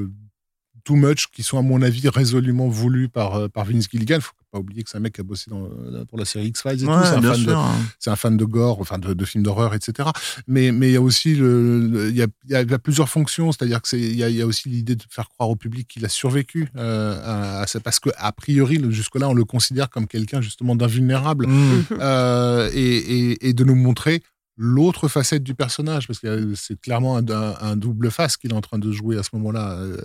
too 0.86 0.96
much 0.96 1.28
qui 1.34 1.42
sont, 1.44 1.58
à 1.58 1.62
mon 1.64 1.82
avis, 1.82 2.08
résolument 2.10 2.68
voulues 2.70 3.10
par, 3.10 3.50
par 3.50 3.66
Vince 3.66 3.88
Gilligan. 3.92 4.20
Faut 4.22 4.32
pas 4.52 4.60
oublier 4.60 4.84
que 4.84 4.90
c'est 4.90 4.98
un 4.98 5.02
mec 5.02 5.14
qui 5.14 5.22
a 5.22 5.24
bossé 5.24 5.50
dans, 5.50 5.66
euh, 5.66 6.06
pour 6.06 6.18
la 6.18 6.26
série 6.26 6.48
X-Files 6.48 6.84
et 6.84 6.88
Ouais, 6.88 6.94
tout. 6.96 7.04
C'est 7.06 7.16
un, 7.16 7.22
fan 7.34 7.44
de- 7.44 7.52
hein. 7.52 7.72
c'est 8.00 8.10
un 8.10 8.16
fan 8.16 8.38
de 8.38 8.46
gore, 8.46 8.80
enfin 8.80 8.98
de, 8.98 9.14
de 9.14 9.26
films 9.26 9.44
d'horreur, 9.44 9.74
etc. 9.74 10.10
Mais 10.48 10.72
mais 10.72 10.90
il 10.90 10.94
y 10.94 10.96
a 10.96 11.02
aussi 11.02 11.36
le, 11.36 11.88
le- 11.88 12.10
il 12.10 12.16
y 12.16 12.22
a, 12.22 12.28
il 12.46 12.52
y 12.52 12.56
a- 12.56 12.62
il 12.62 12.72
y 12.72 12.74
a 12.74 12.80
plusieurs 12.80 13.10
fonctions, 13.10 13.52
c'est-à-dire 13.52 13.82
que 13.82 13.88
c'est 13.88 14.00
il 14.00 14.16
y 14.16 14.24
a, 14.24 14.30
il 14.30 14.36
y 14.36 14.42
a 14.42 14.46
aussi 14.46 14.70
l'idée 14.70 14.96
de 14.96 15.04
faire 15.10 15.28
croire 15.30 15.50
au 15.50 15.56
public 15.56 15.88
qu'il 15.88 16.06
a 16.06 16.10
survécu 16.10 16.70
euh, 16.76 17.62
à, 17.62 17.68
ça, 17.68 17.80
parce 17.80 18.00
que 18.00 18.10
a 18.18 18.32
priori 18.32 18.82
jusque-là 18.90 19.28
on 19.30 19.34
le 19.34 19.44
considère 19.46 19.90
comme 19.90 20.08
quelqu'un 20.08 20.42
justement 20.42 20.76
d'invulnérable 20.76 21.48
Mm. 21.48 21.84
Euh, 22.00 22.70
et, 22.74 22.98
et, 23.32 23.50
et 23.50 23.54
de 23.54 23.64
nous 23.64 23.76
montrer 23.76 24.22
l'autre 24.58 25.08
facette 25.08 25.44
du 25.44 25.54
personnage, 25.54 26.08
parce 26.08 26.20
que 26.20 26.54
c'est 26.56 26.80
clairement 26.82 27.18
un, 27.18 27.28
un- 27.30 27.56
un 27.62 27.76
double 27.76 28.10
face 28.10 28.38
qu'il 28.38 28.52
est 28.52 28.56
en 28.56 28.62
train 28.62 28.80
de 28.80 28.92
jouer 28.92 29.18
à 29.18 29.24
ce 29.24 29.30
moment-là, 29.34 29.74
euh, 29.74 29.98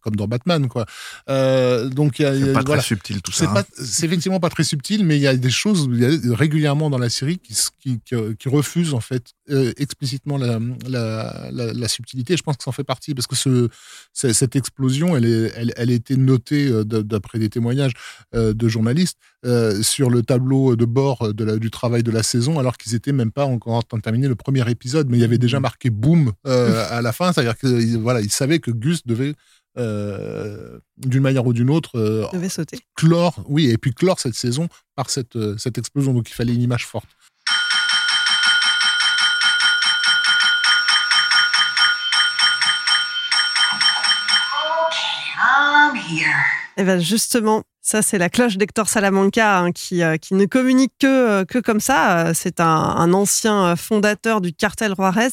comme 0.00 0.16
dans 0.16 0.26
Batman, 0.26 0.66
quoi. 0.68 0.86
Euh, 1.28 1.88
donc 1.88 2.18
il 2.18 2.22
y 2.22 2.26
a, 2.26 2.34
C'est 2.34 2.52
pas 2.52 2.60
très 2.60 2.66
voilà. 2.66 2.82
subtil 2.82 3.22
tout 3.22 3.32
C'est 3.32 3.44
ça. 3.44 3.54
hein. 3.58 3.62
c'est 3.74 4.06
effectivement 4.06 4.40
pas 4.40 4.50
très 4.50 4.64
subtil, 4.64 5.04
mais 5.04 5.16
il 5.16 5.22
y 5.22 5.26
a 5.28 5.36
des 5.36 5.50
choses 5.50 5.88
il 5.92 6.00
y 6.00 6.32
a 6.32 6.34
régulièrement 6.36 6.90
dans 6.90 6.98
la 6.98 7.10
série 7.10 7.38
qui, 7.38 7.54
qui, 7.80 8.00
qui, 8.04 8.14
qui 8.38 8.48
refusent 8.48 8.94
en 8.94 9.00
fait 9.00 9.26
euh, 9.50 9.72
explicitement 9.76 10.36
la, 10.38 10.58
la, 10.88 11.48
la, 11.52 11.72
la 11.72 11.88
subtilité. 11.88 12.36
Je 12.36 12.42
pense 12.42 12.56
que 12.56 12.64
ça 12.64 12.70
en 12.70 12.72
fait 12.72 12.84
partie 12.84 13.14
parce 13.14 13.26
que 13.26 13.36
ce, 13.36 13.68
ce- 14.12 14.32
cette 14.32 14.56
explosion, 14.56 15.16
elle, 15.16 15.24
est, 15.26 15.52
elle, 15.56 15.72
elle 15.76 15.90
a 15.90 15.92
été 15.94 16.16
notée 16.16 16.66
euh, 16.68 16.84
d'après 16.84 17.38
des 17.38 17.48
témoignages 17.48 17.92
euh, 18.34 18.52
de 18.54 18.68
journalistes 18.68 19.18
euh, 19.44 19.82
sur 19.82 20.10
le 20.10 20.22
tableau 20.22 20.76
de 20.76 20.84
bord 20.84 21.32
de 21.34 21.44
la, 21.44 21.56
du 21.56 21.70
travail 21.70 22.02
de 22.02 22.10
la 22.10 22.22
saison, 22.22 22.58
alors 22.58 22.76
qu'ils 22.76 22.94
étaient 22.94 23.12
même 23.12 23.32
pas 23.32 23.44
encore 23.44 23.74
train 23.92 23.98
de 23.98 24.02
terminer 24.02 24.28
le 24.28 24.34
premier 24.34 24.68
épisode, 24.70 25.10
mais 25.10 25.18
il 25.18 25.20
y 25.20 25.24
avait 25.24 25.38
déjà 25.38 25.60
marqué 25.60 25.90
boom 25.90 26.32
euh, 26.46 26.84
à 26.90 27.02
la 27.02 27.12
fin, 27.12 27.32
c'est-à-dire 27.32 27.58
que 27.58 27.96
voilà, 27.98 28.20
ils 28.20 28.30
savaient 28.30 28.58
que 28.58 28.70
Gus 28.70 29.06
devait 29.06 29.34
euh, 29.78 30.78
d'une 30.96 31.22
manière 31.22 31.46
ou 31.46 31.52
d'une 31.52 31.70
autre 31.70 31.98
euh, 31.98 32.26
devait 32.32 32.48
sauter. 32.48 32.78
clore, 32.96 33.44
oui, 33.48 33.68
et 33.70 33.76
puis 33.76 33.92
clore 33.92 34.18
cette 34.18 34.34
saison 34.34 34.68
par 34.96 35.10
cette, 35.10 35.36
cette 35.58 35.76
explosion. 35.76 36.14
Donc 36.14 36.30
il 36.30 36.34
fallait 36.34 36.54
une 36.54 36.62
image 36.62 36.86
forte. 36.86 37.08
I'm 45.44 45.96
here. 45.96 46.44
Et 46.76 46.84
ben 46.84 47.00
justement, 47.00 47.64
ça 47.82 48.00
c'est 48.00 48.16
la 48.16 48.30
cloche 48.30 48.56
d'Hector 48.56 48.88
Salamanca 48.88 49.58
hein, 49.58 49.72
qui, 49.72 50.04
euh, 50.04 50.16
qui 50.16 50.34
ne 50.34 50.46
communique 50.46 50.92
que, 51.00 51.06
euh, 51.06 51.44
que 51.44 51.58
comme 51.58 51.80
ça. 51.80 52.28
Euh, 52.28 52.32
C'est 52.34 52.60
un, 52.60 53.12
ancien 53.12 53.74
fondateur 53.74 54.40
du 54.40 54.52
cartel 54.52 54.94
Juarez 54.94 55.30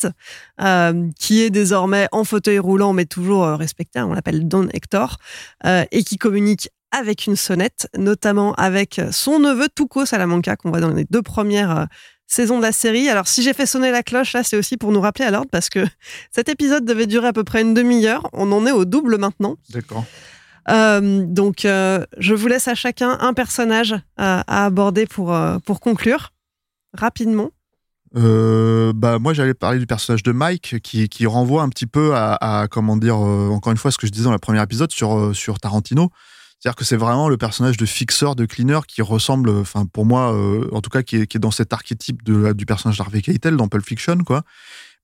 qui 1.20 1.42
est 1.42 1.50
désormais 1.50 2.08
en 2.12 2.24
fauteuil 2.24 2.58
roulant 2.58 2.94
mais 2.94 3.06
toujours 3.06 3.46
respecté. 3.46 4.02
On 4.02 4.14
l'appelle 4.14 4.48
Don 4.48 4.68
Hector 4.74 5.18
et 5.66 6.04
qui 6.04 6.18
communique 6.18 6.70
avec 6.92 7.28
une 7.28 7.36
sonnette, 7.36 7.88
notamment 7.96 8.54
avec 8.56 9.00
son 9.12 9.40
neveu 9.40 9.68
Tuco 9.74 10.06
Salamanca 10.06 10.56
qu'on 10.56 10.72
voit 10.72 10.82
dans 10.82 10.90
les 10.90 11.06
deux 11.06 11.22
premières 11.22 11.88
saisons 12.26 12.58
de 12.58 12.64
la 12.64 12.72
série. 12.72 13.08
Alors 13.10 13.28
si 13.28 13.44
j'ai 13.44 13.54
fait 13.54 13.68
sonner 13.68 13.92
la 13.92 14.04
cloche 14.04 14.34
là, 14.34 14.44
c'est 14.44 14.58
aussi 14.58 14.76
pour 14.76 14.92
nous 14.92 15.02
rappeler 15.02 15.26
à 15.26 15.32
l'ordre 15.32 15.50
parce 15.52 15.70
que 15.70 15.86
cet 16.32 16.50
épisode 16.50 16.86
devait 16.86 17.08
durer 17.08 17.28
à 17.28 17.34
peu 17.34 17.44
près 17.44 17.62
une 17.62 17.74
demi-heure. 17.74 18.28
On 18.34 18.52
en 18.52 18.66
est 18.66 18.72
au 18.72 18.86
double 18.86 19.18
maintenant. 19.18 19.58
D'accord. 19.70 20.06
Euh, 20.70 21.26
donc, 21.26 21.66
euh, 21.66 22.06
je 22.18 22.34
vous 22.34 22.48
laisse 22.48 22.68
à 22.68 22.76
chacun 22.76 23.18
un 23.20 23.34
personnage 23.34 23.96
à, 24.18 24.42
à 24.48 24.66
aborder 24.66 25.06
pour, 25.06 25.34
euh, 25.34 25.58
pour 25.60 25.80
conclure 25.80 26.32
rapidement. 26.94 27.52
Euh, 28.16 28.92
bah 28.96 29.20
moi 29.20 29.34
j'allais 29.34 29.54
parler 29.54 29.78
du 29.78 29.86
personnage 29.86 30.24
de 30.24 30.32
Mike 30.32 30.80
qui, 30.82 31.10
qui 31.10 31.28
renvoie 31.28 31.62
un 31.62 31.70
petit 31.70 31.86
peu 31.86 32.16
à, 32.16 32.68
comment 32.72 32.98
dire 32.98 33.24
euh, 33.24 33.50
encore 33.50 33.72
une 33.72 33.78
fois 33.78 33.92
ce 33.92 34.00
que 34.00 34.08
je 34.08 34.12
disais 34.12 34.24
dans 34.24 34.32
le 34.32 34.40
premier 34.40 34.62
épisode 34.64 34.92
sur 34.92 35.16
euh, 35.16 35.34
sur 35.34 35.60
Tarantino 35.60 36.10
c'est-à-dire 36.60 36.76
que 36.76 36.84
c'est 36.84 36.96
vraiment 36.98 37.30
le 37.30 37.38
personnage 37.38 37.78
de 37.78 37.86
fixeur 37.86 38.36
de 38.36 38.46
cleaner 38.46 38.80
qui 38.88 39.04
ressemble 39.04 39.52
enfin 39.52 39.86
pour 39.86 40.08
moi 40.08 40.34
euh, 40.34 40.68
en 40.72 40.82
tout 40.82 40.90
cas 40.90 41.04
qui 41.04 41.18
est, 41.18 41.28
qui 41.28 41.38
est 41.38 41.40
dans 41.40 41.52
cet 41.52 41.72
archétype 41.72 42.24
de, 42.24 42.52
du 42.54 42.66
personnage 42.66 42.98
d'Harvey 42.98 43.22
Keitel 43.22 43.56
dans 43.56 43.68
Pulp 43.68 43.86
Fiction 43.86 44.18
quoi 44.26 44.42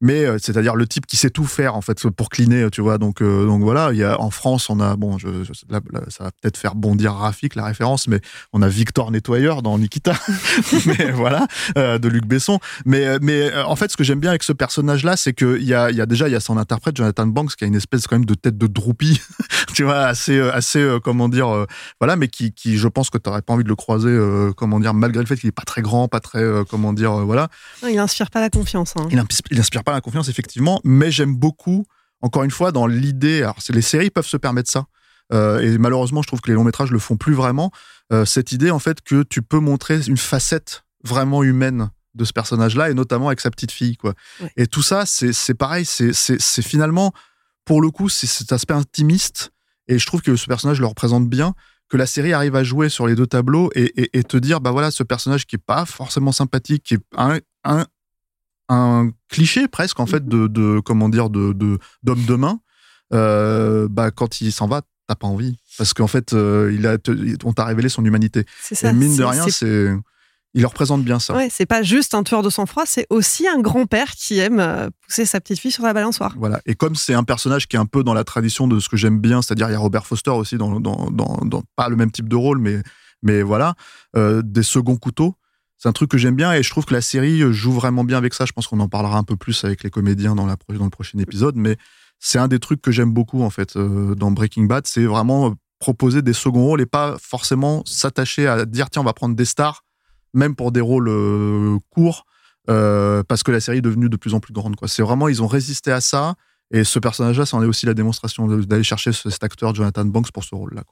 mais 0.02 0.26
euh, 0.26 0.38
c'est-à-dire 0.42 0.76
le 0.76 0.86
type 0.88 1.06
qui 1.06 1.16
sait 1.18 1.30
tout 1.30 1.46
faire 1.46 1.76
en 1.76 1.82
fait 1.82 2.08
pour 2.10 2.30
cleaner 2.30 2.70
tu 2.72 2.82
vois 2.82 2.98
donc 2.98 3.22
euh, 3.22 3.46
donc 3.46 3.62
voilà 3.62 3.92
il 3.94 3.98
y 3.98 4.04
a 4.04 4.20
en 4.20 4.30
France 4.30 4.70
on 4.70 4.80
a 4.80 4.96
bon 4.98 5.18
je, 5.18 5.44
je- 5.44 5.52
là, 5.70 5.80
là, 5.92 6.02
ça 6.10 6.26
va 6.26 6.32
peut-être 6.42 6.58
faire 6.58 6.76
bondir 6.76 7.14
Rafik 7.14 7.56
la 7.56 7.64
référence 7.66 8.08
mais 8.08 8.20
on 8.54 8.62
a 8.62 8.68
Victor 8.68 9.12
Nettoyeur 9.12 9.62
dans 9.62 9.78
Nikita 9.78 10.14
mais 10.86 11.12
voilà 11.12 11.48
euh, 11.78 11.98
de 11.98 12.08
Luc 12.10 12.26
Besson 12.26 12.60
mais 12.86 13.18
mais 13.22 13.54
en 13.64 13.76
fait 13.76 13.90
ce 13.92 13.98
que 13.98 14.04
j'aime 14.04 14.20
bien 14.20 14.32
avec 14.32 14.44
ce 14.44 14.52
personnage 14.54 15.04
là 15.04 15.16
c'est 15.18 15.34
que 15.34 15.58
il 15.60 15.66
y 15.66 15.74
a 15.74 15.90
il 15.92 15.96
y 15.98 16.02
a 16.02 16.06
déjà 16.06 16.28
il 16.28 16.32
y 16.32 16.36
a 16.36 16.40
son 16.42 16.58
interprète 16.58 16.98
Jonathan 16.98 17.28
Banks 17.28 17.56
qui 17.56 17.64
a 17.64 17.68
une 17.68 17.76
espèce 17.76 18.06
quand 18.08 18.16
même 18.18 18.26
de 18.26 18.34
tête 18.36 18.58
de 18.58 18.68
droupie 18.68 19.22
tu 19.74 19.84
vois 19.84 20.00
assez 20.06 20.40
assez 20.40 20.98
comment 21.04 21.30
dire 21.30 21.66
voilà 22.02 22.16
mais 22.18 22.28
qui 22.28 22.52
qui 22.54 22.78
je 22.78 22.88
pense 22.88 23.10
que 23.10 23.18
t'aurais 23.18 23.42
pas 23.42 23.54
envie 23.54 23.64
de 23.64 23.70
le 23.70 23.76
croiser 23.76 24.16
comment 24.58 24.80
dire 24.80 24.94
malgré 24.94 25.22
le 25.22 25.28
fait 25.28 25.38
qu'il 25.38 25.48
est 25.48 25.52
pas 25.54 25.64
très 25.64 25.82
grand 25.82 26.08
pas 26.10 26.20
très 26.20 26.44
comment 26.70 26.92
dire 26.94 27.14
voilà 27.26 27.48
Non, 27.82 27.88
il 27.90 27.98
inspire 27.98 28.30
pas 28.30 28.42
la 28.42 28.50
confiance. 28.50 28.94
hein. 28.98 29.08
il 29.12 29.20
inspire, 29.20 29.42
il 29.52 29.60
inspire 29.60 29.84
pas 29.86 29.94
la 29.94 30.02
confiance, 30.02 30.28
effectivement, 30.28 30.82
mais 30.84 31.12
j'aime 31.12 31.36
beaucoup, 31.36 31.86
encore 32.22 32.44
une 32.44 32.52
fois, 32.52 32.72
dans 32.74 32.88
l'idée. 32.88 33.44
Alors, 33.44 33.58
les 33.70 33.82
séries 33.82 34.10
peuvent 34.10 34.28
se 34.28 34.38
permettre 34.38 34.70
ça. 34.70 34.86
Euh, 35.34 35.60
et 35.60 35.78
malheureusement, 35.78 36.22
je 36.22 36.28
trouve 36.28 36.42
que 36.42 36.50
les 36.50 36.56
longs 36.56 36.64
métrages 36.66 36.92
le 36.92 37.00
font 37.00 37.18
plus 37.18 37.34
vraiment. 37.34 37.72
Euh, 38.14 38.26
cette 38.26 38.52
idée, 38.52 38.70
en 38.72 38.80
fait, 38.80 39.02
que 39.02 39.24
tu 39.24 39.42
peux 39.42 39.60
montrer 39.60 40.00
une 40.08 40.18
facette 40.18 40.84
vraiment 41.04 41.42
humaine 41.44 41.90
de 42.16 42.26
ce 42.26 42.32
personnage-là, 42.34 42.90
et 42.90 42.94
notamment 42.94 43.28
avec 43.28 43.40
sa 43.42 43.50
petite 43.52 43.72
fille, 43.72 43.98
quoi. 43.98 44.14
Ouais. 44.42 44.52
Et 44.58 44.68
tout 44.68 44.84
ça, 44.84 45.06
c'est 45.06 45.54
pareil, 45.54 45.86
c'est 45.86 46.62
finalement, 46.62 47.12
pour 47.66 47.82
le 47.82 47.90
coup, 47.92 48.08
c'est 48.10 48.28
cet 48.28 48.52
aspect 48.54 48.74
intimiste, 48.74 49.52
et 49.88 50.00
je 50.00 50.06
trouve 50.06 50.22
que 50.22 50.36
ce 50.36 50.46
personnage 50.46 50.80
le 50.80 50.86
représente 50.88 51.28
bien, 51.30 51.54
que 51.90 51.98
la 51.98 52.06
série 52.08 52.34
arrive 52.34 52.56
à 52.56 52.64
jouer 52.64 52.90
sur 52.90 53.06
les 53.06 53.16
deux 53.16 53.28
tableaux 53.28 53.70
et, 53.76 53.92
et- 54.02 54.18
et 54.18 54.24
te 54.24 54.38
dire, 54.38 54.62
bah 54.62 54.72
voilà, 54.72 54.90
ce 54.92 55.04
personnage 55.04 55.46
qui 55.46 55.56
est 55.58 55.64
pas 55.66 55.86
forcément 55.86 56.32
sympathique, 56.32 56.84
qui 56.84 56.94
est 56.96 57.00
un, 57.18 57.38
un, 57.64 57.86
un 58.70 59.10
cliché 59.30 59.68
presque 59.68 60.00
en 60.00 60.06
fait 60.06 60.28
de, 60.28 60.48
de 60.48 60.80
comment 60.80 61.10
dire 61.10 61.30
de 61.30 61.54
d'homme 62.04 62.26
de 62.26 62.36
main 62.36 62.60
euh, 63.14 63.88
bah 63.90 64.12
quand 64.12 64.42
il 64.42 64.52
s'en 64.52 64.68
va 64.68 64.82
t'as 65.08 65.16
pas 65.16 65.28
envie 65.28 65.58
parce 65.78 65.94
qu'en 65.94 66.08
fait 66.08 66.34
euh, 66.34 66.72
il 66.74 66.88
a 66.88 66.98
on 67.44 67.54
t'a 67.54 67.66
révélé 67.66 67.90
son 67.90 68.04
humanité 68.04 68.46
C'est 68.62 68.76
ça, 68.76 68.90
et 68.90 68.94
mine 68.94 69.16
de 69.16 69.24
rien 69.24 69.48
c'est- 69.50 69.94
il 70.58 70.66
représente 70.66 71.04
bien 71.04 71.20
ça 71.20 71.36
Ouais, 71.36 71.50
c'est 71.52 71.66
pas 71.66 71.84
juste 71.84 72.16
un 72.16 72.24
tueur 72.24 72.42
de 72.42 72.50
sang-froid, 72.50 72.84
c'est 72.88 73.06
aussi 73.10 73.46
un 73.46 73.60
grand-père 73.60 74.12
qui 74.12 74.40
aime 74.40 74.62
euh, 74.62 74.90
pousser 75.02 75.26
sa 75.26 75.42
petite 75.42 75.60
fille 75.60 75.70
sur 75.74 75.84
la 75.84 75.92
balançoire. 75.94 76.34
Voilà. 76.38 76.62
Et 76.66 76.76
comme 76.76 76.96
c'est 76.96 77.14
un 77.14 77.26
personnage 77.26 77.68
qui 77.68 77.76
est 77.76 77.80
un 77.80 77.86
peu 77.86 78.06
dans 78.06 78.14
la 78.14 78.24
tradition 78.24 78.66
de 78.66 78.80
ce 78.80 78.88
que 78.88 78.96
j'aime 78.96 79.20
bien, 79.20 79.42
c'est-à-dire 79.42 79.68
il 79.68 79.74
y 79.74 79.76
a 79.76 79.80
Robert 79.80 80.08
Foster 80.08 80.32
aussi 80.32 80.58
dans, 80.58 80.80
dans, 80.80 81.10
dans, 81.12 81.40
dans- 81.44 81.64
pas 81.76 81.90
le 81.90 81.98
même 81.98 82.10
type 82.10 82.30
de 82.30 82.38
rôle, 82.38 82.60
mais, 82.60 82.82
mais 83.22 83.42
voilà, 83.42 83.76
euh, 84.16 84.42
des 84.46 84.64
seconds 84.64 84.96
couteaux. 84.96 85.36
C'est 85.78 85.90
un 85.90 85.94
truc 85.94 86.10
que 86.10 86.18
j'aime 86.18 86.36
bien 86.36 86.54
et 86.54 86.64
je 86.64 86.70
trouve 86.70 86.86
que 86.86 86.94
la 86.94 87.02
série 87.02 87.42
joue 87.54 87.72
vraiment 87.72 88.04
bien 88.04 88.18
avec 88.18 88.34
ça. 88.34 88.46
Je 88.46 88.54
pense 88.54 88.68
qu'on 88.68 88.80
en 88.80 88.88
parlera 88.88 89.18
un 89.18 89.24
peu 89.24 89.36
plus 89.36 89.64
avec 89.66 89.84
les 89.84 89.90
comédiens 89.90 90.36
dans, 90.36 90.46
le 90.46 90.90
prochain 90.90 91.20
épisode, 91.20 91.56
mais 91.56 91.78
c'est 92.20 92.40
un 92.40 92.48
des 92.48 92.60
trucs 92.60 92.82
que 92.82 92.92
j'aime 92.92 93.12
beaucoup 93.12 93.42
en 93.44 93.50
fait 93.50 93.76
euh, 93.76 94.16
dans 94.16 94.32
Breaking 94.32 94.64
Bad, 94.64 94.88
c'est 94.88 95.06
vraiment 95.06 95.50
euh, 95.50 95.54
proposer 95.80 96.22
des 96.22 96.34
seconds 96.34 96.64
rôles 96.64 96.82
et 96.82 96.86
pas 96.86 97.18
forcément 97.22 97.84
s'attacher 97.86 98.48
à 98.48 98.66
dire 98.66 98.90
tiens 98.90 99.02
on 99.02 99.06
va 99.06 99.14
prendre 99.14 99.36
des 99.36 99.46
stars, 99.46 99.84
même 100.34 100.56
pour 100.56 100.72
des 100.72 100.82
rôles 100.82 101.10
euh, 101.10 101.78
courts, 101.90 102.26
euh, 102.70 103.22
parce 103.24 103.44
que 103.44 103.52
la 103.52 103.60
série 103.60 103.80
est 103.80 103.82
devenue 103.82 104.10
de 104.10 104.18
plus 104.18 104.34
en 104.34 104.40
plus 104.40 104.54
grande. 104.54 104.76
C'est 104.88 105.04
vraiment 105.04 105.28
ils 105.28 105.44
ont 105.44 105.48
résisté 105.48 105.92
à 105.92 106.02
ça 106.02 106.36
et 106.72 106.84
ce 106.84 107.00
personnage-là, 107.00 107.46
c'en 107.46 107.62
est 107.62 107.68
aussi 107.68 107.86
la 107.86 107.94
démonstration 107.94 108.48
d'aller 108.48 108.84
chercher 108.84 109.12
ce- 109.12 109.30
cet 109.30 109.44
acteur 109.44 109.76
Jonathan 109.76 110.06
Banks 110.06 110.32
pour 110.32 110.44
ce 110.44 110.56
rôle-là. 110.56 110.84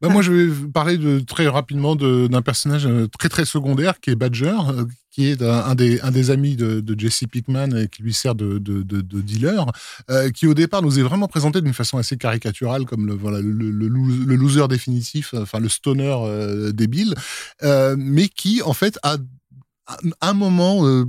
Bah, 0.00 0.08
moi, 0.10 0.22
je 0.22 0.30
vais 0.32 0.68
parler 0.72 0.96
de, 0.96 1.18
très 1.20 1.48
rapidement 1.48 1.96
de- 1.96 2.28
d'un 2.28 2.40
personnage 2.42 2.86
euh, 2.86 3.08
très 3.18 3.28
très 3.28 3.44
secondaire 3.44 3.98
qui 4.00 4.10
est 4.10 4.14
Badger, 4.14 4.54
euh, 4.68 4.84
qui 5.10 5.26
est 5.26 5.42
un, 5.42 5.64
un 5.64 5.74
des, 5.74 6.00
un 6.02 6.12
des 6.12 6.30
amis 6.30 6.54
de, 6.54 6.78
de 6.80 7.00
Jesse 7.00 7.24
Pickman 7.28 7.70
et 7.76 7.88
qui 7.88 8.02
lui 8.04 8.14
sert 8.14 8.36
de, 8.36 8.58
de, 8.58 8.82
de- 8.84 9.00
de 9.00 9.20
dealer, 9.20 9.66
euh, 10.10 10.30
qui 10.30 10.46
au 10.46 10.54
départ 10.54 10.82
nous 10.82 11.00
est 11.00 11.02
vraiment 11.02 11.26
présenté 11.26 11.60
d'une 11.60 11.74
façon 11.74 11.98
assez 11.98 12.16
caricaturale 12.16 12.84
comme 12.84 13.06
le, 13.08 13.14
voilà, 13.14 13.40
le, 13.40 13.50
le, 13.50 13.70
le 13.72 13.88
lo- 13.88 14.24
le 14.26 14.36
loser 14.36 14.68
définitif, 14.68 15.34
enfin 15.34 15.58
le 15.58 15.68
stoner 15.68 16.14
euh, 16.22 16.70
débile, 16.70 17.14
euh, 17.64 17.96
mais 17.98 18.28
qui 18.28 18.62
en 18.62 18.74
fait 18.74 18.98
a 19.02 19.16
un 20.20 20.34
moment 20.34 20.86
euh, 20.86 21.06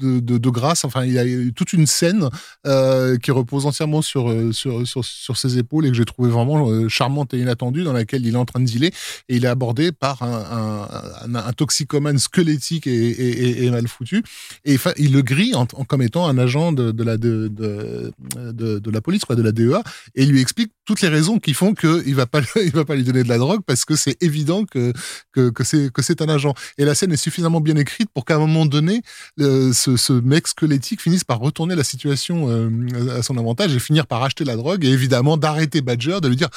de, 0.00 0.50
grâce. 0.50 0.84
Enfin, 0.84 1.04
il 1.04 1.12
y 1.12 1.18
a 1.18 1.24
toute 1.54 1.72
une 1.72 1.86
scène 1.86 2.28
euh, 2.66 3.16
qui 3.18 3.30
repose 3.30 3.66
entièrement 3.66 4.02
sur, 4.02 4.30
euh, 4.30 4.52
sur, 4.52 4.86
sur, 4.86 5.04
sur 5.04 5.36
ses 5.36 5.58
épaules 5.58 5.86
et 5.86 5.90
que 5.90 5.96
j'ai 5.96 6.04
trouvé 6.04 6.30
vraiment 6.30 6.68
euh, 6.68 6.88
charmante 6.88 7.34
et 7.34 7.38
inattendue, 7.38 7.84
dans 7.84 7.92
laquelle 7.92 8.26
il 8.26 8.34
est 8.34 8.38
en 8.38 8.44
train 8.44 8.60
de 8.60 8.64
dealer 8.64 8.90
et 9.28 9.36
il 9.36 9.44
est 9.44 9.48
abordé 9.48 9.92
par 9.92 10.22
un, 10.22 10.88
un, 11.34 11.52
toxicomane 11.52 12.18
squelettique 12.18 12.86
et, 12.86 13.70
mal 13.70 13.86
foutu. 13.88 14.22
Et 14.64 14.76
il 14.96 15.12
le 15.12 15.22
grille 15.22 15.54
en, 15.54 15.66
comme 15.66 16.02
étant 16.02 16.26
un 16.26 16.38
agent 16.38 16.72
de, 16.72 17.02
la, 17.02 17.16
de, 17.16 18.90
la 18.90 19.00
police, 19.00 19.24
quoi, 19.24 19.36
de 19.36 19.42
la 19.42 19.52
DEA, 19.52 19.82
et 20.14 20.24
il 20.24 20.30
lui 20.30 20.40
explique 20.40 20.72
toutes 20.84 21.02
les 21.02 21.08
raisons 21.08 21.38
qui 21.38 21.54
font 21.54 21.74
qu'il 21.74 22.14
va 22.14 22.26
pas, 22.26 22.40
va 22.74 22.84
pas 22.84 22.94
lui 22.96 23.04
donner 23.04 23.22
de 23.22 23.28
la 23.28 23.38
drogue 23.38 23.60
parce 23.66 23.84
que 23.84 23.96
c'est 23.96 24.20
évident 24.22 24.64
que, 24.64 24.92
que, 25.32 25.50
que 25.50 26.02
c'est 26.02 26.22
un 26.22 26.28
agent. 26.28 26.54
Et 26.78 26.84
la 26.84 26.94
scène 26.94 27.12
est 27.12 27.16
suffisamment 27.16 27.60
bien 27.60 27.76
écrite 27.76 28.10
pour 28.12 28.24
qu'à 28.24 28.36
un 28.36 28.38
moment 28.38 28.66
donné, 28.66 29.02
ce, 29.38 29.89
ce 29.96 30.12
mec 30.12 30.48
squelettique 30.48 31.00
finisse 31.00 31.24
par 31.24 31.38
retourner 31.38 31.74
la 31.74 31.84
situation 31.84 32.48
euh, 32.48 33.18
à 33.18 33.22
son 33.22 33.36
avantage 33.38 33.74
et 33.74 33.78
finir 33.78 34.06
par 34.06 34.22
acheter 34.22 34.44
la 34.44 34.56
drogue 34.56 34.84
et 34.84 34.88
évidemment 34.90 35.36
d'arrêter 35.36 35.80
Badger, 35.80 36.18
de 36.22 36.28
lui 36.28 36.36
dire 36.36 36.48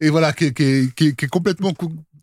et 0.00 0.10
voilà 0.10 0.32
qui 0.32 0.44
est, 0.46 0.52
qui 0.52 0.62
est- 0.62 0.94
qui 0.94 1.06
est- 1.08 1.12
qui 1.16 1.24
est 1.24 1.28
complètement 1.28 1.72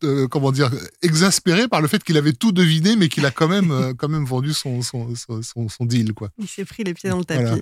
euh, 0.04 0.28
comment 0.28 0.52
dire 0.52 0.70
exaspéré 1.02 1.68
par 1.68 1.82
le 1.82 1.88
fait 1.88 2.04
qu'il 2.04 2.16
avait 2.18 2.32
tout 2.34 2.52
deviné 2.54 2.96
mais 2.96 3.10
qu'il 3.10 3.26
a 3.26 3.32
quand 3.32 3.48
même 3.50 3.72
euh, 3.72 3.94
quand 3.98 4.08
même 4.10 4.26
vendu 4.26 4.54
son 4.54 4.82
son, 4.82 5.14
son, 5.16 5.42
son- 5.42 5.68
son 5.70 5.86
deal 5.86 6.14
quoi. 6.14 6.30
Il 6.38 6.48
s'est 6.48 6.66
pris 6.66 6.84
les 6.84 6.94
pieds 6.94 7.10
dans 7.10 7.18
le 7.20 7.26
tapis. 7.26 7.42
Voilà. 7.44 7.58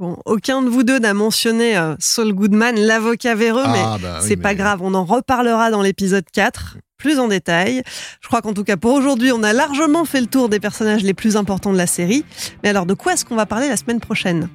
Bon, 0.00 0.18
aucun 0.26 0.60
de 0.60 0.68
vous 0.68 0.82
deux 0.82 0.98
n'a 0.98 1.14
mentionné 1.14 1.80
Saul 2.00 2.32
Goodman, 2.32 2.74
l'avocat 2.76 3.36
véreux, 3.36 3.62
Ah, 3.64 3.96
mais 3.96 4.02
bah 4.02 4.18
oui, 4.20 4.26
c'est 4.28 4.36
pas 4.36 4.48
mais- 4.50 4.56
grave, 4.56 4.80
on 4.82 4.92
en 4.92 5.04
reparlera 5.04 5.70
dans 5.70 5.82
l'épisode 5.82 6.24
4. 6.32 6.78
Plus 6.96 7.18
en 7.18 7.28
détail. 7.28 7.82
Je 8.20 8.28
crois 8.28 8.42
qu'en 8.42 8.52
tout 8.52 8.64
cas 8.64 8.76
pour 8.76 8.92
aujourd'hui, 8.94 9.32
on 9.32 9.42
a 9.42 9.52
largement 9.52 10.04
fait 10.04 10.20
le 10.20 10.26
tour 10.26 10.48
des 10.48 10.60
personnages 10.60 11.02
les 11.02 11.14
plus 11.14 11.36
importants 11.36 11.72
de 11.72 11.78
la 11.78 11.86
série. 11.86 12.24
Mais 12.62 12.68
alors 12.68 12.86
de 12.86 12.94
quoi 12.94 13.14
est-ce 13.14 13.24
qu'on 13.24 13.36
va 13.36 13.46
parler 13.46 13.68
la 13.68 13.76
semaine 13.76 14.00
prochaine? 14.00 14.48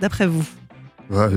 D'après 0.00 0.26
vous? 0.26 0.44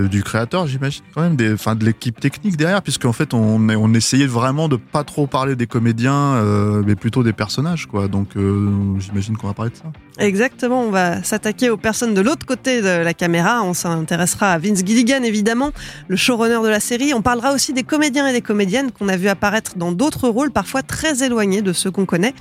Du 0.10 0.24
créateur, 0.24 0.68
j'imagine 0.68 1.04
quand 1.14 1.22
même, 1.22 1.36
des, 1.36 1.50
de 1.50 1.86
l'équipe 1.86 2.20
technique 2.20 2.58
derrière, 2.58 2.82
puisqu'en 2.82 3.14
fait 3.14 3.34
on 3.34 3.94
essayait 3.94 4.28
vraiment 4.28 4.70
de 4.70 4.78
pas 4.78 5.04
trop 5.04 5.28
parler 5.28 5.56
des 5.56 5.68
comédiens, 5.68 6.14
euh, 6.14 6.84
mais 6.86 6.96
plutôt 6.96 7.24
des 7.24 7.34
personnages, 7.34 7.86
quoi. 7.86 8.08
Donc 8.08 8.36
euh, 8.36 8.70
j'imagine 9.00 9.38
qu'on 9.38 9.48
va 9.48 9.54
parler 9.54 9.72
de 9.72 9.78
ça. 9.78 9.92
Exactement, 10.20 10.82
on 10.82 10.90
va 10.90 11.22
s'attaquer 11.24 11.70
aux 11.70 11.78
personnes 11.78 12.14
de 12.14 12.22
l'autre 12.22 12.46
côté 12.46 12.82
de 12.82 13.04
la 13.04 13.14
caméra. 13.14 13.62
On 13.64 13.74
s'intéressera 13.74 14.54
à 14.54 14.58
Vince 14.58 14.84
Gilligan, 14.86 15.22
évidemment, 15.24 15.72
le 16.08 16.16
showrunner 16.16 16.62
de 16.64 16.70
la 16.70 16.80
série. 16.80 17.14
On 17.14 17.22
parlera 17.22 17.54
aussi 17.54 17.74
des 17.74 17.84
comédiens 17.84 18.28
et 18.28 18.34
des 18.34 18.42
comédiennes 18.42 18.92
qu'on 18.92 19.10
a 19.10 19.18
vu 19.18 19.28
apparaître 19.28 19.78
dans 19.78 19.92
d'autres 19.92 20.30
rôles, 20.30 20.52
parfois 20.52 20.82
très 20.82 21.24
éloignés 21.24 21.62
de 21.62 21.74
ceux 21.74 21.92
qu'on 21.92 22.06
connaît. 22.06 22.34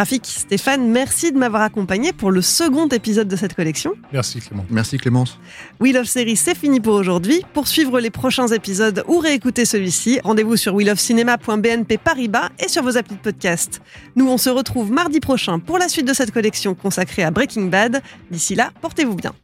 Rafik, 0.00 0.24
Stéphane, 0.24 0.88
merci 0.88 1.30
de 1.30 1.36
m'avoir 1.36 1.60
accompagné 1.60 2.14
pour 2.14 2.30
le 2.30 2.40
second 2.40 2.88
épisode 2.88 3.28
de 3.28 3.36
cette 3.36 3.52
collection. 3.52 3.92
Merci 4.14 4.40
Clément. 4.40 4.64
Merci 4.70 4.96
Clémence. 4.96 5.38
We 5.78 5.92
Love 5.92 6.06
Series, 6.06 6.36
c'est 6.36 6.56
fini 6.56 6.80
pour 6.80 6.94
aujourd'hui. 6.94 7.44
Pour 7.52 7.68
suivre 7.68 8.00
les 8.00 8.08
prochains 8.08 8.46
épisodes 8.46 9.04
ou 9.08 9.18
réécouter 9.18 9.66
celui-ci, 9.66 10.18
rendez-vous 10.24 10.56
sur 10.56 10.74
welovecinéma.bnp 10.74 11.98
Paribas 12.02 12.48
et 12.58 12.68
sur 12.68 12.82
vos 12.82 12.96
applis 12.96 13.16
de 13.16 13.20
podcast. 13.20 13.82
Nous, 14.16 14.26
on 14.26 14.38
se 14.38 14.48
retrouve 14.48 14.90
mardi 14.90 15.20
prochain 15.20 15.58
pour 15.58 15.76
la 15.76 15.90
suite 15.90 16.06
de 16.06 16.14
cette 16.14 16.30
collection 16.30 16.74
consacrée 16.74 17.22
à 17.22 17.30
Breaking 17.30 17.66
Bad. 17.66 18.00
D'ici 18.30 18.54
là, 18.54 18.70
portez-vous 18.80 19.16
bien. 19.16 19.34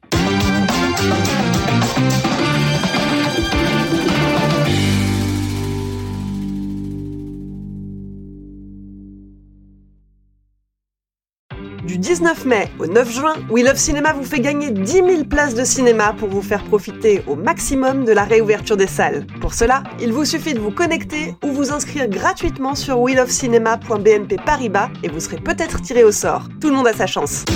Du 11.97 12.03
19 12.03 12.45
mai 12.45 12.69
au 12.79 12.87
9 12.87 13.11
juin, 13.11 13.35
We 13.49 13.65
Love 13.65 13.79
Cinéma 13.79 14.13
vous 14.13 14.23
fait 14.23 14.41
gagner 14.41 14.71
10 14.71 14.93
000 14.93 15.25
places 15.25 15.55
de 15.55 15.65
cinéma 15.65 16.13
pour 16.13 16.29
vous 16.29 16.43
faire 16.43 16.63
profiter 16.63 17.25
au 17.27 17.37
maximum 17.37 18.05
de 18.05 18.13
la 18.13 18.25
réouverture 18.25 18.77
des 18.77 18.87
salles. 18.87 19.27
Pour 19.41 19.55
cela, 19.55 19.83
il 19.99 20.13
vous 20.13 20.27
suffit 20.27 20.53
de 20.53 20.59
vous 20.59 20.71
connecter 20.71 21.35
ou 21.43 21.53
vous 21.53 21.73
inscrire 21.73 22.07
gratuitement 22.07 22.75
sur 22.75 23.01
welovecinéma.bnp 23.01 24.45
Paribas 24.45 24.91
et 25.03 25.09
vous 25.09 25.21
serez 25.21 25.39
peut-être 25.39 25.81
tiré 25.81 26.05
au 26.05 26.13
sort. 26.13 26.43
Tout 26.61 26.69
le 26.69 26.75
monde 26.75 26.87
a 26.87 26.93
sa 26.93 27.07
chance. 27.07 27.47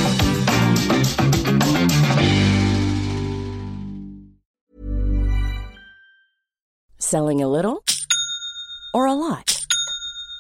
Selling 6.99 7.43
a 7.43 7.47
little 7.47 7.83
or 8.95 9.07
a 9.07 9.15
lot? 9.15 9.60